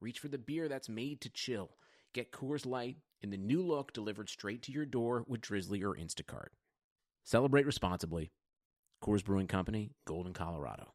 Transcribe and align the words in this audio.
reach 0.00 0.18
for 0.18 0.28
the 0.28 0.38
beer 0.38 0.68
that's 0.68 0.88
made 0.88 1.20
to 1.22 1.28
chill. 1.28 1.70
Get 2.12 2.32
Coors 2.32 2.66
Light 2.66 2.96
in 3.22 3.30
the 3.30 3.36
new 3.36 3.62
look 3.62 3.92
delivered 3.92 4.28
straight 4.28 4.62
to 4.62 4.72
your 4.72 4.86
door 4.86 5.24
with 5.26 5.40
Drizly 5.40 5.82
or 5.82 5.94
Instacart. 5.94 6.48
Celebrate 7.24 7.66
responsibly. 7.66 8.32
Coors 9.02 9.24
Brewing 9.24 9.46
Company, 9.46 9.92
Golden, 10.06 10.32
Colorado. 10.32 10.92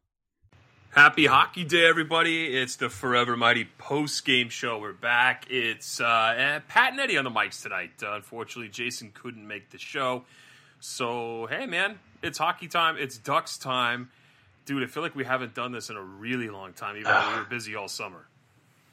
Happy 0.90 1.26
Hockey 1.26 1.64
Day, 1.64 1.86
everybody. 1.86 2.56
It's 2.56 2.76
the 2.76 2.88
Forever 2.88 3.36
Mighty 3.36 3.66
post 3.78 4.24
game 4.24 4.48
show. 4.48 4.78
We're 4.78 4.92
back. 4.92 5.46
It's 5.50 6.00
uh, 6.00 6.60
Pat 6.68 6.92
and 6.92 7.00
Eddie 7.00 7.18
on 7.18 7.24
the 7.24 7.30
mics 7.30 7.62
tonight. 7.62 8.02
Uh, 8.02 8.14
unfortunately, 8.14 8.70
Jason 8.70 9.10
couldn't 9.12 9.46
make 9.46 9.70
the 9.70 9.78
show. 9.78 10.24
So, 10.80 11.46
hey, 11.50 11.66
man, 11.66 11.98
it's 12.22 12.38
hockey 12.38 12.68
time. 12.68 12.96
It's 12.98 13.18
Ducks 13.18 13.58
time. 13.58 14.10
Dude, 14.64 14.82
I 14.82 14.86
feel 14.86 15.02
like 15.02 15.14
we 15.14 15.24
haven't 15.24 15.54
done 15.54 15.72
this 15.72 15.90
in 15.90 15.96
a 15.96 16.02
really 16.02 16.48
long 16.48 16.72
time, 16.72 16.96
even 16.96 17.12
though 17.12 17.30
we 17.30 17.38
were 17.40 17.44
busy 17.44 17.76
all 17.76 17.88
summer. 17.88 18.26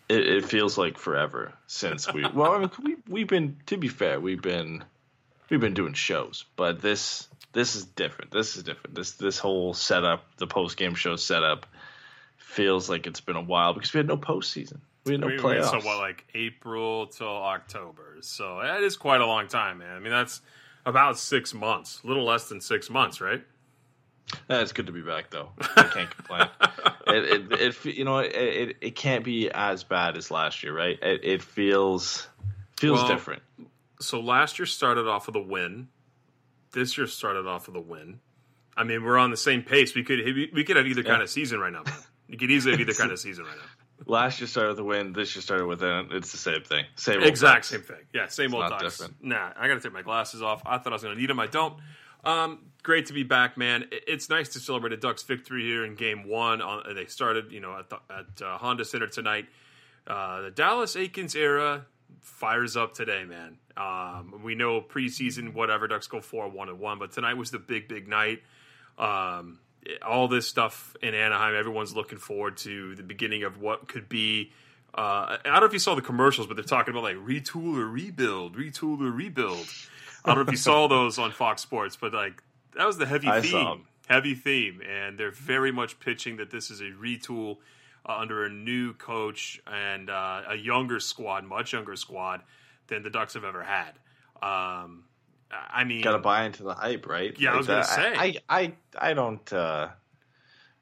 It, 0.10 0.28
it 0.28 0.46
feels 0.46 0.78
like 0.78 0.98
forever 0.98 1.54
since 1.68 2.12
we. 2.14 2.26
well, 2.34 2.52
I 2.52 2.60
mean, 2.60 2.72
we 2.84 2.96
we've 3.08 3.28
been. 3.28 3.58
To 3.68 3.78
be 3.78 3.88
fair, 3.88 4.20
we've 4.20 4.42
been 4.42 4.84
we've 5.50 5.62
been 5.62 5.74
doing 5.74 5.94
shows, 5.94 6.46
but 6.56 6.82
this 6.82 7.28
this 7.54 7.76
is 7.76 7.86
different. 7.86 8.32
This 8.32 8.58
is 8.58 8.64
different. 8.64 8.96
This 8.96 9.12
this 9.12 9.38
whole 9.38 9.74
setup, 9.74 10.26
the 10.38 10.48
post 10.48 10.78
game 10.78 10.96
show 10.96 11.16
setup, 11.16 11.66
feels 12.38 12.90
like 12.90 13.08
it's 13.08 13.22
been 13.22 13.36
a 13.36 13.42
while 13.42 13.74
because 13.74 13.94
we 13.94 14.00
had 14.00 14.08
no 14.08 14.18
postseason. 14.18 14.80
We 15.06 15.14
had 15.14 15.22
no 15.22 15.28
We- 15.28 15.38
playoffs. 15.38 15.72
So, 15.72 15.82
what, 15.82 16.00
like 16.00 16.26
April 16.34 17.08
till 17.08 17.28
October? 17.28 18.18
So, 18.22 18.60
that 18.62 18.84
is 18.84 18.96
quite 18.96 19.22
a 19.22 19.26
long 19.26 19.48
time, 19.48 19.80
man. 19.80 19.96
I 19.96 20.00
mean, 20.00 20.12
that's 20.12 20.42
about 20.86 21.18
six 21.18 21.54
months, 21.54 22.02
a 22.04 22.08
little 22.08 22.24
less 22.24 22.50
than 22.50 22.62
six 22.62 22.90
months, 22.90 23.20
right? 23.20 23.44
Eh, 24.50 24.62
it's 24.62 24.72
good 24.72 24.88
to 24.88 24.92
be 24.92 25.02
back 25.02 25.30
though. 25.30 25.50
I 25.76 25.84
can't 25.84 26.10
complain. 26.10 26.48
it, 27.08 27.52
it, 27.52 27.62
it, 27.62 27.86
you 27.86 28.04
know, 28.06 28.18
it, 28.20 28.78
it, 28.82 28.96
can't 28.96 29.24
be 29.24 29.50
as 29.52 29.84
bad 29.84 30.18
as 30.18 30.32
last 30.32 30.64
year, 30.64 30.76
right? 30.76 30.98
It, 31.02 31.24
it 31.24 31.44
feels 31.44 32.28
feels 32.78 33.00
Well, 33.00 33.08
different. 33.08 33.44
so 34.00 34.20
last 34.20 34.60
year 34.60 34.66
started 34.66 35.08
off 35.08 35.28
with 35.28 35.36
a 35.36 35.42
win. 35.42 35.88
This 36.72 36.98
year 36.98 37.06
started 37.08 37.46
off 37.46 37.68
with 37.68 37.76
a 37.76 37.82
win. 37.82 38.20
I 38.76 38.84
mean, 38.84 39.04
we're 39.04 39.20
on 39.20 39.30
the 39.30 39.38
same 39.38 39.62
pace. 39.62 39.94
We 39.94 40.04
could 40.04 40.20
we 40.54 40.64
could 40.64 40.78
have 40.78 40.88
either 40.88 41.04
kind 41.04 41.22
of 41.22 41.30
season 41.30 41.60
right 41.60 41.72
now. 41.72 41.84
Man. 41.84 41.94
You 42.28 42.38
could 42.38 42.50
easily 42.50 42.72
have 42.74 42.82
either 42.82 42.94
kind 42.94 43.12
of 43.12 43.20
season 43.28 43.46
right 43.46 43.56
now. 43.56 43.64
Last 44.08 44.40
year 44.42 44.48
started 44.48 44.70
with 44.72 44.80
a 44.80 44.84
win. 44.84 45.14
This 45.14 45.36
year 45.36 45.42
started 45.44 45.68
with 45.68 45.84
an. 45.84 46.10
It's 46.12 46.32
the 46.32 46.38
same 46.40 46.64
thing. 46.64 46.86
Same 46.96 47.20
old 47.20 47.28
Exact 47.28 47.66
same 47.66 47.82
thing. 47.82 48.00
Yeah, 48.14 48.28
same 48.28 48.46
It's 48.46 48.54
old 48.56 48.64
not 48.64 48.80
Ducks. 48.80 48.98
different. 48.98 49.24
Nah, 49.24 49.52
I 49.56 49.68
got 49.68 49.76
to 49.76 49.80
take 49.82 49.94
my 49.94 50.02
glasses 50.02 50.42
off. 50.42 50.64
I 50.66 50.80
thought 50.80 50.92
I 50.92 50.96
was 50.96 51.04
going 51.04 51.14
to 51.16 51.22
need 51.22 51.30
them. 51.30 51.40
I 51.40 51.48
don't. 51.48 51.76
Um, 52.24 52.60
great 52.84 53.08
to 53.08 53.14
be 53.14 53.24
back, 53.24 53.58
man. 53.58 53.86
It's 53.92 54.30
nice 54.30 54.50
to 54.50 54.60
celebrate 54.60 54.94
a 54.94 54.98
Ducks 54.98 55.24
victory 55.24 55.64
here 55.64 55.86
in 55.86 55.96
Game 55.96 56.28
One. 56.28 56.62
On, 56.62 56.84
they 56.94 57.06
started, 57.06 57.52
you 57.52 57.62
know, 57.62 57.78
at, 57.80 57.90
the, 57.90 57.98
at 58.10 58.42
uh, 58.42 58.58
Honda 58.58 58.86
Center 58.86 59.08
tonight. 59.08 59.48
Uh, 60.06 60.42
the 60.42 60.52
Dallas 60.52 60.96
Eakins 60.96 61.36
era 61.36 61.86
fires 62.20 62.78
up 62.78 62.94
today, 62.94 63.24
man. 63.24 63.58
Um, 63.76 64.42
we 64.44 64.54
know 64.54 64.82
preseason, 64.82 65.54
whatever 65.54 65.88
Ducks 65.88 66.08
go 66.08 66.22
four 66.22 66.48
one 66.50 66.70
and 66.70 66.80
one, 66.80 67.00
but 67.00 67.14
tonight 67.14 67.36
was 67.36 67.52
the 67.52 67.60
big, 67.60 67.88
big 67.88 68.08
night. 68.08 68.44
Um, 68.98 69.60
all 70.06 70.28
this 70.28 70.48
stuff 70.48 70.96
in 71.02 71.14
Anaheim, 71.14 71.56
everyone's 71.56 71.96
looking 71.96 72.18
forward 72.18 72.58
to 72.58 72.96
the 72.96 73.04
beginning 73.04 73.44
of 73.44 73.60
what 73.60 73.88
could 73.88 74.08
be. 74.08 74.52
Uh, 74.94 75.38
I 75.44 75.50
don't 75.50 75.62
know 75.62 75.66
if 75.66 75.74
you 75.74 75.80
saw 75.80 75.96
the 75.96 76.02
commercials, 76.02 76.48
but 76.48 76.56
they're 76.56 76.64
talking 76.64 76.94
about 76.94 77.04
like 77.04 77.16
retool 77.16 77.78
or 77.78 77.88
rebuild, 77.88 78.56
retool 78.56 79.02
or 79.02 79.12
rebuild. 79.12 79.66
I 80.24 80.30
don't 80.30 80.38
know 80.38 80.50
if 80.50 80.52
you 80.52 80.58
saw 80.58 80.88
those 80.88 81.18
on 81.18 81.32
Fox 81.32 81.62
Sports, 81.62 81.96
but 81.96 82.14
like 82.14 82.44
that 82.76 82.86
was 82.88 82.98
the 82.98 83.06
heavy 83.06 83.28
I 83.28 83.42
theme, 83.42 83.86
heavy 84.08 84.36
theme, 84.36 84.82
and 84.88 85.18
they're 85.18 85.32
very 85.32 85.72
much 85.72 86.00
pitching 86.00 86.38
that 86.38 86.50
this 86.52 86.70
is 86.72 86.82
a 86.82 86.92
retool 86.92 87.58
uh, 88.08 88.18
under 88.18 88.44
a 88.46 88.50
new 88.50 88.94
coach 88.94 89.62
and 89.68 90.10
uh, 90.10 90.42
a 90.50 90.56
younger 90.56 91.00
squad, 91.00 91.44
much 91.46 91.74
younger 91.74 91.96
squad 91.96 92.42
than 92.88 93.04
the 93.04 93.10
Ducks 93.10 93.34
have 93.36 93.44
ever 93.46 93.64
had. 93.64 93.92
Um, 94.42 95.06
I 95.52 95.84
mean, 95.84 96.02
Got 96.02 96.14
to 96.14 96.18
buy 96.20 96.44
into 96.46 96.64
the 96.64 96.74
hype, 96.74 97.08
right? 97.08 97.34
Yeah, 97.40 97.54
I 97.54 97.58
was 97.58 97.68
gonna 97.68 97.80
that- 97.82 97.88
say. 97.88 98.14
I, 98.18 98.36
I, 98.50 98.74
I 98.98 99.14
don't. 99.14 99.54
Uh, 99.54 99.90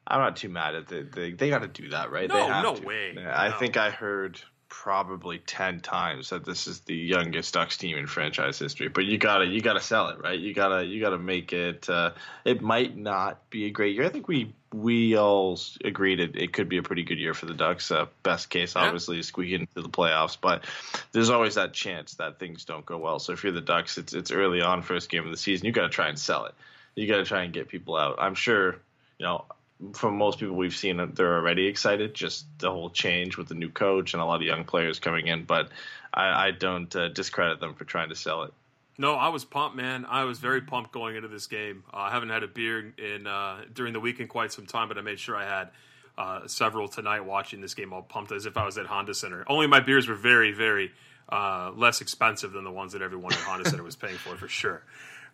I'm 0.06 0.18
not 0.20 0.36
too 0.36 0.48
mad 0.48 0.74
at 0.74 0.88
the. 0.88 1.02
They, 1.02 1.32
they 1.32 1.48
got 1.50 1.60
to 1.60 1.68
do 1.68 1.90
that, 1.90 2.10
right? 2.10 2.28
No, 2.28 2.34
they 2.34 2.42
have 2.46 2.64
no 2.64 2.74
to. 2.76 2.82
way. 2.84 3.14
I 3.24 3.50
No. 3.50 3.56
think 3.58 3.76
I 3.76 3.90
heard 3.90 4.40
probably 4.72 5.38
ten 5.38 5.80
times 5.80 6.30
that 6.30 6.46
this 6.46 6.66
is 6.66 6.80
the 6.80 6.96
youngest 6.96 7.52
Ducks 7.52 7.76
team 7.76 7.98
in 7.98 8.06
franchise 8.06 8.58
history. 8.58 8.88
But 8.88 9.04
you 9.04 9.18
gotta, 9.18 9.44
you 9.44 9.60
gotta 9.60 9.82
sell 9.82 10.08
it, 10.08 10.18
right? 10.22 10.38
You 10.38 10.54
gotta, 10.54 10.82
you 10.82 10.98
gotta 10.98 11.18
make 11.18 11.52
it. 11.52 11.90
Uh, 11.90 12.12
it 12.46 12.62
might 12.62 12.96
not 12.96 13.50
be 13.50 13.66
a 13.66 13.70
great 13.70 13.94
year. 13.94 14.06
I 14.06 14.08
think 14.08 14.28
we 14.28 14.54
we 14.72 15.18
all 15.18 15.60
agreed 15.84 16.18
it, 16.18 16.34
it 16.34 16.54
could 16.54 16.70
be 16.70 16.78
a 16.78 16.82
pretty 16.82 17.02
good 17.02 17.18
year 17.18 17.34
for 17.34 17.44
the 17.44 17.52
Ducks. 17.52 17.90
Uh, 17.90 18.06
best 18.22 18.48
case, 18.48 18.74
Yeah. 18.74 18.84
obviously, 18.84 19.18
is 19.18 19.26
squeaking 19.26 19.60
into 19.60 19.82
the 19.82 19.90
playoffs, 19.90 20.38
but 20.40 20.64
there's 21.12 21.28
always 21.28 21.56
that 21.56 21.74
chance 21.74 22.14
that 22.14 22.38
things 22.38 22.64
don't 22.64 22.86
go 22.86 22.96
well. 22.96 23.18
So 23.18 23.34
if 23.34 23.44
you're 23.44 23.52
the 23.52 23.60
Ducks, 23.60 23.98
it's 23.98 24.14
it's 24.14 24.30
early 24.30 24.62
on, 24.62 24.80
first 24.80 25.10
game 25.10 25.24
of 25.26 25.30
the 25.30 25.36
season. 25.36 25.66
You 25.66 25.72
got 25.72 25.82
to 25.82 25.90
try 25.90 26.08
and 26.08 26.18
sell 26.18 26.46
it. 26.46 26.54
You 26.94 27.06
got 27.06 27.18
to 27.18 27.24
try 27.24 27.42
and 27.42 27.52
get 27.52 27.68
people 27.68 27.94
out. 27.96 28.16
I'm 28.18 28.34
sure, 28.34 28.76
you 29.18 29.26
know, 29.26 29.44
from 29.92 30.16
most 30.16 30.38
people 30.38 30.54
we've 30.54 30.74
seen, 30.74 31.12
they're 31.14 31.36
already 31.36 31.66
excited. 31.66 32.14
Just 32.14 32.46
the 32.58 32.70
whole 32.70 32.90
change 32.90 33.36
with 33.36 33.48
the 33.48 33.54
new 33.54 33.70
coach 33.70 34.14
and 34.14 34.22
a 34.22 34.26
lot 34.26 34.36
of 34.36 34.42
young 34.42 34.64
players 34.64 34.98
coming 34.98 35.26
in, 35.26 35.44
but 35.44 35.68
I, 36.12 36.48
I 36.48 36.50
don't 36.52 36.94
uh, 36.94 37.08
discredit 37.08 37.60
them 37.60 37.74
for 37.74 37.84
trying 37.84 38.10
to 38.10 38.14
sell 38.14 38.44
it. 38.44 38.52
No, 38.98 39.14
I 39.14 39.28
was 39.28 39.44
pumped, 39.44 39.76
man. 39.76 40.04
I 40.04 40.24
was 40.24 40.38
very 40.38 40.60
pumped 40.60 40.92
going 40.92 41.16
into 41.16 41.28
this 41.28 41.46
game. 41.46 41.82
Uh, 41.92 41.96
I 41.96 42.10
haven't 42.10 42.28
had 42.28 42.42
a 42.42 42.48
beer 42.48 42.92
in 42.98 43.26
uh, 43.26 43.62
during 43.72 43.92
the 43.92 44.00
week 44.00 44.20
in 44.20 44.28
quite 44.28 44.52
some 44.52 44.66
time, 44.66 44.88
but 44.88 44.98
I 44.98 45.00
made 45.00 45.18
sure 45.18 45.34
I 45.34 45.44
had 45.44 45.70
uh, 46.18 46.46
several 46.46 46.88
tonight 46.88 47.20
watching 47.20 47.60
this 47.60 47.74
game. 47.74 47.92
All 47.92 48.02
pumped 48.02 48.32
as 48.32 48.46
if 48.46 48.56
I 48.56 48.66
was 48.66 48.76
at 48.76 48.86
Honda 48.86 49.14
Center. 49.14 49.44
Only 49.48 49.66
my 49.66 49.80
beers 49.80 50.08
were 50.08 50.14
very, 50.14 50.52
very 50.52 50.92
uh, 51.28 51.72
less 51.74 52.00
expensive 52.02 52.52
than 52.52 52.64
the 52.64 52.70
ones 52.70 52.92
that 52.92 53.00
everyone 53.00 53.32
at 53.32 53.38
Honda 53.40 53.68
Center 53.68 53.82
was 53.82 53.96
paying 53.96 54.16
for, 54.16 54.36
for 54.36 54.48
sure. 54.48 54.82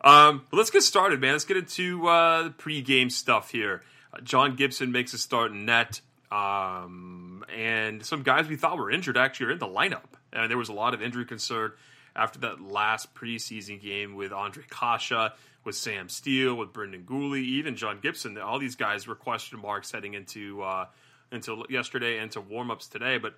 Um, 0.04 0.46
but 0.50 0.58
let's 0.58 0.70
get 0.70 0.82
started, 0.82 1.20
man. 1.20 1.32
Let's 1.32 1.44
get 1.44 1.56
into 1.56 2.06
uh, 2.06 2.44
the 2.44 2.50
pregame 2.50 3.10
stuff 3.10 3.50
here. 3.50 3.82
John 4.22 4.56
Gibson 4.56 4.92
makes 4.92 5.12
a 5.14 5.18
start 5.18 5.52
in 5.52 5.64
net. 5.64 6.00
Um, 6.30 7.44
and 7.54 8.04
some 8.04 8.22
guys 8.22 8.48
we 8.48 8.56
thought 8.56 8.76
were 8.76 8.90
injured 8.90 9.16
actually 9.16 9.46
are 9.46 9.52
in 9.52 9.58
the 9.58 9.66
lineup. 9.66 10.16
And 10.32 10.50
there 10.50 10.58
was 10.58 10.68
a 10.68 10.74
lot 10.74 10.94
of 10.94 11.02
injury 11.02 11.24
concern 11.24 11.72
after 12.14 12.40
that 12.40 12.60
last 12.60 13.14
preseason 13.14 13.80
game 13.80 14.14
with 14.14 14.32
Ondrej 14.32 14.68
Kase, 14.68 15.32
with 15.64 15.74
Sam 15.74 16.08
Steele, 16.08 16.54
with 16.54 16.72
Brendan 16.72 17.04
Guhle, 17.04 17.38
even 17.38 17.76
John 17.76 18.00
Gibson. 18.00 18.36
All 18.38 18.58
these 18.58 18.76
guys 18.76 19.06
were 19.06 19.14
question 19.14 19.60
marks 19.60 19.90
heading 19.90 20.14
into 20.14 20.62
uh, 20.62 20.86
into 21.30 21.64
yesterday 21.68 22.18
and 22.18 22.30
to 22.32 22.40
warmups 22.40 22.90
today. 22.90 23.18
But 23.18 23.34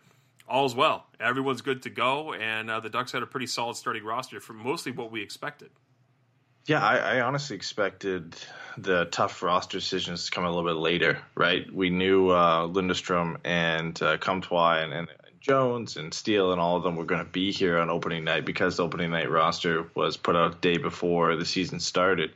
all's 0.48 0.74
well. 0.74 1.06
Everyone's 1.20 1.62
good 1.62 1.82
to 1.82 1.90
go, 1.90 2.32
and 2.32 2.70
uh, 2.70 2.80
the 2.80 2.90
Ducks 2.90 3.12
had 3.12 3.22
a 3.22 3.26
pretty 3.26 3.46
solid 3.46 3.76
starting 3.76 4.04
roster 4.04 4.40
for 4.40 4.52
mostly 4.52 4.92
what 4.92 5.12
we 5.12 5.22
expected. 5.22 5.70
Yeah, 6.70 6.86
I, 6.86 7.16
I 7.16 7.20
honestly 7.22 7.56
expected 7.56 8.36
the 8.78 9.06
tough 9.06 9.42
roster 9.42 9.78
decisions 9.78 10.26
to 10.26 10.30
come 10.30 10.44
a 10.44 10.48
little 10.48 10.70
bit 10.70 10.76
later, 10.76 11.18
right? 11.34 11.68
We 11.74 11.90
knew 11.90 12.28
uh, 12.28 12.68
Lundestrom 12.68 13.38
and 13.42 14.00
uh, 14.00 14.18
Comtois 14.18 14.84
and, 14.84 14.92
and 14.92 15.08
Jones 15.40 15.96
and 15.96 16.14
Steele 16.14 16.52
and 16.52 16.60
all 16.60 16.76
of 16.76 16.84
them 16.84 16.94
were 16.94 17.04
going 17.04 17.24
to 17.24 17.28
be 17.28 17.50
here 17.50 17.80
on 17.80 17.90
opening 17.90 18.22
night 18.22 18.44
because 18.44 18.76
the 18.76 18.84
opening 18.84 19.10
night 19.10 19.28
roster 19.28 19.90
was 19.96 20.16
put 20.16 20.36
out 20.36 20.60
day 20.60 20.76
before 20.76 21.34
the 21.34 21.44
season 21.44 21.80
started. 21.80 22.34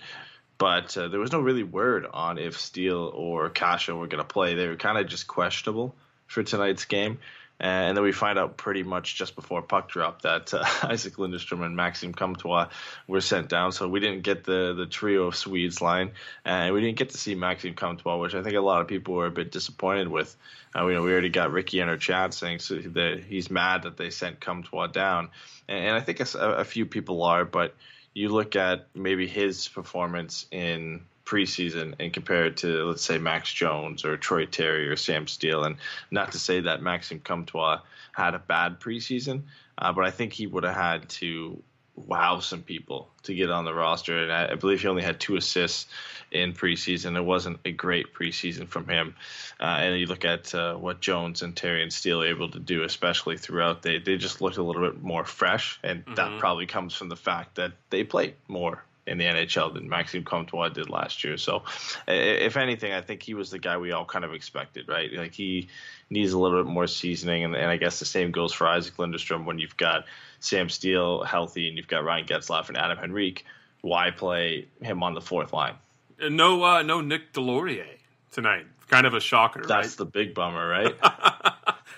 But 0.58 0.98
uh, 0.98 1.06
there 1.06 1.20
was 1.20 1.30
no 1.30 1.38
really 1.38 1.62
word 1.62 2.04
on 2.12 2.36
if 2.36 2.58
Steele 2.58 3.12
or 3.14 3.50
Kase 3.50 3.86
were 3.86 4.08
going 4.08 4.18
to 4.18 4.24
play. 4.24 4.56
They 4.56 4.66
were 4.66 4.74
kind 4.74 4.98
of 4.98 5.06
just 5.06 5.28
questionable 5.28 5.94
for 6.26 6.42
tonight's 6.42 6.86
game. 6.86 7.20
And 7.60 7.96
then 7.96 8.02
we 8.02 8.12
find 8.12 8.38
out 8.38 8.56
pretty 8.56 8.82
much 8.82 9.14
just 9.14 9.36
before 9.36 9.62
puck 9.62 9.88
drop 9.88 10.22
that 10.22 10.52
uh, 10.52 10.64
Isac 10.90 11.14
Lundestrom 11.14 11.64
and 11.64 11.76
Maxime 11.76 12.12
Comtois 12.12 12.68
were 13.06 13.20
sent 13.20 13.48
down. 13.48 13.72
So 13.72 13.88
we 13.88 14.00
didn't 14.00 14.22
get 14.22 14.44
the, 14.44 14.74
the 14.76 14.86
trio 14.86 15.26
of 15.26 15.36
Swedes 15.36 15.80
line, 15.80 16.12
and 16.44 16.74
we 16.74 16.80
didn't 16.80 16.98
get 16.98 17.10
to 17.10 17.18
see 17.18 17.34
Maxime 17.34 17.74
Comtois, 17.74 18.16
which 18.16 18.34
I 18.34 18.42
think 18.42 18.56
a 18.56 18.60
lot 18.60 18.80
of 18.80 18.88
people 18.88 19.14
were 19.14 19.26
a 19.26 19.30
bit 19.30 19.52
disappointed 19.52 20.08
with. 20.08 20.36
Uh, 20.76 20.86
you 20.86 20.94
know, 20.94 21.02
we 21.02 21.12
already 21.12 21.28
got 21.28 21.52
Ricky 21.52 21.78
in 21.78 21.88
our 21.88 21.96
chat 21.96 22.34
saying 22.34 22.58
so 22.58 22.74
that 22.74 23.22
he's 23.26 23.50
mad 23.50 23.84
that 23.84 23.96
they 23.96 24.10
sent 24.10 24.40
Comtois 24.40 24.88
down, 24.88 25.30
and, 25.68 25.86
and 25.86 25.96
I 25.96 26.00
think 26.00 26.20
a 26.20 26.64
few 26.64 26.86
people 26.86 27.22
are. 27.22 27.44
But 27.44 27.74
you 28.14 28.28
look 28.28 28.56
at 28.56 28.88
maybe 28.94 29.26
his 29.26 29.68
performance 29.68 30.46
in 30.50 31.02
preseason 31.24 31.94
and 31.98 32.12
compare 32.12 32.46
it 32.46 32.58
to 32.58 32.84
let's 32.84 33.02
say 33.02 33.18
Max 33.18 33.52
Jones 33.52 34.04
or 34.04 34.16
Troy 34.16 34.46
Terry 34.46 34.88
or 34.88 34.96
Sam 34.96 35.26
Steele. 35.26 35.64
And 35.64 35.76
not 36.10 36.32
to 36.32 36.38
say 36.38 36.60
that 36.60 36.82
Maxime 36.82 37.20
Comtois 37.20 37.80
had 38.12 38.34
a 38.34 38.38
bad 38.38 38.80
preseason, 38.80 39.42
uh, 39.78 39.92
but 39.92 40.04
I 40.04 40.10
think 40.10 40.32
he 40.32 40.46
would 40.46 40.64
have 40.64 40.76
had 40.76 41.08
to 41.10 41.62
wow 41.96 42.40
some 42.40 42.62
people 42.62 43.08
to 43.22 43.34
get 43.34 43.50
on 43.50 43.64
the 43.64 43.74
roster. 43.74 44.18
And 44.18 44.32
I, 44.32 44.52
I, 44.52 44.54
believe 44.56 44.80
he 44.80 44.88
only 44.88 45.02
had 45.02 45.20
two 45.20 45.36
assists 45.36 45.86
in 46.32 46.52
preseason. 46.52 47.16
It 47.16 47.24
wasn't 47.24 47.60
a 47.64 47.70
great 47.70 48.12
preseason 48.12 48.68
from 48.68 48.88
him. 48.88 49.14
Uh, 49.60 49.78
and 49.80 50.00
you 50.00 50.06
look 50.06 50.24
at 50.24 50.54
uh, 50.54 50.74
what 50.74 51.00
Jones 51.00 51.42
and 51.42 51.54
Terry 51.54 51.82
and 51.82 51.92
Steele 51.92 52.22
are 52.22 52.26
able 52.26 52.50
to 52.50 52.58
do, 52.58 52.82
especially 52.82 53.36
throughout, 53.36 53.82
they, 53.82 53.98
they 53.98 54.16
just 54.16 54.40
looked 54.40 54.56
a 54.56 54.62
little 54.62 54.82
bit 54.82 55.02
more 55.02 55.24
fresh. 55.24 55.78
And 55.82 56.04
mm-hmm. 56.04 56.14
that 56.14 56.40
probably 56.40 56.66
comes 56.66 56.94
from 56.94 57.08
the 57.08 57.16
fact 57.16 57.56
that 57.56 57.72
they 57.90 58.02
played 58.02 58.34
more 58.48 58.82
in 59.06 59.18
the 59.18 59.24
NHL 59.24 59.74
than 59.74 59.88
Maxime 59.88 60.24
Comtois 60.24 60.70
did 60.70 60.88
last 60.88 61.24
year. 61.24 61.36
So, 61.36 61.64
if 62.08 62.56
anything, 62.56 62.92
I 62.92 63.00
think 63.00 63.22
he 63.22 63.34
was 63.34 63.50
the 63.50 63.58
guy 63.58 63.76
we 63.76 63.92
all 63.92 64.04
kind 64.04 64.24
of 64.24 64.32
expected, 64.32 64.88
right? 64.88 65.12
Like 65.12 65.34
he 65.34 65.68
needs 66.10 66.32
a 66.32 66.38
little 66.38 66.62
bit 66.62 66.70
more 66.70 66.86
seasoning, 66.86 67.44
and, 67.44 67.54
and 67.54 67.66
I 67.66 67.76
guess 67.76 67.98
the 67.98 68.06
same 68.06 68.30
goes 68.30 68.52
for 68.52 68.66
Isac 68.66 68.94
Lundestrom 68.96 69.44
when 69.44 69.58
you've 69.58 69.76
got 69.76 70.04
Sam 70.40 70.68
Steele 70.68 71.24
healthy 71.24 71.68
and 71.68 71.76
you've 71.76 71.88
got 71.88 72.04
Ryan 72.04 72.26
Getzlaf 72.26 72.68
and 72.68 72.76
Adam 72.76 72.98
Henrique. 72.98 73.44
Why 73.82 74.10
play 74.10 74.68
him 74.80 75.02
on 75.02 75.14
the 75.14 75.20
fourth 75.20 75.52
line? 75.52 75.74
No, 76.20 76.62
uh, 76.64 76.82
no 76.82 77.00
Nick 77.00 77.32
Deslauriers 77.32 77.98
tonight. 78.30 78.66
Kind 78.88 79.06
of 79.06 79.14
a 79.14 79.20
shocker. 79.20 79.62
That's 79.66 79.88
right? 79.88 79.96
the 79.96 80.04
big 80.04 80.34
bummer, 80.34 80.66
right? 80.66 80.94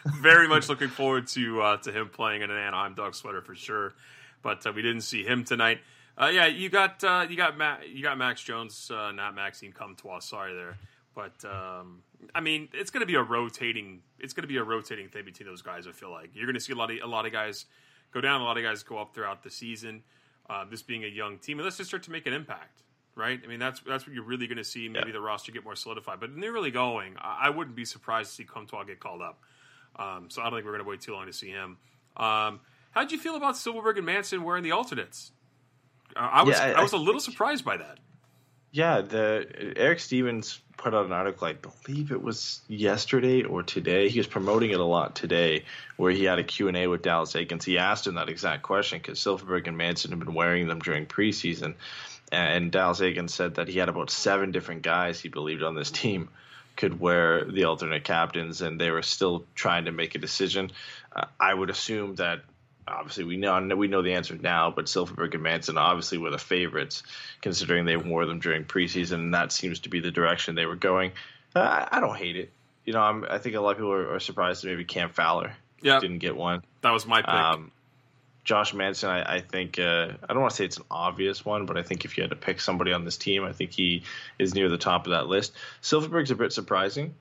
Very 0.20 0.48
much 0.48 0.68
looking 0.68 0.88
forward 0.88 1.26
to 1.28 1.60
uh, 1.62 1.76
to 1.78 1.92
him 1.92 2.08
playing 2.08 2.42
in 2.42 2.50
an 2.50 2.56
Anaheim 2.56 2.94
Duck 2.94 3.14
sweater 3.14 3.42
for 3.42 3.54
sure, 3.54 3.94
but 4.42 4.64
uh, 4.66 4.72
we 4.72 4.82
didn't 4.82 5.02
see 5.02 5.24
him 5.24 5.44
tonight. 5.44 5.78
Uh, 6.18 6.30
yeah, 6.32 6.46
you 6.46 6.70
got 6.70 7.04
uh, 7.04 7.26
you 7.28 7.36
got 7.36 7.58
Ma- 7.58 7.78
you 7.86 8.02
got 8.02 8.16
Max 8.16 8.42
Jones, 8.42 8.90
uh, 8.90 9.12
not 9.12 9.34
Maxime 9.34 9.72
Comtois. 9.72 10.20
Sorry 10.20 10.54
there, 10.54 10.78
but 11.14 11.44
um, 11.44 12.02
I 12.34 12.40
mean 12.40 12.68
it's 12.72 12.90
going 12.90 13.02
to 13.02 13.06
be 13.06 13.16
a 13.16 13.22
rotating. 13.22 14.00
It's 14.18 14.32
going 14.32 14.42
to 14.42 14.48
be 14.48 14.56
a 14.56 14.64
rotating 14.64 15.08
thing 15.08 15.26
between 15.26 15.46
those 15.46 15.60
guys. 15.60 15.86
I 15.86 15.92
feel 15.92 16.10
like 16.10 16.30
you're 16.32 16.46
going 16.46 16.54
to 16.54 16.60
see 16.60 16.72
a 16.72 16.76
lot 16.76 16.90
of 16.90 16.98
a 17.02 17.06
lot 17.06 17.26
of 17.26 17.32
guys 17.32 17.66
go 18.12 18.22
down, 18.22 18.40
a 18.40 18.44
lot 18.44 18.56
of 18.56 18.62
guys 18.62 18.82
go 18.82 18.98
up 18.98 19.14
throughout 19.14 19.42
the 19.42 19.50
season. 19.50 20.02
Uh, 20.48 20.64
this 20.64 20.82
being 20.82 21.04
a 21.04 21.08
young 21.08 21.38
team, 21.38 21.58
and 21.58 21.64
let's 21.64 21.76
just 21.76 21.90
start 21.90 22.04
to 22.04 22.12
make 22.12 22.24
an 22.26 22.32
impact, 22.32 22.82
right? 23.14 23.40
I 23.44 23.46
mean 23.46 23.58
that's 23.58 23.80
that's 23.80 24.06
what 24.06 24.14
you're 24.14 24.24
really 24.24 24.46
going 24.46 24.58
to 24.58 24.64
see. 24.64 24.88
Maybe 24.88 25.08
yeah. 25.08 25.12
the 25.12 25.20
roster 25.20 25.52
get 25.52 25.64
more 25.64 25.76
solidified, 25.76 26.20
but 26.20 26.30
they're 26.34 26.52
really 26.52 26.70
going. 26.70 27.16
I, 27.18 27.48
I, 27.48 27.50
wouldn't 27.50 27.76
be 27.76 27.84
surprised 27.84 28.30
to 28.30 28.36
see 28.36 28.44
Comtois 28.44 28.84
get 28.84 29.00
called 29.00 29.20
up. 29.20 29.42
Um, 29.96 30.30
so 30.30 30.40
I 30.40 30.44
don't 30.44 30.54
think 30.54 30.64
we're 30.64 30.72
going 30.72 30.84
to 30.84 30.88
wait 30.88 31.00
too 31.00 31.12
long 31.12 31.26
to 31.26 31.32
see 31.32 31.48
him. 31.48 31.78
Um, 32.16 32.60
how 32.92 33.02
did 33.02 33.12
you 33.12 33.18
feel 33.18 33.36
about 33.36 33.56
Silfverberg 33.56 33.96
and 33.96 34.06
Manson 34.06 34.42
wearing 34.42 34.62
the 34.62 34.72
alternates? 34.72 35.32
I 36.14 36.42
was 36.42 36.56
yeah, 36.56 36.64
I, 36.64 36.72
I, 36.72 36.82
was 36.82 36.92
a 36.92 36.98
little 36.98 37.20
surprised 37.20 37.64
by 37.64 37.76
that. 37.78 37.98
Yeah, 38.70 39.00
the 39.00 39.74
Eric 39.76 40.00
Stephens 40.00 40.60
put 40.76 40.94
out 40.94 41.06
an 41.06 41.12
article, 41.12 41.46
I 41.46 41.54
believe 41.54 42.12
it 42.12 42.22
was 42.22 42.60
yesterday 42.68 43.42
or 43.42 43.62
today. 43.62 44.08
He 44.08 44.18
was 44.18 44.26
promoting 44.26 44.70
it 44.70 44.80
a 44.80 44.84
lot 44.84 45.16
today, 45.16 45.64
where 45.96 46.12
he 46.12 46.24
had 46.24 46.38
a 46.38 46.44
Q&A 46.44 46.86
with 46.86 47.02
Dallas 47.02 47.32
Eakins. 47.32 47.64
He 47.64 47.78
asked 47.78 48.06
him 48.06 48.16
that 48.16 48.28
exact 48.28 48.62
question 48.62 48.98
because 48.98 49.18
Silfverberg 49.18 49.66
and 49.66 49.78
Manson 49.78 50.10
have 50.10 50.20
been 50.20 50.34
wearing 50.34 50.68
them 50.68 50.80
during 50.80 51.06
preseason. 51.06 51.74
And 52.30 52.70
Dallas 52.70 53.00
Eakins 53.00 53.30
said 53.30 53.54
that 53.54 53.68
he 53.68 53.78
had 53.78 53.88
about 53.88 54.10
seven 54.10 54.50
different 54.50 54.82
guys 54.82 55.20
he 55.20 55.28
believed 55.28 55.62
on 55.62 55.74
this 55.74 55.90
team 55.90 56.28
could 56.76 57.00
wear 57.00 57.44
the 57.44 57.64
alternate 57.64 58.04
captains, 58.04 58.60
and 58.60 58.80
they 58.80 58.90
were 58.90 59.02
still 59.02 59.44
trying 59.54 59.86
to 59.86 59.92
make 59.92 60.14
a 60.14 60.18
decision. 60.18 60.70
Uh, 61.14 61.24
I 61.40 61.54
would 61.54 61.70
assume 61.70 62.16
that 62.16 62.42
obviously 62.88 63.24
we 63.24 63.36
know 63.36 63.60
we 63.76 63.88
know 63.88 64.02
the 64.02 64.14
answer 64.14 64.36
now, 64.36 64.70
but 64.70 64.86
Silfverberg 64.86 65.34
and 65.34 65.42
Manson 65.42 65.78
obviously 65.78 66.18
were 66.18 66.30
the 66.30 66.38
favorites, 66.38 67.02
considering 67.40 67.84
they 67.84 67.96
wore 67.96 68.26
them 68.26 68.38
during 68.38 68.64
preseason, 68.64 69.14
and 69.14 69.34
that 69.34 69.52
seems 69.52 69.80
to 69.80 69.88
be 69.88 70.00
the 70.00 70.10
direction 70.10 70.54
they 70.54 70.66
were 70.66 70.76
going. 70.76 71.12
Uh, 71.54 71.86
I 71.90 72.00
don't 72.00 72.16
hate 72.16 72.36
it. 72.36 72.50
You 72.84 72.92
know, 72.92 73.00
I'm, 73.00 73.24
i 73.28 73.38
think 73.38 73.56
a 73.56 73.60
lot 73.60 73.72
of 73.72 73.76
people 73.78 73.92
are, 73.92 74.14
are 74.14 74.20
surprised 74.20 74.62
that 74.62 74.68
maybe 74.68 74.84
Cam 74.84 75.10
Fowler 75.10 75.54
yep. 75.82 76.00
didn't 76.00 76.18
get 76.18 76.36
one. 76.36 76.62
That 76.82 76.92
was 76.92 77.06
my 77.06 77.22
pick. 77.22 77.28
Um, 77.28 77.72
Josh 78.44 78.72
Manson, 78.74 79.10
I, 79.10 79.36
I 79.36 79.40
think 79.40 79.80
uh, 79.80 80.12
I 80.22 80.32
don't 80.32 80.40
want 80.40 80.52
to 80.52 80.56
say 80.56 80.64
it's 80.64 80.76
an 80.76 80.84
obvious 80.88 81.44
one, 81.44 81.66
but 81.66 81.76
I 81.76 81.82
think 81.82 82.04
if 82.04 82.16
you 82.16 82.22
had 82.22 82.30
to 82.30 82.36
pick 82.36 82.60
somebody 82.60 82.92
on 82.92 83.04
this 83.04 83.16
team, 83.16 83.44
I 83.44 83.52
think 83.52 83.72
he 83.72 84.04
is 84.38 84.54
near 84.54 84.68
the 84.68 84.78
top 84.78 85.06
of 85.06 85.10
that 85.10 85.26
list. 85.26 85.52
Silfverberg's 85.82 86.30
a 86.30 86.36
bit 86.36 86.52
surprising. 86.52 87.16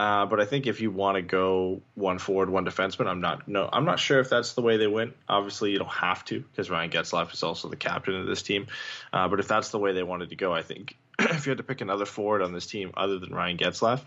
Uh, 0.00 0.24
but 0.24 0.40
I 0.40 0.46
think 0.46 0.66
if 0.66 0.80
you 0.80 0.90
want 0.90 1.16
to 1.16 1.22
go 1.22 1.82
one 1.94 2.18
forward, 2.18 2.48
one 2.48 2.64
defenseman, 2.64 3.06
I'm 3.06 3.20
not 3.20 3.46
no, 3.46 3.68
I'm 3.70 3.84
not 3.84 4.00
sure 4.00 4.18
if 4.18 4.30
that's 4.30 4.54
the 4.54 4.62
way 4.62 4.78
they 4.78 4.86
went. 4.86 5.14
Obviously, 5.28 5.72
you 5.72 5.78
don't 5.78 5.88
have 5.88 6.24
to 6.24 6.40
because 6.40 6.70
Ryan 6.70 6.88
Getzlaf 6.88 7.34
is 7.34 7.42
also 7.42 7.68
the 7.68 7.76
captain 7.76 8.14
of 8.14 8.26
this 8.26 8.42
team. 8.42 8.68
Uh, 9.12 9.28
but 9.28 9.40
if 9.40 9.46
that's 9.46 9.68
the 9.68 9.78
way 9.78 9.92
they 9.92 10.02
wanted 10.02 10.30
to 10.30 10.36
go, 10.36 10.54
I 10.54 10.62
think 10.62 10.96
if 11.18 11.44
you 11.44 11.50
had 11.50 11.58
to 11.58 11.64
pick 11.64 11.82
another 11.82 12.06
forward 12.06 12.40
on 12.40 12.54
this 12.54 12.64
team 12.64 12.92
other 12.96 13.18
than 13.18 13.34
Ryan 13.34 13.58
Getzlaf, 13.58 14.00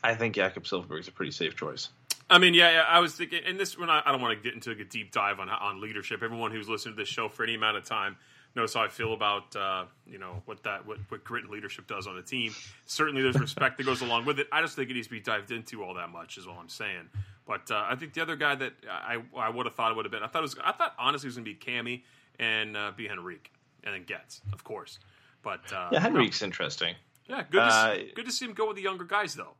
I 0.00 0.14
think 0.14 0.36
Jakob 0.36 0.62
Silfverberg 0.62 1.00
is 1.00 1.08
a 1.08 1.10
pretty 1.10 1.32
safe 1.32 1.56
choice. 1.56 1.88
I 2.30 2.38
mean, 2.38 2.54
yeah, 2.54 2.70
yeah, 2.70 2.84
I 2.88 3.00
was 3.00 3.14
thinking, 3.14 3.40
and 3.44 3.58
this 3.58 3.76
I, 3.80 4.02
I 4.06 4.12
don't 4.12 4.20
want 4.20 4.40
to 4.40 4.40
get 4.40 4.54
into 4.54 4.70
a 4.70 4.84
deep 4.84 5.10
dive 5.10 5.40
on 5.40 5.48
on 5.48 5.80
leadership. 5.80 6.22
Everyone 6.22 6.52
who's 6.52 6.68
listened 6.68 6.96
to 6.96 7.02
this 7.02 7.08
show 7.08 7.28
for 7.28 7.42
any 7.42 7.56
amount 7.56 7.78
of 7.78 7.84
time 7.84 8.16
knows 8.56 8.74
how 8.74 8.82
I 8.82 8.88
feel 8.88 9.12
about 9.12 9.54
uh, 9.54 9.84
you 10.06 10.18
know 10.18 10.42
what 10.46 10.62
that 10.64 10.86
what, 10.86 10.98
what 11.08 11.22
grit 11.22 11.44
and 11.44 11.52
leadership 11.52 11.86
does 11.86 12.06
on 12.06 12.16
the 12.16 12.22
team. 12.22 12.54
Certainly, 12.86 13.22
there's 13.22 13.38
respect 13.38 13.76
that 13.76 13.84
goes 13.84 14.00
along 14.00 14.24
with 14.24 14.40
it. 14.40 14.48
I 14.50 14.62
just 14.62 14.74
think 14.74 14.90
it 14.90 14.94
needs 14.94 15.06
to 15.06 15.12
be 15.12 15.20
dived 15.20 15.50
into 15.52 15.84
all 15.84 15.94
that 15.94 16.10
much. 16.10 16.38
Is 16.38 16.46
all 16.46 16.58
I'm 16.58 16.68
saying. 16.68 17.08
But 17.46 17.70
uh, 17.70 17.86
I 17.88 17.94
think 17.94 18.14
the 18.14 18.22
other 18.22 18.34
guy 18.34 18.54
that 18.56 18.72
I 18.90 19.22
I 19.36 19.50
would 19.50 19.66
have 19.66 19.74
thought 19.74 19.92
it 19.92 19.96
would 19.96 20.04
have 20.04 20.12
been 20.12 20.22
I 20.22 20.26
thought 20.26 20.40
it 20.40 20.42
was 20.42 20.56
I 20.64 20.72
thought 20.72 20.94
honestly 20.98 21.26
it 21.26 21.28
was 21.28 21.36
going 21.36 21.44
to 21.44 21.54
be 21.54 21.56
Cammy 21.56 22.02
and 22.38 22.76
uh, 22.76 22.92
be 22.96 23.08
Henrique 23.08 23.52
and 23.84 23.94
then 23.94 24.04
Getz 24.04 24.40
of 24.52 24.64
course. 24.64 24.98
But 25.42 25.72
uh, 25.72 25.90
yeah, 25.92 26.00
Henrique's 26.00 26.40
no. 26.40 26.46
interesting. 26.46 26.96
Yeah, 27.28 27.44
good. 27.48 27.60
To 27.60 27.70
see, 27.70 28.10
uh, 28.10 28.14
good 28.14 28.26
to 28.26 28.32
see 28.32 28.44
him 28.46 28.52
go 28.52 28.66
with 28.66 28.76
the 28.76 28.82
younger 28.82 29.04
guys 29.04 29.34
though. 29.34 29.54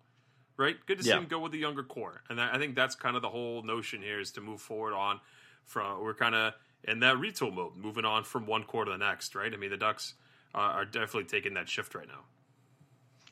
Right, 0.56 0.76
good 0.86 0.98
to 0.98 1.04
see 1.04 1.10
yeah. 1.10 1.18
him 1.18 1.26
go 1.26 1.38
with 1.38 1.52
the 1.52 1.58
younger 1.58 1.82
core, 1.82 2.22
and 2.30 2.40
I 2.40 2.56
think 2.56 2.74
that's 2.74 2.94
kind 2.94 3.14
of 3.14 3.20
the 3.20 3.28
whole 3.28 3.62
notion 3.62 4.00
here 4.00 4.18
is 4.18 4.30
to 4.32 4.40
move 4.40 4.62
forward 4.62 4.94
on. 4.94 5.20
From 5.66 6.02
we're 6.02 6.14
kind 6.14 6.34
of 6.34 6.54
in 6.86 7.00
that 7.00 7.16
retool 7.16 7.52
mode, 7.52 7.76
moving 7.76 8.04
on 8.04 8.24
from 8.24 8.46
one 8.46 8.64
core 8.64 8.84
to 8.84 8.90
the 8.90 8.98
next, 8.98 9.34
right? 9.34 9.52
I 9.52 9.56
mean, 9.56 9.70
the 9.70 9.76
Ducks 9.76 10.14
uh, 10.54 10.58
are 10.58 10.84
definitely 10.84 11.24
taking 11.24 11.54
that 11.54 11.68
shift 11.68 11.94
right 11.94 12.08
now. 12.08 12.24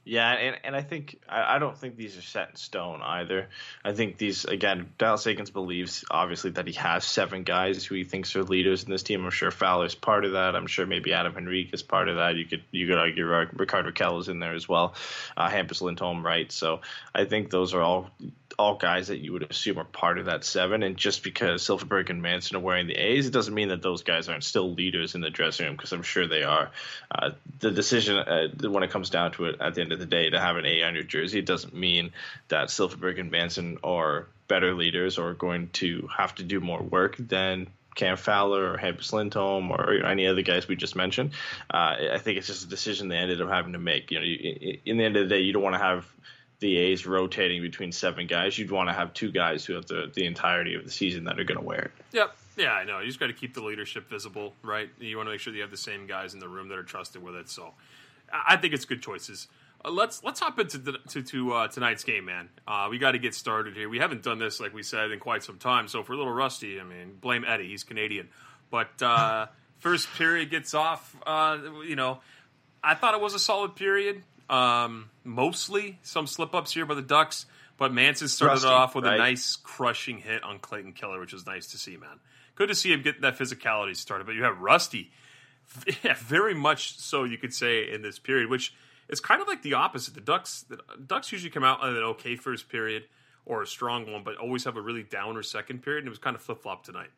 Yeah, 0.07 0.33
and, 0.33 0.57
and 0.65 0.77
I 0.77 0.83
think 0.83 1.19
I, 1.29 1.57
I 1.57 1.59
don't 1.59 1.77
think 1.77 1.97
these 1.97 2.19
are 2.19 2.23
set 2.23 2.51
in 2.51 2.57
stone 2.57 3.01
either. 3.03 3.49
I 3.83 3.93
think 3.93 4.19
these 4.19 4.45
again, 4.45 4.91
Dallas 4.99 5.25
Eakins 5.25 5.51
believes 5.51 6.05
obviously 6.11 6.51
that 6.53 6.67
he 6.67 6.75
has 6.75 7.05
seven 7.05 7.43
guys 7.43 7.87
who 7.87 7.95
he 7.95 8.05
thinks 8.05 8.37
are 8.37 8.45
leaders 8.45 8.85
in 8.85 8.91
this 8.91 9.03
team. 9.03 9.25
I'm 9.25 9.31
sure 9.31 9.51
Fowler's 9.51 9.95
part 9.95 10.27
of 10.27 10.33
that. 10.33 10.55
I'm 10.55 10.67
sure 10.67 10.85
maybe 10.85 11.15
Adam 11.15 11.35
Henrique 11.35 11.73
is 11.73 11.83
part 11.83 12.11
of 12.11 12.17
that. 12.17 12.37
You 12.37 12.45
could 12.45 12.63
you 12.71 12.87
could 12.87 12.99
argue 12.99 13.27
Rickard 13.27 13.87
Rakell 13.87 14.21
is 14.21 14.29
in 14.29 14.41
there 14.41 14.55
as 14.55 14.69
well. 14.69 14.95
Uh, 15.39 15.49
Hampus 15.49 15.81
Lindholm, 15.81 16.25
right? 16.25 16.53
So 16.53 16.83
I 17.15 17.25
think 17.25 17.49
those 17.49 17.73
are 17.73 17.81
all 17.81 18.11
all 18.59 18.77
guys 18.77 19.09
that 19.09 19.19
you 19.19 19.33
would 19.33 19.51
assume 19.51 19.79
are 19.79 19.85
part 19.85 20.19
of 20.19 20.27
that 20.27 20.45
seven. 20.45 20.83
And 20.83 20.97
just 20.97 21.23
because 21.23 21.63
Silfverberg 21.63 22.11
and 22.11 22.23
Manson 22.23 22.57
are 22.57 22.61
wearing 22.61 22.87
the 22.87 22.95
A's, 22.95 23.27
it 23.27 23.33
doesn't 23.33 23.55
mean 23.55 23.69
that 23.69 23.83
those 23.83 24.03
guys 24.03 24.29
aren't 24.29 24.45
still 24.45 24.73
leaders 24.73 25.15
in 25.15 25.21
the 25.21 25.31
dressing 25.31 25.67
room 25.67 25.77
because 25.77 25.93
I'm 25.93 26.03
sure 26.03 26.27
they 26.27 26.43
are. 26.43 26.71
Uh, 27.11 27.31
the 27.61 27.71
decision, 27.71 28.17
uh, 28.17 28.49
when 28.69 28.83
it 28.83 28.91
comes 28.91 29.11
down 29.11 29.33
to 29.33 29.47
it, 29.47 29.57
at 29.61 29.75
the 29.75 29.81
end 29.81 29.93
of 29.93 29.99
the 29.99 30.07
day, 30.07 30.31
to 30.31 30.41
have 30.41 30.57
an 30.57 30.67
A 30.67 30.83
on 30.83 30.95
your 30.95 31.05
jersey, 31.05 31.39
it 31.39 31.47
doesn't 31.47 31.75
mean 31.75 32.13
that 32.49 32.69
Silfverberg 32.69 33.19
and 33.21 33.31
Manson 33.31 33.79
are 33.83 34.27
better 34.49 34.75
leaders 34.75 35.19
or 35.19 35.35
going 35.35 35.69
to 35.75 36.09
have 36.17 36.35
to 36.37 36.43
do 36.43 36.61
more 36.61 36.83
work 36.83 37.17
than 37.19 37.67
Cam 37.95 38.17
Fowler 38.17 38.73
or 38.73 38.77
Hampus 38.77 39.13
Lindholm 39.13 39.71
or 39.71 40.05
any 40.05 40.27
other 40.27 40.43
guys 40.43 40.69
we 40.69 40.77
just 40.77 40.97
mentioned. 40.97 41.31
Uh, 41.73 41.97
I 42.13 42.19
think 42.19 42.39
it's 42.39 42.47
just 42.47 42.65
a 42.65 42.69
decision 42.69 43.09
they 43.09 43.17
ended 43.17 43.41
up 43.41 43.49
having 43.49 43.73
to 43.73 43.79
make. 43.79 44.11
You 44.11 44.19
know, 44.19 44.25
you, 44.25 44.79
in 44.85 44.99
the 44.99 45.05
end 45.05 45.17
of 45.17 45.29
the 45.29 45.35
day, 45.35 45.41
you 45.41 45.53
don't 45.53 45.63
want 45.63 45.75
to 45.75 45.83
have 45.83 46.07
the 46.65 46.79
A's 46.79 47.05
rotating 47.05 47.61
between 47.61 47.93
seven 47.93 48.27
guys, 48.27 48.57
you'd 48.57 48.71
want 48.71 48.89
to 48.89 48.95
have 48.95 49.13
two 49.13 49.31
guys 49.31 49.67
who 49.67 49.75
have 49.75 49.85
the, 49.85 50.11
the 50.15 50.25
entirety 50.25 50.75
of 50.75 50.83
the 50.83 50.91
season 50.91 51.25
that 51.25 51.39
are 51.39 51.45
going 51.45 51.61
to 51.61 51.65
wear 51.65 51.83
it. 51.83 51.93
Yep. 52.13 52.37
Yeah, 52.57 52.73
I 52.73 52.85
know. 52.85 53.01
You 53.01 53.07
just 53.07 53.21
got 53.21 53.27
to 53.27 53.35
keep 53.35 53.53
the 53.53 53.61
leadership 53.61 54.09
visible, 54.09 54.55
right? 54.63 54.89
You 54.99 55.19
want 55.19 55.27
to 55.27 55.33
make 55.33 55.41
sure 55.41 55.53
that 55.53 55.57
you 55.59 55.63
have 55.63 55.71
the 55.71 55.77
same 55.77 56.07
guys 56.07 56.33
in 56.33 56.41
the 56.41 56.49
room 56.49 56.69
that 56.69 56.79
are 56.79 56.83
trusted 56.83 57.23
with 57.23 57.35
it. 57.35 57.51
So, 57.51 57.75
I 58.33 58.57
think 58.57 58.73
it's 58.73 58.87
good 58.87 59.03
choices. 59.03 59.47
Uh, 59.85 59.91
let's 59.91 60.25
let's 60.25 60.41
hop 60.41 60.59
into 60.59 60.79
the, 60.79 60.93
to, 61.11 61.23
to 61.23 61.53
uh, 61.53 61.69
tonight's 61.69 62.03
game, 62.03 62.25
man. 62.25 62.49
Uh, 62.67 62.89
we 62.91 62.97
got 62.97 63.13
to 63.13 63.19
get 63.19 63.35
started 63.35 63.77
here. 63.77 63.91
We 63.91 63.99
haven't 63.99 64.23
done 64.23 64.39
this, 64.39 64.59
like 64.59 64.73
we 64.73 64.83
said, 64.83 65.11
in 65.11 65.19
quite 65.19 65.43
some 65.43 65.59
time. 65.59 65.87
So 65.89 66.01
if 66.01 66.09
we're 66.09 66.15
a 66.15 66.19
little 66.19 66.33
rusty, 66.33 66.81
I 66.81 66.85
mean, 66.85 67.19
blame 67.21 67.45
Eddie. 67.47 67.69
He's 67.69 67.85
Canadian. 67.85 68.31
But 68.71 69.03
uh, 69.03 69.49
first 69.81 70.09
period 70.15 70.51
gets 70.51 70.73
off. 70.73 71.15
Uh, 71.27 71.59
you 71.87 71.97
know, 71.97 72.21
I 72.83 72.95
thought 72.95 73.13
it 73.13 73.21
was 73.21 73.35
a 73.35 73.39
solid 73.39 73.77
period. 73.77 74.23
Um, 74.49 75.11
mostly 75.25 75.99
some 76.03 76.27
slip 76.27 76.55
ups 76.55 76.73
here 76.73 76.87
by 76.87 76.95
the 76.95 77.03
Ducks, 77.03 77.47
but 77.77 77.93
Manson 77.93 78.29
started 78.29 78.55
Rusty, 78.55 78.69
off 78.69 78.95
with 78.95 79.05
right? 79.05 79.15
a 79.15 79.19
nice 79.19 79.57
crushing 79.57 80.19
hit 80.19 80.43
on 80.43 80.59
Clayton 80.59 80.93
Keller, 80.93 81.21
which 81.21 81.33
was 81.33 81.47
nice 81.47 81.69
to 81.69 81.79
see, 81.79 81.97
man. 81.97 82.21
Good 82.55 82.69
to 82.69 82.75
see 82.75 82.93
him 82.93 83.03
get 83.03 83.21
that 83.23 83.39
physicality 83.39 83.97
started. 83.97 84.27
But 84.27 84.35
you 84.37 84.45
have 84.45 84.61
Rusty, 84.61 85.11
yeah, 86.03 86.15
very 86.19 86.55
much 86.55 86.99
so 86.99 87.25
you 87.25 87.39
could 87.39 87.55
say 87.55 87.91
in 87.91 88.03
this 88.03 88.19
period, 88.19 88.51
which 88.51 88.75
is 89.09 89.21
kind 89.21 89.41
of 89.41 89.49
like 89.49 89.63
the 89.63 89.75
opposite. 89.75 90.15
The 90.15 90.21
Ducks, 90.21 90.65
the 90.69 90.79
Ducks 91.07 91.33
usually 91.33 91.51
come 91.51 91.65
out 91.65 91.83
on 91.83 91.97
an 91.97 92.03
okay 92.03 92.37
first 92.37 92.69
period 92.69 93.05
or 93.47 93.63
a 93.63 93.67
strong 93.67 94.11
one, 94.11 94.23
but 94.25 94.37
always 94.37 94.65
have 94.65 94.77
a 94.77 94.81
really 94.81 95.03
downer 95.03 95.43
second 95.43 95.83
period, 95.83 96.01
and 96.01 96.09
it 96.09 96.11
was 96.11 96.19
kind 96.19 96.37
of 96.37 96.43
flip 96.43 96.63
flop 96.63 96.85
tonight. 96.85 97.11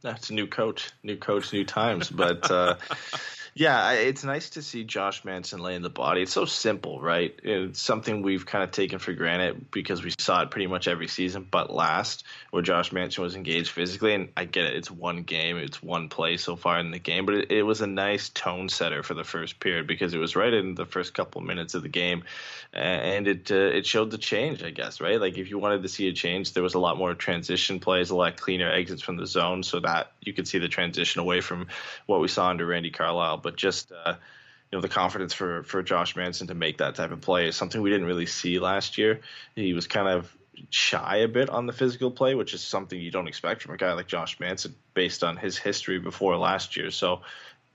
That's 0.00 0.30
a 0.30 0.34
new 0.34 0.46
coach, 0.46 0.90
new 1.02 1.16
coach, 1.16 1.52
new 1.52 1.64
times. 1.64 2.08
But 2.08 2.50
uh, 2.50 2.76
Yeah, 3.58 3.90
it's 3.90 4.22
nice 4.22 4.50
to 4.50 4.62
see 4.62 4.84
Josh 4.84 5.24
Manson 5.24 5.58
laying 5.58 5.82
the 5.82 5.90
body. 5.90 6.22
It's 6.22 6.32
so 6.32 6.44
simple, 6.44 7.00
right? 7.00 7.36
It's 7.42 7.80
something 7.80 8.22
we've 8.22 8.46
kind 8.46 8.62
of 8.62 8.70
taken 8.70 9.00
for 9.00 9.12
granted 9.12 9.72
because 9.72 10.00
we 10.00 10.12
saw 10.16 10.42
it 10.42 10.52
pretty 10.52 10.68
much 10.68 10.86
every 10.86 11.08
season, 11.08 11.44
but 11.50 11.68
last, 11.68 12.22
where 12.52 12.62
Josh 12.62 12.92
Manson 12.92 13.24
was 13.24 13.34
engaged 13.34 13.70
physically. 13.70 14.14
And 14.14 14.28
I 14.36 14.44
get 14.44 14.66
it, 14.66 14.76
it's 14.76 14.92
one 14.92 15.24
game, 15.24 15.56
it's 15.56 15.82
one 15.82 16.08
play 16.08 16.36
so 16.36 16.54
far 16.54 16.78
in 16.78 16.92
the 16.92 17.00
game, 17.00 17.26
but 17.26 17.34
it, 17.34 17.50
it 17.50 17.62
was 17.64 17.80
a 17.80 17.88
nice 17.88 18.28
tone 18.28 18.68
setter 18.68 19.02
for 19.02 19.14
the 19.14 19.24
first 19.24 19.58
period 19.58 19.88
because 19.88 20.14
it 20.14 20.18
was 20.18 20.36
right 20.36 20.54
in 20.54 20.76
the 20.76 20.86
first 20.86 21.12
couple 21.12 21.40
minutes 21.40 21.74
of 21.74 21.82
the 21.82 21.88
game. 21.88 22.22
And 22.72 23.26
it 23.26 23.50
uh, 23.50 23.56
it 23.56 23.86
showed 23.86 24.12
the 24.12 24.18
change, 24.18 24.62
I 24.62 24.70
guess, 24.70 25.00
right? 25.00 25.20
Like 25.20 25.36
if 25.36 25.50
you 25.50 25.58
wanted 25.58 25.82
to 25.82 25.88
see 25.88 26.06
a 26.06 26.12
change, 26.12 26.52
there 26.52 26.62
was 26.62 26.74
a 26.74 26.78
lot 26.78 26.96
more 26.96 27.12
transition 27.14 27.80
plays, 27.80 28.10
a 28.10 28.14
lot 28.14 28.36
cleaner 28.36 28.70
exits 28.70 29.02
from 29.02 29.16
the 29.16 29.26
zone 29.26 29.64
so 29.64 29.80
that 29.80 30.12
you 30.20 30.32
could 30.32 30.46
see 30.46 30.58
the 30.58 30.68
transition 30.68 31.20
away 31.20 31.40
from 31.40 31.66
what 32.06 32.20
we 32.20 32.28
saw 32.28 32.50
under 32.50 32.64
Randy 32.64 32.90
Carlyle 32.90 33.38
but 33.47 33.47
just 33.56 33.92
uh, 33.92 34.14
you 34.70 34.76
know 34.76 34.82
the 34.82 34.88
confidence 34.88 35.32
for 35.32 35.62
for 35.64 35.82
Josh 35.82 36.16
Manson 36.16 36.48
to 36.48 36.54
make 36.54 36.78
that 36.78 36.94
type 36.94 37.10
of 37.10 37.20
play 37.20 37.48
is 37.48 37.56
something 37.56 37.80
we 37.80 37.90
didn't 37.90 38.06
really 38.06 38.26
see 38.26 38.58
last 38.58 38.98
year. 38.98 39.20
He 39.54 39.72
was 39.72 39.86
kind 39.86 40.08
of 40.08 40.34
shy 40.70 41.18
a 41.18 41.28
bit 41.28 41.50
on 41.50 41.66
the 41.66 41.72
physical 41.72 42.10
play, 42.10 42.34
which 42.34 42.54
is 42.54 42.60
something 42.60 43.00
you 43.00 43.10
don't 43.10 43.28
expect 43.28 43.62
from 43.62 43.74
a 43.74 43.78
guy 43.78 43.92
like 43.92 44.08
Josh 44.08 44.40
Manson 44.40 44.74
based 44.94 45.22
on 45.22 45.36
his 45.36 45.56
history 45.56 45.98
before 45.98 46.36
last 46.36 46.76
year. 46.76 46.90
So 46.90 47.22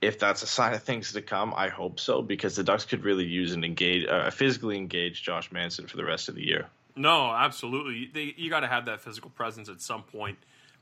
if 0.01 0.20
that's 0.20 0.44
a 0.44 0.48
sign 0.48 0.74
of 0.74 0.84
things 0.84 1.13
to 1.13 1.22
come, 1.22 1.53
I 1.56 1.70
hope 1.70 2.00
so 2.00 2.22
because 2.22 2.56
the 2.56 2.63
Ducks 2.63 2.86
could 2.86 3.03
really 3.03 3.25
use 3.25 3.53
an 3.53 3.63
engage, 3.63 4.06
uh, 4.08 4.30
physically 4.32 4.77
engaged 4.77 5.24
Josh 5.24 5.51
Manson 5.51 5.88
for 5.88 5.98
the 5.98 6.06
rest 6.06 6.30
of 6.30 6.36
the 6.36 6.46
year. 6.46 6.68
No, 6.96 7.32
absolutely. 7.32 8.10
They, 8.13 8.34
you 8.38 8.50
got 8.50 8.60
to 8.60 8.68
have 8.68 8.86
that 8.86 9.01
physical 9.01 9.30
presence 9.32 9.70
at 9.70 9.82
some 9.82 10.03
point 10.03 10.38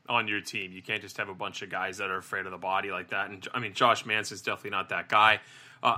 on 0.10 0.27
your 0.27 0.41
team. 0.41 0.72
You 0.72 0.81
can't 0.81 1.01
just 1.01 1.17
have 1.17 1.29
a 1.29 1.34
bunch 1.34 1.62
of 1.62 1.70
guys 1.70 1.98
that 1.98 2.10
are 2.10 2.17
afraid 2.17 2.46
of 2.46 2.51
the 2.51 2.58
body 2.58 2.91
like 2.91 3.10
that. 3.10 3.29
And 3.29 3.48
I 3.53 3.60
mean, 3.60 3.74
Josh 3.74 4.05
Manson's 4.05 4.41
definitely 4.41 4.72
not 4.72 4.89
that 4.89 5.10
guy. 5.10 5.39
Uh, 5.84 5.98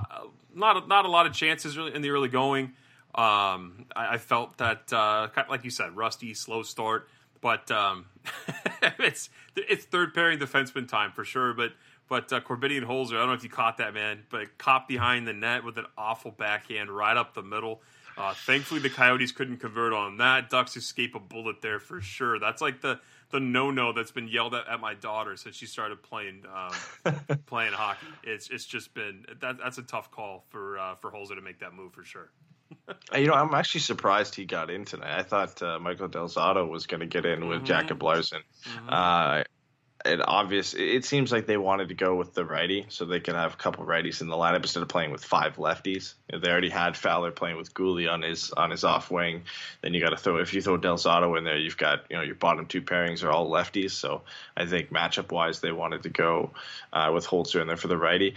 not 0.54 0.88
not 0.88 1.04
a 1.04 1.08
lot 1.08 1.26
of 1.26 1.32
chances 1.32 1.76
really 1.76 1.94
in 1.94 2.02
the 2.02 2.10
early 2.10 2.28
going. 2.28 2.72
Um, 3.14 3.86
I, 3.94 4.14
I, 4.14 4.18
felt 4.18 4.58
that, 4.58 4.92
uh, 4.92 5.28
like 5.48 5.62
you 5.62 5.70
said, 5.70 5.94
rusty, 5.94 6.34
slow 6.34 6.64
start, 6.64 7.08
but 7.40 7.70
um, 7.70 8.06
it's 8.98 9.30
it's 9.54 9.84
third 9.84 10.14
pairing 10.14 10.40
defenseman 10.40 10.88
time 10.88 11.12
for 11.12 11.24
sure. 11.24 11.54
But 11.54 11.74
but 12.08 12.32
uh, 12.32 12.40
Korbinian 12.40 12.84
Holzer, 12.84 13.14
I 13.14 13.18
don't 13.18 13.28
know 13.28 13.34
if 13.34 13.44
you 13.44 13.50
caught 13.50 13.78
that 13.78 13.94
man, 13.94 14.24
but 14.30 14.58
caught 14.58 14.88
behind 14.88 15.28
the 15.28 15.32
net 15.32 15.62
with 15.62 15.78
an 15.78 15.86
awful 15.96 16.32
backhand 16.32 16.90
right 16.90 17.16
up 17.16 17.34
the 17.34 17.42
middle. 17.42 17.82
Uh, 18.16 18.34
thankfully, 18.34 18.80
the 18.80 18.90
Coyotes 18.90 19.32
couldn't 19.32 19.58
convert 19.58 19.92
on 19.92 20.18
that. 20.18 20.50
Ducks 20.50 20.76
escape 20.76 21.14
a 21.14 21.20
bullet 21.20 21.62
there 21.62 21.80
for 21.80 22.00
sure. 22.00 22.38
That's 22.38 22.60
like 22.60 22.80
the 22.80 23.00
the 23.34 23.40
no 23.40 23.72
no 23.72 23.92
that's 23.92 24.12
been 24.12 24.28
yelled 24.28 24.54
at 24.54 24.68
at 24.68 24.80
my 24.80 24.94
daughter 24.94 25.36
since 25.36 25.56
she 25.56 25.66
started 25.66 26.02
playing 26.04 26.44
um, 26.54 27.14
playing 27.46 27.72
hockey. 27.72 28.06
It's 28.22 28.48
it's 28.48 28.64
just 28.64 28.94
been 28.94 29.26
that 29.40 29.58
that's 29.58 29.76
a 29.76 29.82
tough 29.82 30.12
call 30.12 30.44
for 30.50 30.78
uh, 30.78 30.94
for 30.94 31.10
Holzer 31.10 31.34
to 31.34 31.40
make 31.40 31.58
that 31.58 31.74
move 31.74 31.92
for 31.92 32.04
sure. 32.04 32.30
you 33.14 33.26
know, 33.26 33.34
I'm 33.34 33.52
actually 33.52 33.80
surprised 33.80 34.36
he 34.36 34.44
got 34.46 34.70
in 34.70 34.84
tonight. 34.84 35.18
I 35.18 35.22
thought 35.24 35.60
uh, 35.62 35.78
Michael 35.80 36.08
Del 36.08 36.28
Zotto 36.28 36.68
was 36.68 36.86
going 36.86 37.00
to 37.00 37.06
get 37.06 37.26
in 37.26 37.48
with 37.48 37.58
mm-hmm. 37.58 37.66
Jacob 37.66 38.02
Larsson. 38.02 38.42
Mm-hmm. 38.64 38.88
Uh, 38.88 39.42
it 40.04 40.20
obvious. 40.26 40.74
It 40.74 41.04
seems 41.04 41.32
like 41.32 41.46
they 41.46 41.56
wanted 41.56 41.88
to 41.88 41.94
go 41.94 42.14
with 42.14 42.34
the 42.34 42.44
righty, 42.44 42.86
so 42.88 43.04
they 43.04 43.20
could 43.20 43.34
have 43.34 43.54
a 43.54 43.56
couple 43.56 43.84
righties 43.84 44.20
in 44.20 44.28
the 44.28 44.36
lineup 44.36 44.62
instead 44.62 44.82
of 44.82 44.88
playing 44.88 45.10
with 45.10 45.24
five 45.24 45.56
lefties. 45.56 46.14
They 46.30 46.50
already 46.50 46.68
had 46.68 46.96
Fowler 46.96 47.30
playing 47.30 47.56
with 47.56 47.72
Guhle 47.72 48.10
on 48.10 48.22
his 48.22 48.50
on 48.50 48.70
his 48.70 48.84
off 48.84 49.10
wing. 49.10 49.44
Then 49.80 49.94
you 49.94 50.00
got 50.00 50.10
to 50.10 50.16
throw 50.16 50.36
if 50.38 50.52
you 50.52 50.60
throw 50.60 50.76
Del 50.76 50.96
in 51.36 51.44
there, 51.44 51.58
you've 51.58 51.76
got 51.76 52.04
you 52.10 52.16
know 52.16 52.22
your 52.22 52.34
bottom 52.34 52.66
two 52.66 52.82
pairings 52.82 53.24
are 53.24 53.30
all 53.30 53.50
lefties. 53.50 53.92
So 53.92 54.22
I 54.56 54.66
think 54.66 54.90
matchup 54.90 55.32
wise, 55.32 55.60
they 55.60 55.72
wanted 55.72 56.02
to 56.02 56.10
go 56.10 56.50
uh, 56.92 57.10
with 57.14 57.26
Holzer 57.26 57.60
in 57.60 57.66
there 57.66 57.76
for 57.76 57.88
the 57.88 57.98
righty. 57.98 58.34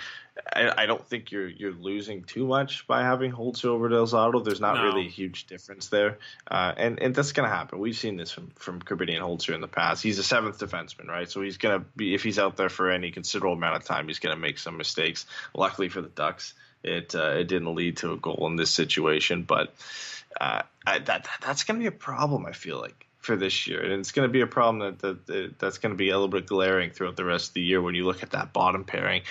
I, 0.53 0.83
I, 0.83 0.85
don't 0.85 1.05
think 1.05 1.31
you're 1.31 1.47
you're 1.47 1.73
losing 1.73 2.23
too 2.23 2.45
much 2.45 2.87
by 2.87 3.01
having 3.01 3.31
Holtz 3.31 3.65
over 3.65 3.89
Del 3.89 4.05
Zotto. 4.05 4.43
There's 4.43 4.61
not 4.61 4.75
no. 4.75 4.83
really 4.83 5.07
a 5.07 5.09
huge 5.09 5.47
difference 5.47 5.87
there, 5.87 6.19
uh, 6.49 6.73
and 6.75 6.99
and 7.01 7.15
that's 7.15 7.31
going 7.31 7.49
to 7.49 7.55
happen. 7.55 7.79
We've 7.79 7.97
seen 7.97 8.17
this 8.17 8.31
from 8.31 8.51
from 8.55 8.81
Korbinian 8.81 9.21
Holzer 9.21 9.53
in 9.53 9.61
the 9.61 9.67
past. 9.67 10.03
He's 10.03 10.19
a 10.19 10.23
seventh 10.23 10.59
defenseman, 10.59 11.07
right? 11.07 11.29
So 11.29 11.41
he's 11.41 11.57
going 11.57 11.79
to 11.79 11.85
be 11.95 12.13
if 12.13 12.23
he's 12.23 12.39
out 12.39 12.57
there 12.57 12.69
for 12.69 12.91
any 12.91 13.11
considerable 13.11 13.55
amount 13.55 13.77
of 13.77 13.85
time, 13.85 14.07
he's 14.07 14.19
going 14.19 14.35
to 14.35 14.41
make 14.41 14.59
some 14.59 14.77
mistakes. 14.77 15.25
Luckily 15.53 15.89
for 15.89 16.01
the 16.01 16.09
Ducks, 16.09 16.53
it 16.83 17.15
uh, 17.15 17.35
it 17.37 17.47
didn't 17.47 17.73
lead 17.75 17.97
to 17.97 18.13
a 18.13 18.17
goal 18.17 18.47
in 18.47 18.55
this 18.55 18.71
situation, 18.71 19.43
but 19.43 19.73
uh, 20.39 20.63
I, 20.85 20.99
that 20.99 21.27
that's 21.41 21.63
going 21.63 21.79
to 21.79 21.83
be 21.83 21.87
a 21.87 21.91
problem. 21.91 22.45
I 22.45 22.51
feel 22.51 22.79
like 22.79 23.07
for 23.19 23.35
this 23.35 23.67
year, 23.67 23.83
and 23.83 23.93
it's 23.93 24.11
going 24.11 24.27
to 24.27 24.31
be 24.31 24.41
a 24.41 24.47
problem 24.47 24.79
that, 24.79 24.99
that, 24.99 25.27
that 25.27 25.59
that's 25.59 25.77
going 25.79 25.91
to 25.91 25.97
be 25.97 26.09
a 26.09 26.13
little 26.13 26.29
bit 26.29 26.47
glaring 26.47 26.91
throughout 26.91 27.17
the 27.17 27.25
rest 27.25 27.49
of 27.49 27.53
the 27.55 27.61
year 27.61 27.81
when 27.81 27.93
you 27.93 28.05
look 28.05 28.23
at 28.23 28.31
that 28.31 28.53
bottom 28.53 28.85
pairing 28.85 29.23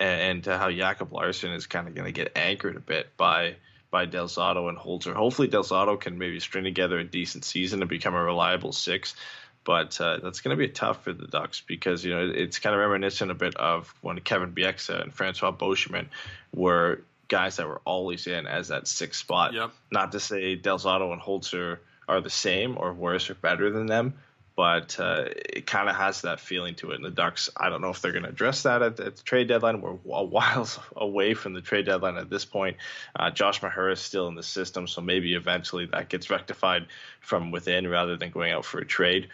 and, 0.00 0.46
and 0.46 0.46
how 0.46 0.70
Jacob 0.70 1.12
Larsson 1.12 1.52
is 1.52 1.66
kind 1.66 1.86
of 1.86 1.94
going 1.94 2.06
to 2.06 2.12
get 2.12 2.32
anchored 2.36 2.76
a 2.76 2.80
bit 2.80 3.16
by 3.16 3.56
by 3.90 4.06
Del 4.06 4.28
Zotto 4.28 4.68
and 4.68 4.78
Holzer. 4.78 5.12
Hopefully, 5.12 5.48
Del 5.48 5.64
Zotto 5.64 6.00
can 6.00 6.16
maybe 6.16 6.40
string 6.40 6.64
together 6.64 6.98
a 6.98 7.04
decent 7.04 7.44
season 7.44 7.80
and 7.80 7.88
become 7.88 8.14
a 8.14 8.22
reliable 8.22 8.72
six. 8.72 9.14
But 9.62 10.00
uh, 10.00 10.18
that's 10.22 10.40
going 10.40 10.56
to 10.56 10.58
be 10.58 10.68
tough 10.68 11.04
for 11.04 11.12
the 11.12 11.26
Ducks 11.26 11.62
because 11.66 12.02
you 12.04 12.14
know 12.14 12.32
it's 12.34 12.58
kind 12.58 12.74
of 12.74 12.80
reminiscent 12.80 13.30
a 13.30 13.34
bit 13.34 13.56
of 13.56 13.92
when 14.00 14.18
Kevin 14.20 14.52
Bieksa 14.52 15.02
and 15.02 15.12
Francois 15.12 15.52
Beauchemin 15.52 16.06
were 16.54 17.02
guys 17.28 17.56
that 17.56 17.68
were 17.68 17.82
always 17.84 18.26
in 18.26 18.46
as 18.46 18.68
that 18.68 18.88
sixth 18.88 19.20
spot. 19.20 19.52
Yep. 19.52 19.70
Not 19.92 20.12
to 20.12 20.20
say 20.20 20.54
Del 20.54 20.78
Zotto 20.78 21.12
and 21.12 21.20
Holzer 21.20 21.78
are 22.08 22.20
the 22.20 22.30
same 22.30 22.78
or 22.78 22.92
worse 22.92 23.28
or 23.28 23.34
better 23.34 23.70
than 23.70 23.86
them, 23.86 24.14
but 24.60 25.00
uh, 25.00 25.24
it 25.26 25.66
kind 25.66 25.88
of 25.88 25.96
has 25.96 26.20
that 26.20 26.38
feeling 26.38 26.74
to 26.74 26.90
it. 26.90 26.96
And 26.96 27.04
the 27.06 27.10
Ducks, 27.10 27.48
I 27.56 27.70
don't 27.70 27.80
know 27.80 27.88
if 27.88 28.02
they're 28.02 28.12
going 28.12 28.24
to 28.24 28.28
address 28.28 28.64
that 28.64 28.82
at, 28.82 29.00
at, 29.00 29.16
the 29.16 29.22
trade 29.22 29.48
deadline. 29.48 29.80
We're 29.80 29.92
a 29.92 29.94
while 30.24 30.68
away 30.94 31.32
from 31.32 31.54
the 31.54 31.62
trade 31.62 31.86
deadline 31.86 32.18
at 32.18 32.28
this 32.28 32.44
point. 32.44 32.76
Uh, 33.18 33.30
Josh 33.30 33.62
Mahura 33.62 33.94
is 33.94 34.00
still 34.00 34.28
in 34.28 34.34
the 34.34 34.42
system, 34.42 34.86
so 34.86 35.00
maybe 35.00 35.32
eventually 35.32 35.86
that 35.86 36.10
gets 36.10 36.28
rectified 36.28 36.88
from 37.22 37.52
within 37.52 37.88
rather 37.88 38.18
than 38.18 38.28
going 38.28 38.52
out 38.52 38.66
for 38.66 38.80
a 38.80 38.84
trade. 38.84 39.28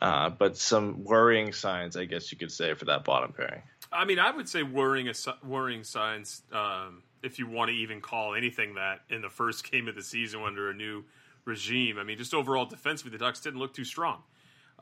Uh, 0.00 0.30
but 0.30 0.56
some 0.56 1.04
worrying 1.04 1.52
signs, 1.52 1.96
I 1.96 2.04
guess 2.06 2.32
you 2.32 2.36
could 2.36 2.50
say, 2.50 2.74
for 2.74 2.86
that 2.86 3.04
bottom 3.04 3.32
pairing. 3.32 3.62
I 3.92 4.04
mean, 4.04 4.18
I 4.18 4.32
would 4.32 4.48
say 4.48 4.64
worrying 4.64 5.14
worrying 5.44 5.84
signs, 5.84 6.42
um, 6.50 7.04
if 7.22 7.38
you 7.38 7.46
want 7.46 7.70
to 7.70 7.76
even 7.76 8.00
call 8.00 8.34
anything 8.34 8.74
that 8.74 9.02
in 9.10 9.22
the 9.22 9.30
first 9.30 9.62
game 9.70 9.86
of 9.86 9.94
the 9.94 10.02
season 10.02 10.42
under 10.42 10.70
a 10.70 10.74
new 10.74 11.04
regime. 11.44 11.98
I 11.98 12.02
mean, 12.02 12.18
just 12.18 12.34
overall 12.34 12.64
defensively, 12.64 13.12
the 13.12 13.18
Ducks 13.18 13.38
didn't 13.38 13.60
look 13.60 13.74
too 13.74 13.84
strong. 13.84 14.24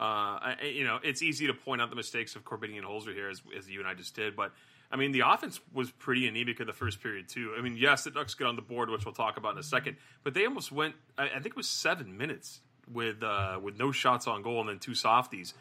Uh, 0.00 0.54
you 0.64 0.84
know, 0.84 0.98
it's 1.02 1.20
easy 1.20 1.46
to 1.46 1.52
point 1.52 1.82
out 1.82 1.90
the 1.90 1.96
mistakes 1.96 2.34
of 2.34 2.42
Korbinian 2.42 2.78
and 2.78 2.86
Holzer 2.86 3.14
here, 3.14 3.28
as, 3.28 3.42
as 3.56 3.68
you 3.68 3.80
and 3.80 3.88
I 3.88 3.92
just 3.92 4.16
did. 4.16 4.34
But 4.34 4.52
I 4.90 4.96
mean, 4.96 5.12
the 5.12 5.20
offense 5.26 5.60
was 5.74 5.90
pretty 5.90 6.26
anemic 6.26 6.58
in 6.58 6.66
the 6.66 6.72
first 6.72 7.02
period 7.02 7.28
too. 7.28 7.54
I 7.56 7.60
mean, 7.60 7.76
yes, 7.76 8.04
the 8.04 8.10
Ducks 8.10 8.34
get 8.34 8.46
on 8.46 8.56
the 8.56 8.62
board, 8.62 8.88
which 8.88 9.04
we'll 9.04 9.14
talk 9.14 9.36
about 9.36 9.52
in 9.52 9.58
a 9.58 9.62
second. 9.62 9.98
But 10.24 10.32
they 10.32 10.46
almost 10.46 10.72
went. 10.72 10.94
I, 11.18 11.24
I 11.24 11.34
think 11.34 11.48
it 11.48 11.56
was 11.56 11.68
seven 11.68 12.16
minutes 12.16 12.60
with 12.90 13.22
uh, 13.22 13.60
with 13.62 13.78
no 13.78 13.92
shots 13.92 14.26
on 14.26 14.42
goal 14.42 14.60
and 14.60 14.70
then 14.70 14.78
two 14.78 14.94
softies 14.94 15.52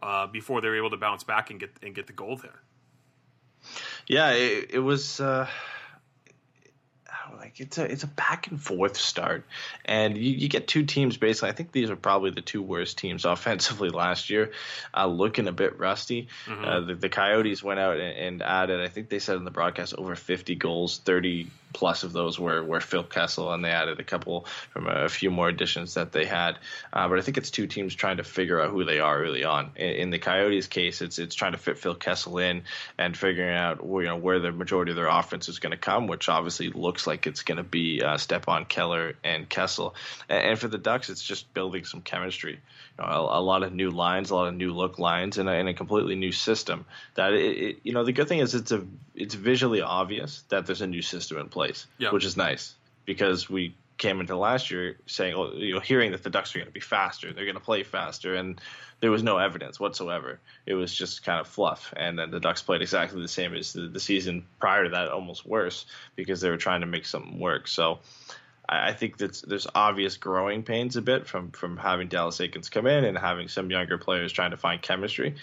uh, 0.00 0.28
before 0.28 0.60
they 0.60 0.68
were 0.68 0.76
able 0.76 0.90
to 0.90 0.96
bounce 0.96 1.24
back 1.24 1.50
and 1.50 1.58
get 1.58 1.70
and 1.82 1.92
get 1.92 2.06
the 2.06 2.12
goal 2.12 2.36
there. 2.36 2.62
Yeah, 4.06 4.30
it, 4.30 4.70
it 4.74 4.78
was. 4.78 5.20
Like 7.48 7.60
it's 7.60 7.78
a 7.78 7.90
it's 7.90 8.02
a 8.02 8.08
back 8.08 8.48
and 8.48 8.60
forth 8.60 8.98
start, 8.98 9.46
and 9.86 10.18
you, 10.18 10.32
you 10.32 10.48
get 10.50 10.68
two 10.68 10.84
teams 10.84 11.16
basically. 11.16 11.48
I 11.48 11.52
think 11.52 11.72
these 11.72 11.88
are 11.88 11.96
probably 11.96 12.30
the 12.30 12.42
two 12.42 12.60
worst 12.60 12.98
teams 12.98 13.24
offensively 13.24 13.88
last 13.88 14.28
year, 14.28 14.52
uh, 14.94 15.06
looking 15.06 15.48
a 15.48 15.52
bit 15.52 15.78
rusty. 15.78 16.28
Mm-hmm. 16.44 16.64
Uh, 16.64 16.80
the, 16.80 16.94
the, 16.94 17.08
Coyotes 17.08 17.62
went 17.62 17.80
out 17.80 17.96
and, 17.96 18.18
and, 18.18 18.42
added, 18.42 18.80
I 18.82 18.88
think 18.88 19.08
they 19.08 19.18
said 19.18 19.36
in 19.36 19.44
the 19.44 19.50
broadcast, 19.50 19.94
over 19.96 20.14
50 20.14 20.56
goals, 20.56 20.98
30 20.98 21.46
plus 21.72 22.02
of 22.02 22.12
those 22.12 22.38
were, 22.38 22.62
were 22.62 22.80
Phil 22.80 23.04
Kessel, 23.04 23.52
and 23.52 23.64
they 23.64 23.70
added 23.70 24.00
a 24.00 24.04
couple 24.04 24.46
from 24.70 24.86
a 24.86 25.08
few 25.08 25.30
more 25.30 25.48
additions 25.48 25.94
that 25.94 26.12
they 26.12 26.24
had. 26.24 26.58
Uh, 26.92 27.08
but 27.08 27.18
I 27.18 27.22
think 27.22 27.38
it's 27.38 27.50
two 27.50 27.66
teams 27.66 27.94
trying 27.94 28.18
to 28.18 28.24
figure 28.24 28.60
out 28.60 28.70
who 28.70 28.84
they 28.84 29.00
are 29.00 29.22
early 29.22 29.44
on. 29.44 29.72
In, 29.76 29.90
in, 29.90 30.10
the 30.10 30.18
Coyotes' 30.18 30.66
case, 30.66 31.02
it's 31.02 31.18
it's 31.18 31.34
trying 31.34 31.52
to 31.52 31.58
fit 31.58 31.78
Phil 31.78 31.94
Kessel 31.94 32.38
in 32.38 32.62
and 32.96 33.16
figuring 33.16 33.54
out 33.54 33.80
you 33.82 34.04
know 34.04 34.16
where 34.16 34.38
the 34.38 34.52
majority 34.52 34.92
of 34.92 34.96
their 34.96 35.08
offense 35.08 35.48
is 35.48 35.58
going 35.58 35.72
to 35.72 35.78
come, 35.78 36.06
which 36.06 36.28
obviously 36.28 36.70
looks 36.70 37.06
like 37.06 37.26
it's 37.26 37.42
going 37.42 37.58
to 37.58 37.64
be 37.64 38.02
uh, 38.02 38.16
Stepan 38.16 38.64
Keller 38.64 39.14
and 39.24 39.48
Kessel. 39.48 39.94
And, 40.28 40.50
and, 40.50 40.58
for 40.58 40.68
the 40.68 40.78
Ducks, 40.78 41.10
it's 41.10 41.22
just 41.22 41.52
building 41.54 41.84
some 41.84 42.00
chemistry. 42.00 42.60
Know, 42.98 43.04
a, 43.04 43.38
a, 43.38 43.42
lot 43.42 43.62
of 43.62 43.72
new 43.72 43.90
lines, 43.90 44.30
a 44.30 44.34
lot 44.34 44.48
of 44.48 44.54
new 44.54 44.72
look 44.72 44.98
lines, 44.98 45.38
and 45.38 45.48
a, 45.48 45.52
and 45.52 45.68
a 45.68 45.74
completely 45.74 46.16
new 46.16 46.32
system. 46.32 46.84
That 47.14 47.32
it, 47.32 47.56
it, 47.56 47.80
you 47.84 47.92
know, 47.92 48.04
the 48.04 48.12
good 48.12 48.28
thing 48.28 48.40
is 48.40 48.54
it's 48.54 48.72
a 48.72 48.84
it's 49.14 49.34
visually 49.34 49.82
obvious 49.82 50.42
that 50.48 50.66
there's 50.66 50.82
a 50.82 50.86
new 50.86 51.02
system 51.02 51.38
in 51.38 51.48
place, 51.48 51.86
yeah. 51.98 52.10
which 52.10 52.24
is 52.24 52.36
nice 52.36 52.74
because 53.04 53.48
we 53.48 53.74
came 53.98 54.20
into 54.20 54.36
last 54.36 54.70
year 54.70 54.96
saying, 55.06 55.34
oh, 55.34 55.52
you 55.54 55.74
know, 55.74 55.80
hearing 55.80 56.12
that 56.12 56.22
the 56.22 56.30
Ducks 56.30 56.54
are 56.54 56.58
going 56.58 56.68
to 56.68 56.72
be 56.72 56.80
faster, 56.80 57.32
they're 57.32 57.44
going 57.44 57.56
to 57.56 57.60
play 57.60 57.82
faster, 57.82 58.34
and 58.34 58.60
there 59.00 59.10
was 59.10 59.22
no 59.22 59.38
evidence 59.38 59.78
whatsoever. 59.78 60.40
It 60.66 60.74
was 60.74 60.94
just 60.94 61.24
kind 61.24 61.40
of 61.40 61.46
fluff. 61.46 61.92
And 61.96 62.18
then 62.18 62.30
the 62.30 62.40
Ducks 62.40 62.62
played 62.62 62.80
exactly 62.80 63.20
the 63.20 63.28
same 63.28 63.54
as 63.54 63.72
the, 63.72 63.82
the 63.82 64.00
season 64.00 64.46
prior 64.58 64.84
to 64.84 64.90
that, 64.90 65.08
almost 65.08 65.46
worse, 65.46 65.84
because 66.16 66.40
they 66.40 66.48
were 66.48 66.56
trying 66.56 66.80
to 66.80 66.86
make 66.86 67.06
something 67.06 67.38
work. 67.38 67.68
So 67.68 67.98
I, 68.68 68.92
think 68.92 69.18
that 69.18 69.42
there's 69.46 69.66
obvious 69.74 70.16
growing 70.16 70.62
pains 70.62 70.96
a 70.96 71.02
bit 71.02 71.26
from 71.26 71.50
from 71.52 71.76
having 71.76 72.08
Dallas 72.08 72.38
Eakins 72.38 72.70
come 72.70 72.86
in 72.86 73.04
and 73.04 73.16
having 73.16 73.48
some 73.48 73.70
younger 73.70 73.98
players 73.98 74.32
trying 74.32 74.50
to 74.50 74.56
find 74.56 74.82
chemistry. 74.82 75.36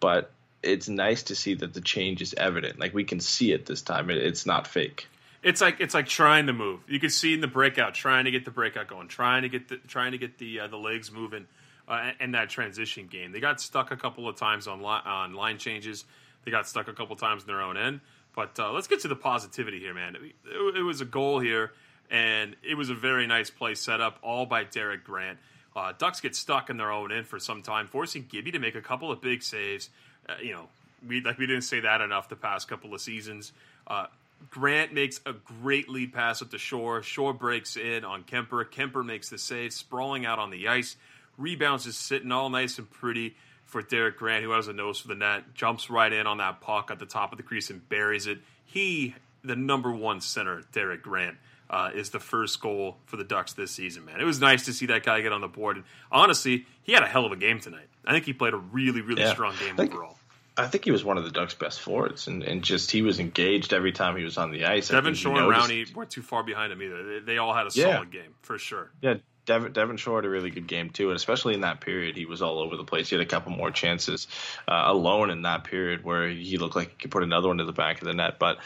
But 0.00 0.30
it's 0.62 0.88
nice 0.88 1.24
to 1.24 1.34
see 1.34 1.54
that 1.54 1.74
the 1.74 1.80
change 1.80 2.22
is 2.22 2.34
evident. 2.34 2.78
Like 2.78 2.94
we 2.94 3.04
can 3.04 3.20
see 3.20 3.52
it 3.52 3.66
this 3.66 3.82
time. 3.82 4.10
It, 4.10 4.18
it's 4.18 4.46
not 4.46 4.66
fake. 4.66 5.08
It's 5.42 5.60
like 5.60 5.80
it's 5.80 5.94
like 5.94 6.06
trying 6.06 6.46
to 6.46 6.52
move. 6.52 6.80
You 6.86 7.00
can 7.00 7.10
see 7.10 7.34
in 7.34 7.40
the 7.40 7.48
breakout, 7.48 7.94
trying 7.94 8.24
to 8.26 8.30
get 8.30 8.44
the 8.44 8.50
breakout 8.50 8.88
going, 8.88 9.08
trying 9.08 9.42
to 9.42 9.48
get 9.48 9.68
the 9.68 9.76
trying 9.76 10.12
to 10.12 10.18
get 10.18 10.38
the 10.38 10.60
uh, 10.60 10.66
the 10.66 10.76
legs 10.76 11.10
moving, 11.10 11.46
uh, 11.90 12.12
in 12.20 12.32
that 12.32 12.48
transition 12.48 13.08
game. 13.08 13.32
They 13.32 13.40
got 13.40 13.60
stuck 13.60 13.90
a 13.90 13.96
couple 13.96 14.28
of 14.28 14.36
times 14.36 14.68
on 14.68 14.80
li- 14.80 15.02
on 15.04 15.34
line 15.34 15.58
changes. 15.58 16.04
They 16.44 16.50
got 16.50 16.68
stuck 16.68 16.88
a 16.88 16.92
couple 16.92 17.14
of 17.14 17.20
times 17.20 17.42
in 17.42 17.48
their 17.48 17.60
own 17.60 17.76
end. 17.76 18.00
But 18.34 18.58
uh, 18.58 18.72
let's 18.72 18.86
get 18.86 19.00
to 19.00 19.08
the 19.08 19.16
positivity 19.16 19.80
here, 19.80 19.92
man. 19.92 20.14
It, 20.14 20.22
it, 20.46 20.76
it, 20.76 20.82
was 20.82 21.00
a 21.00 21.04
goal 21.04 21.40
here, 21.40 21.72
and 22.10 22.56
it 22.62 22.76
was 22.76 22.90
a 22.90 22.94
very 22.94 23.26
nice 23.26 23.50
play 23.50 23.74
set 23.74 24.00
up, 24.00 24.18
all 24.22 24.46
by 24.46 24.64
Derek 24.64 25.04
Grant. 25.04 25.38
Uh, 25.74 25.92
Ducks 25.96 26.20
get 26.20 26.34
stuck 26.34 26.68
in 26.68 26.76
their 26.76 26.90
own 26.90 27.12
end 27.12 27.26
for 27.26 27.38
some 27.38 27.62
time, 27.62 27.86
forcing 27.86 28.26
Gibby 28.28 28.50
to 28.52 28.58
make 28.58 28.74
a 28.74 28.80
couple 28.80 29.12
of 29.12 29.20
big 29.20 29.42
saves. 29.42 29.88
Uh, 30.28 30.34
you 30.42 30.52
know, 30.52 30.68
we 31.06 31.20
like 31.20 31.38
we 31.38 31.46
didn't 31.46 31.62
say 31.62 31.80
that 31.80 32.00
enough 32.00 32.28
the 32.28 32.36
past 32.36 32.68
couple 32.68 32.92
of 32.94 33.00
seasons. 33.00 33.52
Uh, 33.86 34.06
Grant 34.50 34.92
makes 34.92 35.20
a 35.26 35.32
great 35.32 35.88
lead 35.88 36.12
pass 36.12 36.42
at 36.42 36.50
the 36.50 36.58
shore. 36.58 37.02
Shore 37.02 37.32
breaks 37.32 37.76
in 37.76 38.04
on 38.04 38.24
Kuemper. 38.24 38.64
Kuemper 38.64 39.04
makes 39.04 39.28
the 39.28 39.38
save, 39.38 39.72
sprawling 39.72 40.24
out 40.24 40.38
on 40.38 40.50
the 40.50 40.68
ice. 40.68 40.96
Rebounds 41.36 41.86
is 41.86 41.96
sitting 41.96 42.32
all 42.32 42.48
nice 42.50 42.78
and 42.78 42.90
pretty 42.90 43.36
for 43.64 43.82
Derek 43.82 44.18
Grant, 44.18 44.42
who 44.42 44.50
has 44.50 44.66
a 44.66 44.72
nose 44.72 44.98
for 44.98 45.08
the 45.08 45.14
net. 45.14 45.54
Jumps 45.54 45.90
right 45.90 46.12
in 46.12 46.26
on 46.26 46.38
that 46.38 46.60
puck 46.60 46.90
at 46.90 46.98
the 46.98 47.06
top 47.06 47.32
of 47.32 47.36
the 47.36 47.42
crease 47.42 47.70
and 47.70 47.86
buries 47.88 48.26
it. 48.26 48.38
He, 48.64 49.14
the 49.44 49.56
number 49.56 49.92
one 49.92 50.20
center, 50.20 50.62
Derek 50.72 51.02
Grant, 51.02 51.36
uh, 51.70 51.90
is 51.94 52.10
the 52.10 52.20
first 52.20 52.60
goal 52.60 52.96
for 53.06 53.16
the 53.16 53.24
Ducks 53.24 53.52
this 53.52 53.70
season, 53.70 54.04
man. 54.04 54.20
It 54.20 54.24
was 54.24 54.40
nice 54.40 54.64
to 54.66 54.72
see 54.72 54.86
that 54.86 55.04
guy 55.04 55.20
get 55.20 55.32
on 55.32 55.40
the 55.40 55.48
board. 55.48 55.76
And 55.76 55.84
honestly, 56.10 56.66
he 56.82 56.92
had 56.92 57.04
a 57.04 57.06
hell 57.06 57.24
of 57.24 57.32
a 57.32 57.36
game 57.36 57.60
tonight. 57.60 57.86
I 58.04 58.12
think 58.12 58.24
he 58.24 58.32
played 58.32 58.54
a 58.54 58.58
really, 58.58 59.00
really 59.00 59.22
yeah. 59.22 59.32
strong 59.32 59.54
game 59.64 59.76
think, 59.76 59.94
overall. 59.94 60.18
I 60.56 60.66
think 60.66 60.84
he 60.84 60.90
was 60.90 61.04
one 61.04 61.16
of 61.16 61.24
the 61.24 61.30
Ducks' 61.30 61.54
best 61.54 61.80
forwards, 61.80 62.26
and, 62.26 62.42
and 62.42 62.62
just 62.62 62.90
he 62.90 63.02
was 63.02 63.20
engaged 63.20 63.72
every 63.72 63.92
time 63.92 64.16
he 64.16 64.24
was 64.24 64.36
on 64.36 64.50
the 64.50 64.66
ice. 64.66 64.88
Devin 64.88 65.14
Shore 65.14 65.38
and 65.38 65.48
Rowney 65.48 65.94
weren't 65.94 66.10
too 66.10 66.22
far 66.22 66.42
behind 66.42 66.72
him 66.72 66.82
either. 66.82 67.20
They, 67.20 67.24
they 67.24 67.38
all 67.38 67.54
had 67.54 67.66
a 67.66 67.70
yeah. 67.72 67.94
solid 67.94 68.10
game 68.10 68.34
for 68.42 68.58
sure. 68.58 68.90
Yeah, 69.00 69.14
Devin, 69.46 69.72
Devin 69.72 69.96
Shore 69.96 70.18
had 70.18 70.24
a 70.24 70.28
really 70.28 70.50
good 70.50 70.66
game 70.66 70.90
too, 70.90 71.08
and 71.08 71.16
especially 71.16 71.54
in 71.54 71.62
that 71.62 71.80
period, 71.80 72.16
he 72.16 72.26
was 72.26 72.42
all 72.42 72.58
over 72.58 72.76
the 72.76 72.84
place. 72.84 73.10
He 73.10 73.16
had 73.16 73.22
a 73.22 73.28
couple 73.28 73.52
more 73.52 73.70
chances 73.70 74.28
uh, 74.68 74.84
alone 74.86 75.30
in 75.30 75.42
that 75.42 75.64
period 75.64 76.04
where 76.04 76.28
he 76.28 76.56
looked 76.58 76.76
like 76.76 76.90
he 76.90 76.96
could 76.96 77.10
put 77.10 77.22
another 77.22 77.48
one 77.48 77.58
to 77.58 77.64
the 77.64 77.72
back 77.72 78.00
of 78.00 78.06
the 78.06 78.14
net. 78.14 78.38
But 78.38 78.58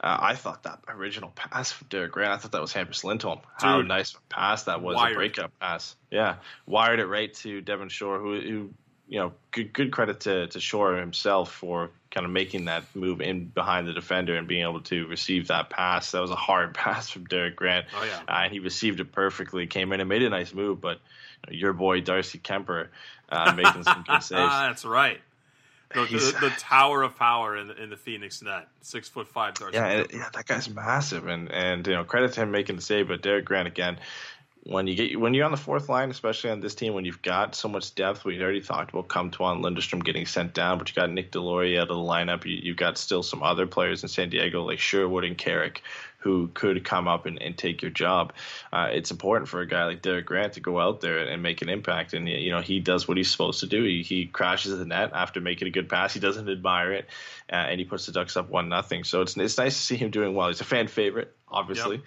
uh, 0.00 0.18
I 0.20 0.34
thought 0.34 0.64
that 0.64 0.80
original 0.88 1.30
pass 1.30 1.72
from 1.72 1.88
Derek 1.88 2.12
Grant, 2.12 2.32
I 2.32 2.36
thought 2.38 2.52
that 2.52 2.60
was 2.60 2.72
Hampus 2.72 3.04
Lindholm. 3.04 3.40
How 3.58 3.82
nice 3.82 4.14
a 4.14 4.20
pass 4.28 4.64
that 4.64 4.82
was, 4.82 4.96
wired. 4.96 5.12
a 5.12 5.16
breakup 5.16 5.52
pass. 5.60 5.96
Yeah, 6.10 6.36
wired 6.66 7.00
it 7.00 7.06
right 7.06 7.32
to 7.34 7.60
Devin 7.60 7.88
Shore, 7.88 8.18
who, 8.18 8.40
who 8.40 8.70
you 9.12 9.18
know, 9.18 9.32
good 9.50 9.74
good 9.74 9.92
credit 9.92 10.20
to 10.20 10.46
to 10.46 10.58
Shore 10.58 10.96
himself 10.96 11.52
for 11.52 11.90
kind 12.10 12.24
of 12.24 12.32
making 12.32 12.64
that 12.64 12.84
move 12.94 13.20
in 13.20 13.44
behind 13.44 13.86
the 13.86 13.92
defender 13.92 14.36
and 14.36 14.48
being 14.48 14.62
able 14.62 14.80
to 14.80 15.06
receive 15.06 15.48
that 15.48 15.68
pass. 15.68 16.12
That 16.12 16.22
was 16.22 16.30
a 16.30 16.34
hard 16.34 16.72
pass 16.74 17.10
from 17.10 17.26
Derek 17.26 17.54
Grant, 17.54 17.84
oh, 17.94 18.04
yeah. 18.04 18.20
uh, 18.26 18.44
and 18.44 18.52
he 18.52 18.58
received 18.58 19.00
it 19.00 19.12
perfectly. 19.12 19.66
Came 19.66 19.92
in 19.92 20.00
and 20.00 20.08
made 20.08 20.22
a 20.22 20.30
nice 20.30 20.54
move, 20.54 20.80
but 20.80 20.98
you 21.46 21.52
know, 21.52 21.58
your 21.58 21.72
boy 21.74 22.00
Darcy 22.00 22.38
Kuemper 22.38 22.88
uh, 23.28 23.52
making 23.56 23.82
some 23.82 24.02
good 24.08 24.22
saves. 24.22 24.50
That's 24.50 24.86
right. 24.86 25.20
The, 25.92 26.06
the, 26.06 26.48
the, 26.48 26.50
tower 26.56 27.02
of 27.02 27.18
power 27.18 27.54
in 27.54 27.68
the, 27.68 27.82
in 27.82 27.90
the 27.90 27.98
Phoenix 27.98 28.40
net, 28.40 28.66
six 28.80 29.10
foot 29.10 29.28
five. 29.28 29.52
Darcy 29.52 29.76
yeah, 29.76 30.04
yeah, 30.10 30.28
that 30.32 30.46
guy's 30.46 30.70
massive, 30.70 31.26
and 31.26 31.52
and 31.52 31.86
you 31.86 31.92
know 31.92 32.04
credit 32.04 32.32
to 32.32 32.40
him 32.40 32.50
making 32.50 32.76
the 32.76 32.82
save, 32.82 33.08
but 33.08 33.20
Derek 33.20 33.44
Grant 33.44 33.68
again 33.68 33.98
when 34.64 34.86
you 34.86 34.94
get 34.94 35.18
when 35.18 35.34
you're 35.34 35.44
on 35.44 35.50
the 35.50 35.56
fourth 35.56 35.88
line, 35.88 36.10
especially 36.10 36.50
on 36.50 36.60
this 36.60 36.74
team, 36.74 36.94
when 36.94 37.04
you've 37.04 37.22
got 37.22 37.54
so 37.56 37.68
much 37.68 37.94
depth, 37.96 38.24
we 38.24 38.40
already 38.40 38.60
talked 38.60 38.90
about 38.90 39.08
Comtois 39.08 39.52
and 39.52 39.64
Lundestrom 39.64 40.04
getting 40.04 40.24
sent 40.24 40.54
down, 40.54 40.78
but 40.78 40.88
you 40.88 40.94
got 40.94 41.10
Nick 41.10 41.32
Deslauriers 41.32 41.78
out 41.78 41.82
of 41.82 41.88
the 41.88 41.94
lineup. 41.94 42.44
You, 42.44 42.70
have 42.70 42.76
got 42.76 42.96
still 42.96 43.24
some 43.24 43.42
other 43.42 43.66
players 43.66 44.04
in 44.04 44.08
San 44.08 44.30
Diego 44.30 44.62
like 44.62 44.78
Sherwood 44.78 45.24
and 45.24 45.36
Carrick 45.36 45.82
who 46.18 46.46
could 46.54 46.84
come 46.84 47.08
up 47.08 47.26
and, 47.26 47.42
and 47.42 47.58
take 47.58 47.82
your 47.82 47.90
job. 47.90 48.32
Uh, 48.72 48.90
it's 48.92 49.10
important 49.10 49.48
for 49.48 49.60
a 49.60 49.66
guy 49.66 49.86
like 49.86 50.02
Derek 50.02 50.26
Grant 50.26 50.52
to 50.52 50.60
go 50.60 50.78
out 50.78 51.00
there 51.00 51.18
and 51.18 51.42
make 51.42 51.62
an 51.62 51.68
impact. 51.68 52.14
And 52.14 52.28
you 52.28 52.52
know 52.52 52.60
he 52.60 52.78
does 52.78 53.08
what 53.08 53.16
he's 53.16 53.30
supposed 53.30 53.60
to 53.60 53.66
do. 53.66 53.82
He, 53.82 54.02
he 54.02 54.26
crashes 54.26 54.78
the 54.78 54.84
net 54.84 55.10
after 55.12 55.40
making 55.40 55.66
a 55.66 55.72
good 55.72 55.88
pass. 55.88 56.14
He 56.14 56.20
doesn't 56.20 56.48
admire 56.48 56.92
it, 56.92 57.08
uh, 57.52 57.56
and 57.56 57.80
he 57.80 57.84
puts 57.84 58.06
the 58.06 58.12
Ducks 58.12 58.36
up 58.36 58.48
one 58.48 58.68
nothing. 58.68 59.02
So 59.02 59.22
it's 59.22 59.36
it's 59.36 59.58
nice 59.58 59.76
to 59.76 59.82
see 59.82 59.96
him 59.96 60.10
doing 60.10 60.36
well. 60.36 60.46
He's 60.46 60.60
a 60.60 60.64
fan 60.64 60.86
favorite, 60.86 61.34
obviously. 61.48 61.96
Yep 61.96 62.04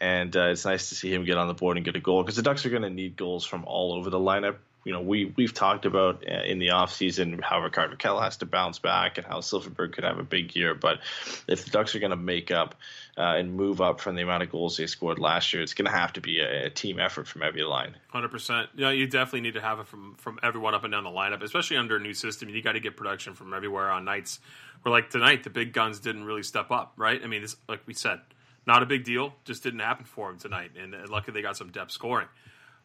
and 0.00 0.34
uh, 0.34 0.46
it's 0.46 0.64
nice 0.64 0.88
to 0.88 0.94
see 0.94 1.12
him 1.12 1.24
get 1.24 1.36
on 1.36 1.46
the 1.46 1.54
board 1.54 1.76
and 1.76 1.84
get 1.84 1.94
a 1.94 2.00
goal 2.00 2.22
because 2.22 2.36
the 2.36 2.42
Ducks 2.42 2.64
are 2.64 2.70
going 2.70 2.82
to 2.82 2.90
need 2.90 3.16
goals 3.16 3.44
from 3.44 3.64
all 3.64 3.92
over 3.92 4.08
the 4.08 4.18
lineup. 4.18 4.56
You 4.82 4.94
know, 4.94 5.02
we 5.02 5.26
we've 5.36 5.52
talked 5.52 5.84
about 5.84 6.24
uh, 6.26 6.42
in 6.44 6.58
the 6.58 6.68
offseason 6.68 7.38
how 7.42 7.60
Rickard 7.60 7.90
Rakell 7.90 8.22
has 8.22 8.38
to 8.38 8.46
bounce 8.46 8.78
back 8.78 9.18
and 9.18 9.26
how 9.26 9.40
Silfverberg 9.40 9.92
could 9.92 10.04
have 10.04 10.18
a 10.18 10.22
big 10.22 10.56
year. 10.56 10.74
But 10.74 11.00
if 11.46 11.66
the 11.66 11.70
Ducks 11.70 11.94
are 11.94 11.98
going 11.98 12.12
to 12.12 12.16
make 12.16 12.50
up 12.50 12.76
uh, 13.18 13.34
and 13.36 13.54
move 13.54 13.82
up 13.82 14.00
from 14.00 14.16
the 14.16 14.22
amount 14.22 14.42
of 14.42 14.50
goals 14.50 14.78
they 14.78 14.86
scored 14.86 15.18
last 15.18 15.52
year, 15.52 15.62
it's 15.62 15.74
going 15.74 15.84
to 15.84 15.92
have 15.92 16.14
to 16.14 16.22
be 16.22 16.40
a, 16.40 16.66
a, 16.66 16.70
team 16.70 16.98
effort 16.98 17.28
from 17.28 17.42
every 17.42 17.62
line. 17.62 17.94
Hundred 18.08 18.30
percent. 18.30 18.70
Yeah, 18.74 18.90
you 18.90 19.06
definitely 19.06 19.42
need 19.42 19.54
to 19.54 19.60
have 19.60 19.80
it 19.80 19.86
from 19.86 20.14
from 20.14 20.38
everyone 20.42 20.74
up 20.74 20.84
and 20.84 20.92
down 20.92 21.04
the 21.04 21.10
lineup, 21.10 21.42
especially 21.42 21.76
under 21.76 21.96
a 21.96 22.00
new 22.00 22.14
system. 22.14 22.48
You 22.48 22.62
got 22.62 22.72
to 22.72 22.80
get 22.80 22.96
production 22.96 23.34
from 23.34 23.52
everywhere 23.52 23.90
on 23.90 24.06
nights 24.06 24.40
where, 24.80 24.92
like 24.92 25.10
tonight, 25.10 25.44
the 25.44 25.50
big 25.50 25.74
guns 25.74 26.00
didn't 26.00 26.24
really 26.24 26.42
step 26.42 26.70
up. 26.70 26.94
Right? 26.96 27.20
I 27.22 27.26
mean, 27.26 27.42
this, 27.42 27.56
like 27.68 27.86
we 27.86 27.92
said 27.92 28.20
not 28.66 28.82
a 28.82 28.86
big 28.86 29.04
deal. 29.04 29.34
Just 29.44 29.62
didn't 29.62 29.80
happen 29.80 30.04
for 30.04 30.30
him 30.30 30.38
tonight. 30.38 30.72
And 30.80 30.94
luckily 31.08 31.34
they 31.34 31.42
got 31.42 31.56
some 31.56 31.70
depth 31.70 31.92
scoring. 31.92 32.28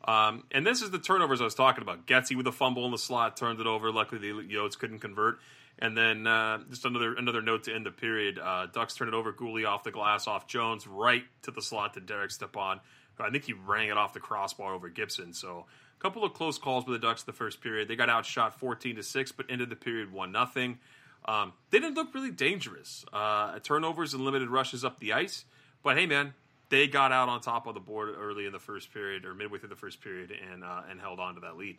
Um, 0.08 0.44
and 0.52 0.66
this 0.66 0.82
is 0.82 0.92
the 0.92 1.00
turnovers 1.00 1.42
I 1.42 1.46
was 1.46 1.56
talking 1.56 1.82
about. 1.82 2.06
Getsy 2.06 2.36
with 2.36 2.48
a 2.48 2.52
fumble 2.52 2.86
in 2.86 2.92
the 2.92 2.98
slot, 2.98 3.38
turned 3.38 3.60
it 3.60 3.68
over. 3.68 3.92
Luckily 3.92 4.20
the 4.20 4.56
Yotes 4.56 4.78
couldn't 4.78 5.00
convert. 5.00 5.40
And 5.78 5.98
then 5.98 6.26
uh, 6.26 6.60
just 6.70 6.86
another 6.86 7.16
another 7.16 7.42
note 7.42 7.64
to 7.64 7.74
end 7.74 7.86
the 7.86 7.92
period. 7.92 8.40
Uh, 8.40 8.68
Ducks 8.68 8.96
turned 8.96 9.10
it 9.10 9.14
over. 9.14 9.34
Guhle 9.34 9.68
off 9.68 9.84
the 9.84 9.92
glass, 9.92 10.26
off 10.26 10.48
Jones, 10.48 10.88
right 10.88 11.24
to 11.42 11.52
the 11.52 11.62
slot 11.62 11.96
to 11.96 12.00
Derek 12.00 12.32
Stepan. 12.32 12.80
I 13.20 13.30
think 13.30 13.46
he 13.46 13.54
rang 13.54 13.90
it 13.90 13.98
off 13.98 14.14
the 14.14 14.20
crossbar 14.20 14.74
over 14.74 14.90
Gibson. 14.90 15.34
So 15.34 15.66
a 15.98 16.02
couple 16.02 16.24
of 16.24 16.34
close 16.34 16.58
calls 16.58 16.86
with 16.86 17.00
the 17.00 17.08
Ducks 17.08 17.24
the 17.24 17.34
first 17.34 17.62
period. 17.62 17.88
They 17.88 17.96
got 17.96 18.10
outshot 18.10 18.60
14 18.60 18.98
to 18.98 19.04
six, 19.04 19.32
but 19.32 19.48
ended 19.50 19.70
the 19.70 19.76
period 19.76 20.12
one 20.12 20.32
nothing. 20.32 20.80
Um, 21.26 21.54
they 21.72 21.80
didn't 21.80 21.96
look 21.96 22.14
really 22.14 22.32
dangerous. 22.32 23.06
Uh, 23.12 23.60
turnovers 23.60 24.14
and 24.14 24.24
limited 24.24 24.50
rushes 24.50 24.86
up 24.86 25.00
the 25.00 25.14
ice. 25.14 25.46
But 25.86 25.98
hey, 25.98 26.08
man, 26.08 26.34
they 26.70 26.88
got 26.88 27.12
out 27.12 27.30
on 27.30 27.40
top 27.42 27.68
of 27.68 27.76
the 27.76 27.80
board 27.80 28.10
early 28.18 28.48
in 28.48 28.52
the 28.52 28.60
first 28.60 28.92
period 28.92 29.24
or 29.24 29.36
midway 29.36 29.60
through 29.60 29.70
the 29.70 29.76
first 29.76 30.02
period 30.02 30.34
and 30.52 30.64
uh, 30.64 30.82
and 30.90 31.00
held 31.00 31.20
on 31.20 31.36
to 31.36 31.42
that 31.42 31.58
lead. 31.58 31.78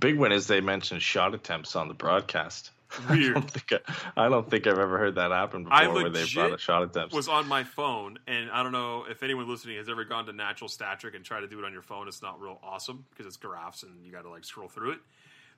Big 0.00 0.18
win 0.18 0.32
is 0.32 0.48
they 0.48 0.60
mentioned 0.60 1.00
shot 1.00 1.32
attempts 1.32 1.76
on 1.76 1.86
the 1.86 1.94
broadcast. 1.94 2.72
Weird. 3.08 3.36
I 3.36 3.40
don't 3.40 3.50
think, 3.50 3.82
I, 4.16 4.26
I 4.26 4.28
don't 4.28 4.50
think 4.50 4.66
I've 4.66 4.80
ever 4.80 4.98
heard 4.98 5.14
that 5.14 5.30
happen 5.30 5.62
before 5.62 5.92
where 5.92 6.10
they 6.10 6.24
brought 6.34 6.54
a 6.54 6.58
shot 6.58 6.82
attempts. 6.82 7.14
Was 7.14 7.28
on 7.28 7.46
my 7.46 7.62
phone, 7.62 8.18
and 8.26 8.50
I 8.50 8.64
don't 8.64 8.72
know 8.72 9.04
if 9.08 9.22
anyone 9.22 9.48
listening 9.48 9.76
has 9.76 9.88
ever 9.88 10.04
gone 10.04 10.26
to 10.26 10.32
Natural 10.32 10.66
Stat 10.66 10.98
Trick 10.98 11.14
and 11.14 11.24
tried 11.24 11.42
to 11.42 11.48
do 11.48 11.60
it 11.60 11.64
on 11.64 11.72
your 11.72 11.82
phone. 11.82 12.08
It's 12.08 12.22
not 12.22 12.40
real 12.40 12.58
awesome 12.60 13.06
because 13.10 13.26
it's 13.26 13.36
graphs 13.36 13.84
and 13.84 14.04
you 14.04 14.10
got 14.10 14.22
to 14.22 14.30
like 14.30 14.44
scroll 14.44 14.68
through 14.68 14.92
it. 14.92 14.98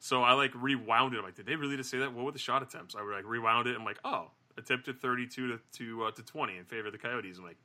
So 0.00 0.22
I 0.22 0.34
like 0.34 0.52
rewound 0.54 1.14
it. 1.14 1.18
I'm 1.18 1.24
like, 1.24 1.34
did 1.34 1.46
they 1.46 1.56
really 1.56 1.78
just 1.78 1.90
say 1.90 1.98
that? 2.00 2.12
What 2.12 2.26
were 2.26 2.32
the 2.32 2.38
shot 2.38 2.62
attempts? 2.62 2.94
I 2.94 3.02
would 3.02 3.14
like 3.14 3.24
rewound 3.24 3.68
it. 3.68 3.74
I'm 3.74 3.86
like, 3.86 3.98
oh, 4.04 4.32
attempted 4.58 5.00
32 5.00 5.48
to 5.48 5.60
to, 5.78 6.04
uh, 6.04 6.10
to 6.10 6.22
20 6.22 6.58
in 6.58 6.64
favor 6.64 6.88
of 6.88 6.92
the 6.92 6.98
Coyotes. 6.98 7.38
I'm 7.38 7.44
like, 7.44 7.56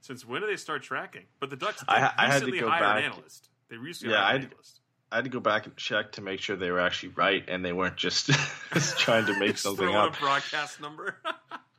since 0.00 0.26
when 0.26 0.42
do 0.42 0.46
they 0.46 0.56
start 0.56 0.82
tracking? 0.82 1.24
But 1.40 1.50
the 1.50 1.56
Ducks 1.56 1.82
I, 1.88 2.12
I 2.16 2.34
recently 2.34 2.58
hired 2.58 2.80
back. 2.80 2.98
an 2.98 3.12
analyst. 3.12 3.48
They 3.68 3.76
recently 3.76 4.14
yeah, 4.14 4.22
hired 4.22 4.42
an 4.42 4.46
analyst. 4.48 4.80
I 5.10 5.16
had 5.16 5.24
to 5.24 5.30
go 5.30 5.40
back 5.40 5.66
and 5.66 5.76
check 5.76 6.12
to 6.12 6.22
make 6.22 6.40
sure 6.40 6.56
they 6.56 6.70
were 6.70 6.80
actually 6.80 7.10
right 7.10 7.44
and 7.46 7.62
they 7.62 7.72
weren't 7.72 7.96
just, 7.96 8.30
just 8.72 8.98
trying 9.00 9.26
to 9.26 9.38
make 9.38 9.58
something 9.58 9.94
up. 9.94 10.16
A 10.16 10.20
broadcast 10.20 10.80
number. 10.80 11.16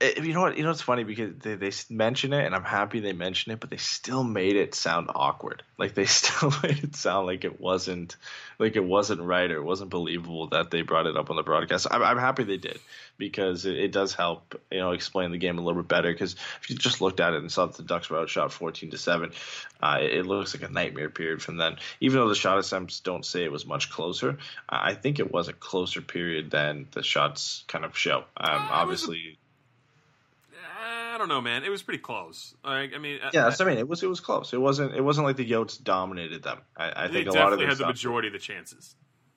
it, 0.00 0.24
you 0.24 0.32
know 0.32 0.40
what? 0.40 0.56
You 0.56 0.62
know 0.62 0.70
what's 0.70 0.80
funny 0.80 1.04
because 1.04 1.36
they, 1.40 1.56
they 1.56 1.72
mention 1.90 2.32
it, 2.32 2.46
and 2.46 2.54
I'm 2.54 2.64
happy 2.64 3.00
they 3.00 3.12
mention 3.12 3.52
it, 3.52 3.60
but 3.60 3.68
they 3.68 3.76
still 3.76 4.24
made 4.24 4.56
it 4.56 4.74
sound 4.74 5.10
awkward. 5.14 5.62
Like 5.76 5.94
they 5.94 6.04
still 6.06 6.52
made 6.62 6.82
it 6.82 6.96
sound 6.96 7.26
like 7.26 7.44
it 7.44 7.60
wasn't 7.60 8.16
like 8.58 8.76
it 8.76 8.84
wasn't 8.84 9.20
right 9.20 9.50
or 9.50 9.56
it 9.56 9.64
wasn't 9.64 9.90
believable 9.90 10.48
that 10.48 10.70
they 10.70 10.82
brought 10.82 11.06
it 11.06 11.16
up 11.16 11.28
on 11.28 11.36
the 11.36 11.42
broadcast. 11.42 11.86
I'm, 11.90 12.02
I'm 12.02 12.18
happy 12.18 12.44
they 12.44 12.56
did 12.56 12.78
because 13.18 13.66
it, 13.66 13.76
it, 13.76 13.92
does 13.92 14.14
help 14.14 14.58
you 14.70 14.78
know 14.78 14.92
explain 14.92 15.32
the 15.32 15.38
game 15.38 15.58
a 15.58 15.62
little 15.62 15.82
bit 15.82 15.88
better. 15.88 16.10
Because 16.10 16.34
if 16.62 16.70
you 16.70 16.76
just 16.76 17.02
looked 17.02 17.20
at 17.20 17.34
it 17.34 17.40
and 17.40 17.52
saw 17.52 17.66
that 17.66 17.76
the 17.76 17.82
Ducks 17.82 18.08
were 18.08 18.18
outshot 18.18 18.52
14 18.52 18.90
to 18.90 18.98
seven, 18.98 19.32
uh, 19.82 19.98
it, 20.00 20.24
looks 20.24 20.54
like 20.54 20.68
a 20.68 20.72
nightmare 20.72 21.10
period 21.10 21.42
from 21.42 21.58
then. 21.58 21.76
Even 22.00 22.20
though 22.20 22.28
the 22.28 22.34
shot 22.34 22.58
attempts 22.58 23.00
don't 23.00 23.24
say 23.26 23.44
it 23.44 23.52
was 23.52 23.66
much 23.66 23.90
closer, 23.90 24.38
I 24.68 24.94
think 24.94 25.18
it 25.18 25.30
was 25.30 25.48
a 25.48 25.52
closer 25.52 26.00
period 26.00 26.50
than 26.50 26.86
the 26.92 27.02
shots 27.02 27.64
kind 27.68 27.84
of 27.84 27.98
show. 27.98 28.24
Um, 28.36 28.68
obviously 28.70 29.36
I 31.10 31.18
don't 31.18 31.28
know, 31.28 31.40
man. 31.40 31.64
It 31.64 31.70
was 31.70 31.82
pretty 31.82 31.98
close. 31.98 32.54
Like, 32.64 32.92
I 32.94 32.98
mean, 32.98 33.18
yeah, 33.32 33.48
I, 33.48 33.62
I 33.62 33.66
mean. 33.66 33.78
It 33.78 33.88
was 33.88 34.02
it 34.02 34.08
was 34.08 34.20
close. 34.20 34.52
It 34.52 34.60
wasn't 34.60 34.94
it 34.94 35.02
wasn't 35.02 35.26
like 35.26 35.36
the 35.36 35.48
Yotes 35.48 35.82
dominated 35.82 36.42
them. 36.42 36.58
I, 36.76 37.04
I 37.04 37.08
think 37.08 37.28
a 37.28 37.32
lot 37.32 37.52
of 37.52 37.58
them 37.58 37.68
had 37.68 37.78
the 37.78 37.86
majority 37.86 38.28
of 38.28 38.32
the 38.32 38.38
chances. 38.38 38.94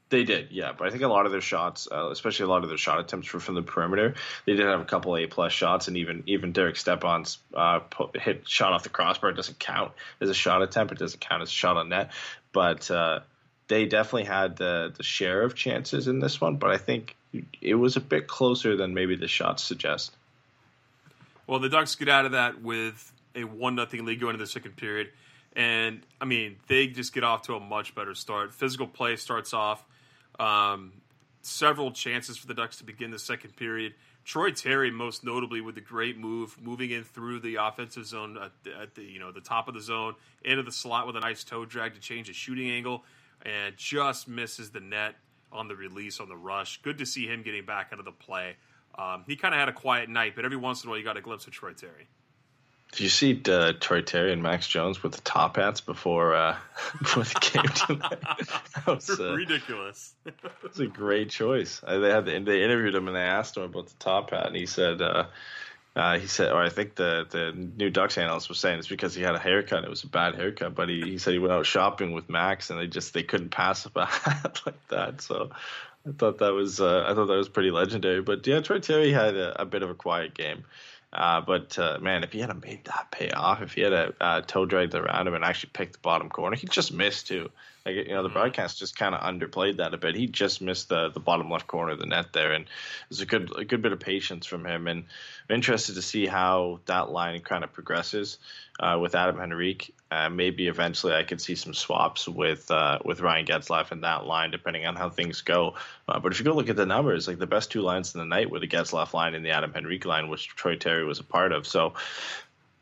They 0.09 0.23
did, 0.23 0.51
yeah. 0.51 0.73
But 0.77 0.88
I 0.88 0.91
think 0.91 1.01
a 1.01 1.07
lot 1.07 1.25
of 1.25 1.31
their 1.31 1.41
shots, 1.41 1.88
uh, 1.91 2.09
especially 2.12 2.43
a 2.43 2.47
lot 2.47 2.62
of 2.62 2.69
their 2.69 2.77
shot 2.77 2.99
attempts, 2.99 3.33
were 3.33 3.39
from 3.39 3.55
the 3.55 3.63
perimeter. 3.63 4.13
They 4.45 4.53
did 4.53 4.67
have 4.67 4.79
a 4.79 4.86
couple 4.86 5.17
A 5.17 5.25
plus 5.25 5.51
shots, 5.51 5.88
and 5.88 5.97
even 5.97 6.23
even 6.27 6.51
Derek 6.51 6.75
Stepan's 6.75 7.39
uh, 7.55 7.79
hit 8.13 8.47
shot 8.47 8.73
off 8.73 8.83
the 8.83 8.89
crossbar. 8.89 9.31
It 9.31 9.36
doesn't 9.36 9.57
count 9.57 9.93
as 10.21 10.29
a 10.29 10.36
shot 10.36 10.62
attempt. 10.62 10.93
It 10.93 10.99
doesn't 10.99 11.19
count 11.19 11.41
as 11.41 11.49
a 11.49 11.53
shot 11.53 11.77
on 11.77 11.89
net. 11.89 12.12
But 12.51 12.91
uh, 12.91 13.21
they 13.67 13.86
definitely 13.88 14.25
had 14.25 14.55
the 14.55 14.93
the 14.95 15.03
share 15.03 15.41
of 15.41 15.55
chances 15.55 16.07
in 16.07 16.19
this 16.19 16.39
one, 16.39 16.57
but 16.57 16.69
I 16.69 16.77
think 16.77 17.15
it 17.59 17.73
was 17.73 17.95
a 17.95 18.01
bit 18.01 18.27
closer 18.27 18.75
than 18.75 18.93
maybe 18.93 19.15
the 19.15 19.27
shots 19.27 19.63
suggest. 19.63 20.15
Well, 21.47 21.60
the 21.60 21.69
Ducks 21.69 21.95
get 21.95 22.10
out 22.10 22.25
of 22.25 22.32
that 22.32 22.62
with 22.62 23.12
a 23.36 23.43
one 23.43 23.75
nothing 23.75 24.06
lead 24.06 24.19
going 24.19 24.36
into 24.36 24.45
the 24.45 24.49
second 24.49 24.77
period, 24.77 25.10
and 25.56 26.01
I 26.21 26.25
mean 26.25 26.58
they 26.67 26.88
just 26.88 27.13
get 27.13 27.23
off 27.23 27.43
to 27.43 27.56
a 27.56 27.60
much 27.60 27.95
better 27.95 28.15
start. 28.15 28.53
Physical 28.53 28.88
play 28.88 29.15
starts 29.15 29.53
off. 29.53 29.84
Um, 30.39 30.93
several 31.41 31.91
chances 31.91 32.38
for 32.38 32.47
the 32.47 32.53
Ducks 32.53 32.77
to 32.77 32.84
begin 32.84 33.12
the 33.12 33.19
second 33.19 33.56
period. 33.56 33.93
Troy 34.25 34.51
Terry, 34.51 34.89
most 34.89 35.25
notably, 35.25 35.60
with 35.60 35.77
a 35.77 35.82
great 35.82 36.17
move, 36.17 36.58
moving 36.62 36.91
in 36.91 37.03
through 37.03 37.41
the 37.41 37.56
offensive 37.56 38.06
zone 38.06 38.38
at 38.41 38.51
the, 38.63 38.73
at 38.82 38.95
the, 38.95 39.03
you 39.03 39.19
know 39.19 39.32
the 39.32 39.41
top 39.41 39.67
of 39.67 39.73
the 39.73 39.82
zone 39.82 40.15
into 40.43 40.63
the 40.63 40.71
slot 40.71 41.06
with 41.08 41.17
a 41.17 41.19
nice 41.19 41.43
toe 41.43 41.65
drag 41.65 41.93
to 41.95 41.99
change 41.99 42.27
the 42.27 42.34
shooting 42.34 42.71
angle, 42.71 43.03
and 43.45 43.75
just 43.75 44.27
misses 44.27 44.71
the 44.71 44.79
net 44.79 45.15
on 45.51 45.67
the 45.67 45.75
release 45.75 46.19
on 46.19 46.29
the 46.29 46.38
rush. 46.38 46.82
Good 46.82 46.97
to 46.99 47.06
see 47.06 47.27
him 47.27 47.43
getting 47.43 47.65
back 47.65 47.91
into 47.91 48.03
the 48.03 48.12
play. 48.12 48.56
Um, 48.97 49.23
he 49.27 49.36
kind 49.36 49.53
of 49.53 49.60
had 49.60 49.69
a 49.69 49.73
quiet 49.73 50.10
night, 50.10 50.34
but 50.36 50.45
every 50.45 50.58
once 50.58 50.84
in 50.84 50.88
a 50.88 50.91
while 50.91 50.99
you 50.99 51.03
got 51.03 51.17
a 51.17 51.21
glimpse 51.21 51.47
of 51.47 51.53
Troy 51.53 51.73
Terry. 51.73 52.08
Did 52.91 52.99
you 52.99 53.10
see 53.10 53.41
uh, 53.49 53.73
Troy 53.79 54.01
Terry 54.01 54.32
and 54.32 54.43
Max 54.43 54.67
Jones 54.67 55.01
with 55.01 55.13
the 55.13 55.21
top 55.21 55.56
hats 55.56 55.82
before 55.82 56.36
uh, 56.36 56.56
before 56.99 57.23
the 57.23 57.49
game 57.51 57.71
tonight? 57.88 58.21
that 58.75 58.86
was 58.86 59.19
uh, 59.19 59.34
ridiculous. 59.34 60.13
It's 60.63 60.79
a 60.79 60.86
great 60.86 61.32
choice. 61.32 61.82
They 61.88 62.10
had 62.10 62.25
the, 62.25 62.39
they 62.39 62.63
interviewed 62.63 62.93
him 62.93 63.08
and 63.08 63.15
they 63.15 63.21
asked 63.21 63.58
him 63.58 63.63
about 63.63 63.88
the 63.88 63.95
top 63.97 64.29
hat, 64.29 64.45
and 64.45 64.56
he 64.56 64.67
said 64.67 65.01
uh, 65.01 65.25
uh, 65.95 66.17
he 66.17 66.25
said, 66.25 66.51
or 66.51 66.62
I 66.62 66.69
think 66.69 66.95
the 66.95 67.27
the 67.29 67.51
new 67.51 67.91
Ducks 67.91 68.17
analyst 68.17 68.49
was 68.49 68.58
saying 68.58 68.79
it's 68.79 68.88
because 68.88 69.13
he 69.13 69.21
had 69.21 69.36
a 69.36 69.39
haircut. 69.39 69.84
It 69.84 69.89
was 69.89 70.03
a 70.03 70.08
bad 70.08 70.36
haircut, 70.36 70.73
but 70.73 70.89
he, 70.89 71.01
he 71.01 71.17
said 71.19 71.34
he 71.34 71.39
went 71.39 71.53
out 71.53 71.67
shopping 71.67 72.13
with 72.13 72.29
Max, 72.29 72.71
and 72.71 72.79
they 72.79 72.88
just 72.88 73.13
they 73.13 73.21
couldn't 73.21 73.49
pass 73.49 73.86
up 73.86 73.95
a 73.95 74.06
hat 74.08 74.62
like 74.65 74.88
that. 74.88 75.21
So 75.21 75.51
I 76.07 76.11
thought 76.11 76.39
that 76.39 76.53
was 76.53 76.81
uh, 76.81 77.05
I 77.07 77.13
thought 77.13 77.27
that 77.27 77.37
was 77.37 77.49
pretty 77.49 77.71
legendary. 77.71 78.21
But 78.21 78.45
yeah, 78.45 78.59
Troy 78.59 78.79
Terry 78.79 79.11
had 79.11 79.35
a, 79.35 79.61
a 79.61 79.65
bit 79.65 79.83
of 79.83 79.89
a 79.89 79.95
quiet 79.95 80.33
game. 80.33 80.65
Uh, 81.13 81.41
but 81.41 81.77
uh, 81.77 81.99
man, 82.01 82.23
if 82.23 82.31
he 82.33 82.39
had 82.39 82.49
made 82.61 82.85
that 82.85 83.11
pay 83.11 83.29
off, 83.29 83.61
if 83.61 83.73
he 83.73 83.81
had 83.81 83.93
a 83.93 84.13
uh, 84.19 84.41
toe 84.41 84.65
dragged 84.65 84.95
around 84.95 85.27
him 85.27 85.35
and 85.35 85.43
actually 85.43 85.69
picked 85.71 85.93
the 85.93 85.99
bottom 85.99 86.27
corner, 86.29 86.55
he 86.55 86.67
just 86.67 86.91
missed 86.91 87.27
too. 87.27 87.51
Like 87.85 87.95
you 87.95 88.05
know, 88.09 88.23
the 88.23 88.29
mm-hmm. 88.29 88.37
broadcast 88.37 88.79
just 88.79 88.97
kind 88.97 89.13
of 89.13 89.21
underplayed 89.21 89.77
that 89.77 89.93
a 89.93 89.97
bit. 89.97 90.15
He 90.15 90.27
just 90.27 90.61
missed 90.61 90.87
the 90.87 91.09
the 91.09 91.19
bottom 91.19 91.49
left 91.49 91.67
corner 91.67 91.91
of 91.91 91.99
the 91.99 92.05
net 92.05 92.31
there, 92.31 92.53
and 92.53 92.63
it 92.63 93.09
was 93.09 93.19
a 93.19 93.25
good 93.25 93.51
a 93.57 93.65
good 93.65 93.81
bit 93.81 93.91
of 93.91 93.99
patience 93.99 94.45
from 94.45 94.65
him. 94.65 94.87
And 94.87 95.03
I'm 95.49 95.55
interested 95.55 95.95
to 95.95 96.01
see 96.01 96.25
how 96.25 96.79
that 96.85 97.09
line 97.09 97.41
kind 97.41 97.63
of 97.63 97.73
progresses 97.73 98.37
uh, 98.79 98.97
with 99.01 99.15
Adam 99.15 99.39
Henrique. 99.39 99.93
Uh, 100.09 100.29
maybe 100.29 100.67
eventually 100.67 101.13
I 101.13 101.23
could 101.23 101.41
see 101.41 101.55
some 101.55 101.73
swaps 101.73 102.25
with 102.25 102.71
uh, 102.71 102.99
with 103.03 103.19
Ryan 103.19 103.45
Getzlaf 103.45 103.91
in 103.91 104.01
that 104.01 104.25
line, 104.25 104.51
depending 104.51 104.85
on 104.85 104.95
how 104.95 105.09
things 105.09 105.41
go. 105.41 105.73
Uh, 106.07 106.19
but 106.19 106.31
if 106.31 106.39
you 106.39 106.45
go 106.45 106.53
look 106.53 106.69
at 106.69 106.77
the 106.77 106.85
numbers, 106.85 107.27
like 107.27 107.37
the 107.37 107.47
best 107.47 107.69
two 107.69 107.81
lines 107.81 108.15
in 108.15 108.19
the 108.19 108.25
night 108.25 108.49
were 108.49 108.59
the 108.59 108.67
Getzlaf 108.67 109.13
line 109.13 109.35
and 109.35 109.43
the 109.43 109.51
Adam 109.51 109.73
Henrique 109.75 110.05
line, 110.05 110.29
which 110.29 110.47
Troy 110.47 110.77
Terry 110.77 111.03
was 111.03 111.19
a 111.19 111.23
part 111.23 111.51
of. 111.51 111.67
So 111.67 111.95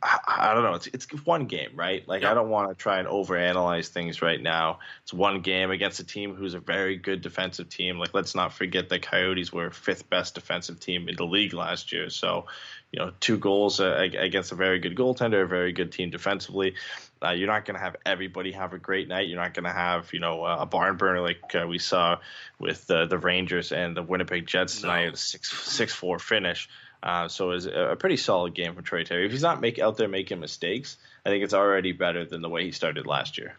I, 0.03 0.19
I 0.27 0.53
don't 0.53 0.63
know. 0.63 0.73
It's 0.73 0.87
it's 0.87 1.25
one 1.25 1.45
game, 1.45 1.71
right? 1.75 2.07
Like 2.07 2.23
I 2.23 2.33
don't 2.33 2.49
want 2.49 2.69
to 2.69 2.75
try 2.75 2.99
and 2.99 3.07
overanalyze 3.07 3.89
things 3.89 4.21
right 4.21 4.41
now. 4.41 4.79
It's 5.03 5.13
one 5.13 5.41
game 5.41 5.69
against 5.69 5.99
a 5.99 6.03
team 6.03 6.35
who's 6.35 6.53
a 6.53 6.59
very 6.59 6.97
good 6.97 7.21
defensive 7.21 7.69
team. 7.69 7.99
Like 7.99 8.13
let's 8.13 8.33
not 8.33 8.53
forget 8.53 8.89
the 8.89 8.99
Coyotes 8.99 9.53
were 9.53 9.69
fifth 9.69 10.09
best 10.09 10.35
defensive 10.35 10.79
team 10.79 11.07
in 11.07 11.15
the 11.15 11.25
league 11.25 11.53
last 11.53 11.91
year. 11.91 12.09
So, 12.09 12.47
you 12.91 12.99
know, 12.99 13.11
two 13.19 13.37
goals 13.37 13.79
uh, 13.79 13.95
against 13.99 14.51
a 14.51 14.55
very 14.55 14.79
good 14.79 14.95
goaltender, 14.95 15.43
a 15.43 15.47
very 15.47 15.71
good 15.71 15.91
team 15.91 16.09
defensively. 16.09 16.75
Uh, 17.23 17.31
you're 17.31 17.47
not 17.47 17.65
going 17.65 17.75
to 17.75 17.81
have 17.81 17.95
everybody 18.03 18.51
have 18.53 18.73
a 18.73 18.79
great 18.79 19.07
night. 19.07 19.27
You're 19.27 19.39
not 19.39 19.53
going 19.53 19.65
to 19.65 19.71
have, 19.71 20.11
you 20.13 20.19
know, 20.19 20.43
a 20.43 20.65
barn 20.65 20.97
burner 20.97 21.21
like 21.21 21.53
uh, 21.53 21.67
we 21.67 21.77
saw 21.77 22.17
with 22.57 22.89
uh, 22.89 23.05
the 23.05 23.19
Rangers 23.19 23.71
and 23.71 23.95
the 23.95 24.01
Winnipeg 24.01 24.47
Jets 24.47 24.81
tonight, 24.81 25.05
no. 25.05 25.11
a 25.13 25.17
six 25.17 25.51
six 25.51 25.93
four 25.93 26.17
finish. 26.17 26.67
Uh, 27.03 27.27
so 27.27 27.51
it 27.51 27.53
was 27.55 27.65
a 27.65 27.95
pretty 27.99 28.17
solid 28.17 28.53
game 28.53 28.75
for 28.75 28.81
Troy 28.81 29.03
Terry. 29.03 29.25
If 29.25 29.31
he's 29.31 29.41
not 29.41 29.59
make, 29.59 29.79
out 29.79 29.97
there 29.97 30.07
making 30.07 30.39
mistakes, 30.39 30.97
I 31.25 31.29
think 31.29 31.43
it's 31.43 31.53
already 31.53 31.93
better 31.93 32.25
than 32.25 32.41
the 32.41 32.49
way 32.49 32.63
he 32.63 32.71
started 32.71 33.07
last 33.07 33.37
year. 33.37 33.55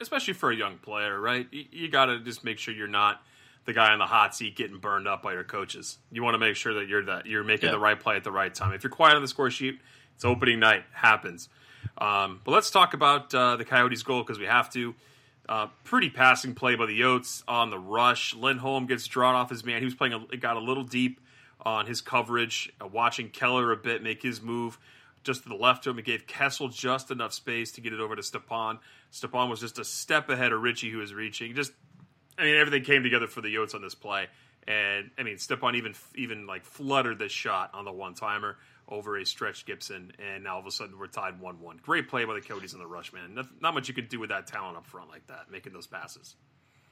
Especially 0.00 0.32
for 0.32 0.50
a 0.50 0.56
young 0.56 0.78
player, 0.78 1.20
right? 1.20 1.46
You, 1.50 1.64
you 1.70 1.88
got 1.90 2.06
to 2.06 2.20
just 2.20 2.42
make 2.42 2.58
sure 2.58 2.72
you're 2.72 2.88
not 2.88 3.20
the 3.66 3.72
guy 3.72 3.92
on 3.92 3.98
the 3.98 4.06
hot 4.06 4.34
seat 4.34 4.56
getting 4.56 4.78
burned 4.78 5.06
up 5.06 5.22
by 5.22 5.34
your 5.34 5.44
coaches. 5.44 5.98
You 6.10 6.22
want 6.22 6.34
to 6.34 6.38
make 6.38 6.56
sure 6.56 6.74
that 6.74 6.88
you're 6.88 7.04
that 7.04 7.26
you're 7.26 7.44
making 7.44 7.66
yeah. 7.66 7.72
the 7.72 7.78
right 7.78 7.98
play 7.98 8.16
at 8.16 8.24
the 8.24 8.32
right 8.32 8.54
time. 8.54 8.72
If 8.72 8.82
you're 8.82 8.90
quiet 8.90 9.16
on 9.16 9.22
the 9.22 9.28
score 9.28 9.50
sheet, 9.50 9.80
it's 10.14 10.24
opening 10.24 10.60
night 10.60 10.84
happens. 10.92 11.48
Um, 11.98 12.40
but 12.44 12.52
let's 12.52 12.70
talk 12.70 12.94
about 12.94 13.34
uh, 13.34 13.56
the 13.56 13.64
Coyotes' 13.64 14.02
goal 14.02 14.22
because 14.22 14.38
we 14.38 14.46
have 14.46 14.70
to. 14.70 14.94
Uh, 15.48 15.68
pretty 15.84 16.10
passing 16.10 16.56
play 16.56 16.74
by 16.74 16.86
the 16.86 17.00
Yotes 17.00 17.44
on 17.46 17.70
the 17.70 17.78
rush. 17.78 18.34
Lindholm 18.34 18.86
gets 18.86 19.06
drawn 19.06 19.36
off 19.36 19.48
his 19.48 19.64
man. 19.64 19.78
He 19.78 19.84
was 19.84 19.94
playing, 19.94 20.26
a, 20.32 20.36
got 20.36 20.56
a 20.56 20.60
little 20.60 20.82
deep 20.82 21.20
on 21.64 21.86
his 21.86 22.00
coverage, 22.00 22.72
uh, 22.80 22.86
watching 22.86 23.30
Keller 23.30 23.72
a 23.72 23.76
bit 23.76 24.02
make 24.02 24.22
his 24.22 24.40
move 24.42 24.78
just 25.24 25.42
to 25.42 25.48
the 25.48 25.54
left 25.54 25.86
of 25.86 25.94
him. 25.94 25.98
It 25.98 26.04
gave 26.04 26.26
Kessel 26.26 26.68
just 26.68 27.10
enough 27.10 27.32
space 27.32 27.72
to 27.72 27.80
get 27.80 27.92
it 27.92 28.00
over 28.00 28.14
to 28.14 28.22
Stepan. 28.22 28.78
Stepan 29.10 29.48
was 29.48 29.60
just 29.60 29.78
a 29.78 29.84
step 29.84 30.28
ahead 30.28 30.52
of 30.52 30.62
Ritchie, 30.62 30.90
who 30.90 30.98
was 30.98 31.12
reaching. 31.12 31.54
Just, 31.54 31.72
I 32.38 32.44
mean, 32.44 32.56
everything 32.56 32.84
came 32.84 33.02
together 33.02 33.26
for 33.26 33.40
the 33.40 33.54
Yotes 33.54 33.74
on 33.74 33.82
this 33.82 33.94
play. 33.94 34.28
And 34.68 35.10
I 35.18 35.22
mean, 35.22 35.38
Stepan 35.38 35.76
even 35.76 35.94
even 36.16 36.46
like 36.46 36.64
fluttered 36.64 37.18
this 37.18 37.32
shot 37.32 37.70
on 37.74 37.84
the 37.84 37.92
one 37.92 38.14
timer 38.14 38.56
over 38.88 39.16
a 39.16 39.24
stretched 39.24 39.66
Gibson, 39.66 40.12
and 40.18 40.44
now 40.44 40.54
all 40.54 40.60
of 40.60 40.66
a 40.66 40.70
sudden 40.70 40.98
we're 40.98 41.06
tied 41.06 41.40
one 41.40 41.60
one. 41.60 41.78
Great 41.80 42.08
play 42.08 42.24
by 42.24 42.34
the 42.34 42.40
Coyotes 42.40 42.72
in 42.72 42.80
the 42.80 42.86
rush, 42.86 43.12
man. 43.12 43.34
Not, 43.34 43.46
not 43.60 43.74
much 43.74 43.88
you 43.88 43.94
could 43.94 44.08
do 44.08 44.18
with 44.18 44.30
that 44.30 44.46
talent 44.48 44.76
up 44.76 44.86
front 44.86 45.08
like 45.08 45.26
that, 45.28 45.50
making 45.50 45.72
those 45.72 45.86
passes 45.86 46.34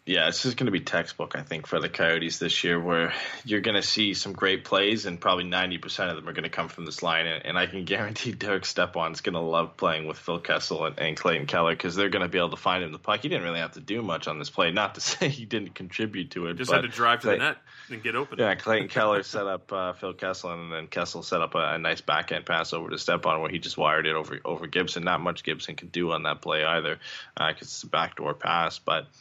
yeah, 0.06 0.28
it's 0.28 0.42
just 0.42 0.58
going 0.58 0.66
to 0.66 0.72
be 0.72 0.80
textbook, 0.80 1.34
I 1.34 1.40
think, 1.40 1.66
for 1.66 1.80
the 1.80 1.88
Coyotes 1.88 2.38
this 2.38 2.62
year, 2.62 2.78
where 2.78 3.14
you're 3.42 3.62
going 3.62 3.76
to 3.76 3.82
see 3.82 4.12
some 4.12 4.34
great 4.34 4.62
plays, 4.62 5.06
and 5.06 5.18
probably 5.18 5.44
90% 5.44 6.10
of 6.10 6.16
them 6.16 6.28
are 6.28 6.34
going 6.34 6.42
to 6.42 6.50
come 6.50 6.68
from 6.68 6.84
this 6.84 7.02
line. 7.02 7.26
And, 7.26 7.46
and 7.46 7.58
I 7.58 7.64
can 7.66 7.84
guarantee 7.86 8.32
Derek 8.32 8.66
Stepan's 8.66 9.22
going 9.22 9.32
to 9.32 9.40
love 9.40 9.78
playing 9.78 10.06
with 10.06 10.18
Phil 10.18 10.40
Kessel 10.40 10.84
and, 10.84 10.98
and 10.98 11.16
Clayton 11.16 11.46
Keller 11.46 11.72
because 11.72 11.94
they're 11.94 12.10
going 12.10 12.22
to 12.22 12.28
be 12.28 12.36
able 12.36 12.50
to 12.50 12.58
find 12.58 12.84
him 12.84 12.92
the 12.92 12.98
puck. 12.98 13.20
He 13.22 13.30
didn't 13.30 13.44
really 13.44 13.60
have 13.60 13.72
to 13.72 13.80
do 13.80 14.02
much 14.02 14.28
on 14.28 14.38
this 14.38 14.50
play. 14.50 14.70
Not 14.72 14.94
to 14.96 15.00
say 15.00 15.30
he 15.30 15.46
didn't 15.46 15.74
contribute 15.74 16.32
to 16.32 16.48
it. 16.48 16.58
Just 16.58 16.70
had 16.70 16.82
to 16.82 16.88
drive 16.88 17.20
to 17.20 17.28
Clay, 17.28 17.38
the 17.38 17.44
net 17.44 17.56
and 17.88 18.02
get 18.02 18.14
open. 18.14 18.38
Yeah, 18.38 18.56
Clayton 18.56 18.88
Keller 18.88 19.22
set 19.22 19.46
up 19.46 19.72
uh, 19.72 19.94
Phil 19.94 20.12
Kessel, 20.12 20.52
and 20.52 20.70
then 20.70 20.86
Kessel 20.86 21.22
set 21.22 21.40
up 21.40 21.54
a, 21.54 21.74
a, 21.74 21.78
nice 21.78 22.02
backhand 22.02 22.44
pass 22.44 22.74
over 22.74 22.90
to 22.90 22.98
Stepan 22.98 23.40
where 23.40 23.50
he 23.50 23.58
just 23.58 23.78
wired 23.78 24.06
it 24.06 24.14
over 24.14 24.38
over 24.44 24.66
Gibson. 24.66 25.04
Not 25.04 25.22
much 25.22 25.44
Gibson 25.44 25.76
could 25.76 25.92
do 25.92 26.12
on 26.12 26.24
that 26.24 26.42
play 26.42 26.62
either 26.62 26.98
because 27.34 27.52
uh, 27.52 27.54
it's 27.62 27.82
a 27.84 27.86
backdoor 27.86 28.34
pass, 28.34 28.78
but– 28.78 29.06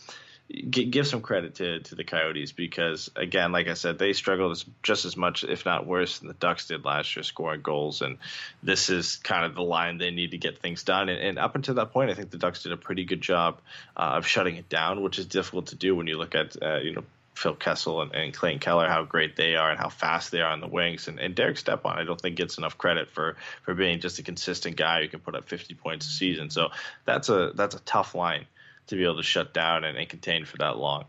give 0.54 1.08
some 1.08 1.22
credit 1.22 1.56
to 1.56 1.80
to 1.80 1.96
the 1.96 2.04
Coyotes 2.04 2.52
because 2.52 3.10
again, 3.16 3.52
like 3.52 3.68
I 3.68 3.74
said, 3.74 3.98
they 3.98 4.14
struggled 4.14 4.64
just 4.84 5.06
as 5.06 5.18
much, 5.18 5.44
if 5.44 5.66
not 5.66 5.88
worse, 5.88 6.20
than 6.20 6.28
the 6.28 6.36
Ducks 6.36 6.68
did 6.68 6.86
last 6.86 7.16
year, 7.16 7.24
scoring 7.24 7.62
goals. 7.62 8.02
And 8.02 8.18
this 8.62 8.90
is 8.90 9.18
kind 9.18 9.46
of 9.46 9.56
the 9.56 9.64
line 9.64 9.98
they 9.98 10.12
need 10.12 10.32
to 10.32 10.38
get 10.38 10.60
things 10.60 10.84
done. 10.84 11.10
And, 11.10 11.20
and 11.20 11.40
up 11.40 11.56
until 11.56 11.76
that 11.76 11.92
point, 11.92 12.12
I 12.12 12.14
think 12.14 12.30
the 12.30 12.38
Ducks 12.38 12.64
did 12.64 12.72
a 12.72 12.78
pretty 12.78 13.06
good 13.06 13.22
job 13.22 13.60
uh, 13.98 14.14
of 14.18 14.28
shutting 14.28 14.58
it 14.58 14.70
down, 14.70 15.02
which 15.02 15.18
is 15.18 15.26
difficult 15.26 15.68
to 15.68 15.76
do 15.76 15.96
when 15.96 16.08
you 16.08 16.18
look 16.18 16.36
at 16.36 16.62
uh, 16.62 16.78
you 16.78 16.94
know 16.94 17.04
Phil 17.36 17.56
Kessel 17.56 18.02
and, 18.02 18.14
and, 18.14 18.34
Clayton 18.34 18.60
Keller, 18.60 18.88
how 18.88 19.04
great 19.04 19.36
they 19.36 19.56
are 19.56 19.72
and 19.72 19.80
how 19.80 19.90
fast 19.90 20.32
they 20.32 20.42
are 20.42 20.52
on 20.52 20.62
the 20.62 20.68
wings. 20.68 21.08
And, 21.08 21.20
and 21.20 21.34
Derek 21.34 21.58
Stepan, 21.58 21.98
I 21.98 22.04
don't 22.04 22.22
think 22.22 22.36
gets 22.36 22.60
enough 22.60 22.78
credit 22.78 23.10
for 23.10 23.38
for 23.64 23.74
being 23.74 24.00
just 24.00 24.20
a 24.20 24.24
consistent 24.24 24.76
guy 24.76 25.02
who 25.02 25.08
can 25.08 25.20
put 25.20 25.36
up 25.36 25.46
50 25.46 25.74
points 25.76 26.06
a 26.06 26.10
season. 26.10 26.52
So 26.52 26.70
that's 27.06 27.30
a 27.30 27.52
that's 27.56 27.76
a 27.76 27.80
tough 27.80 28.14
line 28.14 28.46
to 28.88 28.96
be 28.96 29.04
able 29.04 29.18
to 29.18 29.24
shut 29.24 29.54
down 29.54 29.84
and, 29.84 29.98
and 29.98 30.10
contain 30.10 30.46
for 30.46 30.58
that 30.58 30.78
long. 30.78 31.06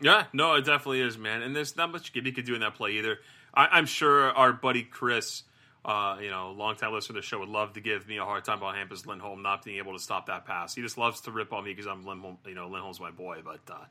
Yeah, 0.00 0.24
no, 0.32 0.54
it 0.54 0.64
definitely 0.64 1.02
is, 1.02 1.18
man. 1.18 1.42
And 1.42 1.54
there's 1.54 1.76
not 1.76 1.92
much 1.92 2.12
Gibby 2.12 2.32
could 2.32 2.46
do 2.46 2.54
in 2.54 2.60
that 2.60 2.74
play 2.74 2.92
either. 2.92 3.18
I, 3.52 3.78
am 3.78 3.86
sure 3.86 4.30
our 4.30 4.52
buddy 4.52 4.82
Chris, 4.82 5.42
uh, 5.84 6.16
you 6.22 6.30
know, 6.30 6.52
longtime 6.52 6.92
listener 6.92 7.16
to 7.16 7.20
the 7.20 7.26
show, 7.26 7.40
would 7.40 7.48
love 7.48 7.74
to 7.74 7.80
give 7.80 8.08
me 8.08 8.16
a 8.16 8.24
hard 8.24 8.44
time 8.44 8.58
about 8.58 8.76
Hampus 8.76 9.06
Lindholm 9.06 9.42
not 9.42 9.64
being 9.64 9.78
able 9.78 9.92
to 9.92 9.98
stop 9.98 10.26
that 10.26 10.46
pass. 10.46 10.74
He 10.74 10.80
just 10.80 10.96
loves 10.96 11.20
to 11.22 11.30
rip 11.30 11.52
on 11.52 11.64
me 11.64 11.72
because 11.72 11.86
I'm 11.86 12.06
Lindholm, 12.06 12.38
you 12.46 12.54
know, 12.54 12.68
Lindholm's 12.68 13.00
my 13.00 13.10
boy. 13.10 13.40
But 13.44 13.60
uh, 13.70 13.84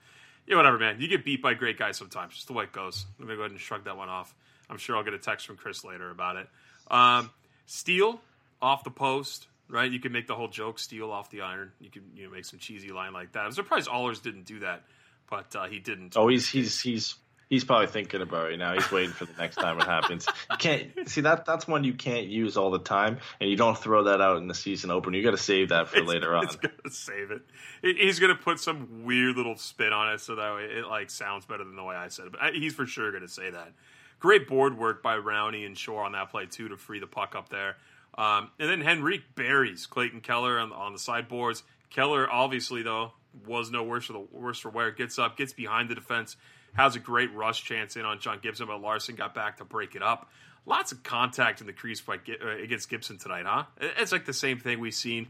yeah, 0.48 0.56
whatever, 0.56 0.80
man. 0.80 1.00
You 1.00 1.08
get 1.08 1.24
beat 1.24 1.42
by 1.42 1.54
great 1.54 1.78
guys 1.78 1.98
sometimes. 1.98 2.34
Just 2.34 2.48
the 2.48 2.54
way 2.54 2.64
it 2.64 2.72
goes. 2.72 3.06
I'm 3.20 3.26
gonna 3.26 3.36
go 3.36 3.42
ahead 3.44 3.52
and 3.52 3.60
shrug 3.60 3.84
that 3.86 3.98
one 3.98 4.10
off. 4.10 4.34
I'm 4.70 4.78
sure 4.78 4.98
I'll 4.98 5.04
get 5.04 5.14
a 5.14 5.20
text 5.20 5.46
from 5.46 5.58
Chris 5.58 5.84
later 5.84 6.10
about 6.10 6.38
it. 6.38 6.48
Um, 6.90 7.30
Steele 7.66 8.20
off 8.62 8.84
the 8.84 8.92
post 8.92 9.48
right? 9.70 9.90
You 9.90 10.00
can 10.00 10.12
make 10.12 10.28
the 10.28 10.36
whole 10.36 10.48
joke 10.48 10.80
steal 10.80 11.12
off 11.12 11.30
the 11.30 11.42
iron. 11.42 11.72
You 11.80 11.90
can 11.90 12.04
you 12.16 12.26
know 12.26 12.32
make 12.32 12.46
some 12.46 12.60
cheesy 12.60 12.90
line 12.90 13.14
like 13.14 13.34
that. 13.34 13.46
I'm 13.46 13.52
surprised 13.52 13.88
Ahlers 13.88 14.22
didn't 14.22 14.46
do 14.46 14.60
that, 14.60 14.84
but 15.30 15.56
uh, 15.56 15.68
he 15.68 15.80
didn't. 15.80 16.18
Oh, 16.18 16.28
he's 16.28 16.50
he's 16.50 16.82
he's 16.82 17.16
he's 17.50 17.64
probably 17.64 17.88
thinking 17.88 18.22
about 18.22 18.52
it 18.52 18.58
now. 18.58 18.74
He's 18.74 18.92
waiting 18.92 19.12
for 19.12 19.26
the 19.26 19.34
next 19.38 19.56
time 19.56 19.80
it 19.80 19.86
happens. 19.86 20.28
You 20.52 20.58
can't 20.58 21.10
see 21.10 21.22
that. 21.22 21.46
That's 21.46 21.68
one 21.68 21.84
you 21.84 21.94
can't 21.94 22.28
use 22.28 22.58
all 22.58 22.72
the 22.72 22.80
time, 22.80 23.20
and 23.40 23.50
you 23.50 23.56
don't 23.56 23.78
throw 23.78 24.06
that 24.06 24.22
out 24.22 24.38
in 24.38 24.48
the 24.48 24.56
season 24.56 24.92
opener. 24.92 25.18
You 25.18 25.24
got 25.24 25.32
to 25.32 25.38
save 25.38 25.70
that 25.70 25.90
for 25.90 26.00
it's, 26.00 26.08
later 26.08 26.36
on. 26.36 26.48
He's 26.48 26.56
gonna 26.56 26.90
save 26.90 27.32
it. 27.32 27.42
He's 27.82 28.20
gonna 28.20 28.36
put 28.36 28.60
some 28.60 29.04
weird 29.06 29.36
little 29.36 29.58
spin 29.58 29.94
on 29.94 30.14
it 30.14 30.22
so 30.22 30.36
that 30.36 30.56
way 30.56 30.64
it 30.64 30.86
like 30.88 31.10
sounds 31.10 31.46
better 31.46 31.64
than 31.64 31.76
the 31.76 31.84
way 31.84 31.96
I 31.96 32.10
said 32.10 32.28
it. 32.28 32.32
But 32.34 32.54
he's 32.54 32.74
for 32.74 32.86
sure 32.86 33.12
gonna 33.12 33.28
say 33.28 33.50
that. 33.52 33.74
Great 34.20 34.50
board 34.50 34.78
work 34.78 35.02
by 35.02 35.16
Rowney 35.16 35.66
and 35.66 35.78
Shore 35.78 36.04
on 36.04 36.12
that 36.12 36.30
play 36.30 36.46
too 36.46 36.68
to 36.70 36.78
free 36.78 37.00
the 37.00 37.08
puck 37.08 37.36
up 37.36 37.48
there. 37.50 37.78
Um, 38.20 38.52
and 38.60 38.70
then 38.70 38.86
Henrique 38.86 39.34
buries 39.34 39.86
Clayton 39.86 40.20
Keller 40.20 40.60
on, 40.60 40.74
on 40.74 40.92
the 40.92 41.00
sideboards. 41.00 41.64
Keller, 41.90 42.30
obviously, 42.30 42.84
though, 42.84 43.14
was 43.48 43.72
no 43.72 43.84
worse 43.84 44.06
for 44.06 44.14
the 44.14 44.20
worse 44.20 44.60
for 44.60 44.70
wear. 44.70 44.92
Gets 44.92 45.18
up, 45.18 45.38
gets 45.38 45.54
behind 45.54 45.90
the 45.90 45.96
defense, 45.96 46.36
has 46.74 46.98
a 46.98 47.00
great 47.00 47.34
rush 47.34 47.64
chance 47.64 47.96
in 47.96 48.04
on 48.04 48.20
John 48.20 48.40
Gibson, 48.42 48.68
but 48.68 48.82
Larsson 48.82 49.16
got 49.16 49.34
back 49.34 49.58
to 49.58 49.66
break 49.66 49.96
it 49.96 50.04
up. 50.04 50.30
Lots 50.66 50.92
of 50.92 51.02
contact 51.02 51.62
in 51.62 51.68
the 51.68 51.74
crease 51.74 52.02
fight 52.02 52.20
uh, 52.30 52.50
against 52.50 52.90
Gibson 52.90 53.18
tonight, 53.18 53.46
huh? 53.48 53.64
It's 53.80 54.12
like 54.12 54.26
the 54.26 54.34
same 54.34 54.60
thing 54.60 54.82
we've 54.82 54.94
seen 54.94 55.30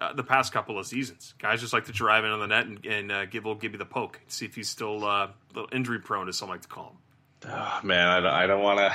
uh, 0.00 0.12
the 0.12 0.24
past 0.24 0.52
couple 0.52 0.76
of 0.76 0.86
seasons. 0.86 1.34
Guys 1.38 1.60
just 1.60 1.72
like 1.72 1.84
to 1.84 1.92
drive 1.92 2.24
in 2.24 2.32
on 2.32 2.40
the 2.40 2.48
net 2.48 2.66
and, 2.66 2.84
and 2.84 3.12
uh, 3.12 3.26
give 3.26 3.44
will 3.44 3.54
give 3.54 3.72
you 3.72 3.78
the 3.78 3.86
poke, 3.86 4.20
see 4.26 4.44
if 4.44 4.56
he's 4.56 4.68
still 4.68 5.04
uh, 5.04 5.26
a 5.26 5.32
little 5.54 5.70
injury 5.72 6.00
prone, 6.00 6.28
as 6.28 6.36
some 6.36 6.48
like 6.48 6.62
to 6.62 6.68
call 6.68 6.90
him. 6.90 7.50
Oh, 7.52 7.80
man, 7.84 8.08
I 8.08 8.20
don't, 8.20 8.48
don't 8.48 8.62
want 8.62 8.80
to. 8.80 8.94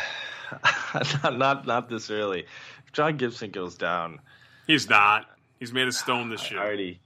not, 1.24 1.38
not 1.38 1.68
not 1.68 1.90
this 1.90 2.10
early. 2.10 2.46
John 2.94 3.18
Gibson 3.18 3.52
goes 3.52 3.76
down, 3.76 4.20
he's 4.68 4.90
not. 4.90 5.26
He's 5.60 5.74
made 5.74 5.88
a 5.88 5.92
stone 5.92 6.30
this 6.30 6.50
year. 6.50 6.60
I 6.60 6.64
already, 6.64 7.00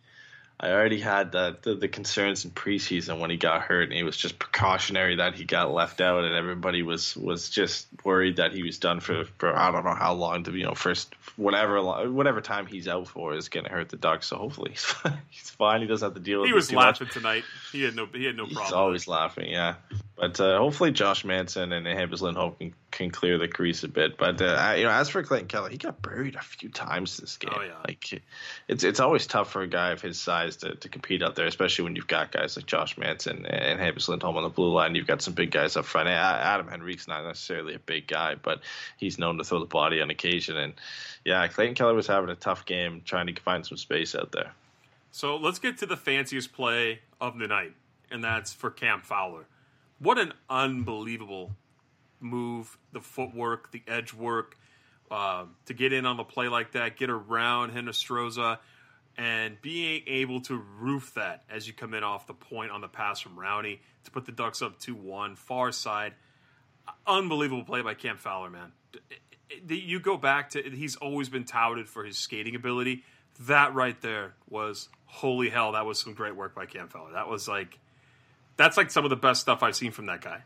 I 0.59 0.71
already 0.71 0.99
had 0.99 1.31
the, 1.31 1.57
the, 1.61 1.73
the 1.73 1.87
concerns 1.87 2.45
in 2.45 2.51
preseason 2.51 3.19
when 3.19 3.31
he 3.31 3.37
got 3.37 3.63
hurt, 3.63 3.89
and 3.89 3.93
it 3.93 4.03
was 4.03 4.15
just 4.15 4.37
precautionary 4.37 5.15
that 5.15 5.33
he 5.33 5.43
got 5.43 5.73
left 5.73 5.99
out, 5.99 6.23
and 6.23 6.35
everybody 6.35 6.83
was 6.83 7.17
was 7.17 7.49
just 7.49 7.87
worried 8.03 8.37
that 8.37 8.53
he 8.53 8.61
was 8.61 8.77
done 8.77 8.99
for 8.99 9.25
for 9.39 9.57
I 9.57 9.71
don't 9.71 9.83
know 9.83 9.95
how 9.95 10.13
long 10.13 10.43
to 10.43 10.51
you 10.55 10.65
know 10.65 10.75
first 10.75 11.15
whatever 11.35 12.09
whatever 12.11 12.41
time 12.41 12.67
he's 12.67 12.87
out 12.87 13.07
for 13.07 13.33
is 13.33 13.49
going 13.49 13.65
to 13.65 13.71
hurt 13.71 13.89
the 13.89 13.97
Ducks. 13.97 14.27
So 14.27 14.37
hopefully 14.37 14.71
he's 14.71 14.83
fine. 14.83 15.19
he's 15.29 15.49
fine. 15.49 15.81
He 15.81 15.87
doesn't 15.87 16.05
have 16.05 16.13
to 16.13 16.21
deal 16.21 16.41
with. 16.41 16.47
He 16.47 16.53
was 16.53 16.71
laughing 16.71 17.07
much. 17.07 17.13
tonight. 17.13 17.43
He 17.71 17.83
had 17.83 17.95
no 17.95 18.05
he 18.05 18.25
had 18.25 18.37
no 18.37 18.45
He's 18.45 18.53
problem. 18.53 18.67
He's 18.67 18.73
always 18.73 19.07
laughing, 19.07 19.49
yeah. 19.49 19.75
But 20.15 20.39
uh, 20.39 20.59
hopefully 20.59 20.91
Josh 20.91 21.25
Manson 21.25 21.73
and 21.73 21.87
Hampus 21.87 22.21
Lindholm 22.21 22.53
can, 22.53 22.73
can 22.93 23.10
clear 23.10 23.38
the 23.38 23.47
crease 23.47 23.84
a 23.84 23.88
bit. 23.88 24.17
But 24.17 24.41
uh, 24.41 24.75
you 24.77 24.84
know, 24.84 24.91
as 24.91 25.10
for 25.10 25.21
Clayton 25.23 25.47
Keller, 25.47 25.69
he 25.69 25.77
got 25.77 26.01
buried 26.01 26.36
a 26.36 26.41
few 26.41 26.69
times 26.69 27.17
this 27.17 27.38
game. 27.38 27.51
Oh, 27.53 27.62
yeah. 27.62 27.73
Like 27.86 28.21
it's 28.67 28.84
it's 28.84 28.99
always 28.99 29.27
tough 29.27 29.51
for 29.51 29.62
a 29.62 29.67
guy 29.67 29.91
of 29.91 30.01
his 30.01 30.19
size 30.19 30.58
to, 30.58 30.75
to 30.75 30.89
compete 30.89 31.21
out 31.21 31.36
there, 31.36 31.47
especially 31.47 31.84
when 31.84 31.95
you've 31.95 32.08
got 32.08 32.32
guys 32.32 32.56
like 32.56 32.65
Josh 32.65 32.97
Manson 32.97 33.45
and 33.45 33.79
Hampus 33.79 34.08
Lindholm 34.08 34.38
on 34.38 34.43
the 34.43 34.49
blue 34.49 34.71
line. 34.71 34.95
You've 34.95 35.08
got 35.08 35.21
some 35.21 35.34
big 35.34 35.51
guys 35.51 35.75
up 35.75 35.86
front. 35.86 36.08
Adam 36.08 36.67
Henrique's 36.67 37.08
not 37.08 37.25
necessarily 37.25 37.73
a 37.75 37.79
big 37.79 38.08
guy, 38.08 38.36
but 38.36 38.62
he's 38.97 39.17
known 39.17 39.38
to 39.39 39.43
throw 39.43 39.60
the 39.60 39.65
body 39.65 39.99
on 39.99 40.10
occasion. 40.10 40.56
And 40.56 40.73
yeah, 41.25 41.47
Clayton 41.47 41.75
Keller 41.75 41.95
was 41.95 42.08
having 42.08 42.29
a 42.29 42.36
tough 42.36 42.65
game 42.65 43.01
trying 43.03 43.27
to 43.27 43.41
find 43.41 43.65
some 43.65 43.77
space 43.77 44.15
out 44.15 44.32
there. 44.32 44.53
So 45.12 45.36
let's 45.36 45.60
get 45.60 45.77
to 45.79 45.86
the 45.86 45.97
fanciest 45.97 46.53
play 46.53 47.01
of 47.19 47.38
the 47.38 47.47
night, 47.47 47.73
and 48.10 48.23
that's 48.23 48.53
for 48.53 48.69
Cam 48.71 49.01
Fowler. 49.01 49.45
What 49.99 50.17
an 50.17 50.34
unbelievable 50.49 51.51
move! 52.23 52.77
The 52.91 53.01
footwork, 53.01 53.71
the 53.71 53.83
edge 53.88 54.13
work, 54.13 54.57
uh, 55.12 55.45
to 55.65 55.73
get 55.73 55.93
in 55.93 56.05
on 56.05 56.17
the 56.17 56.23
play 56.23 56.47
like 56.47 56.71
that, 56.71 56.97
get 56.97 57.09
around 57.09 57.71
Hinostroza, 57.71 58.57
and 59.17 59.62
being 59.62 60.03
able 60.07 60.41
to 60.41 60.63
roof 60.79 61.13
that 61.15 61.43
as 61.49 61.67
you 61.67 61.73
come 61.73 61.93
in 61.93 62.03
off 62.03 62.25
the 62.25 62.33
point 62.33 62.71
on 62.71 62.81
the 62.81 62.88
pass 62.88 63.19
from 63.19 63.36
Rowney 63.36 63.79
to 64.05 64.12
put 64.12 64.25
the 64.25 64.31
Ducks 64.31 64.62
up 64.62 64.79
2 64.79 64.95
1, 64.95 65.36
far 65.36 65.71
side. 65.71 66.13
Unbelievable 67.05 67.63
play 67.63 67.81
by 67.81 67.93
Cam 67.93 68.17
Fowler, 68.17 68.49
man. 68.49 68.71
You 69.67 69.99
go 69.99 70.17
back 70.17 70.51
to, 70.51 70.63
he's 70.63 70.95
always 70.95 71.29
been 71.29 71.45
touted 71.45 71.88
for 71.88 72.03
his 72.03 72.17
skating 72.17 72.55
ability. 72.55 73.03
That 73.41 73.73
right 73.73 73.99
there 74.01 74.33
was, 74.49 74.89
holy 75.05 75.49
hell, 75.49 75.73
that 75.73 75.86
was 75.86 75.99
some 75.99 76.13
great 76.13 76.36
work 76.36 76.55
by 76.55 76.65
Cam 76.65 76.88
Fowler. 76.88 77.13
That 77.13 77.29
was 77.29 77.47
like, 77.47 77.77
that's 78.57 78.77
like 78.77 78.89
some 78.89 79.03
of 79.03 79.09
the 79.09 79.15
best 79.15 79.41
stuff 79.41 79.62
I've 79.62 79.75
seen 79.75 79.91
from 79.91 80.07
that 80.07 80.21
guy. 80.21 80.41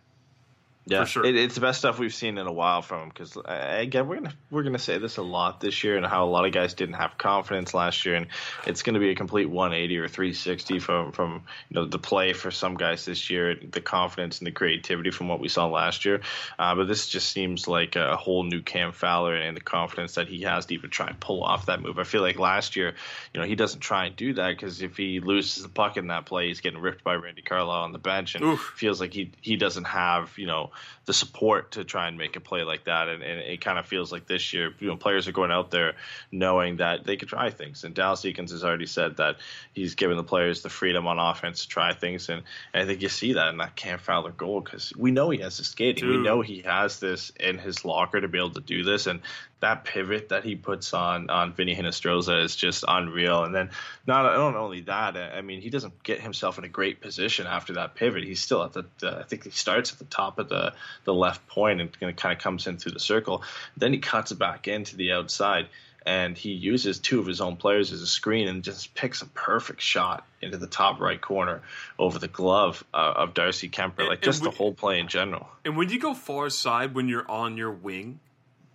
Yeah, 0.90 1.04
For 1.04 1.10
sure. 1.10 1.26
it, 1.26 1.36
it's 1.36 1.56
the 1.56 1.62
best 1.62 1.80
stuff 1.80 2.00
we've 2.00 2.14
seen 2.14 2.38
in 2.38 2.48
a 2.48 2.52
while 2.52 2.82
from 2.82 3.04
him. 3.04 3.10
Because 3.10 3.36
uh, 3.36 3.76
again, 3.80 4.08
we're 4.08 4.16
gonna 4.16 4.34
we're 4.50 4.64
gonna 4.64 4.80
say 4.80 4.98
this 4.98 5.18
a 5.18 5.22
lot 5.22 5.60
this 5.60 5.84
year, 5.84 5.98
and 5.98 6.06
how 6.06 6.26
a 6.26 6.30
lot 6.30 6.46
of 6.46 6.54
guys 6.54 6.74
didn't 6.74 6.96
have 6.96 7.18
confidence 7.18 7.74
last 7.74 8.06
year, 8.06 8.16
and 8.16 8.28
it's 8.66 8.84
gonna 8.84 9.00
be 9.00 9.10
a 9.10 9.16
complete 9.16 9.50
180 9.50 9.98
or 9.98 10.08
360 10.08 10.80
from 10.80 11.12
from 11.12 11.44
you 11.70 11.76
know 11.76 11.86
the 11.86 12.00
play 12.00 12.32
for 12.32 12.52
some 12.52 12.76
guys 12.76 13.04
this 13.04 13.30
year, 13.30 13.56
the 13.56 13.82
confidence 13.82 14.40
and 14.40 14.48
the 14.48 14.52
creativity 14.52 15.12
from 15.12 15.28
what 15.28 15.42
we 15.42 15.50
saw 15.50 15.68
last 15.68 16.06
year. 16.06 16.22
Uh, 16.58 16.74
but 16.76 16.88
this 16.88 17.10
just 17.10 17.30
seems 17.32 17.68
like 17.68 17.98
a 17.98 18.16
whole 18.16 18.44
new 18.44 18.62
Cam 18.62 18.94
Fowler 18.94 19.36
and 19.36 19.58
the 19.58 19.62
confidence 19.62 20.16
that 20.16 20.30
he 20.30 20.44
has 20.44 20.68
to 20.68 20.74
even 20.74 20.90
try 20.90 21.08
and 21.08 21.20
pull 21.20 21.44
off 21.44 21.66
that 21.66 21.82
move. 21.82 22.00
I 22.00 22.04
feel 22.04 22.22
like 22.22 22.40
last 22.40 22.78
year, 22.78 22.96
you 23.34 23.42
know, 23.42 23.46
he 23.46 23.56
doesn't 23.56 23.82
try 23.82 24.06
and 24.06 24.16
do 24.16 24.34
that 24.36 24.52
because 24.52 24.82
if 24.82 24.96
he 24.96 25.20
loses 25.20 25.64
the 25.64 25.70
puck 25.70 25.98
in 25.98 26.08
that 26.08 26.26
play, 26.26 26.48
he's 26.48 26.62
getting 26.62 26.80
ripped 26.80 27.04
by 27.04 27.16
Randy 27.16 27.42
Carlyle 27.42 27.84
on 27.84 27.92
the 27.92 28.00
bench, 28.00 28.36
and 28.36 28.44
Oof. 28.46 28.74
feels 28.78 29.02
like 29.02 29.14
he 29.14 29.32
he 29.42 29.58
doesn't 29.58 29.84
have 29.84 30.32
you 30.38 30.48
know 30.48 30.72
the 31.06 31.14
support 31.14 31.72
to 31.72 31.84
try 31.84 32.08
and 32.08 32.18
make 32.18 32.36
a 32.36 32.40
play 32.40 32.64
like 32.64 32.84
that. 32.86 33.08
And, 33.08 33.24
and 33.24 33.40
it 33.40 33.62
kind 33.62 33.80
of 33.80 33.86
feels 33.86 34.12
like 34.12 34.28
this 34.28 34.54
year, 34.54 34.74
you 34.80 34.88
know, 34.88 34.98
players 34.98 35.28
are 35.28 35.32
going 35.32 35.52
out 35.52 35.72
there 35.72 35.94
knowing 36.32 36.78
that 36.78 37.06
they 37.06 37.16
could 37.16 37.30
try 37.30 37.50
things. 37.50 37.84
And 37.84 37.96
Dallas 37.96 38.22
Eakins 38.22 38.52
has 38.52 38.64
already 38.64 38.86
said 38.86 39.18
that 39.18 39.38
he's 39.74 39.96
given 39.96 40.18
the 40.18 40.24
players 40.24 40.62
the 40.62 40.70
freedom 40.70 41.08
on 41.08 41.20
offense 41.20 41.62
to 41.62 41.68
try 41.68 41.94
things. 41.94 42.30
And, 42.30 42.44
and 42.74 42.84
I 42.84 42.86
think 42.86 43.02
you 43.02 43.10
see 43.10 43.34
that 43.34 43.48
in 43.48 43.58
that 43.58 43.76
Cam 43.76 44.00
Fowler 44.00 44.32
goal 44.32 44.62
because 44.62 44.94
we 44.98 45.12
know 45.12 45.30
he 45.30 45.40
has 45.40 45.58
the 45.58 45.64
skating. 45.64 46.10
We 46.10 46.18
know 46.18 46.42
he 46.42 46.62
has 46.64 47.00
this 47.00 47.32
in 47.40 47.58
his 47.58 47.86
locker 47.86 48.20
to 48.20 48.28
be 48.28 48.38
able 48.38 48.52
to 48.52 48.62
do 48.62 48.84
this. 48.84 49.08
And 49.08 49.22
that 49.60 49.84
pivot 49.84 50.30
that 50.30 50.44
he 50.44 50.56
puts 50.56 50.94
on 50.94 51.30
on 51.30 51.54
Vinny 51.54 51.76
Hinostroza 51.76 52.44
is 52.44 52.56
just 52.56 52.86
unreal. 52.88 53.44
And 53.44 53.56
then 53.56 53.72
not, 54.06 54.24
not 54.24 54.56
only 54.56 54.82
that, 54.82 55.18
I 55.18 55.42
mean, 55.42 55.62
he 55.62 55.70
doesn't 55.70 56.04
get 56.04 56.22
himself 56.22 56.58
in 56.58 56.64
a 56.64 56.70
great 56.70 57.02
position 57.02 57.48
after 57.48 57.74
that 57.74 57.96
pivot. 57.96 58.24
He's 58.24 58.40
still 58.40 58.64
at 58.64 58.74
the, 58.74 58.86
I 59.04 59.24
think 59.24 59.46
he 59.46 59.50
starts 59.50 59.92
at 59.92 60.00
the 60.00 60.06
top 60.06 60.38
of 60.38 60.50
the, 60.50 60.74
the 61.06 61.14
left 61.14 61.48
point 61.48 61.82
and 61.82 62.18
kind 62.18 62.36
of 62.36 62.42
comes 62.42 62.68
in 62.68 62.78
through 62.78 62.92
the 62.92 63.00
circle. 63.00 63.44
Then 63.76 63.94
he 63.94 64.00
cuts 64.00 64.32
it 64.32 64.38
back 64.38 64.68
into 64.68 64.96
the 64.96 65.14
outside. 65.14 65.68
And 66.06 66.38
he 66.38 66.52
uses 66.52 67.00
two 67.00 67.20
of 67.20 67.26
his 67.26 67.42
own 67.42 67.58
players 67.58 67.92
as 67.92 68.02
a 68.02 68.08
screen 68.08 68.48
and 68.48 68.64
just 68.64 68.96
picks 68.96 69.22
a 69.22 69.26
perfect 69.26 69.82
shot 69.82 70.26
into 70.42 70.56
the 70.56 70.68
top 70.68 71.02
right 71.02 71.20
corner 71.20 71.64
over 72.00 72.18
the 72.18 72.30
glove 72.30 72.82
uh, 72.94 73.14
of 73.18 73.34
Darcy 73.34 73.68
Kuemper. 73.68 74.08
Like 74.08 74.20
and 74.20 74.22
just 74.22 74.42
we- 74.42 74.50
the 74.50 74.56
whole 74.56 74.74
play 74.74 75.02
in 75.02 75.10
general. 75.10 75.50
And 75.66 75.76
when 75.76 75.90
you 75.90 76.00
go 76.00 76.14
far 76.14 76.50
side 76.50 76.96
when 76.96 77.10
you're 77.10 77.30
on 77.30 77.58
your 77.58 77.72
wing, 77.72 78.22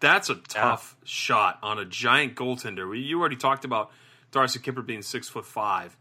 that's 0.03 0.29
a 0.29 0.35
tough 0.35 0.97
shot 1.05 1.59
on 1.62 1.79
a 1.79 1.85
giant 1.87 2.35
goaltender. 2.35 2.88
We- 2.91 2.99
You 3.01 3.19
already 3.21 3.37
talked 3.37 3.65
about 3.65 3.91
Darcy 4.33 4.59
Kuemper 4.59 4.85
being 4.85 5.01
six 5.03 5.29
foot 5.29 5.47
five, 5.47 5.97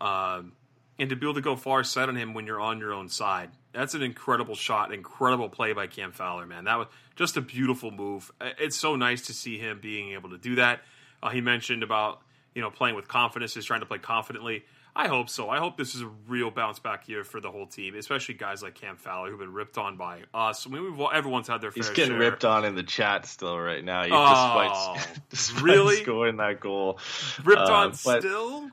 um, 0.00 0.52
and 0.98 1.10
to 1.10 1.16
be 1.16 1.26
able 1.26 1.34
to 1.34 1.40
go 1.40 1.54
far 1.54 1.84
side 1.84 2.08
on 2.08 2.16
him 2.16 2.34
when 2.34 2.46
you're 2.46 2.60
on 2.60 2.78
your 2.78 2.92
own 2.92 3.08
side, 3.08 3.50
that's 3.72 3.94
an 3.94 4.02
incredible 4.02 4.54
shot, 4.54 4.92
incredible 4.92 5.48
play 5.48 5.72
by 5.72 5.86
Cam 5.86 6.12
Fowler. 6.12 6.46
Man, 6.46 6.64
that 6.64 6.78
was 6.78 6.88
just 7.16 7.36
a 7.36 7.40
beautiful 7.40 7.90
move. 7.90 8.30
It's 8.40 8.76
so 8.76 8.96
nice 8.96 9.22
to 9.26 9.32
see 9.32 9.58
him 9.58 9.78
being 9.80 10.12
able 10.12 10.30
to 10.30 10.38
do 10.38 10.54
that. 10.56 10.82
Uh, 11.22 11.30
he 11.30 11.40
mentioned 11.40 11.82
about 11.82 12.20
you 12.54 12.62
know 12.62 12.70
playing 12.70 12.94
with 12.96 13.08
confidence, 13.08 13.54
he's 13.54 13.64
trying 13.64 13.80
to 13.80 13.86
play 13.86 13.98
confidently. 13.98 14.64
I 14.96 15.08
hope 15.08 15.28
so. 15.28 15.50
I 15.50 15.58
hope 15.58 15.76
this 15.76 15.96
is 15.96 16.02
a 16.02 16.06
real 16.28 16.52
bounce 16.52 16.78
back 16.78 17.08
year 17.08 17.24
for 17.24 17.40
the 17.40 17.50
whole 17.50 17.66
team, 17.66 17.96
especially 17.96 18.36
guys 18.36 18.62
like 18.62 18.74
Cam 18.76 18.96
Fowler 18.96 19.30
who've 19.30 19.40
been 19.40 19.52
ripped 19.52 19.76
on 19.76 19.96
by 19.96 20.20
us. 20.32 20.66
I 20.66 20.70
mean, 20.70 20.84
we've, 20.96 21.06
everyone's 21.12 21.48
had 21.48 21.60
their 21.60 21.72
fair 21.72 21.82
He's 21.82 21.90
getting 21.90 22.12
share. 22.12 22.30
ripped 22.30 22.44
on 22.44 22.64
in 22.64 22.76
the 22.76 22.84
chat 22.84 23.26
still 23.26 23.58
right 23.58 23.82
now. 23.84 24.02
Oh, 24.08 24.94
despite, 24.94 25.20
despite 25.30 25.62
really? 25.62 25.96
scoring 25.96 26.36
that 26.36 26.60
goal. 26.60 27.00
ripped 27.42 27.62
Uh, 27.68 27.72
on 27.72 27.90
but- 28.04 28.20
still. 28.22 28.70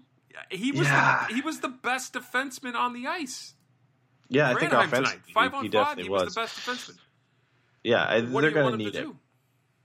He 0.50 0.72
was 0.72 0.88
Yeah. 0.88 1.26
the, 1.28 1.36
he 1.36 1.42
was 1.42 1.60
the 1.60 1.70
best 1.70 2.14
defenseman 2.14 2.76
on 2.76 2.94
the 2.94 3.08
ice. 3.08 3.54
Yeah, 4.30 4.50
I 4.50 4.56
think 4.60 4.72
offensively, 4.74 5.06
tonight, 5.06 5.20
five 5.34 5.52
he, 5.52 5.58
on 5.58 5.64
he 5.66 5.70
five, 5.72 5.98
he 5.98 6.10
was, 6.10 6.24
was. 6.26 6.36
the 6.36 6.42
best 6.42 6.58
defenseman. 6.60 6.98
Yeah, 7.84 8.04
I, 8.04 8.22
What 8.22 8.42
they're 8.42 8.52
do 8.52 8.58
you 8.58 8.64
want 8.64 8.78
going 8.78 8.80
to 8.80 8.86
need 8.86 8.96
it. 8.96 9.02
do? 9.02 9.16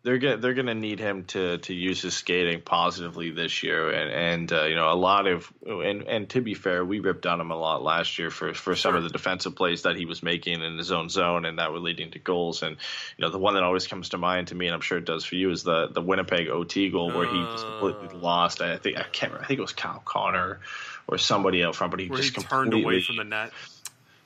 They're 0.06 0.18
going 0.18 0.40
they're 0.40 0.54
going 0.54 0.66
to 0.66 0.74
need 0.76 1.00
him 1.00 1.24
to 1.24 1.58
to 1.58 1.74
use 1.74 2.00
his 2.00 2.14
skating 2.14 2.60
positively 2.60 3.32
this 3.32 3.64
year, 3.64 3.90
and 3.90 4.08
and 4.08 4.52
uh, 4.52 4.66
you 4.66 4.76
know 4.76 4.92
a 4.92 4.94
lot 4.94 5.26
of 5.26 5.52
and 5.66 6.02
and 6.02 6.28
to 6.30 6.40
be 6.40 6.54
fair, 6.54 6.84
we 6.84 7.00
ripped 7.00 7.26
on 7.26 7.40
him 7.40 7.50
a 7.50 7.56
lot 7.56 7.82
last 7.82 8.16
year 8.16 8.30
for 8.30 8.54
for 8.54 8.76
some 8.76 8.94
of 8.94 9.02
the 9.02 9.08
defensive 9.08 9.56
plays 9.56 9.82
that 9.82 9.96
he 9.96 10.04
was 10.04 10.22
making 10.22 10.62
in 10.62 10.78
his 10.78 10.92
own 10.92 11.08
zone, 11.08 11.44
and 11.44 11.58
that 11.58 11.72
were 11.72 11.80
leading 11.80 12.12
to 12.12 12.20
goals. 12.20 12.62
And 12.62 12.76
you 13.18 13.22
know 13.24 13.32
the 13.32 13.38
one 13.38 13.54
that 13.54 13.64
always 13.64 13.88
comes 13.88 14.10
to 14.10 14.16
mind 14.16 14.46
to 14.48 14.54
me, 14.54 14.66
and 14.66 14.76
I'm 14.76 14.80
sure 14.80 14.98
it 14.98 15.06
does 15.06 15.24
for 15.24 15.34
you, 15.34 15.50
is 15.50 15.64
the 15.64 15.88
the 15.88 16.00
Winnipeg 16.00 16.46
OT 16.50 16.88
goal 16.88 17.10
where 17.10 17.26
he 17.26 17.42
just 17.42 17.66
completely 17.66 18.16
Uh. 18.16 18.20
lost. 18.20 18.62
I 18.62 18.76
think 18.76 18.98
I 18.98 19.02
can't 19.02 19.32
remember. 19.32 19.44
I 19.44 19.48
think 19.48 19.58
it 19.58 19.62
was 19.62 19.72
Kyle 19.72 20.02
Connor 20.04 20.60
or 21.08 21.18
somebody 21.18 21.64
out 21.64 21.74
front, 21.74 21.90
but 21.90 21.98
he 21.98 22.06
Where 22.06 22.20
he 22.22 22.30
just 22.30 22.48
turned 22.48 22.74
away 22.74 23.00
from 23.00 23.16
the 23.16 23.24
net. 23.24 23.52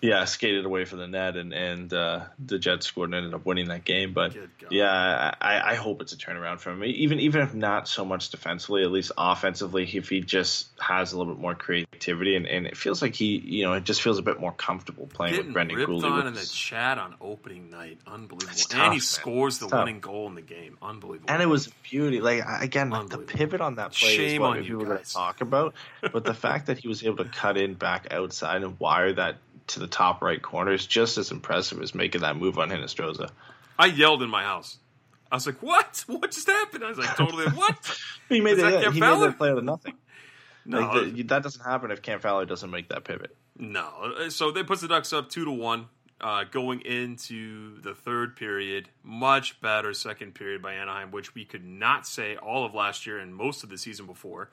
Yeah, 0.02 0.24
skated 0.24 0.64
away 0.64 0.86
from 0.86 0.98
the 1.00 1.08
net, 1.08 1.36
and 1.36 1.52
and 1.52 1.92
uh, 1.92 2.20
the 2.38 2.58
Jets 2.58 2.86
scored 2.86 3.08
and 3.10 3.16
ended 3.16 3.34
up 3.34 3.44
winning 3.44 3.68
that 3.68 3.84
game. 3.84 4.14
But 4.14 4.34
yeah, 4.70 5.34
I, 5.40 5.72
I 5.72 5.74
hope 5.74 6.00
it's 6.00 6.14
a 6.14 6.16
turnaround 6.16 6.60
for 6.60 6.70
him. 6.70 6.82
Even 6.84 7.20
even 7.20 7.42
if 7.42 7.52
not 7.54 7.86
so 7.86 8.04
much 8.06 8.30
defensively, 8.30 8.82
at 8.82 8.90
least 8.90 9.12
offensively, 9.18 9.82
if 9.94 10.08
he 10.08 10.20
just 10.22 10.68
has 10.80 11.12
a 11.12 11.18
little 11.18 11.34
bit 11.34 11.40
more 11.40 11.54
creativity, 11.54 12.34
and, 12.34 12.46
and 12.46 12.66
it 12.66 12.78
feels 12.78 13.02
like 13.02 13.14
he, 13.14 13.36
you 13.44 13.64
know, 13.64 13.74
it 13.74 13.84
just 13.84 14.00
feels 14.00 14.18
a 14.18 14.22
bit 14.22 14.40
more 14.40 14.52
comfortable 14.52 15.06
playing 15.06 15.32
Getting 15.34 15.46
with 15.48 15.52
Brendan 15.54 15.76
ripped 15.76 15.90
Guhle. 15.90 16.04
on 16.10 16.26
in 16.28 16.32
the 16.32 16.46
chat 16.46 16.96
on 16.96 17.14
opening 17.20 17.68
night, 17.68 17.98
unbelievable. 18.06 18.52
It's 18.52 18.72
and 18.72 18.80
he 18.84 18.88
man. 18.88 19.00
scores 19.00 19.58
the 19.58 19.68
tough. 19.68 19.80
winning 19.84 20.00
goal 20.00 20.28
in 20.28 20.34
the 20.34 20.40
game, 20.40 20.78
unbelievable. 20.80 21.30
and 21.30 21.42
it 21.42 21.46
was 21.46 21.68
beauty. 21.82 22.20
Like 22.22 22.42
again, 22.62 22.88
like 22.88 23.10
the 23.10 23.18
pivot 23.18 23.60
on 23.60 23.74
that 23.74 23.92
play 23.92 24.08
is 24.08 24.14
Shame 24.14 24.40
what 24.40 24.56
on 24.56 24.64
you 24.64 24.78
people 24.78 24.82
are 24.82 24.84
going 24.86 24.96
guys. 24.96 25.08
to 25.08 25.14
talk 25.14 25.40
about. 25.42 25.74
But 26.10 26.24
the 26.24 26.32
fact 26.32 26.68
that 26.68 26.78
he 26.78 26.88
was 26.88 27.04
able 27.04 27.18
to 27.18 27.28
cut 27.30 27.58
in 27.58 27.74
back 27.74 28.06
outside 28.10 28.62
and 28.62 28.80
wire 28.80 29.12
that 29.12 29.36
to 29.70 29.80
the 29.80 29.86
top 29.86 30.22
right 30.22 30.40
corner 30.40 30.72
is 30.72 30.86
just 30.86 31.18
as 31.18 31.30
impressive 31.30 31.80
as 31.82 31.94
making 31.94 32.22
that 32.22 32.36
move 32.36 32.58
on 32.58 32.70
Hinostroza. 32.70 33.30
I 33.78 33.86
yelled 33.86 34.22
in 34.22 34.30
my 34.30 34.42
house. 34.42 34.78
I 35.30 35.36
was 35.36 35.46
like, 35.46 35.62
"What? 35.62 36.04
What 36.06 36.30
just 36.30 36.48
happened?" 36.48 36.84
I 36.84 36.88
was 36.88 36.98
like, 36.98 37.16
"Totally 37.16 37.46
what?" 37.54 37.98
He 38.28 38.40
made 38.40 38.58
that 38.58 38.72
it. 38.74 38.82
Cam 38.82 38.92
He 38.92 39.00
made 39.00 39.20
that 39.20 39.38
play 39.38 39.50
out 39.50 39.58
of 39.58 39.64
nothing. 39.64 39.94
No, 40.66 40.80
like 40.80 41.14
the, 41.14 41.22
that 41.22 41.42
doesn't 41.42 41.64
happen 41.64 41.90
if 41.90 42.02
Cam 42.02 42.20
Fowler 42.20 42.44
doesn't 42.44 42.70
make 42.70 42.90
that 42.90 43.02
pivot. 43.02 43.34
No, 43.58 44.28
so 44.28 44.50
they 44.50 44.62
puts 44.62 44.82
the 44.82 44.88
Ducks 44.88 45.10
up 45.10 45.30
two 45.30 45.46
to 45.46 45.50
one. 45.50 45.86
Uh, 46.20 46.44
going 46.44 46.82
into 46.82 47.80
the 47.80 47.94
third 47.94 48.36
period, 48.36 48.90
much 49.02 49.58
better 49.62 49.94
second 49.94 50.34
period 50.34 50.60
by 50.60 50.74
Anaheim, 50.74 51.10
which 51.10 51.34
we 51.34 51.46
could 51.46 51.64
not 51.64 52.06
say 52.06 52.36
all 52.36 52.66
of 52.66 52.74
last 52.74 53.06
year 53.06 53.18
and 53.18 53.34
most 53.34 53.64
of 53.64 53.70
the 53.70 53.78
season 53.78 54.04
before. 54.04 54.50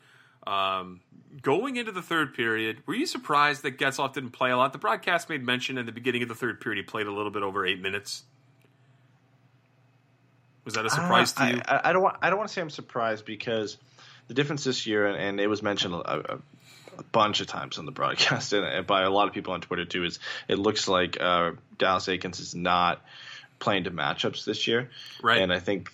Um, 0.48 1.02
going 1.42 1.76
into 1.76 1.92
the 1.92 2.02
third 2.02 2.34
period, 2.34 2.82
were 2.86 2.96
you 2.96 3.06
surprised 3.06 3.64
that 3.64 3.78
Getzlaf 3.78 4.14
didn't 4.14 4.32
play 4.32 4.50
a 4.50 4.58
lot? 4.58 4.72
The 4.72 4.80
broadcast 4.80 5.30
made 5.30 5.44
mention 5.44 5.78
in 5.78 5.86
the 5.86 5.92
beginning 5.92 6.24
of 6.24 6.30
the 6.30 6.36
third 6.36 6.62
period 6.62 6.78
he 6.78 6.84
played 6.84 7.06
a 7.06 7.12
little 7.12 7.32
bit 7.32 7.44
over 7.44 7.66
eight 7.66 7.82
minutes. 7.82 8.24
Was 10.64 10.76
that 10.76 10.86
a 10.86 10.90
surprise 10.90 11.34
uh, 11.38 11.46
to 11.46 11.56
you? 11.56 11.62
I, 11.66 11.82
I, 11.86 11.94
don't 11.94 12.02
want. 12.02 12.18
I 12.22 12.30
don't 12.30 12.38
want 12.38 12.50
to 12.50 12.54
say 12.54 12.62
I'm 12.62 12.70
surprised 12.70 13.26
because 13.26 13.78
the 14.28 14.34
difference 14.34 14.64
this 14.64 14.88
year, 14.88 15.08
and, 15.08 15.18
and 15.18 15.40
it 15.40 15.48
was 15.48 15.62
mentioned 15.62 15.94
a, 15.94 16.36
a, 16.36 16.40
bunch 17.12 17.42
of 17.42 17.48
times 17.48 17.78
on 17.78 17.86
the 17.86 17.92
broadcast, 17.92 18.54
and, 18.54 18.88
by 18.88 19.04
a 19.04 19.10
lot 19.10 19.28
of 19.28 19.34
people 19.34 19.54
on 19.54 19.62
Twitter 19.62 19.86
too, 19.86 20.06
is 20.06 20.20
it 20.48 20.60
looks 20.60 20.88
like 20.88 21.20
uh, 21.20 21.52
Dallas 21.78 22.08
Eakins 22.08 22.40
is 22.40 22.56
not 22.56 23.02
playing 23.60 23.86
to 23.86 23.92
matchups 23.92 24.46
this 24.46 24.68
year, 24.68 24.90
right? 25.22 25.42
And 25.42 25.54
I 25.54 25.60
think 25.60 25.90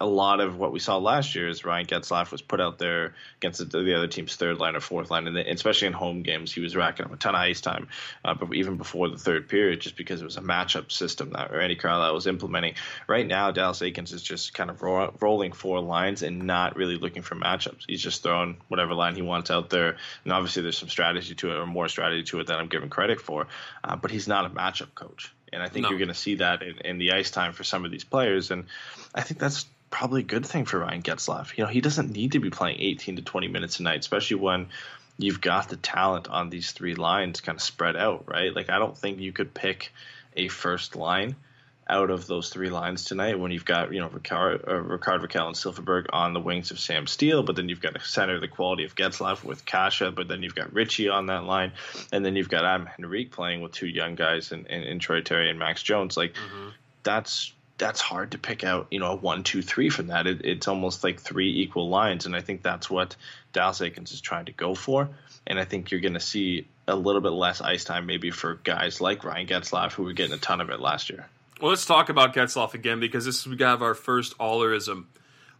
a 0.00 0.06
lot 0.06 0.40
of 0.40 0.58
what 0.58 0.72
we 0.72 0.78
saw 0.78 0.98
last 0.98 1.34
year 1.34 1.48
is 1.48 1.64
Ryan 1.64 1.86
Getzlaf 1.86 2.30
was 2.30 2.42
put 2.42 2.60
out 2.60 2.78
there 2.78 3.14
against 3.38 3.58
the, 3.58 3.82
the 3.82 3.96
other 3.96 4.06
team's 4.06 4.36
third 4.36 4.58
line 4.58 4.76
or 4.76 4.80
fourth 4.80 5.10
line, 5.10 5.26
and 5.26 5.36
especially 5.36 5.88
in 5.88 5.94
home 5.94 6.22
games, 6.22 6.52
he 6.52 6.60
was 6.60 6.76
racking 6.76 7.06
up 7.06 7.12
a 7.12 7.16
ton 7.16 7.34
of 7.34 7.40
ice 7.40 7.60
time. 7.60 7.88
Uh, 8.24 8.34
but 8.34 8.54
even 8.54 8.76
before 8.76 9.08
the 9.08 9.16
third 9.16 9.48
period, 9.48 9.80
just 9.80 9.96
because 9.96 10.20
it 10.20 10.24
was 10.24 10.36
a 10.36 10.42
matchup 10.42 10.92
system 10.92 11.30
that 11.30 11.50
Randy 11.50 11.76
Carlyle 11.76 12.12
was 12.12 12.26
implementing. 12.26 12.74
Right 13.08 13.26
now, 13.26 13.50
Dallas 13.50 13.80
Eakins 13.80 14.12
is 14.12 14.22
just 14.22 14.52
kind 14.52 14.68
of 14.68 14.82
ro- 14.82 15.14
rolling 15.20 15.52
four 15.52 15.80
lines 15.80 16.22
and 16.22 16.42
not 16.42 16.76
really 16.76 16.96
looking 16.96 17.22
for 17.22 17.34
matchups. 17.34 17.84
He's 17.86 18.02
just 18.02 18.22
throwing 18.22 18.58
whatever 18.68 18.94
line 18.94 19.14
he 19.14 19.22
wants 19.22 19.50
out 19.50 19.70
there, 19.70 19.96
and 20.24 20.32
obviously 20.32 20.62
there's 20.62 20.78
some 20.78 20.90
strategy 20.90 21.34
to 21.36 21.50
it 21.50 21.56
or 21.56 21.66
more 21.66 21.88
strategy 21.88 22.22
to 22.24 22.40
it 22.40 22.46
than 22.46 22.56
I'm 22.56 22.68
giving 22.68 22.90
credit 22.90 23.20
for. 23.20 23.46
Uh, 23.82 23.96
but 23.96 24.10
he's 24.10 24.28
not 24.28 24.44
a 24.44 24.50
matchup 24.50 24.94
coach. 24.94 25.32
And 25.52 25.62
I 25.62 25.68
think 25.68 25.84
no. 25.84 25.90
you're 25.90 25.98
going 25.98 26.08
to 26.08 26.14
see 26.14 26.36
that 26.36 26.62
in, 26.62 26.78
in 26.84 26.98
the 26.98 27.12
ice 27.12 27.30
time 27.30 27.52
for 27.52 27.64
some 27.64 27.84
of 27.84 27.90
these 27.90 28.04
players. 28.04 28.50
And 28.50 28.66
I 29.14 29.22
think 29.22 29.40
that's 29.40 29.64
probably 29.90 30.22
a 30.22 30.24
good 30.24 30.46
thing 30.46 30.64
for 30.64 30.80
Ryan 30.80 31.02
Getzlaf. 31.02 31.56
You 31.56 31.64
know, 31.64 31.70
he 31.70 31.80
doesn't 31.80 32.10
need 32.10 32.32
to 32.32 32.40
be 32.40 32.50
playing 32.50 32.80
18 32.80 33.16
to 33.16 33.22
20 33.22 33.48
minutes 33.48 33.80
a 33.80 33.82
night, 33.82 34.00
especially 34.00 34.36
when 34.36 34.68
you've 35.18 35.40
got 35.40 35.68
the 35.68 35.76
talent 35.76 36.28
on 36.28 36.50
these 36.50 36.72
three 36.72 36.94
lines 36.94 37.40
kind 37.40 37.56
of 37.56 37.62
spread 37.62 37.96
out, 37.96 38.24
right? 38.28 38.54
Like, 38.54 38.70
I 38.70 38.78
don't 38.78 38.96
think 38.96 39.18
you 39.20 39.32
could 39.32 39.54
pick 39.54 39.92
a 40.36 40.48
first 40.48 40.96
line 40.96 41.36
out 41.88 42.10
of 42.10 42.26
those 42.26 42.50
three 42.50 42.68
lines 42.68 43.04
tonight 43.04 43.38
when 43.38 43.52
you've 43.52 43.64
got, 43.64 43.92
you 43.92 44.00
know, 44.00 44.08
Rickard, 44.08 44.64
uh, 44.66 44.74
Rickard 44.74 45.22
Rakell 45.22 45.46
and 45.46 45.54
Silfverberg 45.54 46.06
on 46.12 46.32
the 46.32 46.40
wings 46.40 46.72
of 46.72 46.80
Sam 46.80 47.06
Steel, 47.06 47.44
but 47.44 47.54
then 47.54 47.68
you've 47.68 47.80
got 47.80 47.96
a 47.96 48.00
center 48.00 48.34
of 48.34 48.40
the 48.40 48.48
quality 48.48 48.84
of 48.84 48.96
Getzlaf 48.96 49.44
with 49.44 49.64
Kase, 49.64 50.02
but 50.14 50.26
then 50.26 50.42
you've 50.42 50.56
got 50.56 50.72
Ritchie 50.72 51.08
on 51.08 51.26
that 51.26 51.44
line, 51.44 51.72
and 52.10 52.24
then 52.24 52.34
you've 52.34 52.48
got 52.48 52.64
Adam 52.64 52.88
Henrique 52.98 53.30
playing 53.30 53.60
with 53.60 53.72
two 53.72 53.86
young 53.86 54.16
guys 54.16 54.50
in, 54.50 54.66
in, 54.66 54.82
in 54.82 54.98
Troy 54.98 55.20
Terry 55.20 55.48
and 55.48 55.60
Max 55.60 55.82
Jones. 55.82 56.16
Like, 56.16 56.34
mm-hmm. 56.34 56.70
that's 57.04 57.52
that's 57.78 58.00
hard 58.00 58.32
to 58.32 58.38
pick 58.38 58.64
out, 58.64 58.86
you 58.90 58.98
know, 58.98 59.12
a 59.12 59.16
one, 59.16 59.42
two, 59.42 59.62
three 59.62 59.90
from 59.90 60.08
that. 60.08 60.26
It, 60.26 60.44
it's 60.44 60.68
almost 60.68 61.04
like 61.04 61.20
three 61.20 61.60
equal 61.60 61.88
lines, 61.88 62.26
and 62.26 62.34
I 62.34 62.40
think 62.40 62.62
that's 62.62 62.88
what 62.88 63.16
Dallas 63.52 63.80
Eakins 63.80 64.12
is 64.12 64.20
trying 64.20 64.46
to 64.46 64.52
go 64.52 64.74
for. 64.74 65.10
And 65.46 65.58
I 65.58 65.64
think 65.64 65.90
you're 65.90 66.00
going 66.00 66.14
to 66.14 66.20
see 66.20 66.66
a 66.88 66.96
little 66.96 67.20
bit 67.20 67.30
less 67.32 67.60
ice 67.60 67.84
time, 67.84 68.06
maybe 68.06 68.30
for 68.30 68.54
guys 68.64 69.00
like 69.00 69.24
Ryan 69.24 69.46
Getzlaf, 69.46 69.92
who 69.92 70.04
were 70.04 70.12
getting 70.12 70.34
a 70.34 70.38
ton 70.38 70.60
of 70.60 70.70
it 70.70 70.80
last 70.80 71.10
year. 71.10 71.26
Well, 71.60 71.70
let's 71.70 71.86
talk 71.86 72.08
about 72.08 72.34
Getzlaf 72.34 72.74
again 72.74 73.00
because 73.00 73.24
this 73.24 73.46
we 73.46 73.56
have 73.58 73.82
our 73.82 73.94
first 73.94 74.36
Ahlerism 74.38 75.06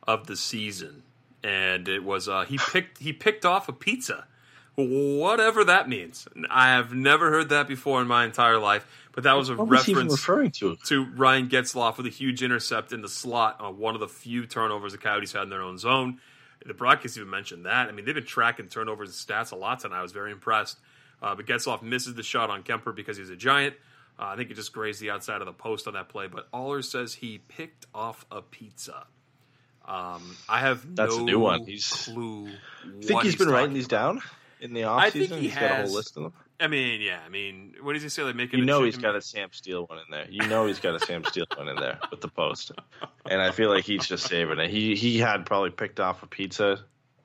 of 0.07 0.27
the 0.27 0.37
season, 0.37 1.03
and 1.43 1.89
it 1.89 2.05
was 2.05 2.29
uh, 2.29 2.45
he 2.45 2.59
picked 2.59 2.99
he 2.99 3.13
picked 3.13 3.47
off 3.47 3.69
a 3.69 3.73
pizza, 3.73 4.27
whatever 4.75 5.65
that 5.65 5.89
means. 5.89 6.29
I 6.51 6.69
have 6.69 6.93
never 6.93 7.31
heard 7.31 7.49
that 7.49 7.67
before 7.67 8.03
in 8.03 8.09
my 8.09 8.25
entire 8.25 8.59
life. 8.59 8.87
But 9.17 9.25
that 9.25 9.33
was 9.33 9.49
a 9.49 9.57
what 9.57 9.69
reference 9.69 10.13
was 10.13 10.21
referring 10.21 10.51
to? 10.53 10.77
to 10.87 11.07
Ryan 11.07 11.49
Getzlaf 11.49 11.97
with 11.97 12.05
a 12.05 12.11
huge 12.11 12.43
intercept 12.43 12.93
in 12.93 13.01
the 13.01 13.09
slot 13.09 13.57
on 13.61 13.79
one 13.79 13.95
of 13.95 14.01
the 14.01 14.09
few 14.09 14.47
turnovers 14.47 14.93
the 14.93 14.99
Coyotes 14.99 15.33
had 15.33 15.45
in 15.45 15.49
their 15.49 15.63
own 15.63 15.79
zone. 15.79 16.21
The 16.65 16.75
broadcast 16.75 17.17
even 17.17 17.31
mentioned 17.31 17.65
that. 17.65 17.89
I 17.89 17.93
mean, 17.93 18.05
they've 18.05 18.15
been 18.15 18.27
tracking 18.27 18.69
turnovers 18.69 19.09
and 19.09 19.17
stats 19.17 19.53
a 19.53 19.57
lot 19.57 19.81
tonight. 19.81 20.01
I 20.01 20.03
was 20.03 20.13
very 20.13 20.33
impressed. 20.33 20.79
Uh, 21.23 21.35
but 21.35 21.47
Getzlaf 21.47 21.81
misses 21.81 22.15
the 22.15 22.23
shot 22.23 22.51
on 22.51 22.63
Kuemper 22.63 22.95
because 22.95 23.17
he's 23.17 23.31
a 23.31 23.37
giant. 23.37 23.75
Uh, 24.19 24.25
I 24.25 24.37
think 24.37 24.51
it 24.51 24.55
just 24.55 24.73
grazed 24.73 25.01
the 25.01 25.11
outside 25.11 25.41
of 25.41 25.47
the 25.47 25.53
post 25.53 25.87
on 25.87 25.95
that 25.95 26.11
play. 26.11 26.27
But 26.27 26.51
Ahlers 26.53 26.85
says 26.85 27.15
he 27.15 27.39
picked 27.39 27.87
off 27.95 28.27
a 28.31 28.43
pizza. 28.43 29.07
Um, 29.87 30.37
I 30.47 30.61
have 30.61 30.95
That's 30.95 31.17
no 31.17 31.23
a 31.23 31.25
new 31.25 31.39
one. 31.39 31.65
He's, 31.65 31.87
clue. 31.91 32.51
Think 33.01 33.23
he's, 33.23 33.33
he's 33.33 33.37
been 33.37 33.49
writing 33.49 33.73
these 33.73 33.89
down 33.89 34.21
in 34.61 34.75
the 34.75 34.83
offseason? 34.83 34.99
I 34.99 35.11
think 35.11 35.31
he 35.31 35.41
he's 35.43 35.55
has. 35.55 35.61
got 35.61 35.71
a 35.71 35.83
whole 35.85 35.95
list 35.95 36.17
of 36.17 36.23
them. 36.25 36.33
I 36.59 36.69
mean, 36.69 37.01
yeah. 37.03 37.21
I 37.25 37.29
mean, 37.29 37.75
what 37.83 37.93
does 37.93 38.03
he 38.03 38.09
say? 38.09 38.23
Like 38.23 38.37
making 38.37 38.61
you 38.61 38.65
know 38.65 38.83
he's 38.83 38.97
got 38.97 39.15
a 39.15 39.21
Sam 39.21 39.49
Steel 39.53 39.85
one 39.87 39.99
in 39.99 40.05
there. 40.11 40.27
You 40.31 40.47
know 40.49 40.67
he's 40.67 40.81
got 40.81 40.95
a 40.95 41.05
Sam 41.05 41.25
Steel 41.25 41.45
one 41.57 41.69
in 41.69 41.77
there 41.77 41.99
with 42.11 42.21
the 42.21 42.29
post, 42.29 42.73
and 43.29 43.41
I 43.41 43.51
feel 43.51 43.71
like 43.71 43.85
he's 43.85 44.07
just 44.07 44.27
saving 44.27 44.59
it. 44.59 44.71
He 44.71 44.95
he 44.95 45.19
had 45.19 45.45
probably 45.47 45.71
picked 45.71 46.01
off 46.01 46.23
a 46.23 46.27
pizza 46.27 46.79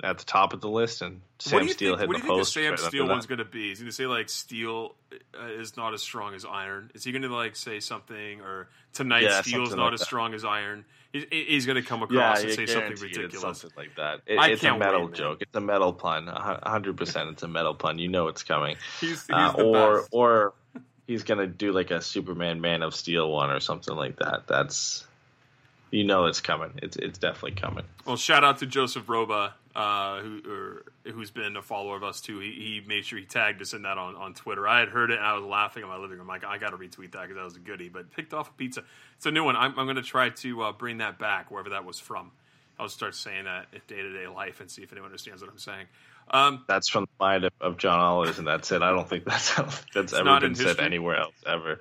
at 0.04 0.18
the 0.18 0.26
top 0.26 0.54
of 0.54 0.62
the 0.62 0.70
list, 0.70 1.02
and 1.02 1.22
Sam 1.40 1.54
what 1.54 1.60
do 1.62 1.68
you 1.68 1.74
Steel 1.74 1.98
think, 1.98 2.12
the 2.12 2.18
do 2.20 2.24
you 2.26 2.28
think 2.28 2.40
the 2.40 2.46
Sam 2.46 2.72
right 2.72 2.80
Steel 2.80 3.08
one's 3.08 3.26
going 3.26 3.40
to 3.40 3.46
be? 3.46 3.72
Is 3.72 3.80
he 3.80 3.84
going 3.84 3.92
to 3.92 3.96
say 3.96 4.06
like 4.08 4.30
steel 4.30 4.96
uh, 5.40 5.46
is 5.46 5.78
not 5.78 5.94
as 5.94 6.02
strong 6.02 6.34
as 6.34 6.44
iron? 6.44 6.92
Is 6.94 7.04
he 7.04 7.12
going 7.12 7.22
to 7.22 7.34
like 7.34 7.56
say 7.56 7.80
something 7.80 8.42
or 8.42 8.68
tonight 8.94 9.24
Yeah, 9.24 9.42
steel 9.42 9.64
is 9.64 9.76
not 9.76 9.86
like 9.86 9.94
as 9.94 10.00
that. 10.02 10.06
strong 10.06 10.34
as 10.34 10.44
iron? 10.44 10.86
He's, 11.14 11.66
going 11.66 11.76
to 11.76 11.82
come 11.82 12.00
Yeah, 12.10 12.32
across 12.32 12.44
and 12.44 12.52
say 12.54 12.66
something 12.66 12.92
ridiculous. 13.02 13.42
something 13.60 13.72
like 13.76 13.96
that. 13.98 14.22
It, 14.26 14.38
I 14.40 14.50
it's 14.50 14.64
a 14.64 14.78
metal 14.78 15.02
wait, 15.02 15.10
man. 15.12 15.14
joke. 15.18 15.42
It's 15.42 15.56
a 15.56 15.60
metal 15.62 15.92
pun. 15.94 16.28
Hundred 16.28 16.96
percent, 16.98 17.30
it's 17.30 17.44
a 17.44 17.48
metal 17.48 17.74
pun. 17.76 18.00
You 18.00 18.08
know 18.08 18.28
it's 18.28 18.44
coming. 18.44 18.78
He's, 19.02 19.10
he's 19.28 19.30
Uh, 19.30 19.52
the 19.52 19.64
or 19.64 19.98
best. 19.98 20.10
or 20.12 20.54
he's 21.08 21.24
gonna 21.24 21.48
do 21.48 21.74
like 21.74 21.92
a 21.92 22.02
Superman 22.02 22.62
Man 22.62 22.82
of 22.82 22.96
Steel 22.96 23.30
one 23.32 23.50
or 23.50 23.60
something 23.60 23.96
like 23.96 24.18
that. 24.20 24.44
That's 24.48 25.06
you 25.92 26.06
know 26.06 26.28
it's 26.28 26.40
coming. 26.40 26.72
It's 26.82 26.96
it's 26.96 27.18
definitely 27.20 27.60
coming. 27.60 27.84
Well, 28.06 28.16
shout 28.16 28.46
out 28.46 28.60
to 28.60 28.66
Joseph 28.66 29.10
Roba, 29.10 29.56
uh, 29.76 30.20
who 30.22 30.42
or, 30.48 31.12
who's 31.12 31.32
been 31.32 31.56
a 31.56 31.62
follower 31.62 31.96
of 31.96 32.04
us 32.04 32.22
too. 32.22 32.40
He, 32.40 32.52
he 32.52 32.84
made 32.86 33.06
sure 33.06 33.20
he 33.20 33.26
tagged 33.26 33.62
us 33.62 33.74
in 33.74 33.84
that 33.84 33.98
on, 33.98 34.16
on 34.16 34.34
Twitter. 34.34 34.68
I 34.68 34.80
had 34.80 34.90
heard 34.90 35.12
it 35.12 35.18
and 35.18 35.26
I 35.26 35.34
was 35.34 35.44
laughing 35.44 35.84
in 35.84 35.90
my 35.90 35.98
living 35.98 36.18
room. 36.18 36.28
Like, 36.28 36.44
I 36.44 36.58
got 36.58 36.72
to 36.72 36.78
retweet 36.78 37.12
that 37.14 37.22
because 37.22 37.36
that 37.36 37.44
was 37.44 37.56
a 37.56 37.60
goodie. 37.60 37.90
But 37.90 38.12
picked 38.12 38.34
off 38.34 38.50
a 38.50 38.54
pizza. 38.54 38.84
It's 39.18 39.26
a 39.26 39.32
new 39.32 39.44
one. 39.44 39.56
I'm, 39.56 39.78
I'm 39.78 39.86
going 39.86 39.96
to 39.96 40.02
try 40.02 40.30
to 40.30 40.62
uh, 40.64 40.72
bring 40.72 40.98
that 40.98 41.20
back 41.20 41.52
wherever 41.52 41.70
that 41.70 41.86
was 41.86 42.00
from. 42.00 42.32
I'll 42.80 42.90
start 42.90 43.16
saying 43.16 43.46
that 43.46 43.68
in 43.74 43.82
day 43.88 44.02
to 44.02 44.12
day 44.12 44.28
life 44.28 44.60
and 44.60 44.70
see 44.70 44.82
if 44.82 44.92
anyone 44.92 45.10
understands 45.10 45.42
what 45.42 45.52
I'm 45.52 45.60
saying. 45.60 45.86
Um, 46.30 46.64
That's 46.68 46.88
from 46.88 47.04
the 47.04 47.26
mind 47.26 47.44
of, 47.44 47.52
of 47.60 47.78
John 47.78 48.00
Ahlers, 48.00 48.38
and 48.38 48.48
that's 48.48 48.72
it. 48.72 48.82
I 48.82 48.92
don't 48.92 49.08
think 49.08 49.26
that's 49.26 49.50
how, 49.50 49.68
that's 49.94 50.14
ever 50.14 50.40
been 50.40 50.56
said 50.56 50.80
anywhere 50.80 51.18
else 51.18 51.36
ever. 51.46 51.80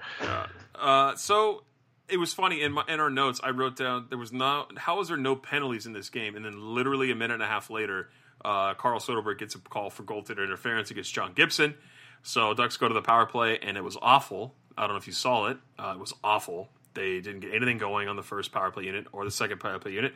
Uh, 0.74 1.14
so 1.14 1.62
it 2.10 2.18
was 2.18 2.32
funny 2.32 2.62
in 2.62 2.72
my 2.72 2.84
in 2.88 3.00
our 3.00 3.10
notes. 3.10 3.40
I 3.42 3.50
wrote 3.50 3.76
down 3.76 4.06
there 4.08 4.18
was 4.18 4.32
not 4.32 4.78
how 4.78 4.98
was 4.98 5.08
there 5.08 5.16
no 5.16 5.36
penalties 5.36 5.86
in 5.86 5.92
this 5.92 6.08
game, 6.08 6.36
and 6.36 6.44
then 6.44 6.74
literally 6.74 7.10
a 7.10 7.14
minute 7.14 7.34
and 7.34 7.42
a 7.42 7.46
half 7.46 7.70
later, 7.70 8.10
uh, 8.44 8.74
Carl 8.74 9.00
Soderberg 9.00 9.38
gets 9.38 9.54
a 9.54 9.58
call 9.58 9.90
for 9.90 10.02
goaltender 10.02 10.44
interference 10.44 10.90
against 10.90 11.12
John 11.14 11.32
Gibson. 11.32 11.74
So 12.22 12.54
Ducks 12.54 12.76
go 12.76 12.88
to 12.88 12.94
the 12.94 13.02
power 13.02 13.26
play, 13.26 13.58
and 13.58 13.76
it 13.76 13.84
was 13.84 13.96
awful. 14.00 14.54
I 14.76 14.82
don't 14.82 14.92
know 14.92 14.98
if 14.98 15.06
you 15.06 15.12
saw 15.12 15.46
it. 15.46 15.58
Uh, 15.78 15.92
it 15.94 16.00
was 16.00 16.12
awful. 16.22 16.68
They 16.94 17.20
didn't 17.20 17.40
get 17.40 17.54
anything 17.54 17.78
going 17.78 18.08
on 18.08 18.16
the 18.16 18.22
first 18.22 18.52
power 18.52 18.70
play 18.70 18.84
unit 18.84 19.06
or 19.12 19.24
the 19.24 19.30
second 19.30 19.60
power 19.60 19.78
play 19.78 19.92
unit. 19.92 20.14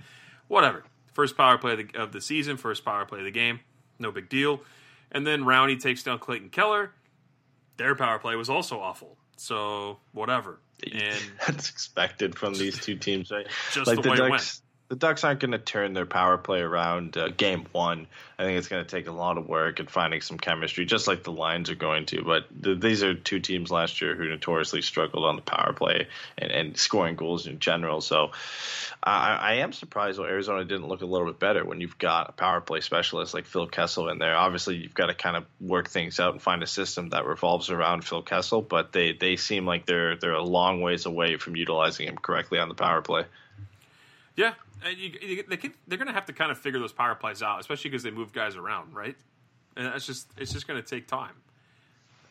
Whatever. 0.49 0.85
First 1.13 1.37
power 1.37 1.57
play 1.59 1.73
of 1.73 1.79
the, 1.79 2.03
of 2.03 2.13
the 2.13 2.21
season, 2.21 2.57
first 2.57 2.85
power 2.85 3.05
play 3.05 3.21
of 3.21 3.25
the 3.25 3.31
game. 3.31 3.61
No 3.99 4.11
big 4.11 4.29
deal. 4.29 4.61
And 5.13 5.27
then 5.27 5.43
Rowney 5.45 5.81
takes 5.81 6.03
down 6.03 6.19
Clayton 6.19 6.51
Keller. 6.51 6.93
Their 7.77 7.95
power 7.95 8.19
play 8.19 8.35
was 8.37 8.51
also 8.51 8.81
awful. 8.81 9.17
So 9.37 9.99
whatever. 10.13 10.61
And 10.93 11.23
that's 11.47 11.71
expected 11.71 12.39
from 12.39 12.55
these 12.55 12.79
two 12.79 12.97
teams, 12.97 13.31
right? 13.31 13.47
Just 13.73 13.87
like 13.87 14.03
the 14.03 14.11
way 14.11 14.17
it 14.17 14.19
Ducks, 14.19 14.63
the 14.89 14.97
Ducks 14.97 15.25
aren't 15.25 15.41
going 15.41 15.53
to 15.53 15.59
turn 15.59 15.95
their 15.95 16.05
power 16.05 16.37
play 16.37 16.61
around 16.61 17.17
uh, 17.17 17.29
game 17.29 17.67
one. 17.73 18.07
I 18.39 18.45
think 18.45 18.59
it's 18.59 18.69
going 18.69 18.85
to 18.85 18.91
take 18.91 19.07
a 19.07 19.13
lot 19.13 19.39
of 19.39 19.49
work 19.49 19.81
and 19.81 19.91
finding 19.91 20.21
some 20.21 20.39
chemistry, 20.39 20.85
just 20.85 21.09
like 21.09 21.23
the 21.23 21.33
Lions 21.33 21.71
are 21.71 21.75
going 21.75 22.05
to. 22.07 22.23
But 22.23 22.63
th- 22.63 22.81
these 22.81 23.03
are 23.03 23.15
two 23.15 23.41
teams 23.41 23.71
last 23.71 24.03
year 24.03 24.15
who 24.15 24.29
notoriously 24.29 24.83
struggled 24.83 25.25
on 25.25 25.37
the 25.37 25.43
power 25.43 25.73
play 25.73 26.09
and, 26.37 26.53
and 26.53 26.77
scoring 26.77 27.17
goals 27.17 27.47
in 27.47 27.61
general. 27.61 28.03
So 28.03 28.33
I, 29.03 29.37
I 29.37 29.53
am 29.55 29.73
surprised 29.73 30.19
that 30.19 30.25
Arizona 30.25 30.65
didn't 30.67 30.89
look 30.89 31.01
a 31.01 31.07
little 31.07 31.29
bit 31.29 31.39
better 31.39 31.65
when 31.65 31.81
you've 31.81 31.99
got 31.99 32.29
a 32.29 32.33
power 32.33 32.61
play 32.61 32.81
specialist 32.81 33.33
like 33.33 33.47
Phil 33.47 33.67
Kessel 33.67 34.11
in 34.11 34.19
there. 34.19 34.37
Obviously, 34.37 34.77
you've 34.77 34.95
got 34.95 35.07
to 35.07 35.15
kind 35.15 35.37
of 35.37 35.47
work 35.61 35.89
things 35.89 36.21
out 36.21 36.33
and 36.33 36.43
find 36.43 36.63
a 36.63 36.67
system 36.67 37.09
that 37.11 37.25
revolves 37.25 37.71
around 37.71 38.05
Phil 38.05 38.23
Kessel, 38.23 38.61
but 38.61 38.93
they, 38.93 39.13
they 39.13 39.37
seem 39.37 39.65
like 39.65 39.87
they're 39.87 40.17
they're 40.17 40.33
a 40.33 40.43
long 40.43 40.83
ways 40.83 41.07
away 41.07 41.39
from 41.39 41.57
utilizing 41.57 42.07
him 42.07 42.17
correctly 42.17 42.59
on 42.59 42.69
the 42.69 42.75
power 42.75 43.01
play. 43.01 43.25
yeah, 44.37 44.53
you, 44.97 45.13
you, 45.21 45.45
they 45.49 45.57
can, 45.57 45.73
they're 45.87 45.99
going 45.99 46.09
to 46.09 46.15
have 46.15 46.27
to 46.27 46.33
kind 46.33 46.51
of 46.51 46.59
figure 46.59 46.81
those 46.81 46.93
power 46.93 47.15
plays 47.15 47.43
out, 47.43 47.61
especially 47.61 47.91
because 47.91 48.03
they 48.03 48.11
move 48.11 48.33
guys 48.33 48.57
around, 48.57 48.95
right? 48.95 49.17
And 49.77 49.87
that's 49.87 50.07
just 50.07 50.29
it's 50.37 50.53
just 50.53 50.67
going 50.67 50.81
to 50.81 50.89
take 50.89 51.09
time. 51.09 51.35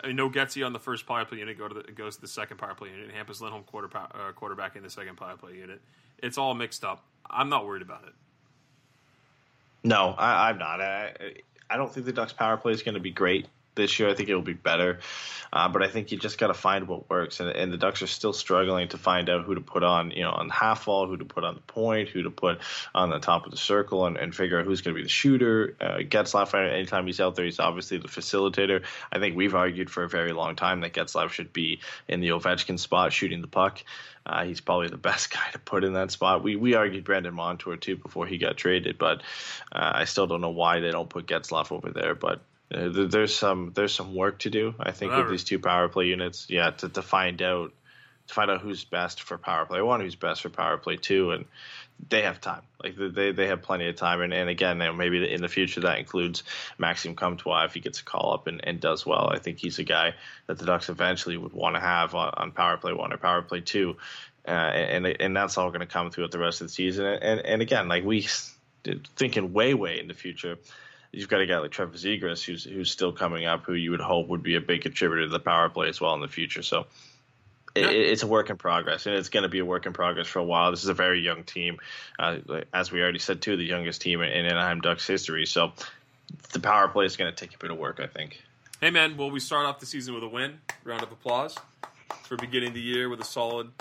I 0.03 0.07
mean, 0.07 0.15
no 0.15 0.29
Getsy 0.29 0.65
on 0.65 0.73
the 0.73 0.79
first 0.79 1.05
power 1.05 1.23
play 1.25 1.39
unit 1.39 1.57
go 1.57 1.67
to 1.67 1.75
the, 1.75 1.91
goes 1.91 2.15
to 2.15 2.21
the 2.21 2.27
second 2.27 2.57
power 2.57 2.75
play 2.75 2.89
unit. 2.89 3.11
Hampus 3.13 3.41
Lindholm 3.41 3.63
quarter 3.63 3.89
uh, 3.95 4.31
quarterback 4.33 4.75
in 4.75 4.83
the 4.83 4.89
second 4.89 5.15
power 5.15 5.37
play 5.37 5.55
unit. 5.55 5.81
It's 6.17 6.37
all 6.37 6.53
mixed 6.53 6.83
up. 6.83 7.03
I'm 7.29 7.49
not 7.49 7.65
worried 7.65 7.81
about 7.81 8.03
it. 8.05 8.13
No, 9.83 10.15
I, 10.17 10.49
I'm 10.49 10.57
not. 10.57 10.81
I, 10.81 11.13
I 11.69 11.77
don't 11.77 11.91
think 11.91 12.05
the 12.05 12.13
Ducks 12.13 12.33
power 12.33 12.57
play 12.57 12.73
is 12.73 12.83
going 12.83 12.95
to 12.95 13.01
be 13.01 13.11
great 13.11 13.47
this 13.75 13.99
year. 13.99 14.09
I 14.09 14.13
think 14.13 14.29
it 14.29 14.35
will 14.35 14.41
be 14.41 14.53
better, 14.53 14.99
uh, 15.51 15.69
but 15.69 15.83
I 15.83 15.87
think 15.87 16.11
you 16.11 16.17
just 16.17 16.37
got 16.37 16.47
to 16.47 16.53
find 16.53 16.87
what 16.87 17.09
works. 17.09 17.39
And, 17.39 17.49
and, 17.49 17.71
the 17.73 17.77
Ducks 17.77 18.01
are 18.01 18.07
still 18.07 18.33
struggling 18.33 18.87
to 18.89 18.97
find 18.97 19.29
out 19.29 19.45
who 19.45 19.55
to 19.55 19.61
put 19.61 19.83
on, 19.83 20.11
you 20.11 20.23
know, 20.23 20.31
on 20.31 20.49
half 20.49 20.87
wall, 20.87 21.07
who 21.07 21.17
to 21.17 21.25
put 21.25 21.43
on 21.43 21.55
the 21.55 21.61
point, 21.61 22.09
who 22.09 22.23
to 22.23 22.31
put 22.31 22.59
on 22.93 23.09
the 23.09 23.19
top 23.19 23.45
of 23.45 23.51
the 23.51 23.57
circle, 23.57 24.05
and, 24.05 24.17
and 24.17 24.35
figure 24.35 24.59
out 24.59 24.65
who's 24.65 24.81
going 24.81 24.95
to 24.95 24.99
be 24.99 25.03
the 25.03 25.09
shooter. 25.09 25.75
Uh, 25.79 25.97
Getzlaf, 25.99 26.53
anytime 26.53 27.05
he's 27.05 27.19
out 27.19 27.35
there, 27.35 27.45
he's 27.45 27.59
obviously 27.59 27.97
the 27.97 28.07
facilitator. 28.07 28.83
I 29.11 29.19
think 29.19 29.35
we've 29.35 29.55
argued 29.55 29.89
for 29.89 30.03
a 30.03 30.09
very 30.09 30.33
long 30.33 30.55
time 30.55 30.81
that 30.81 30.93
Getzlaf 30.93 31.31
should 31.31 31.53
be 31.53 31.79
in 32.07 32.19
the 32.19 32.29
Ovechkin 32.29 32.79
spot, 32.79 33.13
shooting 33.13 33.41
the 33.41 33.47
puck. 33.47 33.83
Uh, 34.25 34.45
he's 34.45 34.61
probably 34.61 34.87
the 34.87 34.97
best 35.09 35.31
guy 35.31 35.49
to 35.51 35.59
put 35.59 35.83
in 35.83 35.93
that 35.93 36.11
spot. 36.11 36.43
We 36.43 36.55
we 36.55 36.75
argued 36.75 37.03
Brandon 37.03 37.33
Montour 37.33 37.77
too 37.77 37.95
before 37.95 38.25
he 38.25 38.37
got 38.37 38.57
traded, 38.57 38.97
but 38.97 39.21
uh, 39.71 39.91
I 39.95 40.05
still 40.05 40.27
don't 40.27 40.41
know 40.41 40.49
why 40.49 40.79
they 40.79 40.91
don't 40.91 41.09
put 41.09 41.27
Getzlaf 41.27 41.71
over 41.71 41.91
there. 41.91 42.15
But 42.15 42.41
uh, 42.73 43.07
there's 43.07 43.35
some 43.35 43.71
there's 43.73 43.93
some 43.93 44.15
work 44.15 44.39
to 44.39 44.49
do. 44.49 44.73
I 44.79 44.91
think 44.91 45.11
Whatever. 45.11 45.29
with 45.29 45.39
these 45.39 45.43
two 45.43 45.59
power 45.59 45.87
play 45.89 46.07
units, 46.07 46.47
yeah, 46.49 46.71
to, 46.71 46.89
to 46.89 47.01
find 47.01 47.41
out 47.41 47.73
to 48.27 48.33
find 48.33 48.49
out 48.49 48.61
who's 48.61 48.83
best 48.83 49.21
for 49.21 49.37
power 49.37 49.65
play 49.65 49.81
one, 49.81 50.01
who's 50.01 50.15
best 50.15 50.41
for 50.41 50.49
power 50.49 50.77
play 50.77 50.97
two, 50.97 51.31
and 51.31 51.45
they 52.09 52.23
have 52.23 52.41
time. 52.41 52.61
Like 52.81 52.95
they 52.97 53.31
they 53.31 53.47
have 53.47 53.61
plenty 53.61 53.87
of 53.87 53.95
time. 53.95 54.21
And, 54.21 54.33
and 54.33 54.49
again, 54.49 54.77
maybe 54.97 55.31
in 55.31 55.41
the 55.41 55.49
future 55.49 55.81
that 55.81 55.99
includes 55.99 56.43
Maxime 56.77 57.15
Comtois 57.15 57.65
if 57.65 57.73
he 57.73 57.79
gets 57.79 57.99
a 57.99 58.03
call 58.03 58.33
up 58.33 58.47
and, 58.47 58.65
and 58.65 58.79
does 58.79 59.05
well. 59.05 59.29
I 59.31 59.39
think 59.39 59.59
he's 59.59 59.79
a 59.79 59.83
guy 59.83 60.13
that 60.47 60.57
the 60.57 60.65
Ducks 60.65 60.89
eventually 60.89 61.37
would 61.37 61.53
want 61.53 61.75
to 61.75 61.81
have 61.81 62.15
on, 62.15 62.33
on 62.35 62.51
power 62.51 62.77
play 62.77 62.93
one 62.93 63.13
or 63.13 63.17
power 63.17 63.41
play 63.41 63.61
two. 63.61 63.97
Uh, 64.45 64.51
and 64.51 65.05
and 65.05 65.35
that's 65.35 65.57
all 65.57 65.69
going 65.69 65.79
to 65.79 65.85
come 65.85 66.11
throughout 66.11 66.31
the 66.31 66.39
rest 66.39 66.61
of 66.61 66.67
the 66.67 66.73
season. 66.73 67.05
And 67.05 67.39
and 67.39 67.61
again, 67.61 67.87
like 67.87 68.03
we 68.03 68.27
thinking 69.15 69.53
way 69.53 69.73
way 69.73 69.99
in 69.99 70.07
the 70.07 70.13
future, 70.13 70.57
you've 71.13 71.29
got 71.29 71.39
a 71.39 71.45
guy 71.45 71.59
like 71.59 71.71
Trevor 71.71 71.95
Zegras 71.95 72.43
who's 72.43 72.65
who's 72.65 72.91
still 72.91 73.13
coming 73.13 73.45
up, 73.45 73.63
who 73.63 73.73
you 73.73 73.91
would 73.91 74.01
hope 74.01 74.27
would 74.27 74.43
be 74.43 74.55
a 74.55 74.61
big 74.61 74.81
contributor 74.81 75.23
to 75.23 75.29
the 75.29 75.39
power 75.39 75.69
play 75.69 75.87
as 75.87 76.01
well 76.01 76.13
in 76.15 76.21
the 76.21 76.27
future. 76.27 76.63
So 76.63 76.87
yeah. 77.75 77.89
it, 77.89 77.95
it's 77.95 78.23
a 78.23 78.27
work 78.27 78.49
in 78.49 78.57
progress, 78.57 79.05
and 79.05 79.15
it's 79.15 79.29
going 79.29 79.43
to 79.43 79.49
be 79.49 79.59
a 79.59 79.65
work 79.65 79.85
in 79.85 79.93
progress 79.93 80.27
for 80.27 80.39
a 80.39 80.43
while. 80.43 80.71
This 80.71 80.83
is 80.83 80.89
a 80.89 80.93
very 80.93 81.21
young 81.21 81.43
team, 81.43 81.77
uh, 82.19 82.37
as 82.73 82.91
we 82.91 83.01
already 83.01 83.19
said, 83.19 83.41
too, 83.41 83.55
the 83.55 83.63
youngest 83.63 84.01
team 84.01 84.21
in 84.21 84.45
Anaheim 84.45 84.81
Ducks 84.81 85.07
history. 85.07 85.45
So 85.45 85.71
the 86.51 86.59
power 86.59 86.87
play 86.87 87.05
is 87.05 87.15
going 87.15 87.33
to 87.33 87.35
take 87.35 87.55
a 87.55 87.57
bit 87.59 87.71
of 87.71 87.77
work, 87.77 87.99
I 88.01 88.07
think. 88.07 88.41
Hey 88.81 88.89
man, 88.89 89.15
well 89.15 89.31
we 89.31 89.39
start 89.39 89.65
off 89.65 89.79
the 89.79 89.85
season 89.85 90.13
with 90.13 90.23
a 90.23 90.27
win. 90.27 90.59
Round 90.83 91.03
of 91.03 91.11
applause 91.11 91.57
for 92.23 92.35
beginning 92.35 92.73
the 92.73 92.81
year 92.81 93.07
with 93.07 93.21
a 93.21 93.23
solid, 93.23 93.71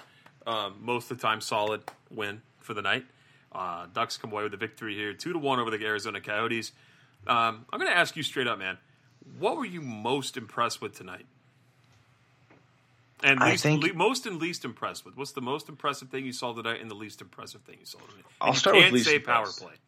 um, 0.47 0.76
most 0.80 1.11
of 1.11 1.18
the 1.18 1.22
time 1.22 1.41
solid 1.41 1.83
win 2.09 2.43
for 2.61 2.72
the 2.72 2.83
night. 2.83 3.05
Uh, 3.51 3.87
Ducks 3.93 4.16
come 4.16 4.30
away 4.30 4.45
with 4.45 4.55
a 4.55 4.59
victory 4.59 4.95
here, 4.95 5.12
two 5.12 5.33
to 5.33 5.39
one 5.41 5.59
over 5.59 5.70
the 5.76 5.85
Arizona 5.85 6.20
Coyotes. 6.20 6.70
Um, 7.27 7.66
I'm 7.73 7.79
going 7.79 7.91
to 7.91 7.97
ask 7.97 8.16
you 8.16 8.23
straight 8.23 8.47
up, 8.47 8.59
man. 8.59 8.79
What 9.39 9.57
were 9.57 9.64
you 9.64 9.81
most 9.81 10.37
impressed 10.37 10.81
with 10.81 10.97
tonight? 10.97 11.27
And 13.25 13.41
least, 13.41 13.62
think, 13.62 13.83
le- 13.85 13.95
most 13.95 14.27
and 14.27 14.41
least 14.41 14.64
impressed 14.64 15.05
with. 15.05 15.16
What's 15.16 15.33
the 15.33 15.41
most 15.41 15.68
impressive 15.68 16.09
thing 16.09 16.27
you 16.27 16.33
saw 16.33 16.53
tonight, 16.53 16.81
and 16.81 16.91
the 16.91 16.97
least 16.97 17.20
impressive 17.20 17.61
thing 17.61 17.77
you 17.79 17.87
saw 17.87 17.99
tonight? 17.99 18.14
And 18.16 18.25
I'll 18.41 18.55
start 18.55 18.77
with 18.77 18.91
least 18.93 19.07
say 19.07 19.16
impressed. 19.16 19.61
power 19.61 19.68
play. 19.68 19.79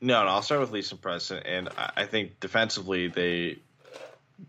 No, 0.00 0.22
no, 0.24 0.30
I'll 0.30 0.42
start 0.42 0.60
with 0.60 0.70
least 0.70 0.92
impressed, 0.92 1.32
and 1.32 1.68
I 1.96 2.06
think 2.06 2.38
defensively 2.38 3.08
they 3.08 3.58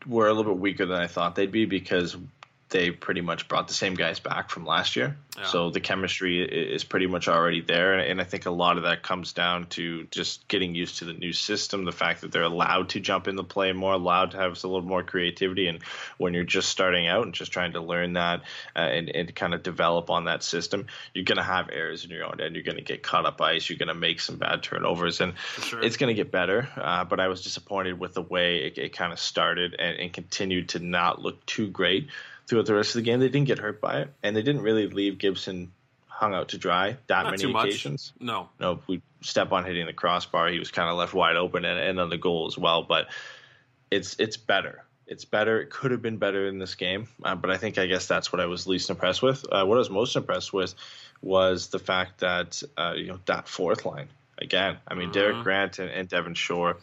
were 0.05 0.27
a 0.27 0.33
little 0.33 0.53
bit 0.53 0.61
weaker 0.61 0.85
than 0.85 1.01
I 1.01 1.07
thought 1.07 1.35
they'd 1.35 1.51
be 1.51 1.65
because 1.65 2.15
they 2.71 2.89
pretty 2.89 3.21
much 3.21 3.47
brought 3.47 3.67
the 3.67 3.73
same 3.73 3.95
guys 3.95 4.19
back 4.19 4.49
from 4.49 4.65
last 4.65 4.95
year. 4.95 5.17
Yeah. 5.37 5.45
So 5.45 5.69
the 5.69 5.81
chemistry 5.81 6.41
is 6.41 6.83
pretty 6.85 7.05
much 7.05 7.27
already 7.27 7.61
there. 7.61 7.99
And 7.99 8.19
I 8.19 8.23
think 8.23 8.45
a 8.45 8.51
lot 8.51 8.77
of 8.77 8.83
that 8.83 9.03
comes 9.03 9.33
down 9.33 9.67
to 9.71 10.05
just 10.05 10.47
getting 10.47 10.73
used 10.73 10.99
to 10.99 11.05
the 11.05 11.13
new 11.13 11.33
system, 11.33 11.83
the 11.83 11.91
fact 11.91 12.21
that 12.21 12.31
they're 12.31 12.43
allowed 12.43 12.89
to 12.89 13.01
jump 13.01 13.27
in 13.27 13.35
the 13.35 13.43
play 13.43 13.73
more, 13.73 13.93
allowed 13.93 14.31
to 14.31 14.37
have 14.37 14.51
a 14.63 14.67
little 14.67 14.81
more 14.81 15.03
creativity. 15.03 15.67
And 15.67 15.83
when 16.17 16.33
you're 16.33 16.43
just 16.45 16.69
starting 16.69 17.07
out 17.07 17.25
and 17.25 17.33
just 17.33 17.51
trying 17.51 17.73
to 17.73 17.81
learn 17.81 18.13
that 18.13 18.41
uh, 18.75 18.79
and, 18.79 19.09
and 19.09 19.35
kind 19.35 19.53
of 19.53 19.63
develop 19.63 20.09
on 20.09 20.25
that 20.25 20.41
system, 20.41 20.87
you're 21.13 21.25
going 21.25 21.37
to 21.37 21.43
have 21.43 21.69
errors 21.71 22.05
in 22.05 22.09
your 22.09 22.25
own 22.25 22.39
end. 22.39 22.55
You're 22.55 22.63
going 22.63 22.77
to 22.77 22.83
get 22.83 23.03
caught 23.03 23.25
up 23.25 23.41
ice. 23.41 23.69
You're 23.69 23.79
going 23.79 23.87
to 23.87 23.93
make 23.93 24.21
some 24.21 24.37
bad 24.37 24.63
turnovers. 24.63 25.19
And 25.19 25.33
sure. 25.61 25.81
it's 25.81 25.97
going 25.97 26.15
to 26.15 26.23
get 26.23 26.31
better. 26.31 26.69
Uh, 26.77 27.03
but 27.03 27.19
I 27.19 27.27
was 27.27 27.41
disappointed 27.43 27.99
with 27.99 28.13
the 28.13 28.21
way 28.21 28.65
it, 28.67 28.77
it 28.77 28.93
kind 28.95 29.11
of 29.11 29.19
started 29.19 29.75
and, 29.77 29.97
and 29.99 30.13
continued 30.13 30.69
to 30.69 30.79
not 30.79 31.21
look 31.21 31.45
too 31.45 31.67
great 31.67 32.09
throughout 32.47 32.65
the 32.65 32.75
rest 32.75 32.95
of 32.95 33.01
the 33.01 33.05
game. 33.09 33.19
They 33.19 33.29
didn't 33.29 33.47
get 33.47 33.59
hurt 33.59 33.81
by 33.81 34.01
it, 34.01 34.13
and 34.23 34.35
they 34.35 34.41
didn't 34.41 34.61
really 34.61 34.87
leave 34.87 35.17
Gibson 35.17 35.71
hung 36.07 36.33
out 36.35 36.49
to 36.49 36.57
dry 36.57 36.97
that 37.07 37.23
Not 37.23 37.31
many 37.31 37.51
occasions. 37.51 38.13
Much. 38.19 38.27
No, 38.27 38.49
no. 38.59 38.79
We 38.87 39.01
step 39.21 39.51
on 39.51 39.65
hitting 39.65 39.87
the 39.87 39.93
crossbar. 39.93 40.49
He 40.49 40.59
was 40.59 40.69
kind 40.69 40.89
of 40.89 40.97
left 40.97 41.13
wide 41.13 41.35
open, 41.35 41.65
and, 41.65 41.79
and 41.79 41.99
on 41.99 42.09
the 42.09 42.17
goal 42.17 42.47
as 42.47 42.57
well. 42.57 42.83
But 42.83 43.07
it's 43.89 44.15
it's 44.19 44.37
better. 44.37 44.83
It's 45.07 45.25
better. 45.25 45.59
It 45.59 45.69
could 45.69 45.91
have 45.91 46.01
been 46.01 46.17
better 46.17 46.47
in 46.47 46.57
this 46.57 46.75
game, 46.75 47.07
uh, 47.23 47.35
but 47.35 47.51
I 47.51 47.57
think 47.57 47.77
I 47.77 47.85
guess 47.85 48.07
that's 48.07 48.31
what 48.31 48.39
I 48.39 48.45
was 48.45 48.67
least 48.67 48.89
impressed 48.89 49.21
with. 49.21 49.43
Uh, 49.51 49.65
what 49.65 49.75
I 49.75 49.79
was 49.79 49.89
most 49.89 50.15
impressed 50.15 50.53
with 50.53 50.73
was 51.21 51.67
the 51.67 51.79
fact 51.79 52.19
that 52.19 52.61
uh, 52.77 52.93
you 52.95 53.07
know 53.07 53.19
that 53.25 53.47
fourth 53.47 53.85
line 53.85 54.07
again. 54.37 54.77
I 54.87 54.93
mean, 54.93 55.09
uh-huh. 55.09 55.19
Derek 55.19 55.43
Grant 55.43 55.79
and, 55.79 55.89
and 55.89 56.07
Devin 56.07 56.35
Shore 56.35 56.77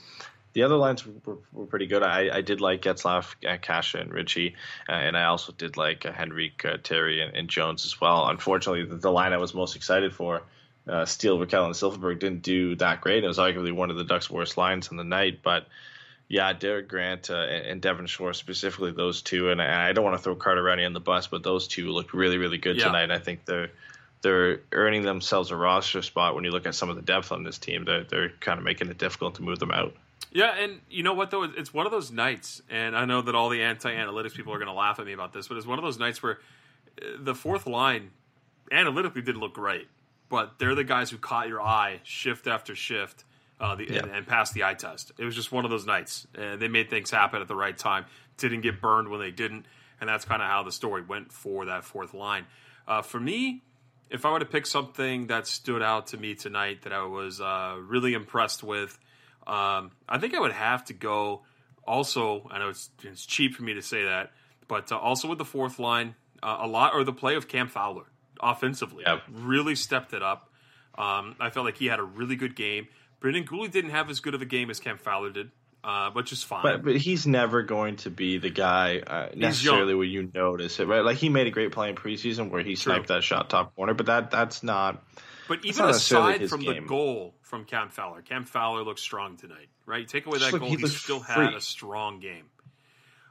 the 0.52 0.62
other 0.62 0.76
lines 0.76 1.06
were, 1.06 1.38
were 1.52 1.66
pretty 1.66 1.86
good. 1.86 2.02
I, 2.02 2.36
I 2.38 2.40
did 2.40 2.60
like 2.60 2.82
Getzlaf, 2.82 3.34
uh, 3.46 3.58
Kase, 3.60 3.94
and 3.94 4.12
Ritchie, 4.12 4.54
uh, 4.88 4.92
and 4.92 5.16
I 5.16 5.24
also 5.24 5.52
did 5.52 5.76
like 5.76 6.06
uh, 6.06 6.12
Henrique, 6.12 6.64
uh, 6.64 6.78
Terry, 6.82 7.20
and, 7.20 7.34
and, 7.34 7.48
Jones 7.48 7.84
as 7.84 8.00
well. 8.00 8.28
Unfortunately, 8.28 8.84
the, 8.84 8.96
the, 8.96 9.10
line 9.10 9.32
I 9.32 9.38
was 9.38 9.54
most 9.54 9.76
excited 9.76 10.14
for, 10.14 10.42
uh, 10.88 11.04
Steel, 11.04 11.38
Rakell, 11.38 11.66
and 11.66 11.74
Silfverberg, 11.74 12.18
didn't 12.18 12.42
do 12.42 12.76
that 12.76 13.00
great. 13.00 13.24
It 13.24 13.28
was 13.28 13.38
arguably 13.38 13.72
one 13.72 13.90
of 13.90 13.96
the 13.96 14.04
Ducks' 14.04 14.30
worst 14.30 14.56
lines 14.56 14.88
on 14.88 14.96
the 14.96 15.04
night, 15.04 15.40
but 15.42 15.66
yeah, 16.28 16.52
Derek 16.52 16.88
Grant 16.88 17.30
uh, 17.30 17.36
and 17.36 17.80
Devin 17.80 18.06
Shore 18.06 18.34
specifically, 18.34 18.92
those 18.92 19.22
two, 19.22 19.50
and 19.50 19.62
I, 19.62 19.88
I 19.88 19.92
don't 19.92 20.04
want 20.04 20.16
to 20.16 20.22
throw 20.22 20.34
Carter 20.34 20.62
Rowney 20.62 20.84
on 20.84 20.92
the 20.92 21.00
bus, 21.00 21.26
but 21.26 21.42
those 21.42 21.68
two 21.68 21.90
looked 21.90 22.12
really, 22.12 22.36
really 22.36 22.58
good 22.58 22.76
yeah. 22.76 22.84
tonight. 22.84 23.10
I 23.10 23.18
think 23.18 23.44
they're 23.44 23.70
they're 24.20 24.60
earning 24.72 25.02
themselves 25.02 25.50
a 25.50 25.56
roster 25.56 26.02
spot 26.02 26.34
when 26.34 26.44
you 26.44 26.50
look 26.50 26.66
at 26.66 26.74
some 26.74 26.90
of 26.90 26.96
the 26.96 27.02
depth 27.02 27.32
on 27.32 27.44
this 27.44 27.58
team. 27.58 27.84
They're, 27.84 28.04
they're 28.04 28.30
kind 28.40 28.58
of 28.58 28.64
making 28.64 28.88
it 28.88 28.98
difficult 28.98 29.36
to 29.36 29.42
move 29.42 29.58
them 29.58 29.70
out. 29.70 29.94
Yeah, 30.30 30.54
and 30.56 30.80
you 30.90 31.02
know 31.02 31.14
what 31.14 31.30
though? 31.30 31.44
It's 31.44 31.72
one 31.72 31.86
of 31.86 31.92
those 31.92 32.10
nights, 32.10 32.62
and 32.68 32.96
I 32.96 33.04
know 33.04 33.22
that 33.22 33.34
all 33.34 33.48
the 33.48 33.62
anti-analytics 33.62 34.34
people 34.34 34.52
are 34.52 34.58
going 34.58 34.68
to 34.68 34.74
laugh 34.74 34.98
at 34.98 35.06
me 35.06 35.12
about 35.12 35.32
this, 35.32 35.48
but 35.48 35.56
it's 35.56 35.66
one 35.66 35.78
of 35.78 35.84
those 35.84 35.98
nights 35.98 36.22
where 36.22 36.38
uh, 37.00 37.06
the 37.18 37.34
fourth 37.34 37.66
line 37.66 38.10
analytically 38.70 39.22
didn't 39.22 39.40
look 39.40 39.54
great, 39.54 39.88
but 40.28 40.58
they're 40.58 40.74
the 40.74 40.84
guys 40.84 41.10
who 41.10 41.18
caught 41.18 41.48
your 41.48 41.62
eye 41.62 42.00
shift 42.02 42.46
after 42.46 42.74
shift. 42.74 43.24
Uh, 43.60 43.74
the, 43.74 43.88
yeah. 43.90 43.98
and, 44.04 44.12
and, 44.12 44.24
passed 44.24 44.54
the 44.54 44.62
eye 44.62 44.74
test. 44.74 45.10
It 45.18 45.24
was 45.24 45.34
just 45.34 45.50
one 45.50 45.64
of 45.64 45.70
those 45.72 45.84
nights. 45.84 46.28
Uh, 46.32 46.54
they 46.54 46.68
made 46.68 46.90
things 46.90 47.10
happen 47.10 47.42
at 47.42 47.48
the 47.48 47.56
right 47.56 47.76
time. 47.76 48.04
Didn't 48.36 48.60
get 48.60 48.80
burned 48.80 49.08
when 49.08 49.18
they 49.18 49.32
didn't, 49.32 49.66
and 50.00 50.08
that's 50.08 50.24
kind 50.24 50.40
of 50.40 50.46
how 50.46 50.62
the 50.62 50.70
story 50.70 51.02
went 51.02 51.32
for 51.32 51.64
that 51.64 51.82
fourth 51.82 52.14
line. 52.14 52.46
Uh, 52.86 53.02
for 53.02 53.18
me, 53.18 53.64
if 54.10 54.24
I 54.24 54.30
were 54.30 54.38
to 54.38 54.46
pick 54.46 54.64
something 54.64 55.26
that 55.26 55.48
stood 55.48 55.82
out 55.82 56.08
to 56.08 56.16
me 56.16 56.34
tonight 56.34 56.82
that 56.82 56.92
I 56.92 57.04
was 57.04 57.40
uh, 57.40 57.76
really 57.80 58.14
impressed 58.14 58.62
with, 58.62 58.98
um, 59.48 59.92
I 60.08 60.18
think 60.18 60.34
I 60.34 60.40
would 60.40 60.52
have 60.52 60.84
to 60.86 60.92
go. 60.92 61.42
Also, 61.86 62.46
I 62.50 62.58
know 62.58 62.68
it's, 62.68 62.90
it's 63.02 63.24
cheap 63.24 63.54
for 63.54 63.62
me 63.62 63.74
to 63.74 63.82
say 63.82 64.04
that, 64.04 64.32
but 64.68 64.92
uh, 64.92 64.98
also 64.98 65.26
with 65.26 65.38
the 65.38 65.44
fourth 65.44 65.78
line, 65.78 66.14
uh, 66.42 66.58
a 66.60 66.66
lot 66.66 66.94
or 66.94 67.02
the 67.02 67.12
play 67.12 67.34
of 67.34 67.48
Cam 67.48 67.66
Fowler 67.68 68.04
offensively 68.40 69.04
yep. 69.06 69.22
really 69.30 69.74
stepped 69.74 70.12
it 70.12 70.22
up. 70.22 70.50
Um, 70.96 71.34
I 71.40 71.50
felt 71.50 71.64
like 71.64 71.78
he 71.78 71.86
had 71.86 71.98
a 71.98 72.04
really 72.04 72.36
good 72.36 72.54
game. 72.54 72.88
Brendan 73.20 73.44
Guhle 73.44 73.70
didn't 73.70 73.90
have 73.90 74.10
as 74.10 74.20
good 74.20 74.34
of 74.34 74.42
a 74.42 74.44
game 74.44 74.70
as 74.70 74.80
Cam 74.80 74.98
Fowler 74.98 75.30
did, 75.30 75.50
uh, 75.82 76.10
which 76.10 76.30
is 76.30 76.42
fine. 76.42 76.62
But, 76.62 76.84
but 76.84 76.96
he's 76.96 77.26
never 77.26 77.62
going 77.62 77.96
to 77.96 78.10
be 78.10 78.38
the 78.38 78.50
guy 78.50 78.98
uh, 78.98 79.28
necessarily 79.34 79.94
where 79.94 80.04
you 80.04 80.30
notice 80.34 80.78
it, 80.78 80.86
right? 80.86 81.04
Like 81.04 81.16
he 81.16 81.28
made 81.28 81.46
a 81.46 81.50
great 81.50 81.72
play 81.72 81.88
in 81.88 81.94
preseason 81.94 82.50
where 82.50 82.62
he 82.62 82.76
sniped 82.76 83.06
True. 83.06 83.16
that 83.16 83.22
shot 83.22 83.48
top 83.48 83.74
corner, 83.74 83.94
but 83.94 84.06
that 84.06 84.30
that's 84.30 84.62
not 84.62 85.02
but 85.48 85.64
even 85.64 85.86
aside 85.86 86.48
from 86.48 86.60
game. 86.60 86.82
the 86.82 86.88
goal 86.88 87.34
from 87.48 87.64
Cam 87.64 87.88
Fowler, 87.88 88.22
Cam 88.22 88.44
Fowler 88.44 88.82
looks 88.82 89.02
strong 89.02 89.36
tonight, 89.36 89.68
right? 89.86 90.06
take 90.06 90.26
away 90.26 90.38
that 90.38 90.52
look, 90.52 90.60
goal, 90.60 90.70
he, 90.70 90.76
he 90.76 90.86
still 90.86 91.20
free. 91.20 91.46
had 91.46 91.54
a 91.54 91.60
strong 91.60 92.20
game. 92.20 92.44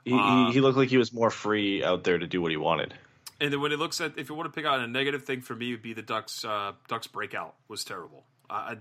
He, 0.03 0.13
uh, 0.13 0.51
he, 0.51 0.61
looked 0.61 0.77
like 0.77 0.89
he 0.89 0.97
was 0.97 1.13
more 1.13 1.29
free 1.29 1.83
out 1.83 2.03
there 2.03 2.17
to 2.17 2.27
do 2.27 2.41
what 2.41 2.51
he 2.51 2.57
wanted. 2.57 2.93
And 3.39 3.53
then 3.53 3.61
when 3.61 3.71
it 3.71 3.79
looks 3.79 4.01
at, 4.01 4.17
if 4.17 4.29
you 4.29 4.35
want 4.35 4.51
to 4.51 4.55
pick 4.55 4.65
out 4.65 4.79
a 4.79 4.87
negative 4.87 5.23
thing 5.23 5.41
for 5.41 5.55
me, 5.55 5.71
would 5.71 5.81
be 5.81 5.93
the 5.93 6.01
Ducks. 6.01 6.43
Uh, 6.43 6.71
Ducks 6.87 7.07
breakout 7.07 7.55
was 7.67 7.83
terrible. 7.83 8.23
I 8.49 8.77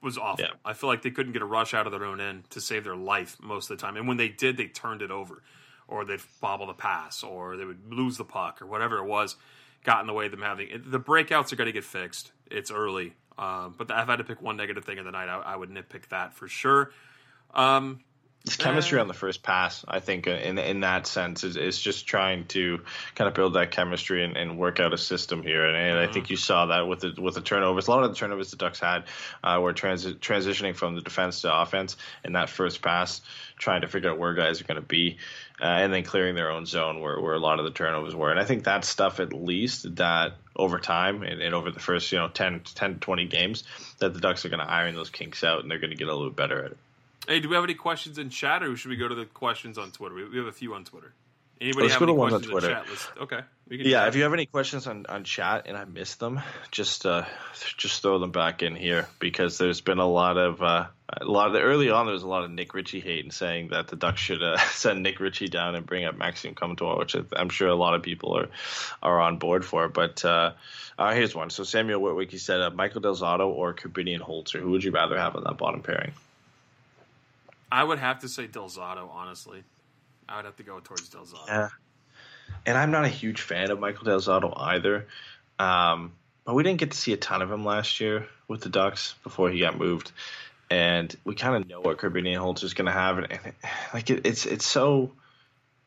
was 0.00 0.16
awful. 0.16 0.44
Yeah. 0.44 0.52
I 0.64 0.72
feel 0.72 0.88
like 0.88 1.02
they 1.02 1.10
couldn't 1.10 1.32
get 1.32 1.42
a 1.42 1.46
rush 1.46 1.74
out 1.74 1.86
of 1.86 1.92
their 1.92 2.04
own 2.04 2.20
end 2.20 2.48
to 2.50 2.60
save 2.60 2.84
their 2.84 2.96
life 2.96 3.36
most 3.42 3.70
of 3.70 3.76
the 3.76 3.82
time. 3.82 3.96
And 3.96 4.06
when 4.06 4.16
they 4.16 4.28
did, 4.28 4.56
they 4.56 4.66
turned 4.66 5.02
it 5.02 5.10
over, 5.10 5.42
or 5.88 6.04
they'd 6.04 6.20
bobble 6.40 6.68
the 6.68 6.74
pass, 6.74 7.22
or 7.22 7.56
they 7.56 7.64
would 7.64 7.92
lose 7.92 8.16
the 8.16 8.24
puck, 8.24 8.62
or 8.62 8.66
whatever 8.66 8.98
it 8.98 9.04
was 9.04 9.36
got 9.84 10.00
in 10.00 10.06
the 10.06 10.12
way 10.12 10.26
of 10.26 10.30
them 10.30 10.42
having 10.42 10.68
it. 10.68 10.90
the 10.90 11.00
breakouts 11.00 11.52
are 11.52 11.56
going 11.56 11.66
to 11.66 11.72
get 11.72 11.84
fixed. 11.84 12.32
It's 12.50 12.70
early, 12.70 13.14
um, 13.38 13.74
but 13.78 13.84
if 13.84 13.92
I 13.92 14.04
had 14.04 14.16
to 14.16 14.24
pick 14.24 14.42
one 14.42 14.56
negative 14.56 14.84
thing 14.84 14.98
of 14.98 15.04
the 15.04 15.12
night, 15.12 15.28
I, 15.28 15.40
I 15.40 15.56
would 15.56 15.70
nitpick 15.70 16.08
that 16.10 16.34
for 16.34 16.48
sure. 16.48 16.90
Um, 17.54 18.00
It's 18.44 18.56
chemistry 18.56 18.98
on 19.00 19.08
the 19.08 19.14
first 19.14 19.42
pass, 19.42 19.84
I 19.86 20.00
think, 20.00 20.26
uh, 20.26 20.30
in 20.30 20.58
in 20.58 20.80
that 20.80 21.06
sense, 21.06 21.44
is, 21.44 21.56
is 21.56 21.78
just 21.78 22.06
trying 22.06 22.46
to 22.48 22.80
kind 23.14 23.28
of 23.28 23.34
build 23.34 23.54
that 23.54 23.72
chemistry 23.72 24.24
and, 24.24 24.36
and 24.36 24.58
work 24.58 24.80
out 24.80 24.94
a 24.94 24.96
system 24.96 25.42
here. 25.42 25.66
And, 25.66 25.76
and 25.76 25.96
mm-hmm. 25.96 26.10
I 26.10 26.12
think 26.12 26.30
you 26.30 26.36
saw 26.36 26.66
that 26.66 26.86
with 26.88 27.00
the 27.00 27.20
with 27.20 27.34
the 27.34 27.40
turnovers. 27.42 27.88
A 27.88 27.90
lot 27.90 28.04
of 28.04 28.10
the 28.10 28.16
turnovers 28.16 28.50
the 28.50 28.56
Ducks 28.56 28.80
had 28.80 29.04
uh, 29.42 29.60
were 29.60 29.74
transi- 29.74 30.18
transitioning 30.18 30.74
from 30.76 30.94
the 30.94 31.02
defense 31.02 31.42
to 31.42 31.52
offense 31.52 31.96
in 32.24 32.32
that 32.34 32.48
first 32.48 32.80
pass, 32.80 33.20
trying 33.58 33.82
to 33.82 33.88
figure 33.88 34.10
out 34.10 34.18
where 34.18 34.34
guys 34.34 34.60
are 34.60 34.64
going 34.64 34.80
to 34.80 34.86
be, 34.86 35.18
uh, 35.60 35.64
and 35.64 35.92
then 35.92 36.04
clearing 36.04 36.36
their 36.36 36.50
own 36.50 36.64
zone 36.64 37.00
where, 37.00 37.20
where 37.20 37.34
a 37.34 37.40
lot 37.40 37.58
of 37.58 37.64
the 37.64 37.72
turnovers 37.72 38.14
were. 38.14 38.30
And 38.30 38.40
I 38.40 38.44
think 38.44 38.64
that 38.64 38.84
stuff, 38.84 39.20
at 39.20 39.32
least, 39.32 39.96
that 39.96 40.34
over 40.58 40.78
time 40.78 41.22
and, 41.22 41.40
and 41.40 41.54
over 41.54 41.70
the 41.70 41.80
first 41.80 42.10
you 42.12 42.18
know 42.18 42.28
10, 42.28 42.60
10 42.74 42.98
20 42.98 43.26
games, 43.26 43.64
that 43.98 44.12
the 44.12 44.20
Ducks 44.20 44.44
are 44.44 44.48
going 44.48 44.60
to 44.60 44.70
iron 44.70 44.94
those 44.94 45.10
kinks 45.10 45.44
out 45.44 45.62
and 45.62 45.70
they're 45.70 45.78
going 45.78 45.90
to 45.90 45.96
get 45.96 46.08
a 46.08 46.14
little 46.14 46.30
better 46.30 46.64
at 46.64 46.72
it. 46.72 46.78
Hey, 47.26 47.40
do 47.40 47.48
we 47.48 47.54
have 47.56 47.64
any 47.64 47.74
questions 47.74 48.18
in 48.18 48.30
chat, 48.30 48.62
or 48.62 48.74
should 48.76 48.88
we 48.88 48.96
go 48.96 49.06
to 49.06 49.14
the 49.14 49.26
questions 49.26 49.76
on 49.76 49.90
Twitter? 49.90 50.14
We, 50.14 50.28
we 50.28 50.38
have 50.38 50.46
a 50.46 50.52
few 50.52 50.74
on 50.74 50.84
Twitter. 50.84 51.12
Anybody 51.60 51.88
Let's 51.88 51.94
have 51.94 52.02
any 52.02 52.14
questions 52.14 52.46
on 52.46 52.50
Twitter. 52.50 52.82
okay. 53.20 53.40
yeah, 53.68 54.06
if 54.06 54.14
you 54.14 54.22
have 54.22 54.32
any 54.32 54.46
questions 54.46 54.86
on, 54.86 55.06
on 55.08 55.24
chat 55.24 55.64
and 55.66 55.76
I 55.76 55.84
missed 55.84 56.20
them, 56.20 56.40
just 56.70 57.04
uh, 57.04 57.24
just 57.76 58.00
throw 58.00 58.18
them 58.20 58.30
back 58.30 58.62
in 58.62 58.76
here 58.76 59.08
because 59.18 59.58
there's 59.58 59.80
been 59.80 59.98
a 59.98 60.06
lot 60.06 60.36
of 60.36 60.62
uh, 60.62 60.86
a 61.10 61.24
lot 61.24 61.46
of 61.46 61.54
the, 61.54 61.60
early 61.60 61.90
on 61.90 62.06
there 62.06 62.12
was 62.12 62.22
a 62.22 62.28
lot 62.28 62.44
of 62.44 62.50
Nick 62.50 62.74
Ritchie 62.74 63.00
hate 63.00 63.24
and 63.24 63.32
saying 63.32 63.68
that 63.68 63.88
the 63.88 63.96
Ducks 63.96 64.20
should 64.20 64.42
uh, 64.42 64.58
send 64.72 65.02
Nick 65.02 65.20
Ritchie 65.20 65.48
down 65.48 65.74
and 65.74 65.86
bring 65.86 66.04
up 66.04 66.16
Maxime 66.16 66.54
Comtois, 66.54 66.98
which 66.98 67.16
I'm 67.34 67.48
sure 67.48 67.68
a 67.68 67.74
lot 67.74 67.94
of 67.94 68.02
people 68.02 68.36
are 68.36 68.48
are 69.02 69.20
on 69.20 69.38
board 69.38 69.64
for. 69.64 69.88
But 69.88 70.24
uh, 70.24 70.52
uh, 70.98 71.14
here's 71.14 71.34
one. 71.34 71.50
So 71.50 71.64
Samuel 71.64 72.00
Whitwick 72.00 72.30
he 72.30 72.38
said 72.38 72.60
uh, 72.60 72.70
Michael 72.70 73.00
Del 73.00 73.14
Zotto 73.14 73.48
or 73.48 73.74
Korbinian 73.74 74.20
Holzer. 74.20 74.60
Who 74.60 74.70
would 74.70 74.84
you 74.84 74.90
rather 74.90 75.18
have 75.18 75.34
on 75.34 75.44
that 75.44 75.56
bottom 75.56 75.82
pairing? 75.82 76.12
I 77.70 77.84
would 77.84 77.98
have 77.98 78.20
to 78.20 78.28
say 78.28 78.46
Del 78.46 78.68
Zotto, 78.68 79.08
honestly. 79.10 79.62
I 80.28 80.36
would 80.36 80.44
have 80.44 80.56
to 80.56 80.62
go 80.62 80.80
towards 80.80 81.08
Del 81.08 81.24
Zotto. 81.24 81.46
Yeah. 81.46 81.68
And 82.66 82.76
I'm 82.76 82.90
not 82.90 83.04
a 83.04 83.08
huge 83.08 83.40
fan 83.40 83.70
of 83.70 83.78
Michael 83.78 84.04
Del 84.04 84.20
Zotto 84.20 84.52
either. 84.56 85.06
Um, 85.58 86.12
but 86.44 86.54
we 86.54 86.62
didn't 86.62 86.80
get 86.80 86.92
to 86.92 86.96
see 86.96 87.12
a 87.12 87.16
ton 87.16 87.42
of 87.42 87.50
him 87.50 87.64
last 87.64 88.00
year 88.00 88.26
with 88.46 88.62
the 88.62 88.70
Ducks 88.70 89.14
before 89.22 89.50
he 89.50 89.60
got 89.60 89.78
moved. 89.78 90.12
And 90.70 91.14
we 91.24 91.34
kind 91.34 91.56
of 91.56 91.68
know 91.68 91.80
what 91.80 91.98
Korbinian 91.98 92.38
Holzer 92.38 92.64
is 92.64 92.74
going 92.74 92.86
to 92.86 92.92
have. 92.92 93.18
And, 93.18 93.32
and 93.32 93.52
like 93.94 94.10
it, 94.10 94.26
it's 94.26 94.46
it's 94.46 94.66
so. 94.66 95.12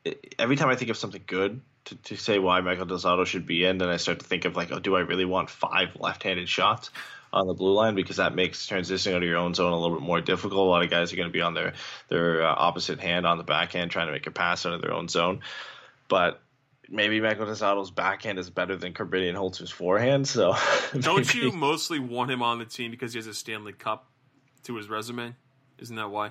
It, 0.04 0.34
every 0.38 0.56
time 0.56 0.68
I 0.68 0.76
think 0.76 0.90
of 0.90 0.96
something 0.96 1.22
good 1.26 1.60
to, 1.84 1.94
to 1.94 2.16
say 2.16 2.38
why 2.38 2.60
Michael 2.60 2.86
Del 2.86 2.98
Zotto 2.98 3.24
should 3.24 3.46
be 3.46 3.64
in, 3.64 3.78
then 3.78 3.88
I 3.88 3.96
start 3.96 4.18
to 4.18 4.26
think 4.26 4.44
of 4.44 4.56
like, 4.56 4.72
oh, 4.72 4.80
do 4.80 4.96
I 4.96 5.00
really 5.00 5.24
want 5.24 5.50
five 5.50 5.96
left-handed 5.98 6.48
shots? 6.48 6.90
on 7.32 7.46
the 7.46 7.54
blue 7.54 7.72
line 7.72 7.94
because 7.94 8.16
that 8.16 8.34
makes 8.34 8.66
transitioning 8.66 9.14
out 9.14 9.22
of 9.22 9.28
your 9.28 9.38
own 9.38 9.54
zone 9.54 9.72
a 9.72 9.78
little 9.78 9.96
bit 9.96 10.04
more 10.04 10.20
difficult. 10.20 10.66
A 10.66 10.70
lot 10.70 10.84
of 10.84 10.90
guys 10.90 11.12
are 11.12 11.16
going 11.16 11.28
to 11.28 11.32
be 11.32 11.40
on 11.40 11.54
their 11.54 11.72
their 12.08 12.46
uh, 12.46 12.54
opposite 12.54 13.00
hand 13.00 13.26
on 13.26 13.38
the 13.38 13.44
backhand 13.44 13.90
trying 13.90 14.06
to 14.06 14.12
make 14.12 14.26
a 14.26 14.30
pass 14.30 14.66
out 14.66 14.74
of 14.74 14.82
their 14.82 14.92
own 14.92 15.08
zone. 15.08 15.40
But 16.08 16.40
maybe 16.88 17.20
Michael 17.20 17.52
Del 17.52 17.90
backhand 17.94 18.38
is 18.38 18.50
better 18.50 18.76
than 18.76 18.92
Kirby 18.92 19.20
Korbinian 19.20 19.34
Holtz's 19.34 19.70
forehand. 19.70 20.28
So 20.28 20.54
don't 20.98 21.32
you 21.34 21.52
mostly 21.52 21.98
want 21.98 22.30
him 22.30 22.42
on 22.42 22.58
the 22.58 22.66
team 22.66 22.90
because 22.90 23.14
he 23.14 23.18
has 23.18 23.26
a 23.26 23.34
Stanley 23.34 23.72
Cup 23.72 24.11
to 24.64 24.76
his 24.76 24.88
resume? 24.88 25.34
Isn't 25.78 25.96
that 25.96 26.10
why? 26.10 26.30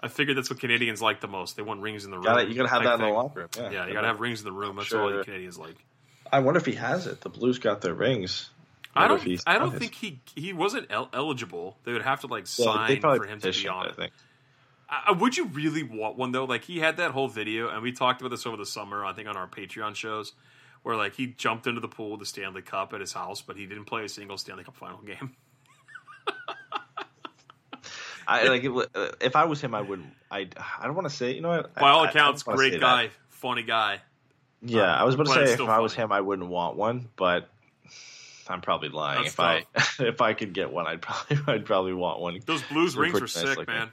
I 0.00 0.08
figured 0.08 0.36
that's 0.36 0.50
what 0.50 0.60
Canadians 0.60 1.02
like 1.02 1.20
the 1.20 1.28
most. 1.28 1.56
They 1.56 1.62
want 1.62 1.80
rings 1.80 2.04
in 2.04 2.10
the 2.10 2.16
room. 2.18 2.26
Gotta, 2.26 2.46
you 2.46 2.54
gotta 2.54 2.68
have 2.68 2.84
that 2.84 2.94
in 2.94 3.00
the 3.00 3.08
locker 3.08 3.40
room. 3.40 3.48
Yeah, 3.56 3.70
yeah 3.70 3.86
you 3.86 3.94
gotta 3.94 4.06
have 4.06 4.20
rings 4.20 4.40
in 4.40 4.44
the 4.44 4.52
room. 4.52 4.76
That's 4.76 4.88
sure. 4.88 5.02
all 5.02 5.10
the 5.10 5.24
Canadians 5.24 5.58
like. 5.58 5.74
I 6.30 6.40
wonder 6.40 6.58
if 6.58 6.66
he 6.66 6.74
has 6.74 7.06
it. 7.06 7.20
The 7.20 7.28
Blues 7.28 7.58
got 7.58 7.80
their 7.80 7.94
rings. 7.94 8.50
I 8.94 9.08
don't. 9.08 9.40
I 9.46 9.58
don't 9.58 9.76
think 9.76 9.94
he 9.94 10.20
he 10.34 10.52
wasn't 10.52 10.86
el- 10.90 11.10
eligible. 11.12 11.78
They 11.84 11.92
would 11.92 12.02
have 12.02 12.20
to 12.20 12.26
like 12.26 12.46
sign 12.46 13.00
yeah, 13.02 13.16
for 13.16 13.26
him 13.26 13.40
to 13.40 13.52
be 13.52 13.68
on 13.68 13.88
it. 13.88 14.10
I, 14.90 15.12
would 15.12 15.36
you 15.36 15.46
really 15.46 15.82
want 15.82 16.16
one 16.16 16.32
though? 16.32 16.44
Like 16.44 16.64
he 16.64 16.78
had 16.78 16.96
that 16.96 17.10
whole 17.10 17.28
video, 17.28 17.68
and 17.68 17.82
we 17.82 17.92
talked 17.92 18.20
about 18.20 18.30
this 18.30 18.46
over 18.46 18.56
the 18.56 18.66
summer. 18.66 19.04
I 19.04 19.12
think 19.12 19.28
on 19.28 19.36
our 19.36 19.46
Patreon 19.46 19.94
shows, 19.94 20.32
where 20.82 20.96
like 20.96 21.14
he 21.14 21.26
jumped 21.26 21.66
into 21.66 21.80
the 21.80 21.88
pool, 21.88 22.12
with 22.12 22.20
the 22.20 22.26
Stanley 22.26 22.62
Cup 22.62 22.92
at 22.94 23.00
his 23.00 23.12
house, 23.12 23.42
but 23.42 23.56
he 23.56 23.66
didn't 23.66 23.84
play 23.84 24.04
a 24.04 24.08
single 24.08 24.38
Stanley 24.38 24.64
Cup 24.64 24.76
final 24.76 25.00
game. 25.02 25.36
I 28.28 28.44
like 28.44 28.62
if 29.20 29.36
I 29.36 29.46
was 29.46 29.60
him, 29.60 29.74
I 29.74 29.80
wouldn't. 29.80 30.12
I 30.30 30.48
I 30.78 30.84
don't 30.84 30.94
want 30.94 31.08
to 31.08 31.14
say. 31.14 31.32
You 31.32 31.40
know 31.40 31.48
what? 31.48 31.74
By 31.74 31.88
all 31.90 32.04
accounts, 32.04 32.42
great 32.42 32.78
guy, 32.78 33.04
that. 33.04 33.12
funny 33.30 33.62
guy. 33.62 34.00
Yeah, 34.60 34.82
um, 34.82 35.00
I 35.00 35.04
was 35.04 35.14
about 35.14 35.28
to 35.28 35.32
say 35.32 35.52
if 35.52 35.58
funny. 35.58 35.70
I 35.70 35.78
was 35.78 35.94
him, 35.94 36.12
I 36.12 36.20
wouldn't 36.20 36.48
want 36.48 36.76
one, 36.76 37.08
but 37.16 37.48
I'm 38.46 38.60
probably 38.60 38.90
lying. 38.90 39.22
That's 39.22 39.30
if 39.30 39.36
tough. 39.36 39.64
I 40.00 40.04
if 40.08 40.20
I 40.20 40.34
could 40.34 40.52
get 40.52 40.70
one, 40.70 40.86
I'd 40.86 41.00
probably 41.00 41.38
I'd 41.54 41.64
probably 41.64 41.94
want 41.94 42.20
one. 42.20 42.38
Those 42.44 42.62
Blues 42.64 42.96
rings 42.96 43.18
were 43.18 43.26
sick, 43.26 43.66
man. 43.66 43.90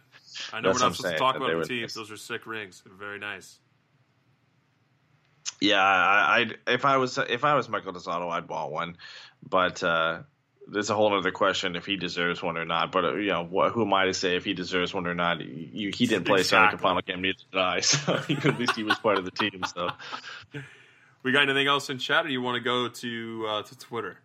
I 0.52 0.60
know 0.60 0.70
That's 0.70 0.82
we're 0.82 0.88
not 0.88 0.96
supposed 0.96 1.14
to 1.14 1.18
talk 1.18 1.36
about 1.38 1.62
the 1.62 1.66
teams. 1.66 1.82
Nice. 1.82 1.94
Those 1.94 2.12
are 2.12 2.18
sick 2.18 2.46
rings. 2.46 2.84
They're 2.86 2.94
very 2.94 3.20
nice. 3.20 3.58
Yeah, 5.62 5.82
I, 5.82 6.40
would 6.40 6.60
if 6.68 6.84
I 6.84 6.98
was 6.98 7.18
if 7.18 7.46
I 7.46 7.56
was 7.56 7.70
Michael 7.70 7.94
Del 7.94 8.02
Zotto, 8.02 8.30
I'd 8.30 8.50
want 8.50 8.72
one, 8.72 8.98
but 9.48 9.82
uh, 9.82 10.24
there's 10.68 10.90
a 10.90 10.96
whole 10.96 11.16
other 11.16 11.32
question 11.32 11.76
if 11.76 11.86
he 11.86 11.96
deserves 11.96 12.42
one 12.42 12.58
or 12.58 12.66
not. 12.66 12.92
But 12.92 13.06
uh, 13.06 13.16
you 13.16 13.32
know, 13.32 13.44
what, 13.44 13.72
who 13.72 13.84
am 13.84 13.94
I 13.94 14.06
to 14.06 14.14
say 14.14 14.36
if 14.36 14.46
he 14.46 14.54
deserves 14.54 14.94
one 14.94 15.08
or 15.08 15.14
not? 15.14 15.42
You, 15.42 15.92
he 15.94 16.08
didn't 16.08 16.26
play 16.26 16.40
exactly. 16.40 16.78
Sonic 16.78 16.82
final 16.82 17.02
game, 17.02 17.22
neither 17.22 17.38
did 17.52 17.60
I. 17.60 17.80
So 17.82 18.14
at 18.16 18.60
least 18.60 18.76
he 18.76 18.84
was 18.84 18.98
part 19.00 19.18
of 19.18 19.26
the 19.26 19.32
team. 19.32 19.64
So, 19.74 19.90
we 21.24 21.32
got 21.32 21.44
anything 21.44 21.68
else 21.68 21.90
in 21.90 21.98
chat, 21.98 22.26
or 22.26 22.30
you 22.30 22.42
want 22.42 22.56
to 22.56 22.62
go 22.62 22.88
to 22.88 23.46
uh, 23.48 23.62
to 23.64 23.78
Twitter? 23.78 24.18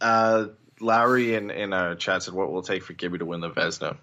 Uh, 0.00 0.46
Lowry 0.80 1.34
in 1.34 1.50
in 1.50 1.72
a 1.72 1.96
chat 1.96 2.22
said, 2.22 2.34
"What 2.34 2.50
will 2.52 2.60
it 2.60 2.66
take 2.66 2.82
for 2.84 2.92
Gibby 2.92 3.18
to 3.18 3.24
win 3.24 3.40
the 3.40 3.50
Vezina?" 3.50 3.96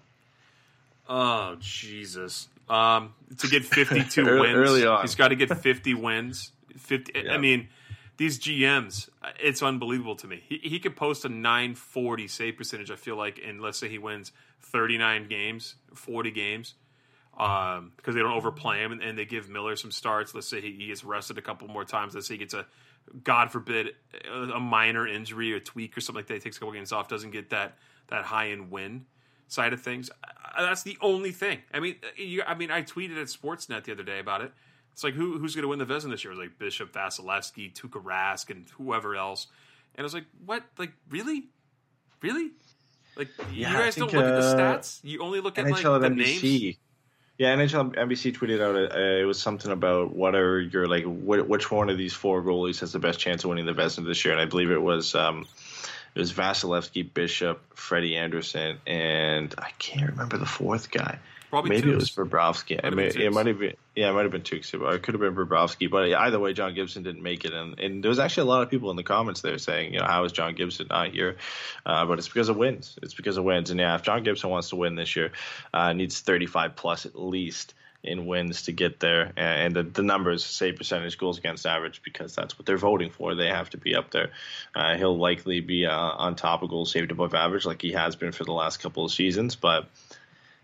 Oh 1.08 1.56
Jesus! 1.60 2.48
Um, 2.68 3.14
to 3.38 3.48
get 3.48 3.64
fifty-two 3.64 4.24
wins, 4.40 4.56
early 4.56 4.86
on. 4.86 5.02
he's 5.02 5.14
got 5.14 5.28
to 5.28 5.36
get 5.36 5.56
fifty 5.58 5.94
wins. 5.94 6.52
Fifty. 6.76 7.12
Yeah. 7.24 7.32
I 7.32 7.38
mean, 7.38 7.68
these 8.16 8.38
GMs, 8.38 9.08
it's 9.38 9.62
unbelievable 9.62 10.16
to 10.16 10.26
me. 10.26 10.42
He 10.48 10.58
he 10.62 10.78
could 10.78 10.96
post 10.96 11.24
a 11.24 11.28
nine 11.28 11.74
forty 11.74 12.28
save 12.28 12.56
percentage. 12.56 12.90
I 12.90 12.96
feel 12.96 13.16
like, 13.16 13.40
and 13.44 13.60
let's 13.60 13.78
say 13.78 13.88
he 13.88 13.98
wins 13.98 14.32
thirty 14.60 14.98
nine 14.98 15.28
games, 15.28 15.76
forty 15.94 16.30
games. 16.30 16.74
Um, 17.38 17.92
because 17.98 18.14
they 18.14 18.22
don't 18.22 18.32
overplay 18.32 18.82
him 18.82 18.92
and, 18.92 19.02
and, 19.02 19.18
they 19.18 19.26
give 19.26 19.50
Miller 19.50 19.76
some 19.76 19.90
starts. 19.90 20.34
Let's 20.34 20.48
say 20.48 20.62
he, 20.62 20.72
he 20.72 20.86
gets 20.86 21.04
rested 21.04 21.36
a 21.36 21.42
couple 21.42 21.68
more 21.68 21.84
times. 21.84 22.14
Let's 22.14 22.28
say 22.28 22.32
he 22.32 22.38
gets 22.38 22.54
a 22.54 22.64
God 23.22 23.50
forbid, 23.50 23.88
a 24.32 24.58
minor 24.58 25.06
injury 25.06 25.52
or 25.52 25.60
tweak 25.60 25.96
or 25.98 26.00
something 26.00 26.20
like 26.20 26.28
that, 26.28 26.42
takes 26.42 26.56
a 26.56 26.60
couple 26.60 26.72
games 26.72 26.92
off, 26.92 27.08
doesn't 27.08 27.32
get 27.32 27.50
that 27.50 27.76
that 28.08 28.24
high 28.24 28.50
end 28.50 28.70
win 28.70 29.06
side 29.48 29.72
of 29.72 29.80
things. 29.80 30.10
That's 30.56 30.82
the 30.82 30.96
only 31.00 31.32
thing. 31.32 31.58
I 31.72 31.80
mean, 31.80 31.96
you, 32.16 32.42
I 32.42 32.54
mean, 32.54 32.70
I 32.70 32.82
tweeted 32.82 33.20
at 33.20 33.28
Sportsnet 33.28 33.84
the 33.84 33.92
other 33.92 34.02
day 34.02 34.18
about 34.18 34.40
it. 34.40 34.52
It's 34.96 35.04
like 35.04 35.12
who 35.12 35.38
who's 35.38 35.54
going 35.54 35.64
to 35.64 35.68
win 35.68 35.78
the 35.78 35.84
Vezina 35.84 36.08
this 36.08 36.24
year? 36.24 36.32
It 36.32 36.38
was 36.38 36.46
like 36.46 36.58
Bishop, 36.58 36.90
Vasilevskiy, 36.90 37.74
Tuukka 37.74 38.02
Rask, 38.02 38.48
and 38.48 38.66
whoever 38.78 39.14
else. 39.14 39.46
And 39.94 40.00
I 40.00 40.04
was 40.04 40.14
like, 40.14 40.24
what? 40.46 40.62
Like 40.78 40.92
really, 41.10 41.44
really? 42.22 42.52
Like 43.14 43.28
yeah, 43.52 43.72
you 43.72 43.76
guys 43.76 43.94
think, 43.94 44.10
don't 44.10 44.22
look 44.22 44.24
uh, 44.24 44.36
at 44.36 44.40
the 44.40 44.46
uh, 44.46 44.56
stats. 44.56 45.00
You 45.04 45.20
only 45.20 45.42
look 45.42 45.58
at 45.58 45.66
NHL 45.66 46.00
like 46.00 46.16
the 46.16 46.22
NBC. 46.22 46.62
names. 46.62 46.76
Yeah, 47.36 47.54
NHL 47.54 47.94
NBC 47.94 48.34
tweeted 48.38 48.62
out 48.62 48.74
uh, 48.74 48.98
it 48.98 49.26
was 49.26 49.38
something 49.38 49.70
about 49.70 50.16
what 50.16 50.34
are 50.34 50.62
your 50.62 50.86
like 50.86 51.04
wh- 51.04 51.46
which 51.46 51.70
one 51.70 51.90
of 51.90 51.98
these 51.98 52.14
four 52.14 52.42
goalies 52.42 52.80
has 52.80 52.92
the 52.92 52.98
best 52.98 53.20
chance 53.20 53.44
of 53.44 53.50
winning 53.50 53.66
the 53.66 53.74
Vezina 53.74 54.06
this 54.06 54.24
year, 54.24 54.32
and 54.32 54.40
I 54.40 54.46
believe 54.46 54.70
it 54.70 54.80
was 54.80 55.14
um, 55.14 55.46
it 56.14 56.18
was 56.18 56.32
Vasilevskiy, 56.32 57.12
Bishop, 57.12 57.60
Freddie 57.74 58.16
Andersen, 58.16 58.78
and 58.86 59.54
I 59.58 59.72
can't 59.78 60.08
remember 60.08 60.38
the 60.38 60.46
fourth 60.46 60.90
guy. 60.90 61.18
Probably 61.50 61.70
Maybe 61.70 61.92
it 61.92 61.96
was 61.96 62.10
Bobrovsky. 62.10 62.80
I 62.82 62.90
mean, 62.90 63.12
it 63.14 63.32
might 63.32 63.46
have 63.46 63.58
been. 63.58 63.74
Yeah, 63.94 64.10
it 64.10 64.12
might 64.12 64.22
have 64.22 64.32
been 64.32 64.42
Tukes. 64.42 64.74
It 64.74 65.02
could 65.02 65.14
have 65.14 65.20
been 65.20 65.34
Bobrovsky. 65.34 65.90
But 65.90 66.12
either 66.12 66.38
way, 66.38 66.52
John 66.52 66.74
Gibson 66.74 67.02
didn't 67.02 67.22
make 67.22 67.44
it, 67.44 67.52
and, 67.52 67.78
and 67.78 68.02
there 68.02 68.08
was 68.08 68.18
actually 68.18 68.42
a 68.48 68.52
lot 68.52 68.62
of 68.62 68.70
people 68.70 68.90
in 68.90 68.96
the 68.96 69.02
comments 69.02 69.40
there 69.40 69.58
saying, 69.58 69.94
you 69.94 70.00
know, 70.00 70.06
how 70.06 70.24
is 70.24 70.32
John 70.32 70.54
Gibson 70.54 70.88
not 70.90 71.10
here? 71.10 71.36
Uh, 71.84 72.04
but 72.06 72.18
it's 72.18 72.28
because 72.28 72.48
of 72.48 72.56
wins. 72.56 72.98
It's 73.02 73.14
because 73.14 73.36
of 73.36 73.44
wins. 73.44 73.70
And 73.70 73.78
yeah, 73.78 73.94
if 73.94 74.02
John 74.02 74.22
Gibson 74.22 74.50
wants 74.50 74.70
to 74.70 74.76
win 74.76 74.96
this 74.96 75.14
year, 75.14 75.32
uh, 75.72 75.92
needs 75.92 76.20
35 76.20 76.76
plus 76.76 77.06
at 77.06 77.18
least 77.18 77.74
in 78.06 78.26
wins 78.26 78.62
to 78.62 78.72
get 78.72 79.00
there. 79.00 79.32
And 79.36 79.74
the, 79.74 79.82
the 79.82 80.02
numbers 80.02 80.44
say 80.44 80.72
percentage 80.72 81.18
goals 81.18 81.38
against 81.38 81.66
average 81.66 82.02
because 82.02 82.34
that's 82.34 82.58
what 82.58 82.66
they're 82.66 82.76
voting 82.76 83.10
for. 83.10 83.34
They 83.34 83.48
have 83.48 83.70
to 83.70 83.78
be 83.78 83.94
up 83.94 84.10
there. 84.10 84.30
Uh, 84.74 84.96
he'll 84.96 85.18
likely 85.18 85.60
be 85.60 85.86
uh, 85.86 85.92
on 85.92 86.36
top 86.36 86.62
of 86.62 86.70
goals 86.70 86.92
saved 86.92 87.10
above 87.10 87.34
average 87.34 87.66
like 87.66 87.82
he 87.82 87.92
has 87.92 88.16
been 88.16 88.32
for 88.32 88.44
the 88.44 88.52
last 88.52 88.80
couple 88.80 89.04
of 89.04 89.12
seasons, 89.12 89.56
but 89.56 89.88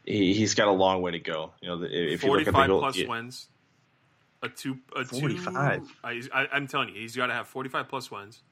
he, 0.05 0.41
has 0.41 0.55
got 0.55 0.69
a 0.69 0.73
long 0.73 1.03
way 1.03 1.13
to 1.13 1.19
go. 1.19 1.53
You 1.61 1.69
know, 1.69 1.83
if 1.83 2.23
you 2.23 2.31
look 2.31 2.47
at 2.47 2.55
the 2.55 2.67
goal, 2.67 2.81
plus 2.81 2.97
yeah. 2.97 3.09
wins, 3.09 3.49
a 4.43 4.49
two, 4.49 4.79
a 4.97 5.05
45. 5.05 5.83
Two, 5.83 5.89
I, 6.03 6.21
I, 6.33 6.57
am 6.57 6.67
telling 6.67 6.89
you, 6.91 7.01
he's 7.01 7.17
got 7.17 7.27
to 7.27 7.35
have 7.35 7.47
45 7.47 7.89
plus 7.89 8.11
wins. 8.11 8.43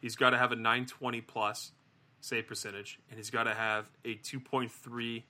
He's 0.00 0.16
got 0.16 0.30
to 0.30 0.38
have 0.38 0.52
a 0.52 0.56
920 0.56 1.20
plus 1.22 1.72
save 2.20 2.46
percentage, 2.46 2.98
and 3.08 3.18
he's 3.18 3.30
got 3.30 3.44
to 3.44 3.54
have 3.54 3.90
a 4.04 4.16
2.3 4.16 5.22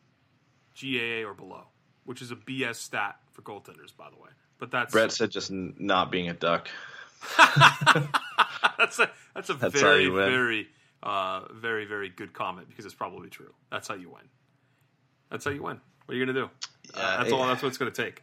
GAA 0.80 1.28
or 1.28 1.34
below, 1.34 1.64
which 2.04 2.22
is 2.22 2.30
a 2.30 2.36
BS 2.36 2.76
stat 2.76 3.16
for 3.32 3.42
goaltenders, 3.42 3.96
by 3.96 4.10
the 4.10 4.16
way. 4.16 4.30
But 4.58 4.70
that's 4.70 4.92
Brett 4.92 5.12
said 5.12 5.30
just 5.30 5.50
not 5.50 6.10
being 6.10 6.28
a 6.28 6.34
duck. 6.34 6.68
that's 7.38 8.98
a 8.98 9.10
that's 9.34 9.50
a 9.50 9.54
that's 9.54 9.80
very 9.80 10.08
very 10.08 10.68
uh, 11.02 11.42
very 11.52 11.84
very 11.84 12.08
good 12.08 12.32
comment 12.32 12.68
because 12.68 12.84
it's 12.84 12.94
probably 12.94 13.28
true. 13.28 13.52
That's 13.70 13.88
how 13.88 13.94
you 13.94 14.10
win. 14.10 14.22
That's 15.30 15.44
how 15.44 15.50
you 15.50 15.62
win. 15.62 15.80
What 16.06 16.14
are 16.14 16.18
you 16.18 16.26
gonna 16.26 16.38
do? 16.38 16.50
Uh, 16.94 17.18
that's 17.18 17.32
all. 17.32 17.46
That's 17.46 17.62
what 17.62 17.68
it's 17.68 17.78
gonna 17.78 17.90
take. 17.90 18.22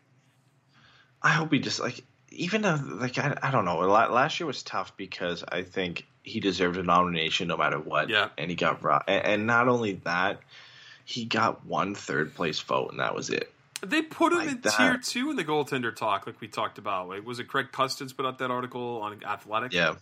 I 1.22 1.30
hope 1.30 1.52
he 1.52 1.60
just 1.60 1.80
like 1.80 2.04
even 2.30 2.62
though 2.62 2.80
like 2.84 3.18
I, 3.18 3.38
I 3.42 3.52
don't 3.52 3.66
know. 3.66 3.80
Last 3.80 4.40
year 4.40 4.48
was 4.48 4.64
tough 4.64 4.96
because 4.98 5.44
I 5.48 5.64
think 5.64 6.06
he 6.24 6.40
deserved 6.40 6.78
a 6.78 6.84
nomination 6.84 7.48
no 7.48 7.58
matter 7.58 7.80
what. 7.80 8.10
Yeah, 8.10 8.30
and 8.38 8.50
he 8.50 8.56
got 8.56 8.82
and, 9.08 9.26
and 9.26 9.48
not 9.48 9.68
only 9.68 9.94
that, 10.06 10.40
he 11.06 11.26
got 11.26 11.66
one 11.66 11.96
third 11.96 12.34
place 12.36 12.60
vote, 12.60 12.92
and 12.92 13.00
that 13.00 13.16
was 13.16 13.30
it. 13.30 13.52
They 13.82 14.04
put 14.04 14.32
him 14.32 14.40
like 14.40 14.50
in 14.50 14.62
that. 14.62 14.78
tier 14.78 14.98
two 14.98 15.32
in 15.32 15.36
the 15.36 15.44
goaltender 15.44 15.96
talk, 15.96 16.28
like 16.28 16.40
we 16.40 16.48
talked 16.48 16.78
about. 16.78 17.10
Like, 17.10 17.26
was 17.26 17.40
it 17.40 17.48
Craig 17.48 17.72
Custance 17.72 18.14
put 18.14 18.26
out 18.26 18.38
that 18.38 18.52
article 18.52 19.02
on 19.02 19.24
Athletic? 19.24 19.74
Yeah, 19.74 19.96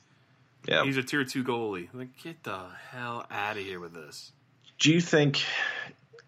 yeah. 0.67 0.83
He's 0.83 0.97
a 0.97 1.03
tier 1.03 1.23
two 1.23 1.43
goalie. 1.43 1.87
Like, 1.93 2.09
get 2.21 2.43
the 2.43 2.59
hell 2.91 3.25
out 3.31 3.57
of 3.57 3.63
here 3.63 3.79
with 3.79 3.93
this. 3.93 4.31
Do 4.79 4.91
you 4.91 5.01
think, 5.01 5.43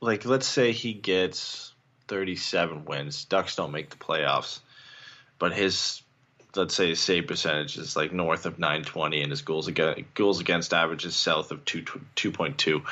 like, 0.02 0.26
let's 0.26 0.47
say 0.47 0.72
he 0.72 0.93
gets 0.93 1.74
thirty-seven 2.08 2.86
wins, 2.86 3.26
Ducks 3.26 3.56
don't 3.56 3.72
make 3.72 3.89
the 3.89 3.97
playoffs, 3.97 4.60
but 5.39 5.54
his 5.54 6.02
let's 6.56 6.76
say 6.76 6.89
his 6.89 6.99
save 6.99 7.28
percentage 7.28 7.78
is 7.78 7.95
like 7.95 8.12
north 8.12 8.45
of 8.45 8.60
920 8.60 9.22
and 9.22 9.32
his 9.32 9.41
goals 9.41 9.70
against 9.70 10.14
goals 10.16 10.41
against 10.41 10.74
average 10.74 11.06
is 11.06 11.16
south 11.16 11.49
of 11.49 11.64
2 11.64 11.82
2.2 12.18 12.84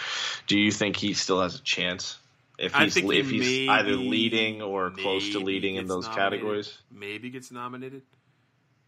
do 0.48 0.58
you 0.58 0.72
think 0.72 0.96
he 0.96 1.14
still 1.14 1.42
has 1.42 1.56
a 1.56 1.62
chance 1.62 2.18
if 2.60 2.76
he's 2.76 2.98
if 2.98 3.30
he 3.30 3.38
he's 3.38 3.60
maybe, 3.60 3.70
either 3.70 3.96
leading 3.96 4.62
or 4.62 4.92
close 4.92 5.30
to 5.30 5.40
leading 5.40 5.76
in 5.76 5.88
those 5.88 6.06
nominated. 6.06 6.32
categories? 6.32 6.78
Maybe 6.92 7.30
gets 7.30 7.52
nominated? 7.52 8.02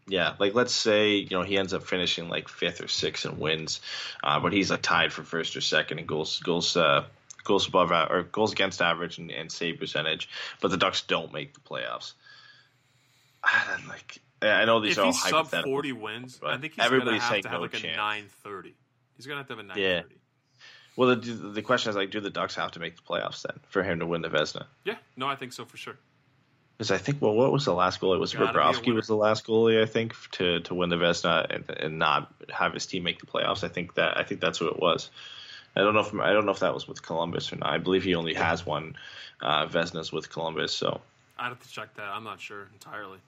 Yeah, 0.06 0.34
like 0.38 0.54
let's 0.54 0.74
say 0.74 1.14
you 1.14 1.30
know 1.30 1.42
he 1.42 1.56
ends 1.56 1.72
up 1.72 1.84
finishing 1.84 2.28
like 2.28 2.48
fifth 2.48 2.82
or 2.82 2.88
sixth 2.88 3.24
and 3.24 3.38
wins, 3.38 3.80
uh, 4.22 4.40
but 4.40 4.52
he's 4.52 4.70
like 4.70 4.82
tied 4.82 5.12
for 5.12 5.22
first 5.22 5.56
or 5.56 5.60
second 5.60 6.00
in 6.00 6.06
goals 6.06 6.40
goals 6.40 6.76
uh, 6.76 7.04
goals 7.44 7.68
above 7.68 7.90
or 7.90 8.22
goals 8.24 8.52
against 8.52 8.80
average 8.80 9.18
and, 9.18 9.30
and 9.30 9.50
save 9.50 9.78
percentage, 9.78 10.28
but 10.60 10.70
the 10.70 10.76
Ducks 10.76 11.02
don't 11.02 11.32
make 11.32 11.54
the 11.54 11.60
playoffs. 11.60 12.12
like 13.88 14.20
I 14.40 14.64
know 14.64 14.80
these 14.80 14.92
if 14.92 14.98
are 14.98 15.06
all 15.06 15.12
he's 15.12 15.22
sub 15.22 15.48
forty 15.48 15.92
wins. 15.92 16.40
I 16.44 16.56
think 16.58 16.74
he's 16.74 16.84
everybody's 16.84 17.20
gonna 17.22 17.34
have 17.34 17.42
to 17.42 17.48
have 17.48 17.58
no 17.58 17.62
like 17.62 17.72
chance. 17.72 17.94
a 17.94 17.96
nine 17.96 18.24
thirty. 18.42 18.74
He's 19.16 19.26
gonna 19.26 19.38
have 19.38 19.46
to 19.48 19.54
have 19.54 19.60
a 19.60 19.62
nine 19.62 19.76
thirty. 19.76 20.14
Yeah. 20.14 20.18
Well, 20.96 21.16
the, 21.16 21.32
the 21.32 21.62
question 21.62 21.88
is 21.90 21.96
like, 21.96 22.10
do 22.10 22.20
the 22.20 22.30
Ducks 22.30 22.54
have 22.56 22.72
to 22.72 22.80
make 22.80 22.96
the 22.96 23.02
playoffs 23.02 23.42
then 23.42 23.60
for 23.70 23.82
him 23.82 24.00
to 24.00 24.06
win 24.06 24.20
the 24.20 24.28
Vezina? 24.28 24.66
Yeah, 24.84 24.96
no, 25.16 25.26
I 25.26 25.36
think 25.36 25.54
so 25.54 25.64
for 25.64 25.78
sure. 25.78 25.96
Because 26.76 26.90
I 26.90 26.98
think, 26.98 27.22
well, 27.22 27.34
what 27.34 27.50
was 27.50 27.64
the 27.64 27.72
last 27.72 28.00
goalie? 28.00 28.18
Was 28.18 28.34
Bobrovsky 28.34 28.94
was 28.94 29.06
the 29.06 29.16
last 29.16 29.46
goalie 29.46 29.80
I 29.80 29.86
think 29.86 30.14
to 30.32 30.60
to 30.60 30.74
win 30.74 30.90
the 30.90 30.96
Vezina 30.96 31.46
and, 31.48 31.70
and 31.70 31.98
not 31.98 32.32
have 32.50 32.74
his 32.74 32.86
team 32.86 33.04
make 33.04 33.20
the 33.20 33.26
playoffs. 33.26 33.64
I 33.64 33.68
think 33.68 33.94
that 33.94 34.18
I 34.18 34.24
think 34.24 34.40
that's 34.40 34.60
what 34.60 34.72
it 34.74 34.80
was. 34.80 35.10
I 35.74 35.80
don't 35.80 35.94
know 35.94 36.00
if 36.00 36.14
I 36.14 36.32
don't 36.32 36.46
know 36.46 36.52
if 36.52 36.60
that 36.60 36.74
was 36.74 36.86
with 36.86 37.02
Columbus 37.02 37.52
or 37.52 37.56
not. 37.56 37.70
I 37.70 37.78
believe 37.78 38.04
he 38.04 38.14
only 38.14 38.34
has 38.34 38.64
one 38.64 38.96
uh, 39.40 39.66
Vezinas 39.66 40.12
with 40.12 40.30
Columbus. 40.30 40.74
So 40.74 41.00
I'd 41.38 41.48
have 41.48 41.62
to 41.62 41.68
check 41.68 41.94
that. 41.94 42.08
I'm 42.08 42.24
not 42.24 42.40
sure 42.40 42.68
entirely. 42.72 43.18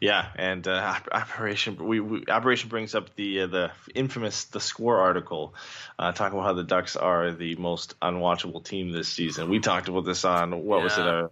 Yeah, 0.00 0.26
and 0.34 0.66
uh, 0.66 0.98
Aberration 1.12 1.76
we, 1.76 2.00
we, 2.00 2.24
Aberration 2.26 2.68
brings 2.68 2.96
up 2.96 3.14
the 3.14 3.42
uh, 3.42 3.46
the 3.46 3.70
infamous 3.94 4.46
the 4.46 4.58
score 4.58 4.98
article, 4.98 5.54
uh, 5.96 6.10
talking 6.10 6.36
about 6.36 6.46
how 6.46 6.54
the 6.54 6.64
Ducks 6.64 6.96
are 6.96 7.30
the 7.30 7.54
most 7.54 7.94
unwatchable 8.00 8.64
team 8.64 8.90
this 8.90 9.06
season. 9.06 9.48
We 9.48 9.60
talked 9.60 9.86
about 9.86 10.04
this 10.04 10.24
on 10.24 10.64
what 10.64 10.78
yeah. 10.78 10.82
was 10.82 10.98
it 10.98 11.06
a 11.06 11.30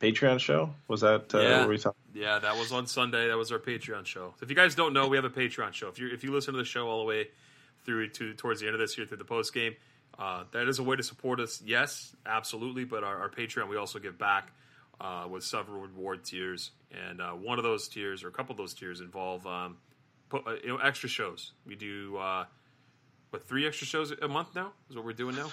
Patreon 0.00 0.38
show? 0.38 0.72
Was 0.86 1.00
that 1.00 1.34
uh, 1.34 1.40
yeah. 1.40 1.66
we 1.66 1.76
talked? 1.76 1.98
Yeah, 2.14 2.38
that 2.38 2.56
was 2.56 2.70
on 2.70 2.86
Sunday. 2.86 3.26
That 3.26 3.36
was 3.36 3.50
our 3.50 3.58
Patreon 3.58 4.06
show. 4.06 4.32
So 4.38 4.44
if 4.44 4.48
you 4.48 4.54
guys 4.54 4.76
don't 4.76 4.92
know, 4.92 5.08
we 5.08 5.16
have 5.16 5.24
a 5.24 5.30
Patreon 5.30 5.72
show. 5.72 5.88
If 5.88 5.98
you 5.98 6.08
if 6.12 6.22
you 6.22 6.32
listen 6.32 6.54
to 6.54 6.58
the 6.58 6.64
show 6.64 6.86
all 6.86 7.00
the 7.00 7.06
way 7.06 7.30
through 7.84 8.08
to 8.10 8.34
towards 8.34 8.60
the 8.60 8.66
end 8.66 8.74
of 8.74 8.80
this 8.80 8.96
year 8.96 9.06
through 9.06 9.18
the 9.18 9.24
post 9.24 9.52
game, 9.54 9.74
uh, 10.18 10.44
that 10.52 10.68
is 10.68 10.78
a 10.78 10.82
way 10.82 10.96
to 10.96 11.02
support 11.02 11.40
us. 11.40 11.62
Yes, 11.64 12.14
absolutely. 12.26 12.84
But 12.84 13.04
our, 13.04 13.16
our 13.22 13.30
Patreon, 13.30 13.68
we 13.68 13.76
also 13.76 13.98
give 13.98 14.18
back 14.18 14.52
uh, 15.00 15.26
with 15.28 15.42
several 15.42 15.80
reward 15.80 16.24
tiers, 16.24 16.70
and 16.90 17.20
uh, 17.20 17.32
one 17.32 17.58
of 17.58 17.64
those 17.64 17.88
tiers 17.88 18.22
or 18.22 18.28
a 18.28 18.32
couple 18.32 18.52
of 18.52 18.58
those 18.58 18.74
tiers 18.74 19.00
involve 19.00 19.46
um, 19.46 19.76
put, 20.28 20.46
uh, 20.46 20.54
you 20.62 20.68
know 20.68 20.76
extra 20.78 21.08
shows. 21.08 21.52
We 21.66 21.74
do 21.74 22.16
uh, 22.16 22.44
what 23.30 23.46
three 23.46 23.66
extra 23.66 23.86
shows 23.86 24.12
a 24.12 24.28
month 24.28 24.54
now 24.54 24.72
is 24.88 24.96
what 24.96 25.04
we're 25.04 25.12
doing 25.12 25.36
now. 25.36 25.50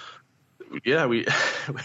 Yeah, 0.83 1.05
we 1.07 1.25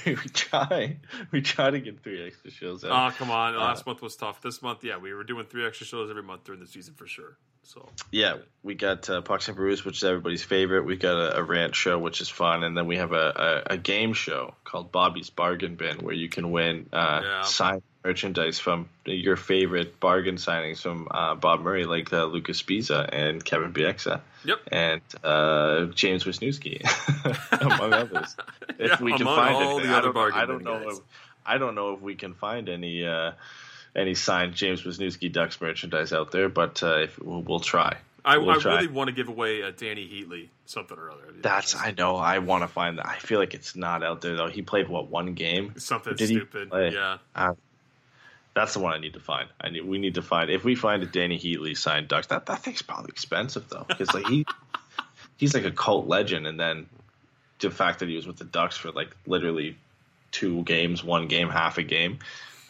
we 0.05 0.15
try 0.15 0.99
we 1.31 1.43
try 1.43 1.71
to 1.71 1.81
get 1.81 2.03
three 2.03 2.27
extra 2.27 2.51
shows 2.51 2.85
out. 2.85 2.91
Oh 2.91 3.17
come 3.17 3.31
on! 3.31 3.57
Last 3.57 3.81
uh, 3.81 3.91
month 3.91 4.03
was 4.03 4.17
tough. 4.17 4.41
This 4.43 4.63
month, 4.63 4.85
yeah, 4.85 4.97
we 4.99 5.13
were 5.13 5.25
doing 5.25 5.47
three 5.47 5.67
extra 5.67 5.87
shows 5.87 6.11
every 6.11 6.23
month 6.23 6.45
during 6.45 6.61
the 6.61 6.67
season 6.67 6.95
for 6.95 7.07
sure. 7.07 7.37
So 7.63 7.89
yeah, 8.13 8.37
we 8.63 8.75
got 8.75 9.11
uh, 9.11 9.23
Pucks 9.23 9.49
and 9.49 9.57
Brews, 9.57 9.85
which 9.85 9.97
is 9.97 10.05
everybody's 10.05 10.45
favorite. 10.45 10.85
We 10.85 10.97
got 10.97 11.17
a, 11.17 11.39
a 11.39 11.43
rant 11.43 11.75
show, 11.75 11.99
which 11.99 12.21
is 12.21 12.29
fun, 12.29 12.63
and 12.63 12.77
then 12.77 12.87
we 12.87 12.97
have 12.97 13.13
a, 13.13 13.65
a, 13.69 13.75
a, 13.75 13.77
game 13.77 14.13
show 14.13 14.55
called 14.63 14.93
Bobby's 14.93 15.31
Bargain 15.31 15.75
Bin, 15.75 15.99
where 15.99 16.15
you 16.15 16.29
can 16.29 16.53
win 16.53 16.89
uh, 16.93 17.21
yeah. 17.25 17.43
signed 17.43 17.83
merchandise 18.07 18.61
from 18.61 18.89
your 19.05 19.35
favorite 19.35 19.99
bargain 19.99 20.37
signings 20.37 20.81
from 20.81 21.09
uh, 21.11 21.35
Bob 21.35 21.61
Murray, 21.61 21.85
like 21.87 22.13
uh, 22.13 22.25
Luca 22.25 22.53
Sbisa 22.53 23.09
and 23.13 23.45
Kevin 23.45 23.73
Bieksa. 23.73 24.21
Yep. 24.45 24.59
And 24.71 25.03
uh, 25.25 25.87
James 25.87 26.23
Wisniewski, 26.23 26.83
among 27.61 27.93
others. 27.93 28.37
If 28.79 28.93
yeah, 28.93 29.03
we 29.03 29.13
can 29.17 29.27
find 29.27 29.57
all 29.57 29.79
it, 29.79 29.83
the 29.83 29.97
other 29.97 30.13
bargain 30.13 30.41
I 30.41 30.47
don't 30.47 30.63
know. 30.63 30.89
If, 30.89 30.99
I 31.45 31.59
don't 31.59 31.75
know 31.75 31.95
if 31.95 32.01
we 32.01 32.15
can 32.15 32.35
find 32.35 32.69
any 32.69 33.05
uh, 33.05 33.33
any 33.97 34.15
signed 34.15 34.55
James 34.55 34.83
Wisniewski 34.83 35.33
Ducks 35.33 35.61
merchandise 35.61 36.13
out 36.13 36.31
there, 36.31 36.49
but 36.49 36.83
uh, 36.85 36.99
if, 36.99 37.19
we'll, 37.19 37.43
we'll, 37.43 37.61
try. 37.61 37.97
I, 38.25 38.39
we'll 38.39 38.51
I 38.51 38.59
try. 38.59 38.75
really 38.77 38.89
want 38.89 39.09
to 39.09 39.15
give 39.15 39.29
away 39.29 39.63
a 39.63 39.73
Dany 39.73 40.09
Heatley 40.09 40.49
something 40.67 40.97
or 40.97 41.11
other. 41.11 41.23
That's 41.41 41.75
I 41.75 41.91
know. 41.91 42.17
I 42.17 42.39
want 42.39 42.63
to 42.63 42.69
find 42.69 42.99
that. 42.99 43.07
I 43.07 43.19
feel 43.19 43.41
like 43.41 43.55
it's 43.55 43.75
not 43.75 44.05
out 44.05 44.21
there 44.21 44.37
though. 44.37 44.49
He 44.49 44.63
played 44.63 44.89
what 44.89 45.09
one 45.11 45.35
game? 45.35 45.75
Something 45.79 46.17
stupid. 46.17 46.71
Yeah. 46.73 47.19
Uh, 47.35 47.55
that's 48.57 48.73
the 48.73 48.81
one 48.81 48.95
I 48.95 48.99
need 48.99 49.13
to 49.13 49.21
find. 49.21 49.51
I 49.61 49.69
need. 49.69 49.85
We 49.85 49.99
need 49.99 50.15
to 50.15 50.23
find. 50.23 50.49
If 50.49 50.65
we 50.65 50.75
find 50.75 51.03
a 51.03 51.07
Dany 51.07 51.39
Heatley 51.39 51.77
signed 51.77 52.09
Ducks, 52.09 52.29
that 52.29 52.47
that 52.47 52.61
thing's 52.61 52.81
probably 52.81 53.11
expensive 53.11 53.69
though, 53.69 53.85
because 53.87 54.15
like 54.15 54.27
he 54.27 54.47
he's 55.37 55.53
like 55.53 55.67
a 55.67 55.71
cult 55.71 56.07
legend, 56.07 56.47
and 56.47 56.59
then 56.59 56.87
the 57.59 57.71
fact 57.71 57.99
that 57.99 58.09
he 58.09 58.17
was 58.17 58.27
with 58.27 58.39
the 58.39 58.45
Ducks 58.45 58.79
for 58.79 58.91
like 58.93 59.15
literally 59.27 59.77
two 60.31 60.63
games, 60.63 61.05
one 61.05 61.29
game, 61.29 61.51
half 61.51 61.77
a 61.77 61.83
game, 61.83 62.19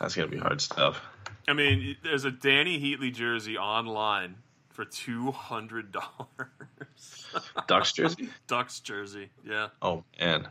that's 0.01 0.17
gonna 0.17 0.27
be 0.27 0.39
hard 0.39 0.61
stuff. 0.61 1.01
I 1.47 1.53
mean, 1.53 1.97
there's 2.03 2.25
a 2.25 2.33
Dany 2.33 2.83
Heatley 2.83 3.15
jersey 3.15 3.57
online 3.57 4.35
for 4.71 4.85
two 4.85 5.31
hundred 5.31 5.93
dollars. 5.93 7.27
Ducks 7.69 7.93
jersey. 7.93 8.29
Ducks 8.49 8.81
jersey. 8.81 9.31
Yeah. 9.49 9.69
Oh 9.81 10.03
man. 10.19 10.49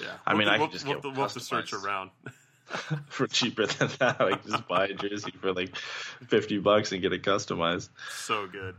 Yeah. 0.00 0.12
I 0.24 0.34
mean, 0.34 0.46
we'll, 0.46 0.54
I 0.54 0.58
can 0.58 0.70
just 0.70 0.86
we'll, 0.86 1.00
get 1.00 1.04
we'll 1.04 1.14
have 1.14 1.32
to 1.32 1.40
search 1.40 1.72
around. 1.72 2.10
for 3.08 3.26
cheaper 3.26 3.66
than 3.66 3.90
that, 3.98 4.20
like 4.20 4.44
just 4.46 4.66
buy 4.68 4.86
a 4.86 4.94
jersey 4.94 5.32
for 5.40 5.52
like 5.52 5.76
fifty 6.28 6.58
bucks 6.58 6.92
and 6.92 7.02
get 7.02 7.12
it 7.12 7.22
customized. 7.22 7.88
So 8.10 8.46
good. 8.46 8.74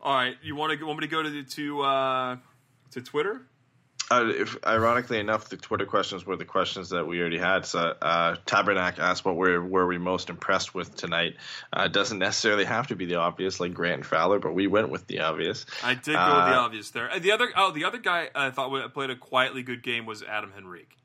All 0.00 0.14
right, 0.14 0.36
you 0.42 0.56
want 0.56 0.78
to 0.78 0.84
want 0.84 1.00
me 1.00 1.06
to 1.06 1.10
go 1.10 1.22
to 1.22 1.42
to 1.42 1.82
uh, 1.82 2.36
to 2.92 3.00
Twitter? 3.02 3.42
Uh, 4.10 4.26
if, 4.26 4.58
ironically 4.66 5.18
enough, 5.18 5.48
the 5.48 5.56
Twitter 5.56 5.86
questions 5.86 6.26
were 6.26 6.36
the 6.36 6.44
questions 6.44 6.90
that 6.90 7.06
we 7.06 7.18
already 7.18 7.38
had. 7.38 7.64
So, 7.64 7.94
uh, 8.02 8.36
Tabernac 8.44 8.98
asked 8.98 9.24
what 9.24 9.36
were 9.36 9.64
were 9.64 9.86
we 9.86 9.96
most 9.96 10.28
impressed 10.28 10.74
with 10.74 10.94
tonight. 10.96 11.36
Uh, 11.72 11.88
doesn't 11.88 12.18
necessarily 12.18 12.64
have 12.64 12.88
to 12.88 12.96
be 12.96 13.06
the 13.06 13.14
obvious, 13.14 13.58
like 13.58 13.72
Grant 13.72 13.94
and 13.94 14.06
Fowler, 14.06 14.38
but 14.38 14.52
we 14.52 14.66
went 14.66 14.90
with 14.90 15.06
the 15.06 15.20
obvious. 15.20 15.64
I 15.82 15.94
did 15.94 16.14
go 16.14 16.36
with 16.36 16.44
the 16.44 16.56
uh, 16.56 16.60
obvious 16.60 16.90
there. 16.90 17.10
Uh, 17.10 17.20
the 17.20 17.32
other, 17.32 17.48
oh, 17.56 17.70
the 17.70 17.84
other 17.86 17.98
guy 17.98 18.28
I 18.34 18.50
thought 18.50 18.92
played 18.92 19.10
a 19.10 19.16
quietly 19.16 19.62
good 19.62 19.82
game 19.82 20.04
was 20.04 20.22
Adam 20.22 20.52
Henrique. 20.54 20.98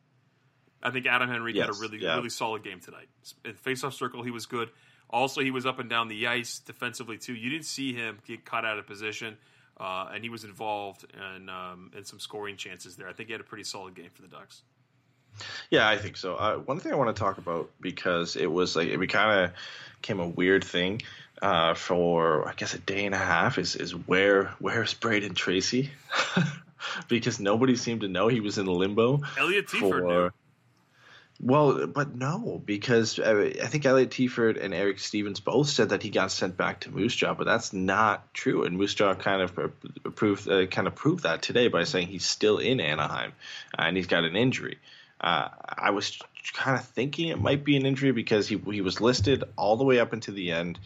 I 0.82 0.92
think 0.92 1.06
Adam 1.06 1.30
Henrique 1.30 1.56
yes, 1.56 1.68
had 1.68 1.76
a 1.76 1.80
really, 1.80 2.04
yeah. 2.04 2.16
really 2.16 2.30
solid 2.30 2.64
game 2.64 2.80
tonight. 2.80 3.08
In 3.44 3.54
faceoff 3.54 3.94
circle, 3.94 4.24
he 4.24 4.32
was 4.32 4.46
good. 4.46 4.70
Also, 5.10 5.42
he 5.42 5.52
was 5.52 5.66
up 5.66 5.80
and 5.80 5.90
down 5.90 6.08
the 6.08 6.28
ice 6.28 6.60
defensively 6.60 7.18
too. 7.18 7.34
You 7.34 7.50
didn't 7.50 7.66
see 7.66 7.94
him 7.94 8.20
get 8.28 8.46
caught 8.46 8.66
out 8.66 8.78
of 8.78 8.86
position. 8.86 9.38
Uh, 9.80 10.10
and 10.12 10.24
he 10.24 10.30
was 10.30 10.44
involved 10.44 11.06
in 11.14 11.50
um, 11.50 11.92
in 11.96 12.04
some 12.04 12.20
scoring 12.20 12.58
chances 12.58 12.96
there. 12.96 13.08
I 13.08 13.14
think 13.14 13.30
he 13.30 13.34
had 13.34 13.42
a 13.42 13.44
pretty 13.44 13.64
solid 13.64 13.94
game 13.94 14.10
for 14.12 14.24
the 14.24 14.28
Ducks. 14.28 14.64
Yeah, 15.70 15.88
I 15.88 15.98
think 15.98 16.18
so. 16.18 16.36
Uh, 16.36 16.58
one 16.58 16.80
thing 16.80 16.92
I 16.92 16.96
want 16.96 17.16
to 17.16 17.20
talk 17.20 17.38
about 17.38 17.70
because 17.80 18.36
it 18.36 18.52
was 18.52 18.76
like 18.76 18.88
it 18.88 19.08
kind 19.08 19.46
of 19.46 19.52
came 20.02 20.20
a 20.20 20.28
weird 20.28 20.64
thing 20.64 21.04
uh, 21.44 21.76
for 21.76 22.48
I 22.48 22.54
guess 22.54 22.74
a 22.74 22.80
day 22.80 23.06
and 23.06 23.14
a 23.14 23.20
half 23.20 23.60
is 23.60 23.76
is 23.76 23.92
where 23.92 24.46
where's 24.60 24.96
Brayden 24.96 25.36
Tracey? 25.36 25.92
because 27.08 27.40
nobody 27.40 27.76
seemed 27.76 28.02
to 28.02 28.08
know 28.08 28.28
he 28.28 28.40
was 28.40 28.58
in 28.58 28.66
limbo. 28.66 29.22
Elliot 29.38 29.68
Teaford 29.68 30.06
knew. 30.08 30.32
Well, 31.40 31.86
but 31.86 32.16
no, 32.16 32.60
because 32.66 33.20
uh, 33.20 33.52
I 33.62 33.68
think 33.68 33.86
Elliot 33.86 34.10
Teaford 34.10 34.58
and 34.58 34.74
Eric 34.74 34.98
Stephens 34.98 35.40
both 35.40 35.70
said 35.70 35.90
that 35.90 36.02
he 36.02 36.10
got 36.10 36.32
sent 36.32 36.58
back 36.58 36.82
to 36.82 36.92
Moose 36.92 37.16
Jaw, 37.16 37.36
but 37.36 37.46
that's 37.46 37.74
not 37.74 38.34
true. 38.34 38.64
And 38.64 38.76
Moose 38.76 38.96
Jaw 38.96 39.14
kind 39.14 39.44
of 39.44 39.72
proved 40.16 40.50
uh, 40.50 40.66
kind 40.66 40.88
of 40.88 40.96
proved 40.96 41.24
that 41.24 41.44
today 41.44 41.68
by 41.68 41.84
saying 41.84 42.08
he's 42.08 42.26
still 42.26 42.58
in 42.58 42.80
Anaheim 42.80 43.34
uh, 43.78 43.84
and 43.84 43.96
he's 43.96 44.08
got 44.08 44.24
an 44.24 44.36
injury. 44.36 44.80
Uh, 45.22 45.50
I 45.64 45.92
was 45.92 46.20
kind 46.54 46.78
of 46.78 46.86
thinking 46.86 47.28
it 47.28 47.40
might 47.40 47.64
be 47.64 47.78
an 47.78 47.86
injury 47.86 48.12
because 48.12 48.48
he 48.48 48.58
he 48.72 48.82
was 48.82 49.00
listed 49.00 49.44
all 49.56 49.78
the 49.78 49.84
way 49.84 50.00
up 50.00 50.14
into 50.14 50.32
the 50.32 50.52
end. 50.52 50.80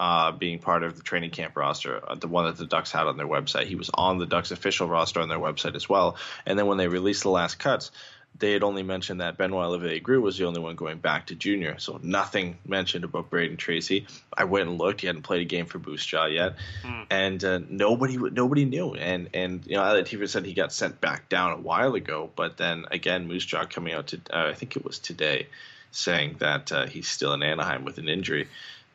Uh, 0.00 0.30
being 0.30 0.60
part 0.60 0.84
of 0.84 0.96
the 0.96 1.02
training 1.02 1.30
camp 1.30 1.56
roster, 1.56 2.00
uh, 2.08 2.14
the 2.14 2.28
one 2.28 2.44
that 2.44 2.56
the 2.56 2.66
Ducks 2.66 2.92
had 2.92 3.08
on 3.08 3.16
their 3.16 3.26
website. 3.26 3.66
He 3.66 3.74
was 3.74 3.90
on 3.92 4.18
the 4.18 4.26
Ducks 4.26 4.52
official 4.52 4.86
roster 4.86 5.20
on 5.20 5.28
their 5.28 5.40
website 5.40 5.74
as 5.74 5.88
well. 5.88 6.16
And 6.46 6.56
then 6.56 6.66
when 6.66 6.78
they 6.78 6.86
released 6.86 7.24
the 7.24 7.30
last 7.30 7.58
cuts, 7.58 7.90
they 8.38 8.52
had 8.52 8.62
only 8.62 8.82
mentioned 8.82 9.20
that 9.20 9.36
Benoit 9.36 9.66
Olivier 9.66 10.00
Groulx 10.00 10.22
was 10.22 10.38
the 10.38 10.44
only 10.44 10.60
one 10.60 10.76
going 10.76 10.98
back 10.98 11.26
to 11.26 11.34
junior, 11.34 11.78
so 11.78 11.98
nothing 12.02 12.58
mentioned 12.66 13.04
about 13.04 13.30
Brayden 13.30 13.56
Tracey. 13.56 14.06
I 14.36 14.44
went 14.44 14.68
and 14.68 14.78
looked; 14.78 15.00
he 15.00 15.06
hadn't 15.06 15.22
played 15.22 15.42
a 15.42 15.44
game 15.44 15.66
for 15.66 15.78
Moose 15.78 16.04
Jaw 16.04 16.26
yet, 16.26 16.56
mm. 16.82 17.06
and 17.10 17.42
uh, 17.44 17.60
nobody 17.68 18.16
nobody 18.16 18.64
knew. 18.64 18.94
And 18.94 19.30
and 19.34 19.66
you 19.66 19.76
know, 19.76 19.84
Elliot 19.84 20.30
said 20.30 20.44
he 20.44 20.54
got 20.54 20.72
sent 20.72 21.00
back 21.00 21.28
down 21.28 21.52
a 21.52 21.60
while 21.60 21.94
ago, 21.94 22.30
but 22.34 22.56
then 22.56 22.86
again, 22.90 23.26
Moose 23.26 23.44
Jaw 23.44 23.64
coming 23.64 23.94
out 23.94 24.08
to 24.08 24.20
uh, 24.32 24.48
I 24.48 24.54
think 24.54 24.76
it 24.76 24.84
was 24.84 24.98
today, 24.98 25.48
saying 25.90 26.36
that 26.38 26.70
uh, 26.70 26.86
he's 26.86 27.08
still 27.08 27.32
in 27.32 27.42
Anaheim 27.42 27.84
with 27.84 27.98
an 27.98 28.08
injury. 28.08 28.48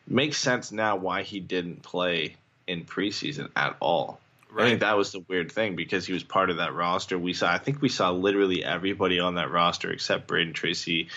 Makes 0.07 0.37
sense 0.37 0.71
now 0.71 0.95
why 0.97 1.23
he 1.23 1.39
didn't 1.39 1.81
play 1.81 2.35
in 2.67 2.85
preseason 2.85 3.49
at 3.55 3.75
all. 3.79 4.19
Right. 4.53 4.65
I 4.65 4.69
think 4.69 4.81
that 4.81 4.95
was 4.95 5.11
the 5.11 5.25
weird 5.27 5.51
thing 5.51 5.75
because 5.75 6.05
he 6.05 6.13
was 6.13 6.21
part 6.21 6.51
of 6.51 6.57
that 6.57 6.75
roster. 6.75 7.17
We 7.17 7.33
saw, 7.33 7.51
I 7.51 7.57
think 7.57 7.81
we 7.81 7.89
saw 7.89 8.11
literally 8.11 8.63
everybody 8.63 9.19
on 9.19 9.35
that 9.35 9.49
roster 9.49 9.91
except 9.91 10.27
Brayden 10.27 10.53
Tracey 10.53 11.07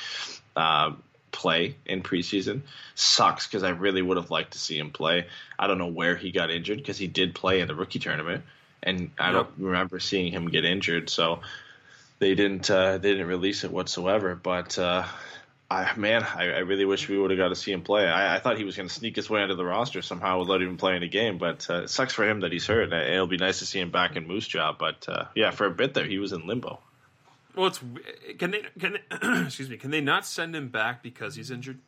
uh, 0.57 0.93
play 1.33 1.77
in 1.85 2.03
preseason. 2.03 2.63
Sucks 2.95 3.47
because 3.47 3.63
I 3.63 3.71
really 3.71 4.01
would 4.01 4.17
have 4.17 4.31
liked 4.31 4.55
to 4.55 4.59
see 4.59 4.79
him 4.79 4.91
play. 4.91 5.27
I 5.59 5.67
don't 5.67 5.77
know 5.77 5.89
where 5.89 6.17
he 6.17 6.33
got 6.33 6.51
injured 6.51 6.79
because 6.79 6.97
he 6.97 7.09
did 7.09 7.35
play 7.35 7.61
in 7.61 7.69
the 7.69 7.75
rookie 7.75 7.99
tournament, 7.99 8.43
and 8.83 9.11
I 9.19 9.27
yep. 9.27 9.35
don't 9.35 9.51
remember 9.59 10.01
seeing 10.01 10.33
him 10.33 10.49
get 10.49 10.65
injured. 10.65 11.11
So 11.11 11.41
they 12.19 12.35
didn't 12.35 12.71
uh, 12.71 12.97
they 12.97 13.11
didn't 13.11 13.27
release 13.27 13.65
it 13.65 13.71
whatsoever. 13.71 14.35
But 14.35 14.79
uh, 14.79 15.05
I, 15.69 15.97
man, 15.97 16.23
I, 16.23 16.45
I, 16.45 16.59
really 16.59 16.85
wish 16.85 17.09
we 17.09 17.19
would 17.19 17.33
have 17.33 17.39
got 17.39 17.49
to 17.49 17.57
see 17.57 17.73
him 17.73 17.83
play. 17.83 18.07
I, 18.07 18.37
I 18.37 18.39
thought 18.39 18.57
he 18.57 18.63
was 18.63 18.77
going 18.77 18.89
to 18.89 18.95
sneak 18.95 19.17
his 19.17 19.29
way 19.29 19.43
into 19.43 19.57
the 19.57 19.65
roster 19.65 20.01
somehow 20.01 20.39
without 20.39 20.63
even 20.63 20.77
playing 20.77 21.03
a 21.03 21.09
game. 21.09 21.39
But 21.39 21.67
uh, 21.69 21.83
it 21.83 21.91
sucks 21.91 22.15
for 22.15 22.29
him 22.29 22.41
that 22.41 22.53
he's 22.53 22.67
hurt. 22.67 22.93
It'll 22.93 23.27
be 23.27 23.37
nice 23.37 23.59
to 23.59 23.67
see 23.67 23.81
him 23.81 23.91
back 23.91 24.15
in 24.15 24.29
Moose 24.29 24.47
Jaw. 24.47 24.77
But 24.79 25.09
uh, 25.09 25.25
yeah, 25.35 25.51
for 25.51 25.67
a 25.67 25.71
bit 25.73 25.95
there, 25.95 26.07
he 26.07 26.19
was 26.19 26.33
in 26.33 26.47
limbo. 26.47 26.79
Well, 27.57 27.69
it's 27.69 27.81
can 28.39 28.53
they 28.53 28.63
can 28.79 28.93
they, 28.93 29.43
excuse 29.47 29.69
me 29.69 29.77
can 29.77 29.91
they 29.91 30.03
not 30.03 30.27
send 30.27 30.55
him 30.55 30.69
back 30.69 31.03
because 31.03 31.35
he's 31.35 31.51
injured? 31.51 31.81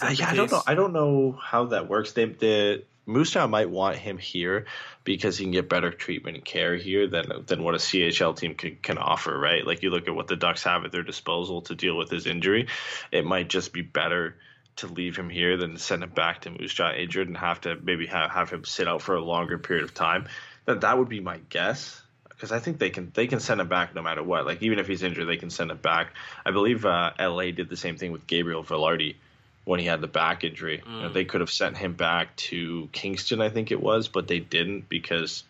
Uh, 0.00 0.08
yeah, 0.08 0.30
I 0.30 0.34
don't 0.34 0.50
know. 0.50 0.62
I 0.66 0.74
don't 0.74 0.92
know 0.92 1.38
how 1.40 1.66
that 1.66 1.88
works. 1.88 2.12
They, 2.12 2.24
the 2.24 2.84
Moose 3.04 3.34
might 3.34 3.68
want 3.68 3.96
him 3.96 4.18
here 4.18 4.66
because 5.04 5.36
he 5.36 5.44
can 5.44 5.52
get 5.52 5.68
better 5.68 5.90
treatment 5.90 6.36
and 6.36 6.44
care 6.44 6.76
here 6.76 7.08
than 7.08 7.44
than 7.46 7.62
what 7.62 7.74
a 7.74 7.78
CHL 7.78 8.36
team 8.36 8.54
can, 8.54 8.76
can 8.76 8.98
offer, 8.98 9.36
right? 9.36 9.66
Like 9.66 9.82
you 9.82 9.90
look 9.90 10.06
at 10.06 10.14
what 10.14 10.28
the 10.28 10.36
Ducks 10.36 10.62
have 10.64 10.84
at 10.84 10.92
their 10.92 11.02
disposal 11.02 11.62
to 11.62 11.74
deal 11.74 11.96
with 11.96 12.10
his 12.10 12.26
injury, 12.26 12.68
it 13.10 13.24
might 13.24 13.48
just 13.48 13.72
be 13.72 13.82
better 13.82 14.36
to 14.76 14.86
leave 14.86 15.16
him 15.16 15.28
here 15.28 15.56
than 15.56 15.76
send 15.76 16.02
him 16.02 16.10
back 16.10 16.42
to 16.42 16.50
Moose 16.50 16.72
Jaw 16.72 16.92
injured 16.92 17.28
and 17.28 17.36
have 17.36 17.60
to 17.62 17.76
maybe 17.82 18.06
have, 18.06 18.30
have 18.30 18.50
him 18.50 18.64
sit 18.64 18.88
out 18.88 19.02
for 19.02 19.16
a 19.16 19.20
longer 19.22 19.58
period 19.58 19.84
of 19.84 19.94
time. 19.94 20.28
That 20.64 20.82
that 20.82 20.96
would 20.96 21.08
be 21.08 21.20
my 21.20 21.40
guess 21.50 22.00
because 22.28 22.52
I 22.52 22.60
think 22.60 22.78
they 22.78 22.90
can 22.90 23.10
they 23.14 23.26
can 23.26 23.40
send 23.40 23.60
him 23.60 23.68
back 23.68 23.94
no 23.94 24.02
matter 24.02 24.22
what. 24.22 24.46
Like 24.46 24.62
even 24.62 24.78
if 24.78 24.86
he's 24.86 25.02
injured, 25.02 25.28
they 25.28 25.36
can 25.36 25.50
send 25.50 25.72
him 25.72 25.78
back. 25.78 26.14
I 26.46 26.52
believe 26.52 26.86
uh, 26.86 27.10
LA 27.18 27.50
did 27.50 27.68
the 27.68 27.76
same 27.76 27.96
thing 27.96 28.12
with 28.12 28.26
Gabriel 28.28 28.62
Vilardi 28.62 29.16
when 29.64 29.80
he 29.80 29.86
had 29.86 30.00
the 30.00 30.08
back 30.08 30.44
injury. 30.44 30.82
Mm. 30.84 30.94
You 30.94 31.02
know, 31.02 31.08
mm. 31.10 31.14
they 31.14 31.24
could 31.24 31.40
have 31.40 31.50
sent 31.50 31.76
him 31.76 31.94
back 31.94 32.34
to 32.36 32.88
Kingston, 32.92 33.40
I 33.40 33.48
think 33.48 33.70
it 33.70 33.80
was, 33.80 34.08
but 34.08 34.28
they 34.28 34.40
didn't 34.40 34.88
because 34.88 35.44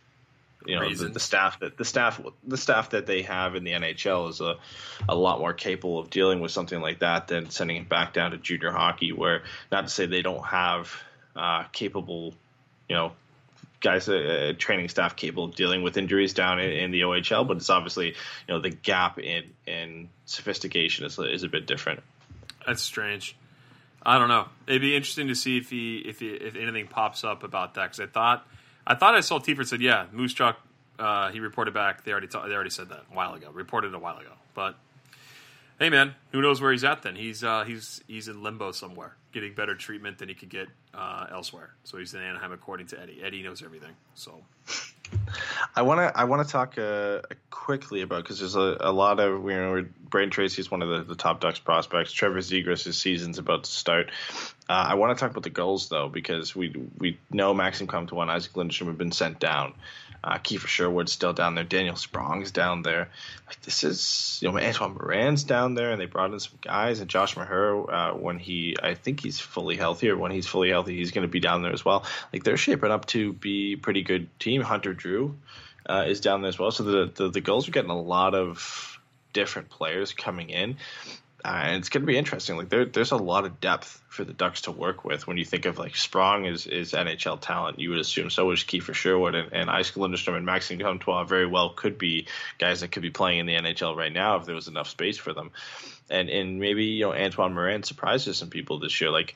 you 0.67 0.79
know 0.79 0.95
the, 0.95 1.09
the, 1.09 1.21
staff 1.21 1.59
that 1.59 1.77
the 1.77 1.85
staff 1.85 2.21
the 2.47 2.57
staff 2.57 2.91
that 2.91 3.07
they 3.07 3.23
have 3.23 3.57
in 3.57 3.65
the 3.65 3.73
NHL 3.73 4.31
is 4.31 4.41
a 4.41 4.57
a 5.09 5.15
lot 5.15 5.41
more 5.41 5.53
capable 5.53 5.99
of 5.99 6.09
dealing 6.09 6.41
with 6.41 6.53
something 6.53 6.81
like 6.81 7.01
that 7.01 7.29
than 7.29 7.51
sending 7.51 7.77
him 7.77 7.85
back 7.85 8.13
down 8.13 8.31
to 8.31 8.37
junior 8.37 8.71
hockey. 8.71 9.13
Where 9.13 9.43
not 9.71 9.83
to 9.83 9.89
say 9.89 10.07
they 10.07 10.23
don't 10.23 10.45
have 10.45 10.95
uh, 11.37 11.65
capable, 11.73 12.35
you 12.89 12.97
know. 12.97 13.13
Guys, 13.81 14.09
uh, 14.09 14.53
training 14.59 14.89
staff 14.89 15.17
capable 15.17 15.47
of 15.47 15.57
dealing 15.57 15.83
with 15.83 15.97
injuries 15.97 16.35
down 16.35 16.61
in, 16.61 16.71
in, 16.71 16.91
the 16.93 17.01
OHL, 17.01 17.49
but 17.49 17.57
it's 17.57 17.69
obviously 17.69 18.11
you 18.11 18.15
know 18.49 18.61
the 18.61 18.71
gap 18.71 19.19
in 19.19 19.43
in 19.67 20.09
sophistication 20.25 21.05
is 21.05 21.19
is 21.19 21.43
a 21.43 21.49
bit 21.49 21.67
different. 21.67 21.99
That's 22.65 22.81
strange. 22.81 23.35
I 24.05 24.19
don't 24.19 24.29
know. 24.29 24.47
It'd 24.67 24.83
be 24.83 24.97
interesting 24.97 25.29
to 25.29 25.35
see 25.35 25.59
if 25.59 25.71
he 25.71 25.99
if 25.99 26.21
he, 26.21 26.29
if 26.31 26.57
anything 26.57 26.89
pops 26.89 27.25
up 27.25 27.43
about 27.43 27.75
that 27.75 27.85
because 27.85 28.01
I 28.01 28.07
thought 28.07 28.47
I 28.87 28.95
thought 28.95 29.15
I 29.15 29.21
saw 29.21 29.39
Teaford 29.39 29.69
said 29.69 29.81
yeah 29.81 30.07
Moose 30.13 30.35
Jaw 30.35 30.55
uh, 30.99 31.31
he 31.31 31.41
reported 31.41 31.73
back. 31.75 32.05
They 32.05 32.13
already 32.13 32.27
ta- 32.27 32.47
they 32.47 32.55
already 32.55 32.71
said 32.71 32.89
that 32.89 33.05
a 33.11 33.15
while 33.15 33.35
ago 33.35 33.51
reported 33.53 33.95
a 33.95 33.99
while 33.99 34.19
ago. 34.19 34.33
But 34.55 34.77
hey 35.79 35.89
man 35.89 36.15
who 36.33 36.43
knows 36.43 36.61
where 36.61 36.73
he's 36.73 36.85
at 36.85 37.03
then? 37.03 37.17
He's 37.17 37.45
uh, 37.45 37.65
he's 37.65 38.03
he's 38.09 38.29
in 38.29 38.43
limbo 38.43 38.73
somewhere 38.73 39.15
getting 39.33 39.55
better 39.55 39.75
treatment 39.75 40.19
than 40.19 40.29
he 40.29 40.35
could 40.35 40.51
get 40.51 40.69
uh, 40.93 41.27
elsewhere. 41.31 41.71
So 41.85 41.99
he's 41.99 42.13
in 42.13 42.21
Anaheim 42.21 42.53
according 42.53 42.89
to 42.89 43.01
Eddie. 43.01 43.23
Eddie 43.23 43.43
knows 43.43 43.63
everything 43.63 43.95
so 44.15 44.43
I 45.75 45.83
want 45.83 46.01
to 46.01 46.19
I 46.19 46.25
want 46.25 46.47
to 46.47 46.53
talk 46.53 46.79
uh, 46.79 47.23
quickly 47.51 48.03
about 48.03 48.23
because 48.23 48.39
there's 48.39 48.57
a, 48.57 48.77
a, 48.81 48.93
lot 48.93 49.21
of 49.21 49.45
you 49.45 49.57
know 49.57 49.87
Brayden 50.09 50.31
Tracey 50.31 50.61
is 50.61 50.71
one 50.71 50.83
of 50.83 50.89
the, 50.89 51.03
the 51.03 51.15
top 51.15 51.41
Ducks 51.41 51.59
prospects. 51.59 52.13
Trevor 52.13 52.39
Zegras' 52.39 52.95
season's 52.95 53.39
about 53.39 53.65
to 53.65 53.71
start. 53.71 54.11
Uh, 54.69 54.87
I 54.89 54.95
want 54.95 55.17
to 55.17 55.21
talk 55.21 55.31
about 55.31 55.45
the 55.45 55.51
goals 55.51 55.89
though 55.89 56.09
because 56.09 56.55
we 56.55 56.75
we 56.99 57.19
know 57.31 57.55
Maxime 57.55 57.87
Comtois 57.87 58.23
and 58.23 58.31
Isac 58.31 58.53
Lundestrom 58.53 58.87
have 58.87 58.99
been 58.99 59.13
sent 59.13 59.39
down. 59.39 59.75
Uh, 60.25 60.39
Kiefer 60.39 60.69
Sherwood's 60.69 61.13
still 61.13 61.33
down 61.33 61.55
there. 61.55 61.65
Daniel 61.65 61.97
Sprong's 61.97 62.51
down 62.53 62.83
there. 62.83 63.09
Like 63.47 63.61
this 63.63 63.83
is, 63.83 64.39
you 64.41 64.51
know, 64.51 64.59
Antoine 64.59 64.95
Morin's 64.95 65.45
down 65.45 65.75
there, 65.75 65.91
and 65.91 66.01
they 66.01 66.07
brought 66.07 66.33
in 66.33 66.39
some 66.39 66.59
guys. 66.61 67.01
And 67.01 67.11
Josh 67.11 67.37
Maher, 67.37 67.91
uh, 67.93 68.15
when 68.15 68.39
he, 68.39 68.77
I 68.83 68.95
think 68.95 69.21
he's 69.21 69.41
fully 69.41 69.77
healthy, 69.77 70.11
or 70.11 70.17
when 70.17 70.31
he's 70.31 70.47
fully 70.47 70.71
healthy, 70.71 70.97
he's 70.97 71.11
going 71.11 71.27
to 71.27 71.33
be 71.33 71.41
down 71.41 71.63
there 71.63 71.73
as 71.73 71.85
well. 71.85 72.05
Like 72.33 72.45
they're 72.45 72.57
shaping 72.57 72.91
up 72.91 73.07
to 73.07 73.33
be 73.33 73.77
pretty 73.77 74.03
good 74.03 74.29
team. 74.39 74.63
Hunter 74.63 74.95
Drew 74.95 75.37
uh, 75.87 76.05
is 76.07 76.21
down 76.21 76.43
there 76.43 76.49
as 76.49 76.59
well. 76.59 76.71
So 76.71 76.85
the, 76.85 77.13
the 77.15 77.29
the 77.29 77.41
Gulls 77.41 77.69
are 77.69 77.73
getting 77.73 77.91
a 77.91 78.01
lot 78.01 78.35
of 78.35 78.99
different 79.33 79.71
players 79.71 80.13
coming 80.13 80.51
in. 80.51 80.77
Uh, 81.45 81.71
it's 81.71 81.89
going 81.89 82.03
to 82.03 82.07
be 82.07 82.17
interesting. 82.17 82.57
Like 82.57 82.69
there, 82.69 82.85
there's 82.85 83.11
a 83.11 83.17
lot 83.17 83.45
of 83.45 83.61
depth 83.61 84.01
for 84.09 84.23
the 84.25 84.33
Ducks 84.33 84.63
to 84.63 84.71
work 84.71 85.05
with. 85.05 85.27
When 85.27 85.37
you 85.37 85.45
think 85.45 85.67
of 85.67 85.77
like 85.77 85.97
Sprong 85.97 86.45
is, 86.45 86.69
is 86.69 86.93
NHL 86.93 87.41
talent, 87.41 87.81
you 87.81 87.91
would 87.91 87.99
assume 87.99 88.31
so 88.31 88.53
is 88.53 88.61
Kiefer 88.61 88.95
Sherwood 88.95 89.35
and, 89.35 89.53
and 89.53 89.69
Isac 89.69 89.97
Lundestrom 89.97 90.37
and 90.37 90.47
Maxime 90.47 90.79
Comtois 90.79 91.25
very 91.25 91.47
well 91.47 91.71
could 91.71 91.99
be 91.99 92.29
guys 92.59 92.81
that 92.81 92.93
could 92.93 93.03
be 93.03 93.11
playing 93.11 93.41
in 93.41 93.47
the 93.47 93.55
NHL 93.55 93.97
right 93.97 94.13
now 94.13 94.37
if 94.37 94.47
there 94.47 94.55
was 94.55 94.69
enough 94.69 94.89
space 94.89 95.19
for 95.19 95.33
them. 95.33 95.51
And 96.09 96.31
and 96.31 96.61
maybe 96.61 96.85
you 96.85 97.07
know 97.07 97.13
Antoine 97.13 97.55
Morin 97.55 97.83
surprises 97.83 98.37
some 98.37 98.51
people 98.51 98.79
this 98.79 99.01
year. 99.01 99.11
Like 99.11 99.35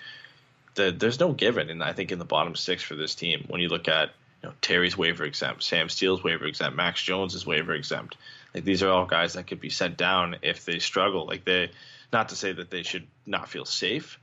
the, 0.75 0.93
there's 0.93 1.19
no 1.19 1.33
given, 1.33 1.71
and 1.71 1.83
I 1.83 1.93
think 1.93 2.13
in 2.13 2.21
the 2.21 2.25
bottom 2.25 2.55
six 2.55 2.85
for 2.85 2.95
this 2.95 3.17
team 3.17 3.47
when 3.49 3.61
you 3.61 3.69
look 3.69 3.89
at 3.89 4.11
you 4.45 4.51
know 4.51 4.55
Terry's 4.61 4.97
waiver 4.97 5.25
exempt, 5.25 5.65
Sam 5.65 5.89
Steel's 5.89 6.23
waiver 6.23 6.45
exempt, 6.45 6.77
Max 6.77 7.03
Jones 7.03 7.35
is 7.35 7.45
waiver 7.45 7.73
exempt. 7.73 8.17
Like 8.55 8.63
these 8.63 8.85
are 8.85 8.91
all 8.91 9.07
guys 9.07 9.33
that 9.33 9.49
could 9.49 9.61
be 9.61 9.71
sent 9.71 9.97
down 9.97 10.37
if 10.43 10.65
they 10.65 10.79
struggle. 10.79 11.27
Like 11.27 11.45
they 11.45 11.71
not 12.13 12.31
to 12.31 12.37
say 12.37 12.53
that 12.53 12.71
they 12.71 12.83
should 12.83 13.07
not 13.27 13.49
feel 13.49 13.65
safe, 13.65 14.19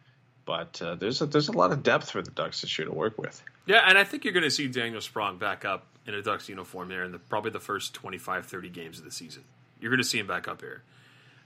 but 0.45 0.81
uh, 0.81 0.95
there's 0.95 1.21
a, 1.21 1.25
there's 1.25 1.47
a 1.47 1.53
lot 1.53 1.71
of 1.71 1.83
depth 1.83 2.11
for 2.11 2.21
the 2.21 2.31
Ducks 2.31 2.61
this 2.61 2.77
year 2.77 2.87
to 2.87 2.93
work 2.93 3.17
with. 3.17 3.41
Yeah, 3.65 3.81
and 3.87 3.97
I 3.97 4.03
think 4.03 4.23
you're 4.23 4.33
going 4.33 4.43
to 4.43 4.51
see 4.51 4.67
Daniel 4.67 5.01
Sprong 5.01 5.37
back 5.37 5.65
up 5.65 5.85
in 6.05 6.13
a 6.13 6.21
Ducks 6.21 6.49
uniform 6.49 6.89
there 6.89 7.03
in 7.03 7.11
the, 7.11 7.19
probably 7.19 7.51
the 7.51 7.59
first 7.59 7.93
25, 7.93 8.45
30 8.45 8.69
games 8.69 8.99
of 8.99 9.05
the 9.05 9.11
season. 9.11 9.43
You're 9.79 9.91
going 9.91 10.01
to 10.01 10.07
see 10.07 10.19
him 10.19 10.27
back 10.27 10.47
up 10.47 10.61
here. 10.61 10.83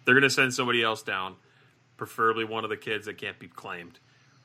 They're 0.05 0.15
going 0.15 0.23
to 0.23 0.29
send 0.29 0.53
somebody 0.53 0.83
else 0.83 1.03
down, 1.03 1.35
preferably 1.97 2.45
one 2.45 2.63
of 2.63 2.69
the 2.69 2.77
kids 2.77 3.05
that 3.05 3.17
can't 3.17 3.37
be 3.37 3.47
claimed. 3.47 3.99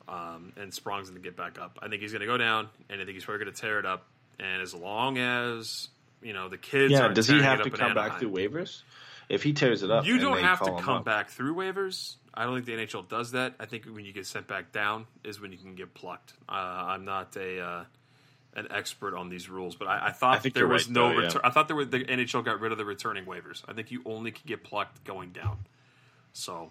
Um, 0.08 0.52
and 0.56 0.74
Sprong's 0.74 1.08
going 1.08 1.22
to 1.22 1.26
get 1.26 1.36
back 1.36 1.58
up. 1.58 1.78
I 1.80 1.88
think 1.88 2.02
he's 2.02 2.12
going 2.12 2.20
to 2.20 2.26
go 2.26 2.36
down, 2.36 2.68
and 2.90 3.00
I 3.00 3.04
think 3.04 3.14
he's 3.14 3.24
probably 3.24 3.44
going 3.44 3.54
to 3.54 3.60
tear 3.60 3.78
it 3.78 3.86
up. 3.86 4.06
And 4.40 4.60
as 4.60 4.74
long 4.74 5.18
as 5.18 5.88
you 6.20 6.32
know 6.32 6.48
the 6.48 6.58
kids, 6.58 6.92
yeah, 6.92 7.08
does 7.08 7.28
he 7.28 7.40
have 7.40 7.62
to 7.62 7.70
come 7.70 7.94
back 7.94 8.18
through 8.18 8.32
waivers? 8.32 8.82
If 9.32 9.42
he 9.42 9.54
tears 9.54 9.82
it 9.82 9.90
up, 9.90 10.04
you 10.04 10.18
don't 10.18 10.42
have 10.42 10.60
to 10.62 10.76
come 10.78 11.02
back 11.02 11.30
through 11.30 11.54
waivers. 11.54 12.16
I 12.34 12.44
don't 12.44 12.54
think 12.54 12.66
the 12.66 12.86
NHL 12.86 13.08
does 13.08 13.32
that. 13.32 13.54
I 13.58 13.66
think 13.66 13.86
when 13.86 14.04
you 14.04 14.12
get 14.12 14.26
sent 14.26 14.46
back 14.46 14.72
down 14.72 15.06
is 15.24 15.40
when 15.40 15.52
you 15.52 15.58
can 15.58 15.74
get 15.74 15.94
plucked. 15.94 16.34
Uh, 16.48 16.52
I'm 16.52 17.04
not 17.04 17.34
a 17.36 17.60
uh, 17.60 17.84
an 18.54 18.68
expert 18.70 19.14
on 19.14 19.30
these 19.30 19.48
rules, 19.48 19.74
but 19.74 19.88
I, 19.88 20.08
I 20.08 20.10
thought 20.12 20.44
I 20.44 20.48
there 20.50 20.68
was 20.68 20.86
right, 20.86 20.94
no. 20.94 21.08
Though, 21.08 21.28
retur- 21.28 21.34
yeah. 21.34 21.40
I 21.44 21.50
thought 21.50 21.66
there 21.66 21.76
were 21.76 21.86
the 21.86 22.00
NHL 22.00 22.44
got 22.44 22.60
rid 22.60 22.72
of 22.72 22.78
the 22.78 22.84
returning 22.84 23.24
waivers. 23.24 23.62
I 23.66 23.72
think 23.72 23.90
you 23.90 24.02
only 24.04 24.32
can 24.32 24.42
get 24.46 24.62
plucked 24.62 25.02
going 25.04 25.30
down. 25.30 25.58
So 26.34 26.70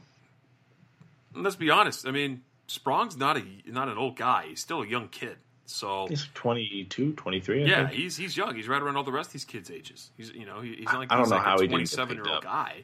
let's 1.34 1.56
be 1.56 1.72
honest. 1.72 2.08
I 2.08 2.12
mean, 2.12 2.44
Sprong's 2.68 3.18
not 3.18 3.38
a 3.38 3.44
not 3.66 3.90
an 3.90 3.98
old 3.98 4.18
guy. 4.18 4.46
He's 4.50 4.62
still 4.62 4.84
a 4.84 4.88
young 4.88 5.08
kid. 5.08 5.38
So 5.72 6.08
he's 6.08 6.28
22, 6.34 7.14
23. 7.14 7.64
I 7.64 7.66
yeah, 7.66 7.88
think. 7.88 8.00
he's 8.00 8.18
he's 8.18 8.36
young. 8.36 8.56
He's 8.56 8.68
right 8.68 8.82
around 8.82 8.98
all 8.98 9.04
the 9.04 9.12
rest 9.12 9.30
of 9.30 9.34
these 9.34 9.46
kids' 9.46 9.72
ages. 9.72 10.12
He's 10.18 10.32
you 10.32 10.46
know 10.46 10.62
he, 10.62 10.76
he's 10.76 10.86
not 10.86 11.00
like 11.00 11.12
I 11.12 11.18
don't 11.18 11.30
know 11.30 11.36
like 11.36 11.46
how 11.46 11.56
a 11.56 11.68
twenty 11.68 11.86
seven 11.86 12.18
year 12.18 12.26
old 12.28 12.44
guy. 12.44 12.84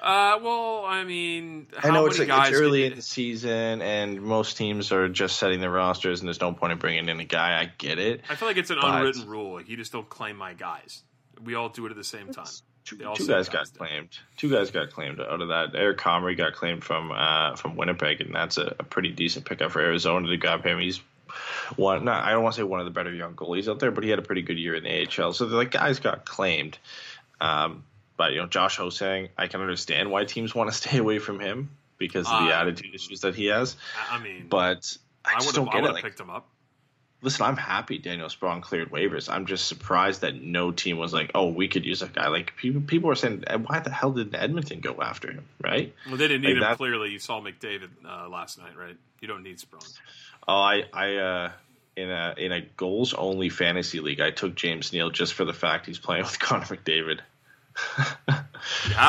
Uh, 0.00 0.38
well, 0.42 0.84
I 0.86 1.04
mean, 1.04 1.66
I 1.82 1.90
know 1.90 2.06
it's, 2.06 2.18
like, 2.18 2.28
it's 2.28 2.58
early 2.58 2.84
in 2.84 2.96
the 2.96 3.02
season, 3.02 3.80
and 3.80 4.20
most 4.20 4.56
teams 4.56 4.92
are 4.92 5.08
just 5.08 5.38
setting 5.38 5.60
their 5.60 5.70
rosters, 5.70 6.20
and 6.20 6.28
there's 6.28 6.40
no 6.40 6.52
point 6.52 6.72
in 6.72 6.78
bringing 6.78 7.08
in 7.08 7.20
a 7.20 7.24
guy. 7.24 7.58
I 7.60 7.72
get 7.78 7.98
it. 7.98 8.22
I 8.28 8.34
feel 8.34 8.48
like 8.48 8.56
it's 8.56 8.70
an 8.70 8.78
but... 8.80 8.94
unwritten 8.94 9.26
rule. 9.26 9.54
Like 9.54 9.68
you 9.68 9.76
just 9.76 9.92
don't 9.92 10.08
claim 10.08 10.36
my 10.36 10.52
guys. 10.54 11.02
We 11.42 11.54
all 11.54 11.68
do 11.68 11.86
it 11.86 11.90
at 11.90 11.96
the 11.96 12.04
same 12.04 12.32
time. 12.32 12.46
Two, 12.84 12.96
two 12.96 13.26
guys, 13.26 13.48
got 13.48 13.72
claimed. 13.72 14.10
Two 14.36 14.50
guys 14.50 14.70
got 14.70 14.90
claimed 14.90 15.18
out 15.18 15.40
of 15.40 15.48
that. 15.48 15.74
Eric 15.74 15.96
Comrie 15.96 16.36
got 16.36 16.52
claimed 16.52 16.84
from 16.84 17.12
uh, 17.12 17.56
from 17.56 17.76
Winnipeg, 17.76 18.20
and 18.20 18.34
that's 18.34 18.58
a, 18.58 18.76
a, 18.78 18.84
pretty 18.84 19.10
decent 19.10 19.46
pickup 19.46 19.72
for 19.72 19.80
Arizona 19.80 20.28
to 20.28 20.36
grab 20.36 20.64
him. 20.64 20.78
He's 20.78 21.00
one. 21.76 22.04
Not, 22.04 22.24
I 22.24 22.30
don't 22.32 22.42
want 22.42 22.54
to 22.54 22.60
say 22.60 22.62
one 22.64 22.80
of 22.80 22.86
the 22.86 22.92
better 22.92 23.12
young 23.12 23.34
goalies 23.34 23.68
out 23.70 23.78
there, 23.80 23.90
but 23.90 24.04
he 24.04 24.10
had 24.10 24.18
a 24.18 24.22
pretty 24.22 24.42
good 24.42 24.58
year 24.58 24.74
in 24.74 24.84
the 24.84 25.02
AHL. 25.22 25.32
So 25.32 25.46
the 25.46 25.56
like, 25.56 25.70
guys 25.70 25.98
got 26.00 26.24
claimed. 26.24 26.78
Um, 27.40 27.84
But 28.16 28.32
you 28.32 28.38
know, 28.40 28.46
Josh 28.46 28.76
Ho-Sang, 28.76 29.28
I 29.36 29.48
can 29.48 29.60
understand 29.60 30.10
why 30.10 30.24
teams 30.24 30.54
want 30.54 30.70
to 30.70 30.76
stay 30.82 30.98
away 30.98 31.18
from 31.18 31.40
him 31.40 31.70
because 31.98 32.26
of 32.26 32.46
the 32.46 32.52
Uh, 32.54 32.60
attitude 32.60 32.94
issues 32.94 33.20
that 33.22 33.34
he 33.34 33.46
has. 33.46 33.76
I 34.10 34.18
mean, 34.22 34.46
But 34.48 34.96
I 35.24 35.34
I 35.36 35.40
just 35.40 35.54
don't 35.54 35.70
get 35.70 35.84
it. 35.84 35.92
Like, 35.92 36.04
picked 36.04 36.20
him 36.20 36.30
up. 36.30 36.46
listen, 37.22 37.46
I'm 37.46 37.56
happy 37.56 37.96
Daniel 37.98 38.28
Sprong 38.28 38.60
cleared 38.60 38.90
waivers. 38.90 39.30
I'm 39.32 39.46
just 39.46 39.66
surprised 39.66 40.20
that 40.20 40.34
no 40.42 40.70
team 40.72 40.98
was 40.98 41.12
like, 41.14 41.30
oh, 41.34 41.48
we 41.48 41.68
could 41.68 41.84
use 41.86 42.02
a 42.02 42.08
guy. 42.08 42.28
Like 42.28 42.54
people, 42.56 42.82
people 42.82 43.08
were 43.08 43.14
saying, 43.16 43.44
why 43.66 43.80
the 43.80 43.90
hell 43.90 44.10
did 44.12 44.34
Edmonton 44.34 44.80
go 44.80 45.00
after 45.00 45.32
him? 45.32 45.46
Right? 45.62 45.94
Well, 46.06 46.16
they 46.18 46.28
didn't 46.28 46.42
like 46.42 46.48
need 46.50 46.56
him. 46.58 46.60
that- 46.68 46.76
Clearly, 46.76 47.10
you 47.10 47.18
saw 47.18 47.40
McDavid 47.40 47.88
uh, 48.04 48.28
last 48.28 48.58
night, 48.58 48.76
right? 48.76 48.96
You 49.20 49.28
don't 49.28 49.42
need 49.42 49.58
Sprong. 49.58 49.82
Oh, 50.46 50.54
I, 50.54 50.84
I, 50.92 51.16
uh, 51.16 51.52
in 51.96 52.10
a 52.10 52.34
in 52.36 52.52
a 52.52 52.60
goals 52.60 53.14
only 53.14 53.48
fantasy 53.48 54.00
league, 54.00 54.20
I 54.20 54.30
took 54.30 54.54
James 54.54 54.92
Neal 54.92 55.10
just 55.10 55.34
for 55.34 55.44
the 55.44 55.52
fact 55.52 55.86
he's 55.86 55.98
playing 55.98 56.22
with 56.24 56.38
Connor 56.38 56.64
McDavid. 56.64 57.20
To. 57.76 58.44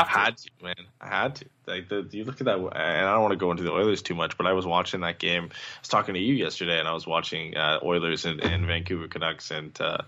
had 0.08 0.38
to, 0.38 0.50
man. 0.62 0.76
I 1.00 1.08
had 1.08 1.36
to. 1.36 1.46
Like 1.68 1.90
the, 1.90 2.08
you 2.12 2.26
look 2.26 2.42
at 2.42 2.46
that, 2.46 2.58
and 2.58 2.74
I 2.74 3.14
don't 3.14 3.22
want 3.22 3.32
to 3.32 3.38
go 3.38 3.52
into 3.52 3.64
the 3.64 3.72
Oilers 3.72 4.02
too 4.02 4.16
much, 4.16 4.38
but 4.38 4.46
I 4.46 4.54
was 4.54 4.66
watching 4.66 5.02
that 5.02 5.20
game. 5.20 5.46
I 5.52 5.80
was 5.82 5.88
talking 5.88 6.14
to 6.14 6.20
you 6.20 6.34
yesterday, 6.34 6.80
and 6.80 6.88
I 6.88 6.94
was 6.94 7.08
watching 7.08 7.56
uh, 7.58 7.80
Oilers 7.84 8.26
and, 8.26 8.42
and 8.42 8.66
Vancouver 8.66 9.08
Canucks, 9.08 9.52
and 9.52 9.80
uh, 9.82 10.00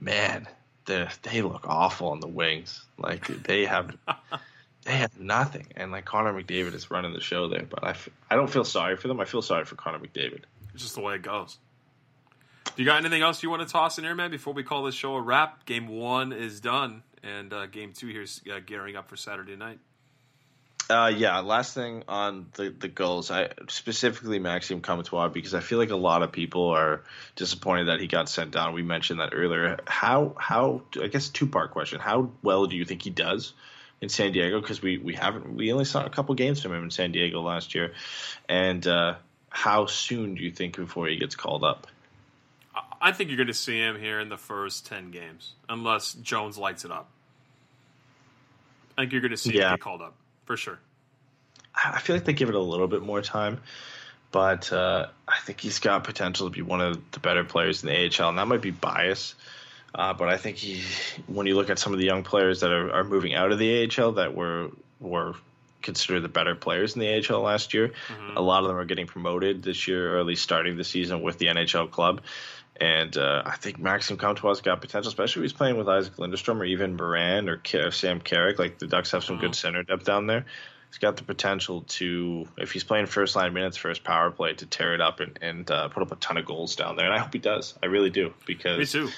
man, 0.00 0.46
they 0.86 1.08
they 1.22 1.42
look 1.42 1.66
awful 1.66 2.08
on 2.08 2.20
the 2.20 2.28
wings. 2.28 2.84
Like 2.98 3.26
they 3.26 3.66
have. 3.66 3.96
They 4.82 4.96
have 4.96 5.20
nothing, 5.20 5.66
and 5.76 5.92
like 5.92 6.06
Connor 6.06 6.32
McDavid 6.32 6.72
is 6.72 6.90
running 6.90 7.12
the 7.12 7.20
show 7.20 7.48
there. 7.48 7.66
But 7.68 7.84
I, 7.84 7.90
f- 7.90 8.08
I 8.30 8.34
don't 8.34 8.48
feel 8.48 8.64
sorry 8.64 8.96
for 8.96 9.08
them. 9.08 9.20
I 9.20 9.26
feel 9.26 9.42
sorry 9.42 9.66
for 9.66 9.74
Connor 9.74 9.98
McDavid. 9.98 10.40
It's 10.74 10.82
just 10.82 10.94
the 10.94 11.00
way 11.00 11.14
it 11.14 11.22
goes. 11.22 11.58
Do 12.64 12.82
you 12.82 12.84
got 12.84 12.98
anything 12.98 13.22
else 13.22 13.42
you 13.42 13.50
want 13.50 13.66
to 13.66 13.68
toss 13.68 13.98
in 13.98 14.04
here, 14.04 14.14
man? 14.14 14.30
Before 14.30 14.52
we 14.52 14.62
call 14.62 14.84
this 14.84 14.94
show 14.94 15.14
a 15.16 15.20
wrap, 15.20 15.64
game 15.66 15.88
one 15.88 16.32
is 16.32 16.60
done, 16.60 17.02
and 17.22 17.52
uh, 17.52 17.66
game 17.66 17.92
two 17.92 18.08
here's 18.08 18.40
uh, 18.50 18.60
gearing 18.64 18.96
up 18.96 19.08
for 19.08 19.16
Saturday 19.16 19.56
night. 19.56 19.78
Uh, 20.90 21.12
yeah. 21.16 21.38
Last 21.38 21.74
thing 21.74 22.02
on 22.08 22.46
the 22.54 22.70
the 22.70 22.88
goals, 22.88 23.30
I 23.30 23.50
specifically 23.68 24.40
Maxime 24.40 24.80
Comtois 24.80 25.28
because 25.28 25.54
I 25.54 25.60
feel 25.60 25.78
like 25.78 25.90
a 25.90 25.96
lot 25.96 26.24
of 26.24 26.32
people 26.32 26.70
are 26.70 27.02
disappointed 27.36 27.86
that 27.86 28.00
he 28.00 28.08
got 28.08 28.28
sent 28.28 28.50
down. 28.50 28.72
We 28.72 28.82
mentioned 28.82 29.20
that 29.20 29.30
earlier. 29.32 29.78
How 29.86 30.34
how 30.36 30.82
I 31.00 31.06
guess 31.06 31.28
two 31.28 31.46
part 31.46 31.70
question. 31.70 32.00
How 32.00 32.32
well 32.42 32.66
do 32.66 32.76
you 32.76 32.84
think 32.84 33.02
he 33.02 33.10
does 33.10 33.52
in 34.00 34.08
San 34.08 34.32
Diego? 34.32 34.60
Because 34.60 34.82
we 34.82 34.98
we 34.98 35.14
haven't 35.14 35.54
we 35.54 35.72
only 35.72 35.84
saw 35.84 36.04
a 36.04 36.10
couple 36.10 36.34
games 36.34 36.60
from 36.60 36.72
him 36.72 36.82
in 36.82 36.90
San 36.90 37.12
Diego 37.12 37.40
last 37.40 37.76
year, 37.76 37.92
and 38.48 38.84
uh, 38.84 39.14
how 39.50 39.86
soon 39.86 40.36
do 40.36 40.42
you 40.42 40.50
think 40.50 40.76
before 40.76 41.08
he 41.08 41.16
gets 41.16 41.34
called 41.34 41.64
up? 41.64 41.86
I- 43.02 43.12
think 43.12 43.28
you're 43.30 43.36
going 43.36 43.48
to 43.48 43.54
see 43.54 43.78
him 43.78 43.98
here 43.98 44.20
in 44.20 44.28
the 44.28 44.36
first 44.38 44.86
ten 44.86 45.10
games, 45.10 45.52
unless 45.68 46.14
Jones 46.14 46.56
lights 46.56 46.84
it 46.84 46.90
up. 46.90 47.08
I 48.96 49.02
think 49.02 49.12
you're 49.12 49.20
going 49.20 49.32
to 49.32 49.36
see 49.36 49.52
him 49.52 49.72
get 49.72 49.80
called 49.80 50.02
up 50.02 50.14
for 50.44 50.56
sure. 50.56 50.78
I 51.74 52.00
feel 52.00 52.16
like 52.16 52.24
they 52.24 52.32
give 52.32 52.48
it 52.48 52.54
a 52.54 52.60
little 52.60 52.88
bit 52.88 53.02
more 53.02 53.22
time, 53.22 53.60
but 54.32 54.72
uh, 54.72 55.06
I 55.26 55.38
think 55.40 55.60
he's 55.60 55.78
got 55.78 56.04
potential 56.04 56.48
to 56.48 56.52
be 56.52 56.62
one 56.62 56.80
of 56.80 56.98
the 57.12 57.20
better 57.20 57.44
players 57.44 57.82
in 57.82 57.88
the 57.88 58.22
AHL, 58.22 58.28
and 58.30 58.38
that 58.38 58.46
might 58.46 58.62
be 58.62 58.70
bias. 58.70 59.34
Uh, 59.94 60.12
but 60.12 60.28
I 60.28 60.36
think 60.36 60.56
he, 60.56 60.82
when 61.26 61.46
you 61.46 61.56
look 61.56 61.70
at 61.70 61.78
some 61.78 61.92
of 61.92 61.98
the 61.98 62.04
young 62.04 62.22
players 62.22 62.60
that 62.60 62.70
are, 62.70 62.92
are 62.92 63.04
moving 63.04 63.34
out 63.34 63.50
of 63.50 63.58
the 63.58 63.90
AHL 63.98 64.12
that 64.12 64.34
were 64.34 64.70
were 65.00 65.34
considered 65.82 66.20
the 66.20 66.28
better 66.28 66.54
players 66.54 66.94
in 66.94 67.00
the 67.00 67.08
AHL 67.32 67.40
last 67.42 67.74
year, 67.74 67.92
a 68.36 68.42
lot 68.42 68.62
of 68.62 68.68
them 68.68 68.76
are 68.76 68.84
getting 68.84 69.06
promoted 69.06 69.62
this 69.62 69.88
year, 69.88 70.16
or 70.16 70.20
at 70.20 70.26
least 70.26 70.42
starting 70.42 70.76
the 70.76 70.84
season 70.84 71.22
with 71.22 71.38
the 71.38 71.46
NHL 71.46 71.90
club. 71.90 72.22
And 72.76 73.14
uh, 73.18 73.42
I 73.44 73.56
think 73.56 73.78
Maxime 73.78 74.16
Comtois 74.16 74.60
got 74.62 74.80
potential, 74.80 75.08
especially 75.08 75.40
if 75.40 75.44
he's 75.50 75.52
playing 75.52 75.76
with 75.76 75.86
Isac 75.86 76.16
Lundestrom 76.16 76.60
or 76.60 76.64
even 76.64 76.96
Moran 76.96 77.48
or 77.50 77.58
K- 77.58 77.90
Sam 77.90 78.20
Carrick. 78.20 78.58
Like 78.58 78.78
the 78.78 78.86
Ducks 78.86 79.10
have 79.10 79.22
some 79.22 79.38
good 79.38 79.54
center 79.54 79.82
depth 79.82 80.04
down 80.04 80.26
there. 80.26 80.46
He's 80.88 80.98
got 80.98 81.16
the 81.18 81.22
potential 81.22 81.82
to, 81.82 82.46
if 82.56 82.72
he's 82.72 82.82
playing 82.82 83.06
first 83.06 83.36
line 83.36 83.52
minutes 83.52 83.76
for 83.76 83.90
his 83.90 83.98
power 83.98 84.30
play, 84.30 84.54
to 84.54 84.66
tear 84.66 84.94
it 84.94 85.00
up 85.00 85.20
and, 85.20 85.38
and 85.40 85.70
uh, 85.70 85.88
put 85.88 86.02
up 86.02 86.10
a 86.10 86.16
ton 86.16 86.36
of 86.38 86.46
goals 86.46 86.74
down 86.74 86.96
there. 86.96 87.04
And 87.04 87.14
I 87.14 87.18
hope 87.18 87.32
he 87.32 87.38
does. 87.38 87.78
I 87.82 87.86
really 87.86 88.10
do 88.10 88.32
because 88.46 88.78
Me 88.78 88.86
too. 88.86 89.08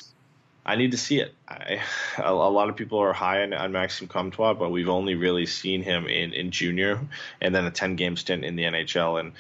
I 0.64 0.76
need 0.76 0.92
to 0.92 0.98
see 0.98 1.20
it. 1.20 1.34
I, 1.48 1.80
a, 2.18 2.32
a 2.32 2.50
lot 2.50 2.68
of 2.68 2.76
people 2.76 2.98
are 3.00 3.12
high 3.12 3.42
on, 3.42 3.52
on 3.52 3.72
Maxime 3.72 4.08
Comtois, 4.08 4.54
but 4.54 4.70
we've 4.70 4.88
only 4.88 5.14
really 5.14 5.46
seen 5.46 5.82
him 5.82 6.06
in, 6.06 6.32
in 6.32 6.50
junior 6.50 7.00
and 7.40 7.54
then 7.54 7.64
a 7.64 7.70
10 7.70 7.96
game 7.96 8.16
stint 8.16 8.44
in 8.44 8.56
the 8.56 8.64
NHL. 8.64 9.20
And 9.20 9.32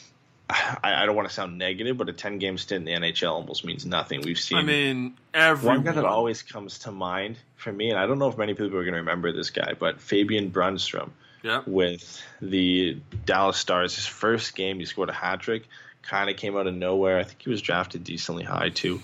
I, 0.50 1.02
I 1.02 1.06
don't 1.06 1.16
want 1.16 1.28
to 1.28 1.34
sound 1.34 1.58
negative, 1.58 1.96
but 1.96 2.08
a 2.08 2.12
10 2.12 2.38
game 2.38 2.58
stint 2.58 2.88
in 2.88 3.00
the 3.02 3.08
NHL 3.08 3.32
almost 3.32 3.64
means 3.64 3.86
nothing. 3.86 4.22
We've 4.22 4.38
seen 4.38 4.58
I 4.58 4.62
mean, 4.62 5.14
everyone. 5.34 5.78
one 5.78 5.84
guy 5.84 5.92
that 5.92 6.04
always 6.04 6.42
comes 6.42 6.80
to 6.80 6.92
mind 6.92 7.36
for 7.56 7.72
me, 7.72 7.90
and 7.90 7.98
I 7.98 8.06
don't 8.06 8.18
know 8.18 8.28
if 8.28 8.38
many 8.38 8.54
people 8.54 8.76
are 8.78 8.84
going 8.84 8.94
to 8.94 9.00
remember 9.00 9.32
this 9.32 9.50
guy, 9.50 9.74
but 9.78 10.00
Fabian 10.00 10.50
Brunstrom 10.50 11.10
yeah. 11.42 11.62
with 11.66 12.22
the 12.40 13.00
Dallas 13.24 13.56
Stars. 13.56 13.94
His 13.94 14.06
first 14.06 14.54
game, 14.54 14.78
he 14.78 14.84
scored 14.84 15.08
a 15.08 15.14
hat 15.14 15.40
trick. 15.40 15.64
Kind 16.02 16.30
of 16.30 16.36
came 16.36 16.56
out 16.56 16.66
of 16.66 16.74
nowhere. 16.74 17.18
I 17.18 17.24
think 17.24 17.42
he 17.42 17.50
was 17.50 17.60
drafted 17.60 18.04
decently 18.04 18.44
high 18.44 18.70
too, 18.70 19.02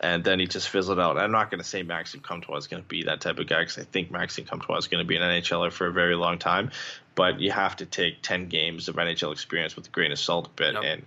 and 0.00 0.24
then 0.24 0.40
he 0.40 0.46
just 0.46 0.68
fizzled 0.68 0.98
out. 0.98 1.18
I'm 1.18 1.30
not 1.30 1.50
going 1.50 1.60
to 1.62 1.66
say 1.68 1.82
Maxime 1.82 2.22
Comtois 2.22 2.56
is 2.56 2.66
going 2.66 2.82
to 2.82 2.88
be 2.88 3.04
that 3.04 3.20
type 3.20 3.38
of 3.38 3.46
guy 3.46 3.60
because 3.60 3.78
I 3.78 3.84
think 3.84 4.10
Maxime 4.10 4.46
Comtois 4.46 4.78
is 4.78 4.88
going 4.88 5.04
to 5.04 5.06
be 5.06 5.16
an 5.16 5.22
NHLer 5.22 5.70
for 5.70 5.86
a 5.86 5.92
very 5.92 6.14
long 6.16 6.38
time. 6.38 6.70
But 7.14 7.40
you 7.40 7.50
have 7.50 7.76
to 7.76 7.86
take 7.86 8.22
10 8.22 8.48
games 8.48 8.88
of 8.88 8.96
NHL 8.96 9.32
experience 9.32 9.76
with 9.76 9.86
a 9.88 9.90
grain 9.90 10.10
of 10.10 10.18
salt 10.18 10.46
a 10.46 10.50
bit, 10.50 10.74
Yep. 10.74 10.82
and 10.84 11.06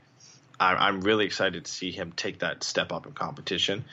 I'm, 0.59 0.77
I'm 0.77 1.01
really 1.01 1.25
excited 1.25 1.65
to 1.65 1.71
see 1.71 1.91
him 1.91 2.13
take 2.15 2.39
that 2.39 2.63
step 2.63 2.91
up 2.91 3.07
in 3.07 3.13
competition 3.13 3.83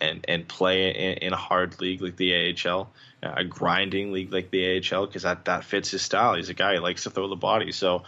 and 0.00 0.24
and 0.28 0.46
play 0.46 0.90
in, 0.90 1.18
in 1.18 1.32
a 1.32 1.36
hard 1.36 1.80
league 1.80 2.02
like 2.02 2.16
the 2.16 2.54
AHL, 2.66 2.90
a 3.22 3.44
grinding 3.44 4.12
league 4.12 4.32
like 4.32 4.50
the 4.50 4.76
AHL, 4.78 5.06
because 5.06 5.22
that 5.22 5.46
that 5.46 5.64
fits 5.64 5.90
his 5.90 6.02
style. 6.02 6.34
He's 6.34 6.48
a 6.50 6.54
guy 6.54 6.74
who 6.76 6.80
likes 6.80 7.04
to 7.04 7.10
throw 7.10 7.28
the 7.28 7.36
body, 7.36 7.72
so 7.72 8.02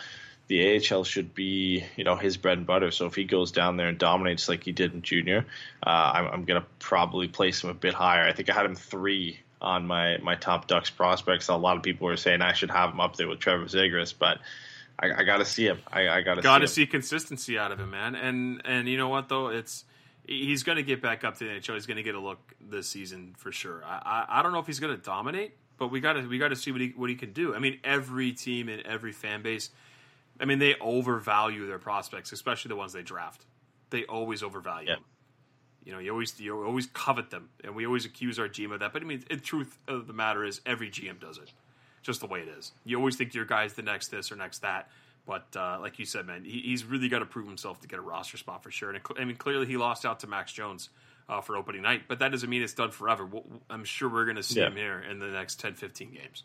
the 0.53 0.95
AHL 0.95 1.05
should 1.05 1.35
be 1.35 1.83
you 1.97 2.05
know 2.05 2.17
his 2.17 2.37
bread 2.37 2.59
and 2.59 2.67
butter. 2.67 2.91
So 2.91 3.07
if 3.07 3.15
he 3.15 3.25
goes 3.25 3.53
down 3.53 3.79
there 3.79 3.89
and 3.89 3.97
dominates 3.97 4.51
like 4.51 4.65
he 4.65 4.73
did 4.73 4.93
in 4.93 5.01
junior, 5.01 5.47
uh, 5.85 6.13
I'm, 6.15 6.27
I'm 6.27 6.45
gonna 6.45 6.67
probably 6.79 7.27
place 7.27 7.65
him 7.65 7.71
a 7.71 7.75
bit 7.75 7.95
higher. 7.95 8.25
I 8.25 8.33
think 8.33 8.51
I 8.51 8.55
had 8.55 8.67
him 8.67 8.75
three 8.75 9.41
on 9.63 9.87
my 9.87 10.19
my 10.19 10.35
top 10.35 10.67
Ducks 10.67 10.91
prospects. 10.91 11.49
A 11.49 11.57
lot 11.57 11.79
of 11.79 11.83
people 11.83 12.07
were 12.07 12.19
saying 12.19 12.43
I 12.43 12.53
should 12.53 12.71
have 12.71 12.91
him 12.91 13.01
up 13.01 13.17
there 13.17 13.29
with 13.29 13.39
Trevor 13.39 13.65
Zegras, 13.65 14.15
but. 14.17 14.39
I, 14.99 15.21
I 15.21 15.25
got 15.25 15.39
to 15.39 15.45
see 15.47 15.65
him. 15.65 15.81
I, 15.91 16.07
I 16.09 16.21
got 16.21 16.35
to 16.35 16.43
Got 16.43 16.59
to 16.59 16.69
see 16.69 16.83
see 16.83 16.87
consistency 16.87 17.59
out 17.59 17.73
of 17.73 17.81
him, 17.81 17.91
man. 17.91 18.15
And 18.15 18.61
and 18.67 18.87
you 18.87 18.99
know 18.99 19.09
what 19.09 19.29
though, 19.29 19.49
it's 19.49 19.85
he's 20.27 20.63
going 20.63 20.77
to 20.77 20.83
get 20.83 21.03
back 21.03 21.25
up 21.25 21.39
to 21.39 21.45
the 21.45 21.51
NHL. 21.51 21.75
He's 21.75 21.87
going 21.87 21.97
to 21.97 22.03
get 22.03 22.15
a 22.15 22.21
look 22.21 22.39
this 22.61 22.89
season 22.89 23.35
for 23.39 23.51
sure. 23.51 23.83
I 23.85 24.27
I, 24.29 24.39
I 24.39 24.43
don't 24.43 24.53
know 24.53 24.61
if 24.61 24.67
he's 24.67 24.81
going 24.81 24.95
to 24.95 25.03
dominate, 25.03 25.57
but 25.79 25.89
we 25.89 26.01
got 26.01 26.13
to 26.13 26.29
we 26.29 26.39
got 26.39 26.49
to 26.49 26.57
see 26.57 26.71
what 26.71 26.83
he 26.83 26.93
what 26.95 27.11
he 27.11 27.17
can 27.17 27.33
do. 27.33 27.55
I 27.55 27.59
mean, 27.59 27.81
every 27.83 28.33
team 28.33 28.69
and 28.69 28.83
every 28.83 29.13
fan 29.13 29.43
base, 29.43 29.71
I 30.41 30.45
mean, 30.45 30.59
they 30.59 30.75
overvalue 30.81 31.67
their 31.67 31.79
prospects, 31.79 32.33
especially 32.33 32.71
the 32.71 32.77
ones 32.77 32.93
they 32.93 33.03
draft. 33.03 33.45
They 33.91 34.05
always 34.05 34.43
overvalue 34.43 34.89
Yeah. 34.89 34.95
them. 34.97 35.05
You 35.85 35.93
know, 35.93 35.99
you 35.99 36.13
always 36.13 36.39
you 36.41 36.65
always 36.65 36.87
covet 36.87 37.31
them, 37.31 37.51
and 37.65 37.75
we 37.75 37.87
always 37.87 38.05
accuse 38.05 38.39
our 38.39 38.49
GM 38.49 38.73
of 38.73 38.81
that. 38.81 38.93
But 38.93 39.03
I 39.03 39.05
mean, 39.05 39.25
the 39.29 39.37
truth 39.37 39.79
of 39.89 40.07
the 40.07 40.13
matter 40.13 40.45
is, 40.45 40.61
every 40.65 40.89
GM 40.91 41.19
does 41.21 41.39
it 41.39 41.53
just 42.03 42.21
the 42.21 42.27
way 42.27 42.41
it 42.41 42.49
is. 42.49 42.73
You 42.85 42.97
always 42.99 43.17
think 43.17 43.35
your 43.35 43.45
guy's 43.45 43.75
the 43.75 43.83
next 43.83 44.09
this 44.09 44.31
or 44.33 44.37
next 44.37 44.61
that, 44.63 44.89
but 45.27 45.47
uh, 45.57 45.79
like 45.81 45.99
you 45.99 46.05
said, 46.05 46.27
man, 46.27 46.45
he, 46.45 46.61
he's 46.61 46.85
really 46.85 47.09
got 47.09 47.19
to 47.21 47.27
prove 47.27 47.47
himself 47.47 47.81
to 47.81 47.89
get 47.89 47.99
a 47.99 48.03
roster 48.03 48.37
spot 48.37 48.63
for 48.63 48.71
sure. 48.71 48.91
And 48.91 48.99
it, 48.99 49.03
I 49.19 49.25
mean, 49.25 49.37
clearly 49.37 49.67
he 49.67 49.77
lost 49.77 50.05
out 50.07 50.21
to 50.21 50.27
Max 50.29 50.53
Jones 50.53 50.89
uh, 51.29 51.41
for 51.41 51.57
opening 51.57 51.83
night, 51.83 52.03
but 52.09 52.19
that 52.21 52.31
doesn't 52.33 52.49
mean 52.51 52.63
it's 52.63 52.75
done 52.75 52.91
forever. 52.93 53.25
We'll, 53.27 53.45
I'm 53.71 53.85
sure 53.85 54.09
we're 54.09 54.25
going 54.25 54.37
to 54.37 54.43
see 54.43 54.61
Yeah. 54.61 54.67
him 54.69 54.77
here 54.77 55.01
in 55.01 55.19
the 55.21 55.29
next 55.29 55.59
10, 55.61 55.75
15 55.75 56.11
games. 56.13 56.43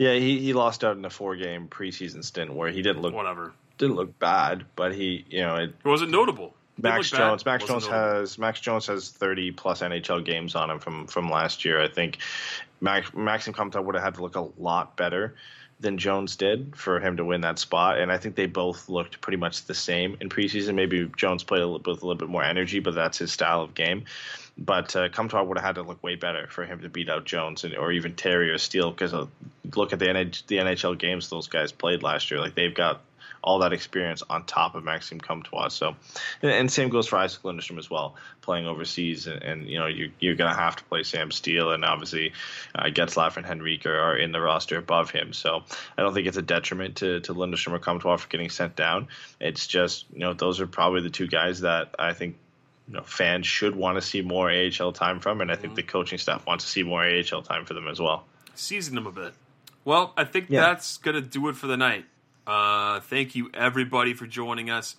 Yeah, 0.00 0.14
he, 0.14 0.38
he 0.38 0.54
lost 0.54 0.82
out 0.82 0.96
in 0.96 1.04
a 1.04 1.10
four 1.10 1.36
game 1.36 1.68
preseason 1.68 2.24
stint 2.24 2.54
where 2.54 2.70
he 2.70 2.80
didn't 2.80 3.02
look 3.02 3.12
Whatever. 3.12 3.52
didn't 3.76 3.96
look 3.96 4.18
bad, 4.18 4.64
but 4.74 4.94
he 4.94 5.26
you 5.28 5.42
know 5.42 5.56
it, 5.56 5.74
It 5.84 5.88
wasn't 5.88 6.10
notable. 6.10 6.54
Max 6.78 7.10
bad. 7.10 7.18
Jones 7.18 7.44
Max 7.44 7.64
Wasn't 7.64 7.82
Jones 7.82 7.90
notable. 7.92 8.20
has 8.20 8.38
Max 8.38 8.60
Jones 8.60 8.86
has 8.86 9.10
thirty 9.10 9.50
plus 9.50 9.82
NHL 9.82 10.24
games 10.24 10.54
on 10.54 10.70
him 10.70 10.78
from 10.78 11.06
from 11.06 11.28
last 11.28 11.66
year. 11.66 11.82
I 11.82 11.88
think 11.88 12.16
Max 12.80 13.12
Maxime 13.12 13.52
Comtois 13.52 13.82
would 13.82 13.94
have 13.94 14.02
had 14.02 14.14
to 14.14 14.22
look 14.22 14.36
a 14.36 14.48
lot 14.58 14.96
better 14.96 15.34
than 15.80 15.98
Jones 15.98 16.36
did 16.36 16.74
for 16.76 16.98
him 16.98 17.18
to 17.18 17.24
win 17.26 17.42
that 17.42 17.58
spot, 17.58 17.98
and 17.98 18.10
I 18.10 18.16
think 18.16 18.36
they 18.36 18.46
both 18.46 18.88
looked 18.88 19.20
pretty 19.20 19.36
much 19.36 19.66
the 19.66 19.74
same 19.74 20.16
in 20.22 20.30
preseason. 20.30 20.76
Maybe 20.76 21.10
Jones 21.14 21.44
played 21.44 21.60
a 21.60 21.66
little, 21.66 21.92
with 21.92 22.02
a 22.02 22.06
little 22.06 22.18
bit 22.18 22.28
more 22.30 22.42
energy, 22.42 22.80
but 22.80 22.94
that's 22.94 23.18
his 23.18 23.32
style 23.32 23.60
of 23.60 23.74
game. 23.74 24.04
But 24.56 24.96
uh, 24.96 25.10
Comtois 25.10 25.42
would 25.42 25.58
have 25.58 25.64
had 25.64 25.74
to 25.76 25.82
look 25.82 26.02
way 26.02 26.16
better 26.16 26.46
for 26.48 26.64
him 26.64 26.80
to 26.80 26.88
beat 26.88 27.08
out 27.10 27.24
Jones 27.26 27.64
and, 27.64 27.74
or 27.76 27.92
even 27.92 28.14
Terry 28.14 28.50
or 28.50 28.58
Steel 28.58 28.90
because 28.90 29.14
look 29.74 29.92
at 29.92 29.98
the 29.98 30.06
NH- 30.06 30.46
the 30.46 30.56
NHL 30.56 30.98
games 30.98 31.28
those 31.28 31.48
guys 31.48 31.72
played 31.72 32.02
last 32.02 32.30
year. 32.30 32.40
Like 32.40 32.54
they've 32.54 32.74
got 32.74 33.02
all 33.42 33.60
that 33.60 33.72
experience 33.72 34.22
on 34.28 34.44
top 34.44 34.74
of 34.74 34.84
Maxime 34.84 35.20
Comtois. 35.20 35.68
So, 35.68 35.96
and, 36.42 36.50
and 36.50 36.70
same 36.70 36.88
goes 36.88 37.06
for 37.06 37.18
Isac 37.18 37.42
Lundestrom 37.42 37.78
as 37.78 37.90
well, 37.90 38.16
playing 38.42 38.66
overseas. 38.66 39.26
And, 39.26 39.42
and 39.42 39.68
you 39.68 39.78
know 39.78 39.86
you, 39.86 40.10
you're 40.20 40.34
going 40.34 40.50
to 40.52 40.58
have 40.58 40.76
to 40.76 40.84
play 40.84 41.02
Sam 41.02 41.30
Steel, 41.30 41.72
and 41.72 41.84
obviously 41.84 42.32
uh, 42.74 42.84
Getzlaf 42.84 43.36
and 43.36 43.46
Henrique 43.46 43.86
are, 43.86 43.98
are 43.98 44.16
in 44.16 44.32
the 44.32 44.40
roster 44.40 44.78
above 44.78 45.10
him. 45.10 45.32
So 45.32 45.62
I 45.96 46.02
don't 46.02 46.14
think 46.14 46.26
it's 46.26 46.36
a 46.36 46.42
detriment 46.42 46.96
to 46.96 47.20
to 47.20 47.34
Lundestrom 47.34 47.72
or 47.72 47.78
Comtois 47.78 48.16
for 48.16 48.28
getting 48.28 48.50
sent 48.50 48.76
down. 48.76 49.08
It's 49.40 49.66
just 49.66 50.06
you 50.12 50.20
know 50.20 50.34
those 50.34 50.60
are 50.60 50.66
probably 50.66 51.02
the 51.02 51.10
two 51.10 51.26
guys 51.26 51.60
that 51.60 51.94
I 51.98 52.12
think 52.12 52.36
you 52.88 52.96
know, 52.96 53.02
fans 53.02 53.46
should 53.46 53.76
want 53.76 53.96
to 53.96 54.02
see 54.02 54.20
more 54.20 54.50
AHL 54.50 54.92
time 54.92 55.20
from, 55.20 55.40
and 55.40 55.50
I 55.50 55.56
think 55.56 55.76
the 55.76 55.82
coaching 55.82 56.18
staff 56.18 56.44
wants 56.46 56.64
to 56.64 56.70
see 56.70 56.82
more 56.82 57.04
AHL 57.04 57.42
time 57.42 57.64
for 57.64 57.74
them 57.74 57.86
as 57.86 58.00
well. 58.00 58.24
season 58.54 58.96
them 58.96 59.06
a 59.06 59.12
bit. 59.12 59.32
Well, 59.90 60.12
I 60.16 60.22
think 60.22 60.46
Yeah. 60.50 60.60
that's 60.60 60.98
going 60.98 61.16
to 61.16 61.20
do 61.20 61.48
it 61.48 61.56
for 61.56 61.66
the 61.66 61.76
night. 61.76 62.04
Uh, 62.46 63.00
thank 63.00 63.34
you, 63.34 63.50
everybody, 63.52 64.14
for 64.14 64.24
joining 64.24 64.70
us 64.70 64.94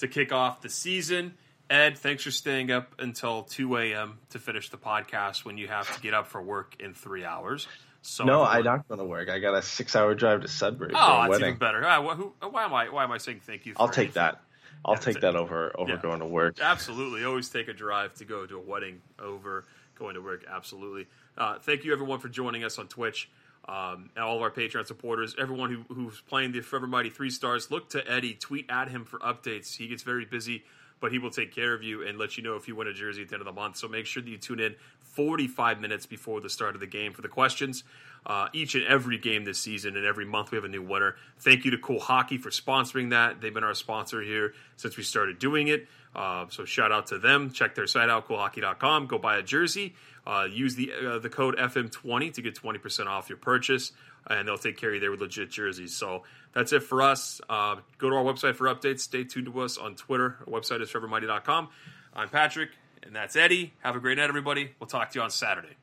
to 0.00 0.06
kick 0.06 0.32
off 0.32 0.60
the 0.60 0.68
season. 0.68 1.32
Ed, 1.70 1.96
thanks 1.96 2.24
for 2.24 2.30
staying 2.30 2.70
up 2.70 2.92
until 2.98 3.44
2 3.44 3.74
a.m. 3.78 4.18
to 4.28 4.38
finish 4.38 4.68
the 4.68 4.76
podcast 4.76 5.46
when 5.46 5.56
you 5.56 5.68
have 5.68 5.90
to 5.94 5.98
get 6.02 6.12
up 6.12 6.26
for 6.26 6.42
work 6.42 6.76
in 6.78 6.92
three 6.92 7.24
hours. 7.24 7.66
So 8.02 8.24
No, 8.24 8.44
I'm 8.44 8.64
not 8.64 8.86
going 8.86 8.98
to 8.98 9.04
work. 9.06 9.30
I 9.30 9.38
got 9.38 9.54
a 9.54 9.62
six-hour 9.62 10.14
drive 10.14 10.42
to 10.42 10.48
Sudbury 10.48 10.90
for 10.90 10.98
Oh, 10.98 11.00
a 11.00 11.20
that's 11.22 11.30
wedding. 11.30 11.46
even 11.48 11.58
better. 11.58 11.82
Ah, 11.86 12.02
wh- 12.02 12.14
who, 12.14 12.34
why 12.50 12.64
am 12.64 12.74
I? 12.74 12.90
Why 12.90 13.02
am 13.04 13.12
I 13.12 13.16
saying 13.16 13.40
thank 13.46 13.64
you? 13.64 13.72
I'll 13.78 13.88
take 13.88 13.96
anything? 14.08 14.14
that. 14.24 14.42
I'll 14.84 14.92
Yeah, 14.96 15.00
take 15.00 15.20
that 15.22 15.36
over 15.36 15.72
over 15.74 15.92
yeah. 15.92 16.02
going 16.02 16.20
to 16.20 16.26
work. 16.26 16.60
Absolutely. 16.60 17.24
Always 17.24 17.48
take 17.48 17.68
a 17.68 17.72
drive 17.72 18.12
to 18.16 18.26
go 18.26 18.44
to 18.44 18.58
a 18.58 18.60
wedding 18.60 19.00
over 19.18 19.64
going 19.98 20.16
to 20.16 20.20
work. 20.20 20.44
Absolutely. 20.46 21.06
Uh, 21.38 21.58
thank 21.60 21.84
you, 21.84 21.94
everyone, 21.94 22.18
for 22.20 22.28
joining 22.28 22.62
us 22.62 22.78
on 22.78 22.88
Twitch. 22.88 23.30
Um, 23.66 24.10
and 24.14 24.24
all 24.24 24.36
of 24.36 24.42
our 24.42 24.50
Patreon 24.50 24.86
supporters, 24.86 25.34
everyone 25.38 25.70
who, 25.70 25.94
who's 25.94 26.20
playing 26.20 26.52
the 26.52 26.60
Forever 26.60 26.86
Mighty 26.86 27.10
three 27.10 27.30
stars, 27.30 27.70
look 27.70 27.90
to 27.90 28.10
Eddie. 28.10 28.34
Tweet 28.34 28.66
at 28.68 28.88
him 28.88 29.04
for 29.04 29.18
updates. 29.20 29.76
He 29.76 29.88
gets 29.88 30.02
very 30.02 30.26
busy, 30.26 30.64
but 31.00 31.12
he 31.12 31.18
will 31.18 31.30
take 31.30 31.54
care 31.54 31.72
of 31.72 31.82
you 31.82 32.06
and 32.06 32.18
let 32.18 32.36
you 32.36 32.42
know 32.42 32.56
if 32.56 32.68
you 32.68 32.76
win 32.76 32.88
a 32.88 32.92
jersey 32.92 33.22
at 33.22 33.28
the 33.28 33.34
end 33.34 33.40
of 33.40 33.46
the 33.46 33.58
month. 33.58 33.76
So 33.76 33.88
make 33.88 34.04
sure 34.04 34.22
that 34.22 34.28
you 34.28 34.36
tune 34.36 34.60
in 34.60 34.74
45 35.00 35.80
minutes 35.80 36.04
before 36.04 36.40
the 36.40 36.50
start 36.50 36.74
of 36.74 36.80
the 36.80 36.86
game 36.86 37.12
for 37.14 37.22
the 37.22 37.28
questions. 37.28 37.84
Uh, 38.26 38.48
each 38.52 38.74
and 38.74 38.84
every 38.84 39.18
game 39.18 39.44
this 39.44 39.60
season 39.60 39.96
and 39.96 40.06
every 40.06 40.24
month 40.24 40.50
we 40.50 40.56
have 40.56 40.64
a 40.64 40.68
new 40.68 40.82
winner. 40.82 41.14
Thank 41.40 41.64
you 41.64 41.70
to 41.72 41.78
Cool 41.78 42.00
Hockey 42.00 42.38
for 42.38 42.50
sponsoring 42.50 43.10
that. 43.10 43.40
They've 43.40 43.52
been 43.52 43.64
our 43.64 43.74
sponsor 43.74 44.22
here 44.22 44.54
since 44.76 44.96
we 44.96 45.02
started 45.02 45.38
doing 45.38 45.68
it. 45.68 45.86
Uh, 46.14 46.46
so 46.48 46.64
shout 46.64 46.92
out 46.92 47.08
to 47.08 47.18
them. 47.18 47.50
Check 47.50 47.74
their 47.74 47.86
site 47.86 48.08
out, 48.08 48.28
coolhockey.com. 48.28 49.06
Go 49.06 49.18
buy 49.18 49.38
a 49.38 49.42
jersey. 49.42 49.94
Uh, 50.26 50.46
use 50.50 50.74
the 50.74 50.92
uh, 50.92 51.18
the 51.18 51.28
code 51.28 51.56
FM20 51.56 52.32
to 52.34 52.42
get 52.42 52.54
20% 52.54 53.06
off 53.06 53.28
your 53.28 53.36
purchase, 53.38 53.92
and 54.28 54.48
they'll 54.48 54.56
take 54.56 54.76
care 54.78 54.90
of 54.90 54.94
you 54.94 55.00
there 55.00 55.10
with 55.10 55.20
legit 55.20 55.50
jerseys. 55.50 55.94
So 55.94 56.22
that's 56.54 56.72
it 56.72 56.82
for 56.82 57.02
us. 57.02 57.40
Uh, 57.48 57.76
go 57.98 58.08
to 58.08 58.16
our 58.16 58.24
website 58.24 58.56
for 58.56 58.66
updates. 58.66 59.00
Stay 59.00 59.24
tuned 59.24 59.46
to 59.46 59.60
us 59.60 59.76
on 59.76 59.96
Twitter. 59.96 60.38
Our 60.46 60.60
website 60.60 60.80
is 60.80 60.90
trevormighty.com. 60.90 61.68
I'm 62.14 62.28
Patrick, 62.28 62.70
and 63.02 63.14
that's 63.14 63.36
Eddie. 63.36 63.74
Have 63.80 63.96
a 63.96 64.00
great 64.00 64.16
night, 64.16 64.28
everybody. 64.28 64.70
We'll 64.80 64.86
talk 64.86 65.10
to 65.10 65.18
you 65.18 65.22
on 65.22 65.30
Saturday. 65.30 65.76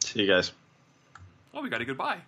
See 0.00 0.22
you 0.22 0.26
guys. 0.26 0.52
Oh, 1.52 1.62
we 1.62 1.68
got 1.68 1.80
a 1.80 1.84
goodbye. 1.84 2.18